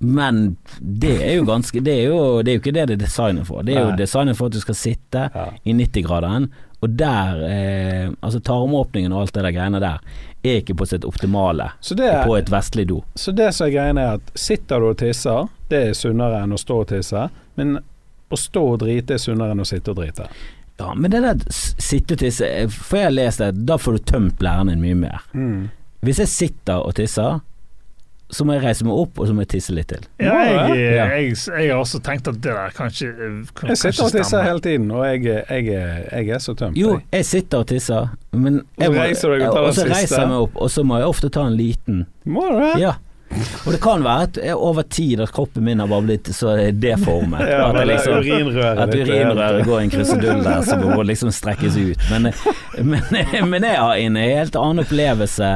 men 0.00 0.56
det 0.80 1.12
er 1.22 1.34
jo 1.36 1.44
ganske 1.44 1.80
Det 1.84 1.92
er 1.92 2.06
jo, 2.10 2.40
det 2.42 2.50
er 2.50 2.56
jo 2.56 2.60
ikke 2.62 2.72
det 2.74 2.86
det 2.90 2.94
er 2.96 3.04
designet 3.04 3.46
for. 3.48 3.62
Det 3.64 3.76
er 3.76 3.84
jo 3.86 3.96
designet 3.96 4.36
for 4.38 4.48
at 4.50 4.56
du 4.56 4.60
skal 4.60 4.74
sitte 4.76 5.26
Ja. 5.34 5.46
i 5.64 5.72
90-graderen, 5.76 6.48
og 6.80 6.94
der 6.96 7.42
eh, 7.48 8.06
Altså 8.24 8.40
tarmåpningen 8.40 9.12
og 9.12 9.22
alt 9.26 9.34
det 9.36 9.44
der 9.44 9.52
greiene 9.56 9.80
der 9.80 10.00
er 10.42 10.60
ikke 10.62 10.74
på 10.80 10.86
sitt 10.88 11.04
optimale 11.04 11.70
Så 11.80 11.94
det, 11.94 12.10
på 12.26 12.36
et 12.38 12.50
vestlig 12.52 12.86
do. 12.88 13.02
så 13.14 13.32
det 13.36 13.50
som 13.54 13.66
er 13.66 13.74
greien 13.74 13.98
er 14.00 14.16
at 14.18 14.30
sitter 14.38 14.80
du 14.80 14.90
og 14.90 14.98
tisser, 15.00 15.50
det 15.68 15.82
er 15.90 15.98
sunnere 15.98 16.40
enn 16.44 16.54
å 16.56 16.60
stå 16.60 16.78
og 16.84 16.88
tisse. 16.90 17.26
Men 17.60 17.76
å 18.30 18.38
stå 18.38 18.62
og 18.72 18.80
drite 18.84 19.16
er 19.16 19.22
sunnere 19.22 19.54
enn 19.54 19.62
å 19.62 19.68
sitte 19.68 19.92
og 19.92 20.00
drite. 20.00 20.30
Ja, 20.80 20.94
men 20.96 21.12
det 21.12 21.20
der 21.20 21.42
sitte 21.52 21.84
sittetisse 21.84 22.46
tisse, 22.46 22.80
For 22.86 23.00
jeg 23.00 23.10
har 23.10 23.12
lest 23.12 23.42
det, 23.42 23.50
da 23.68 23.76
får 23.78 23.98
du 23.98 24.04
tømt 24.14 24.38
blæren 24.40 24.70
din 24.72 24.80
mye 24.80 24.96
mer. 24.96 25.26
Mm. 25.36 25.68
Hvis 26.06 26.22
jeg 26.22 26.32
sitter 26.32 26.80
og 26.80 26.94
tisser, 26.96 27.42
så 28.30 28.44
må 28.46 28.54
jeg 28.54 28.62
reise 28.62 28.84
meg 28.86 28.94
opp, 28.94 29.18
og 29.18 29.26
så 29.26 29.34
må 29.34 29.42
jeg 29.42 29.48
tisse 29.56 29.74
litt 29.74 29.88
til. 29.90 30.04
Ja, 30.22 30.36
jeg, 30.38 30.78
Ja. 30.78 31.04
jeg, 31.18 31.34
jeg 31.34 31.70
har 31.72 31.80
også 31.82 31.98
tenkt 32.06 32.28
at 32.30 32.38
det 32.40 32.52
der 32.54 32.70
kanskje 32.76 33.10
kan, 33.54 33.68
Jeg 33.72 33.78
sitter 33.82 34.04
og 34.06 34.12
tisser 34.14 34.42
hele 34.46 34.60
tiden, 34.60 34.90
og 34.94 35.04
jeg, 35.06 35.24
jeg, 35.50 35.66
jeg 35.66 36.28
er 36.36 36.38
så 36.38 36.54
tømt. 36.54 36.78
Jo, 36.78 37.00
jeg. 37.12 37.24
sitter 37.26 37.58
og 37.64 37.66
tisser, 37.66 38.08
men 38.32 38.60
Og 38.60 38.64
så 38.78 39.34
jeg 39.34 39.50
må- 39.50 39.58
og 39.66 39.74
så 39.74 39.86
reiser 39.90 40.18
jeg 40.20 40.28
meg 40.28 40.36
opp, 40.46 40.56
og 40.56 40.70
så 40.70 40.84
må 40.86 40.98
jeg 41.02 41.06
ofte 41.10 41.28
ta 41.30 41.46
en 41.50 41.56
liten 41.58 42.04
Må 42.24 42.46
du 42.50 42.58
det? 42.60 42.74
Ja. 42.80 42.92
Og 43.64 43.72
det 43.72 43.78
kan 43.80 44.02
være 44.02 44.22
at 44.26 44.38
jeg, 44.42 44.54
over 44.58 44.82
tid 44.82 45.20
at 45.22 45.30
kroppen 45.30 45.62
min 45.64 45.78
har 45.78 45.86
bare 45.86 46.02
blitt 46.02 46.26
så 46.34 46.54
deformet. 46.74 47.44
Ja, 47.50 47.68
at 47.70 47.86
liksom 47.86 48.16
urinrøret 48.18 48.80
at 48.82 48.94
urinrøret 48.94 49.64
går 49.68 49.78
i 49.80 49.84
en 49.84 49.90
krusedull 49.90 50.42
der 50.42 50.62
som 50.66 50.82
må 50.82 51.02
liksom 51.06 51.30
strekkes 51.30 51.76
ut. 51.78 52.02
Men, 52.10 52.32
men, 52.90 53.02
men 53.52 53.62
jeg 53.68 53.76
har 53.78 53.94
en 54.02 54.16
helt 54.18 54.56
annen 54.58 54.82
opplevelse, 54.82 55.50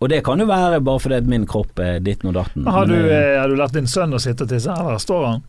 og 0.00 0.08
det 0.12 0.22
kan 0.24 0.38
jo 0.38 0.46
være 0.46 0.80
bare 0.84 1.00
fordi 1.00 1.20
min 1.30 1.46
kropp 1.48 1.78
er 1.80 2.00
ditten 2.04 2.28
og 2.28 2.34
datten. 2.36 2.66
Har 2.68 2.84
du, 2.86 2.92
Men, 2.94 3.08
eh, 3.10 3.38
har 3.40 3.48
du 3.48 3.56
latt 3.56 3.72
din 3.72 3.86
sønn 3.88 4.12
å 4.12 4.20
sitte 4.20 4.44
og 4.44 4.50
tisse, 4.52 4.70
eller 4.72 4.98
står 5.00 5.26
han? 5.26 5.42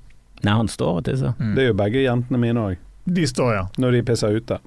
Nei, 0.43 0.53
han 0.53 0.67
står 0.69 0.99
og 1.01 1.03
tisser. 1.07 1.33
Det 1.55 1.63
er 1.63 1.67
jo 1.71 1.73
begge 1.73 2.03
jentene 2.05 2.37
mine 2.39 2.61
òg, 2.61 2.77
De 3.07 3.25
står, 3.27 3.53
ja. 3.55 3.65
når 3.77 3.91
de 3.97 4.01
pisser 4.03 4.35
ute. 4.37 4.59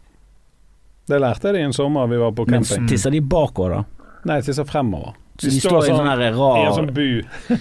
Det 1.11 1.18
lærte 1.20 1.49
jeg 1.51 1.55
de 1.55 1.61
en 1.68 1.72
sommer 1.74 2.07
vi 2.11 2.16
var 2.20 2.33
på 2.33 2.45
Men 2.49 2.62
camping. 2.64 2.89
tisser 2.89 3.11
de 3.11 3.20
bakover, 3.20 3.70
da? 3.81 4.11
Nei, 4.24 4.37
jeg 4.41 4.45
tisser 4.51 4.64
fremover. 4.68 5.14
Så 5.41 5.49
de 5.49 5.61
står 5.62 5.87
i 5.87 5.91
en 5.91 5.97
sånn 5.97 6.09
her 6.11 6.20
i 6.20 6.26
en 6.28 6.37
rar 6.37 6.72
sånn 6.76 6.91
bu. 6.93 7.07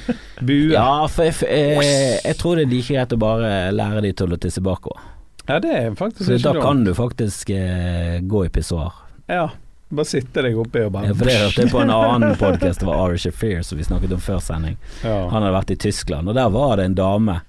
Bue. 0.50 0.74
Ja. 0.74 0.82
Ja, 0.84 1.08
for 1.08 1.24
jeg, 1.24 1.34
f- 1.38 1.48
eh, 1.48 2.20
jeg 2.26 2.36
tror 2.42 2.56
det 2.60 2.66
er 2.68 2.74
like 2.74 2.94
greit 2.94 3.14
å 3.16 3.20
bare 3.22 3.72
lære 3.72 4.02
de 4.04 4.12
til 4.20 4.36
å 4.36 4.38
tisse 4.38 4.60
bakover. 4.62 5.00
det 5.48 5.72
er 5.78 5.96
faktisk 5.96 6.26
Så 6.28 6.36
ikke 6.36 6.44
da 6.44 6.54
dumt. 6.58 6.64
kan 6.68 6.84
du 6.84 6.94
faktisk 6.94 7.50
eh, 7.56 8.20
gå 8.22 8.46
i 8.46 8.50
pissoar. 8.50 8.92
Ja. 9.32 9.48
Bare 9.90 10.06
sitte 10.06 10.44
deg 10.46 10.58
oppi 10.62 10.84
og 10.86 10.92
bare 10.94 11.10
Ja, 11.10 11.16
for 11.18 11.26
det 11.26 11.38
hørte 11.40 11.64
jeg 11.64 11.72
på 11.74 11.80
en 11.82 11.90
annen 11.94 12.36
podkast, 12.44 12.84
det 12.84 12.88
var 12.90 13.08
Ari 13.08 13.18
Shafir 13.18 13.64
som 13.66 13.80
vi 13.80 13.88
snakket 13.88 14.14
om 14.14 14.22
før 14.22 14.38
sending. 14.44 14.76
Ja. 15.02 15.16
Han 15.32 15.42
hadde 15.42 15.56
vært 15.56 15.74
i 15.74 15.80
Tyskland, 15.88 16.30
og 16.30 16.38
der 16.38 16.52
var 16.54 16.76
det 16.78 16.86
en 16.92 16.98
dame 17.00 17.40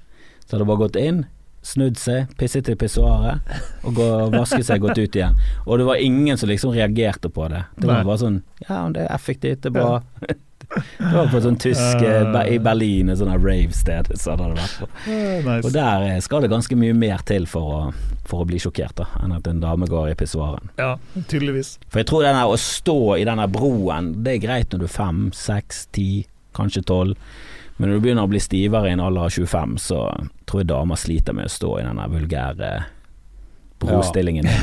som 0.46 0.56
hadde 0.56 0.68
bare 0.70 0.82
gått 0.86 0.96
inn, 1.00 1.20
snudd 1.60 1.98
seg, 2.00 2.30
pisset 2.40 2.70
i 2.72 2.76
pissoaret, 2.80 3.44
og 3.84 3.92
gå, 3.98 4.06
vasket 4.32 4.64
seg, 4.70 4.80
gått 4.80 4.96
ut 4.96 5.18
igjen. 5.20 5.36
Og 5.66 5.82
det 5.82 5.88
var 5.90 6.00
ingen 6.00 6.40
som 6.40 6.48
liksom 6.48 6.72
reagerte 6.72 7.28
på 7.28 7.50
det. 7.52 7.60
Det 7.76 7.90
var 7.90 8.00
Nei. 8.00 8.06
bare 8.08 8.22
sånn 8.24 8.38
Ja, 8.64 8.86
det 8.94 9.04
er 9.04 9.12
effektivt, 9.14 9.60
det 9.66 9.74
er 9.74 9.76
bra. 9.76 9.98
Det 10.70 11.10
var 11.14 11.26
på 11.32 11.36
et 11.40 11.42
sånt 11.42 11.60
tysk 11.64 12.02
eh, 12.06 12.36
i 12.54 12.58
Berlin, 12.62 13.08
et 13.10 13.18
sånt 13.18 13.32
rave-sted 13.42 14.06
Så. 14.20 14.36
Eh, 15.10 15.40
nice. 15.42 15.64
Og 15.66 15.72
der 15.74 16.04
eh, 16.06 16.20
skal 16.22 16.44
det 16.44 16.50
ganske 16.52 16.76
mye 16.78 16.94
mer 16.94 17.24
til 17.26 17.46
for 17.50 17.72
å, 17.74 17.80
for 18.30 18.44
å 18.44 18.46
bli 18.46 18.60
sjokkert, 18.62 18.94
da, 19.00 19.08
enn 19.24 19.32
at 19.34 19.48
en 19.50 19.58
dame 19.64 19.88
går 19.90 20.12
i 20.12 20.14
pissoaren. 20.20 20.70
Ja, 20.78 20.92
tydeligvis. 21.26 21.72
For 21.90 21.98
jeg 22.04 22.06
tror 22.12 22.22
denne, 22.22 22.44
å 22.46 22.54
stå 22.60 23.16
i 23.18 23.24
denne 23.26 23.48
broen, 23.50 24.12
det 24.22 24.36
er 24.36 24.44
greit 24.44 24.70
når 24.70 24.84
du 24.84 24.86
er 24.86 24.94
fem, 24.94 25.24
seks, 25.34 25.86
ti, 25.96 26.06
kanskje 26.54 26.84
tolv. 26.86 27.18
Men 27.80 27.88
når 27.90 27.96
du 27.98 28.04
begynner 28.04 28.28
å 28.28 28.30
bli 28.30 28.40
stivere 28.44 28.90
i 28.90 28.94
en 28.94 29.00
alder 29.02 29.26
av 29.26 29.34
25, 29.34 29.74
så 29.80 30.04
tror 30.46 30.62
jeg 30.62 30.68
damer 30.70 30.98
sliter 31.00 31.34
med 31.34 31.48
å 31.48 31.54
stå 31.54 31.72
i 31.80 31.84
denne 31.88 32.06
vulgære 32.12 32.70
brostillingen 33.80 34.46
Ja, 34.46 34.60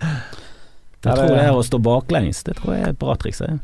det- 1.04 1.14
tror 1.20 1.34
det 1.36 1.42
er 1.44 1.52
å 1.54 1.62
stå 1.62 1.78
baklengs. 1.84 2.42
Det 2.46 2.56
tror 2.58 2.74
jeg 2.74 2.82
er 2.86 2.94
et 2.94 2.98
bra 2.98 3.14
triks. 3.20 3.42
jeg. 3.44 3.58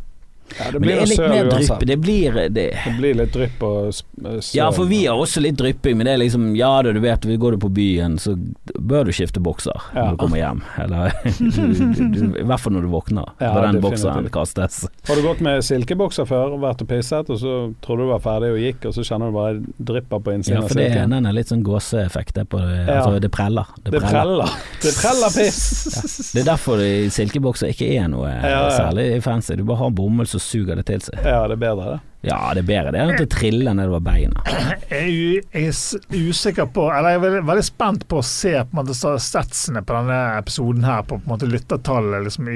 Ja, 0.59 0.71
det 0.73 0.81
Men 0.81 0.89
det 0.89 0.97
er 0.97 1.07
litt 1.07 1.21
mer 1.31 1.51
drypp. 1.51 1.85
Det 1.87 1.97
blir 2.03 2.33
det, 2.51 2.67
Det 2.85 2.95
blir 2.99 3.15
litt 3.15 3.33
drypp 3.35 3.63
og 3.63 3.93
sør 3.95 4.41
søl. 4.41 4.57
Ja, 4.59 4.71
for 4.75 4.85
vi 4.91 5.05
har 5.07 5.15
også 5.21 5.41
litt 5.45 5.57
drypping, 5.61 5.97
men 5.97 6.07
det 6.09 6.15
er 6.17 6.21
liksom 6.25 6.51
Ja 6.59 6.71
da, 6.83 6.93
du 6.93 7.01
vet, 7.01 7.23
går 7.41 7.53
du 7.57 7.59
på 7.63 7.71
byen, 7.77 8.19
så 8.19 8.35
bør 8.79 9.05
du 9.09 9.13
skifte 9.13 9.41
bokser 9.41 9.77
Ja. 9.95 10.05
når 10.11 10.11
du 10.11 10.17
kommer 10.25 10.41
hjem. 10.41 10.63
Eller 10.79 11.13
du, 11.39 11.51
du, 11.51 12.05
du, 12.15 12.41
I 12.41 12.47
hvert 12.49 12.61
fall 12.61 12.75
når 12.77 12.87
du 12.87 12.91
våkner, 12.93 13.31
Ja, 13.41 13.53
når 13.55 13.69
den 13.73 13.81
bokseren 13.85 14.29
kastes. 14.35 14.83
Har 15.09 15.17
du 15.17 15.23
gått 15.23 15.41
med 15.45 15.63
silkebokser 15.65 16.27
før 16.29 16.57
og 16.57 16.61
vært 16.65 16.83
og 16.85 16.89
pisset, 16.91 17.31
og 17.31 17.39
så 17.41 17.55
trodde 17.85 18.07
du 18.09 18.13
var 18.13 18.23
ferdig 18.25 18.51
og 18.55 18.59
gikk, 18.61 18.89
og 18.91 18.97
så 18.97 19.05
kjenner 19.07 19.31
du 19.31 19.39
bare 19.39 19.61
drypper 19.93 20.23
på 20.27 20.35
innsiden 20.35 20.63
av 20.65 20.69
for 20.69 20.81
det, 20.81 20.89
er 20.97 21.07
en 21.07 21.27
er 21.27 21.37
litt 21.37 21.51
sånn 21.53 21.63
gåseeffekt. 21.67 22.35
Det, 22.35 22.47
på 22.51 22.59
Ja. 22.61 23.01
altså, 23.01 23.21
det 23.21 23.31
preller. 23.35 23.67
Det 23.85 23.93
Det 23.97 24.01
preller. 24.03 24.51
Det 24.83 24.93
preller 24.99 25.33
piss. 25.35 26.33
Det 26.35 26.43
er 26.43 26.49
derfor 26.53 26.81
silkebokser 27.11 27.73
ikke 27.75 27.89
er 27.99 28.09
noe 28.13 28.29
Ja, 28.31 28.49
ja. 28.51 28.71
særlig 28.77 29.23
fancy. 29.25 29.57
Du 29.57 29.65
bare 29.65 29.79
har 29.85 29.91
bomull 29.91 30.27
som 30.31 30.40
suger 30.43 30.81
det 30.81 30.87
til 30.91 31.05
seg. 31.05 31.21
Ja, 31.25 31.43
det 31.49 31.59
er 31.59 31.63
bedre, 31.69 31.97
det. 31.97 32.10
Ja, 32.27 32.39
det 32.53 32.65
er 32.65 32.69
bedre 32.69 32.91
det 32.93 33.01
enn 33.01 33.11
at 33.15 33.21
det 33.23 33.31
triller 33.33 33.77
nedover 33.77 34.03
beina. 34.05 34.43
Jeg 34.91 34.99
er, 34.99 35.45
jeg 35.55 35.71
er 35.71 36.29
usikker 36.29 36.67
på 36.75 36.85
Eller 36.93 37.15
jeg 37.15 37.21
er 37.23 37.45
veldig, 37.49 37.65
spent 37.65 38.03
på 38.11 38.19
å 38.21 38.25
se 38.27 38.53
på 38.61 38.75
en 38.75 38.81
måte 38.81 38.97
statsene 39.25 39.81
på 39.87 39.95
denne 39.97 40.19
episoden 40.37 40.85
her, 40.85 41.01
på, 41.09 41.17
på 41.17 41.25
en 41.25 41.33
måte 41.33 41.49
lyttertallet, 41.49 42.27
liksom, 42.27 42.51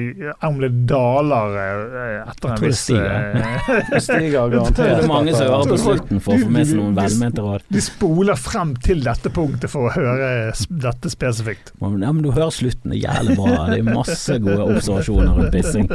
om 0.44 0.60
det 0.60 0.70
daler 0.90 1.56
eh, 1.60 2.18
etter 2.28 2.52
en 2.52 2.64
viss 2.64 2.82
eh, 2.92 3.56
Det 3.94 4.02
stiger 4.04 4.28
Det 4.28 4.34
garantert. 4.58 4.82
er 4.84 5.08
mange 5.08 5.32
som 5.32 5.48
hører 5.48 5.72
på 5.72 5.80
slutten 5.86 6.20
for 6.24 6.36
å 6.36 6.42
få 6.44 6.52
med 6.58 6.68
seg 6.68 6.80
noen 6.82 6.98
velmente 6.98 7.44
råd. 7.46 7.66
De 7.72 7.84
spoler 7.84 8.40
frem 8.40 8.74
til 8.84 9.00
dette 9.06 9.32
punktet 9.32 9.72
for 9.72 9.88
å 9.88 9.94
høre 9.94 10.30
dette 10.68 11.12
spesifikt. 11.12 11.72
Ja, 11.80 11.88
men 11.94 12.22
du 12.24 12.30
hører 12.34 12.52
slutten, 12.54 12.92
det 12.92 13.00
er 13.00 13.06
jævlig 13.08 13.38
bra. 13.40 13.56
Det 13.72 13.80
er 13.80 13.88
masse 13.88 14.38
gode 14.44 14.68
observasjoner 14.74 15.40
rundt 15.40 15.54
pissing. 15.54 15.88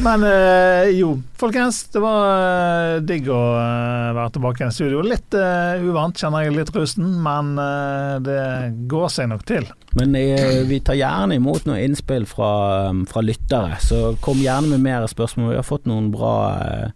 Men 0.00 0.22
eh, 0.24 0.90
jo, 0.96 1.18
folkens. 1.36 1.82
Det 1.92 2.00
var 2.00 2.21
eh, 2.21 2.21
digg 3.06 3.28
å 3.32 3.40
eh, 3.58 4.10
være 4.16 4.34
tilbake 4.36 4.68
i 4.68 4.74
studio. 4.74 5.02
Litt 5.06 5.36
uh, 5.36 5.80
uvant, 5.82 6.16
kjenner 6.16 6.46
jeg 6.46 6.56
litt 6.56 6.74
rusten, 6.76 7.14
men 7.24 7.54
uh, 7.60 8.18
det 8.22 8.42
går 8.90 9.08
seg 9.12 9.30
nok 9.32 9.46
til. 9.48 9.68
Men 9.98 10.16
uh, 10.16 10.62
vi 10.68 10.80
tar 10.84 10.98
gjerne 10.98 11.36
imot 11.36 11.66
noen 11.68 11.82
innspill 11.82 12.26
fra, 12.28 12.52
um, 12.90 13.04
fra 13.08 13.24
lyttere, 13.24 13.78
så 13.82 14.14
kom 14.24 14.40
gjerne 14.42 14.72
med 14.74 14.84
mer 14.84 15.06
spørsmål. 15.10 15.50
Vi 15.52 15.60
har 15.60 15.66
fått 15.66 15.86
noen 15.90 16.10
bra 16.12 16.34
eh, 16.60 16.88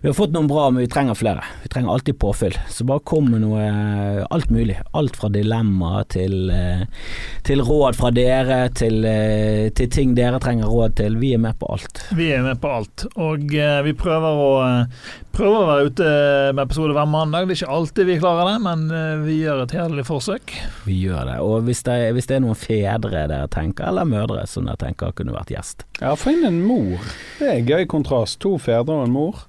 Vi 0.00 0.08
har 0.08 0.16
fått 0.16 0.32
noen 0.34 0.48
bra, 0.50 0.68
men 0.70 0.82
vi 0.82 0.90
trenger 0.90 1.14
flere. 1.18 1.44
Vi 1.62 1.70
trenger 1.72 1.92
alltid 1.92 2.18
påfyll. 2.18 2.56
Så 2.70 2.86
bare 2.88 3.04
kom 3.06 3.30
med 3.32 3.44
noe 3.44 3.62
eh, 3.62 4.22
alt 4.30 4.50
mulig. 4.50 4.78
Alt 4.98 5.18
fra 5.18 5.30
dilemma 5.32 6.02
til, 6.12 6.50
eh, 6.50 6.84
til 7.46 7.62
råd 7.66 7.98
fra 7.98 8.12
dere, 8.14 8.60
til, 8.76 9.04
eh, 9.08 9.68
til 9.76 9.90
ting 9.92 10.14
dere 10.18 10.40
trenger 10.42 10.70
råd 10.70 10.96
til. 11.02 11.18
Vi 11.22 11.34
er 11.36 11.42
med 11.42 11.58
på 11.60 11.70
alt. 11.76 12.04
Vi 12.16 12.30
er 12.34 12.44
med 12.44 12.60
på 12.62 12.72
alt. 12.78 13.06
Og 13.16 13.54
eh, 13.54 13.80
vi 13.86 13.94
prøver 13.98 14.42
å, 14.46 14.50
eh, 14.61 14.61
prøver 15.36 15.58
å 15.58 15.68
være 15.70 15.90
ute 15.90 16.08
med 16.56 16.62
episode 16.64 16.96
hver 16.96 17.08
mandag. 17.10 17.46
Det 17.48 17.56
er 17.56 17.60
ikke 17.62 17.76
alltid 17.76 18.10
vi 18.10 18.18
klarer 18.22 18.50
det, 18.50 18.56
men 18.64 18.84
eh, 18.96 19.22
vi 19.26 19.38
gjør 19.42 19.62
et 19.64 19.76
hederlig 19.76 20.06
forsøk. 20.08 20.56
Vi 20.88 20.98
gjør 21.04 21.30
det. 21.30 21.38
Og 21.44 21.68
hvis 21.68 21.84
det, 21.88 21.98
hvis 22.16 22.28
det 22.30 22.38
er 22.38 22.44
noen 22.46 22.58
fedre 22.58 23.26
dere 23.30 23.46
tenker, 23.52 23.88
eller 23.92 24.08
mødre 24.08 24.44
som 24.50 24.68
dere 24.68 24.80
tenker 24.82 25.14
kunne 25.18 25.36
vært 25.36 25.54
gjest. 25.54 25.86
Ja, 26.02 26.16
få 26.18 26.34
inn 26.36 26.44
en 26.48 26.60
mor. 26.66 27.00
Det 27.38 27.48
er 27.48 27.56
en 27.60 27.72
gøy 27.72 27.88
kontrast. 27.90 28.40
To 28.44 28.58
fedre 28.62 29.00
og 29.00 29.08
en 29.08 29.16
mor. 29.16 29.48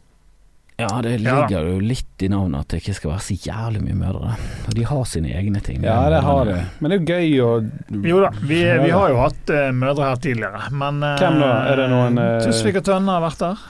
Ja, 0.77 1.01
det 1.05 1.19
Ja. 1.21 1.35
ligger 1.45 1.67
jo 1.69 1.79
litt 1.79 2.23
i 2.25 2.27
navnet 2.27 2.63
at 2.65 2.67
det 2.73 2.79
ikke 2.81 2.95
skal 2.97 3.11
være 3.11 3.21
så 3.21 3.35
jævlig 3.45 3.81
mye 3.85 3.97
mødre. 3.99 4.31
Og 4.67 4.73
de 4.73 4.83
har 4.89 5.03
sine 5.05 5.29
egne 5.29 5.61
ting. 5.61 5.83
Ja, 5.85 6.09
det 6.09 6.23
har 6.25 6.45
de. 6.49 6.55
Men 6.79 6.89
det 6.89 6.97
er 6.97 7.03
jo 7.03 7.13
gøy 7.13 7.35
å 7.45 8.07
Jo 8.09 8.21
da, 8.23 8.31
vi, 8.41 8.57
vi 8.81 8.89
har 8.89 9.13
jo 9.13 9.19
hatt 9.21 9.53
uh, 9.53 9.69
mødre 9.71 10.09
her 10.09 10.17
tidligere, 10.23 10.63
men 10.73 11.03
uh, 11.05 11.13
Hvem 11.21 11.37
da? 11.43 11.51
Er 11.69 11.75
det 11.83 11.87
noen, 11.93 12.17
uh... 12.17 12.41
Tusvik 12.41 12.81
og 12.81 12.87
Tønne 12.89 13.19
har 13.19 13.21
vært 13.21 13.43
der. 13.45 13.61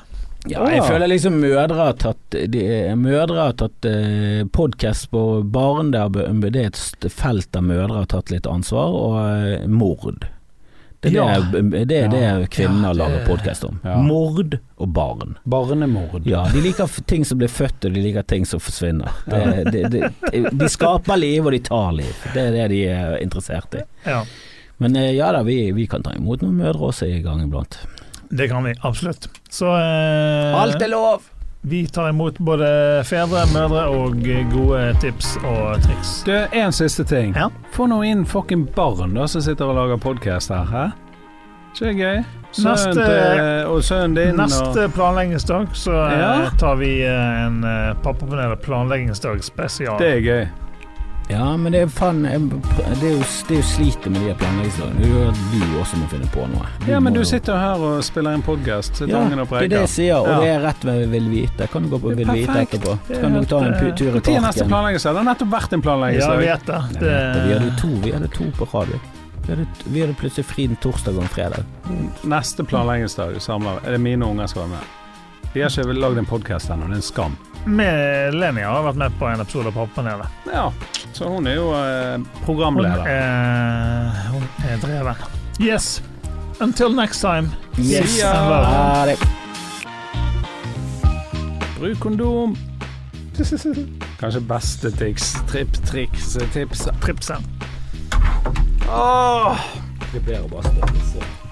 Ja, 0.52 0.66
jeg 0.74 0.84
føler 0.84 1.08
liksom 1.08 1.38
mødre 1.40 1.78
har 1.78 1.94
tatt 2.02 2.36
de, 2.52 2.64
Mødre 3.00 3.46
har 3.46 3.54
tatt 3.56 3.86
eh, 3.88 4.42
podkast 4.52 5.08
på 5.14 5.22
barn 5.48 5.94
det 5.94 6.02
er 6.04 6.66
et 6.68 7.12
felt 7.14 7.48
der 7.56 7.64
mødre 7.64 8.02
har 8.02 8.10
tatt 8.12 8.32
litt 8.34 8.48
ansvar, 8.50 8.92
og 8.92 9.20
eh, 9.24 9.68
mord. 9.72 10.26
Det 11.04 11.12
er 11.12 11.16
Ja. 11.16 11.40
det, 11.52 11.62
det, 11.88 11.98
er 12.02 12.08
det 12.12 12.20
Ja. 12.22 12.34
kvinner 12.48 12.90
Ja, 12.90 12.92
det- 12.94 12.98
lager 13.00 13.26
podkast 13.28 13.64
om. 13.68 13.80
Mord 14.08 14.58
og 14.78 14.88
barn. 14.94 15.38
Barnemord. 15.46 16.26
Ja, 16.28 16.44
de 16.52 16.62
liker 16.64 16.88
ting 17.08 17.24
som 17.26 17.38
blir 17.40 17.48
født, 17.52 17.86
og 17.86 17.94
de 17.96 18.02
liker 18.04 18.24
ting 18.28 18.46
som 18.46 18.60
forsvinner. 18.60 19.12
Det, 19.28 19.72
det, 19.72 19.90
de, 19.92 20.50
de 20.52 20.70
skaper 20.70 21.20
liv, 21.20 21.46
og 21.46 21.52
de 21.52 21.60
tar 21.60 21.92
liv. 21.94 22.16
Det 22.34 22.50
er 22.50 22.52
det 22.52 22.70
de 22.76 22.84
er 22.88 23.18
interessert 23.24 23.76
i. 23.80 23.84
Ja, 24.06 24.26
Men 24.80 24.96
eh, 24.96 25.12
ja 25.16 25.32
da, 25.32 25.44
vi, 25.44 25.72
vi 25.72 25.88
kan 25.88 26.04
ta 26.04 26.12
imot 26.18 26.42
noen 26.42 26.56
mødre 26.60 26.90
også 26.92 27.06
i 27.08 27.22
gang 27.24 27.44
iblant. 27.46 27.78
Det 28.38 28.50
kan 28.52 28.66
vi 28.66 28.74
absolutt. 28.82 29.30
Så 29.50 29.70
eh, 29.78 30.62
Alt 30.62 30.82
er 30.82 30.92
lov! 30.92 31.30
vi 31.66 31.88
tar 31.88 32.10
imot 32.10 32.38
både 32.44 32.68
fedre, 33.08 33.46
mødre 33.54 33.86
og 33.88 34.18
gode 34.52 34.82
tips 35.00 35.38
og 35.48 35.78
triks. 35.86 36.10
Du, 36.28 36.34
en 36.52 36.76
siste 36.76 37.06
ting. 37.08 37.32
Ja. 37.40 37.48
Få 37.72 37.88
nå 37.88 38.02
inn 38.04 38.26
fucking 38.28 38.66
barn 38.76 39.16
da 39.16 39.30
som 39.32 39.42
sitter 39.46 39.72
og 39.72 39.78
lager 39.80 40.02
podkast 40.04 40.52
her. 40.52 40.68
Hæ? 40.68 40.84
Ikke 41.74 41.86
det 41.88 41.94
gøy? 41.98 42.18
Sønnen 42.54 43.00
til 43.00 43.70
Og 43.72 43.80
sønnen 43.82 44.14
din 44.14 44.36
Neste 44.38 44.84
planleggingsdag 44.94 45.72
så 45.74 45.96
eh, 46.06 46.20
Ja. 46.20 46.50
tar 46.60 46.76
vi 46.78 46.92
eh, 47.02 47.46
en 47.48 47.64
uh, 47.64 47.96
Pappapanelet 48.04 48.62
planleggingsdag 48.62 49.42
spesial. 49.44 49.98
Det 49.98 50.12
er 50.20 50.22
gøy. 50.22 50.44
Ja, 51.30 51.56
men 51.58 51.72
det 51.72 51.82
er 51.82 51.88
faen 51.88 52.24
jeg- 52.26 52.50
Det 52.50 53.04
er 53.04 53.14
jo, 53.16 53.24
det 53.48 53.52
er 53.52 53.56
jo 53.56 53.62
slitet 53.64 54.06
med 54.12 54.22
de 54.22 54.28
her 54.28 54.36
planleggingsdagene. 54.36 55.00
Det 55.00 55.08
gjør 55.08 55.30
at 55.30 55.36
du 55.54 55.80
også 55.80 55.96
må 56.02 56.08
finne 56.10 56.28
på 56.34 56.48
noe. 56.52 56.66
Ja, 56.88 57.00
men 57.00 57.14
du 57.14 57.20
jo- 57.20 57.26
sitter 57.26 57.58
her 57.58 57.76
og 57.80 58.04
spiller 58.04 58.34
inn 58.34 58.42
podkast. 58.44 59.00
Ja, 59.00 59.06
det 59.30 59.40
er 59.40 59.68
det 59.68 59.72
jeg 59.80 59.90
sier, 59.90 60.16
og 60.20 60.28
Ja. 60.28 60.40
det 60.42 60.50
er 60.50 60.60
rett 60.68 60.84
ved 60.84 61.10
Vil 61.10 61.30
Vite. 61.30 61.68
Kan 61.72 61.84
du 61.84 61.90
gå 61.90 62.00
på 62.02 62.16
Vil 62.16 62.28
Vite 62.28 62.52
etterpå? 62.52 63.00
Er 63.10 63.22
Kan 63.22 63.34
du 63.34 63.46
ta 63.46 63.58
en 63.60 63.74
tur 63.74 63.88
i 63.88 64.20
parken. 64.20 64.34
Når 64.34 64.38
er 64.38 64.42
neste 64.42 64.68
planleggingsdag? 64.68 65.14
Det 65.14 65.24
har 65.26 65.36
nettopp 65.36 65.50
vært 65.50 65.74
en 65.74 65.80
Ja, 65.80 65.84
planleggingsdag. 65.90 66.38
vi 66.40 66.46
vet 66.46 66.66
det. 66.66 66.76
Jeg 66.76 67.00
det 67.00 67.02
vet 67.02 67.34
det. 67.34 67.44
Vi 67.48 67.54
hadde 67.54 67.78
to, 67.82 67.88
vi 67.88 68.12
hadde 68.12 68.28
to 68.28 68.44
på 68.58 68.74
radio. 68.74 69.00
Vi 69.48 69.56
hadde, 69.56 69.68
vi 69.88 70.00
hadde 70.02 70.14
plutselig 70.16 70.46
fri 70.46 70.64
en 70.66 70.76
torsdag 70.82 71.16
og 71.18 71.22
en 71.24 71.30
fredag. 71.30 71.64
Neste 72.26 72.64
planleggingsdag 72.64 73.40
samler 73.42 73.80
Er 73.86 73.92
det 73.92 74.00
mine 74.02 74.24
unger 74.26 74.48
skal 74.48 74.62
være 74.64 74.70
med? 74.70 74.80
De 75.54 75.62
har 75.62 75.70
ikke 75.70 75.94
lagd 76.00 76.18
en 76.18 76.26
podkast 76.26 76.70
ennå, 76.70 76.88
det 76.88 76.92
er 76.92 76.96
en 76.96 77.02
skam. 77.02 77.38
Med 77.66 78.34
Leni 78.36 78.62
har 78.66 78.84
vært 78.88 79.00
med 79.00 79.16
på 79.20 79.28
en 79.30 79.42
episode 79.44 79.70
av 79.72 79.76
Pappapanelet. 79.78 80.28
Ja, 80.54 80.66
så 81.14 81.30
hun 81.30 81.48
er 81.48 81.56
jo 81.58 81.70
eh, 81.78 82.16
Hun 82.18 82.26
programleder. 82.46 83.06
er, 83.08 84.10
hun 84.34 84.44
er 84.70 84.82
dreven. 84.84 85.24
Yes. 85.62 86.02
Until 86.62 86.94
next 86.96 87.22
time. 87.22 87.52
Yes. 87.80 88.20
Ha 88.24 89.06
det. 89.10 89.18
Bruk 91.80 92.00
kondom. 92.00 92.58
Kanskje 94.22 94.42
beste 94.48 94.92
triks, 94.92 95.34
tips. 95.52 96.38
Tripsen. 97.02 97.48
Åh! 98.90 99.58
Det 100.14 100.20
blir 100.20 100.48
bare 100.52 100.64
så. 100.64 101.43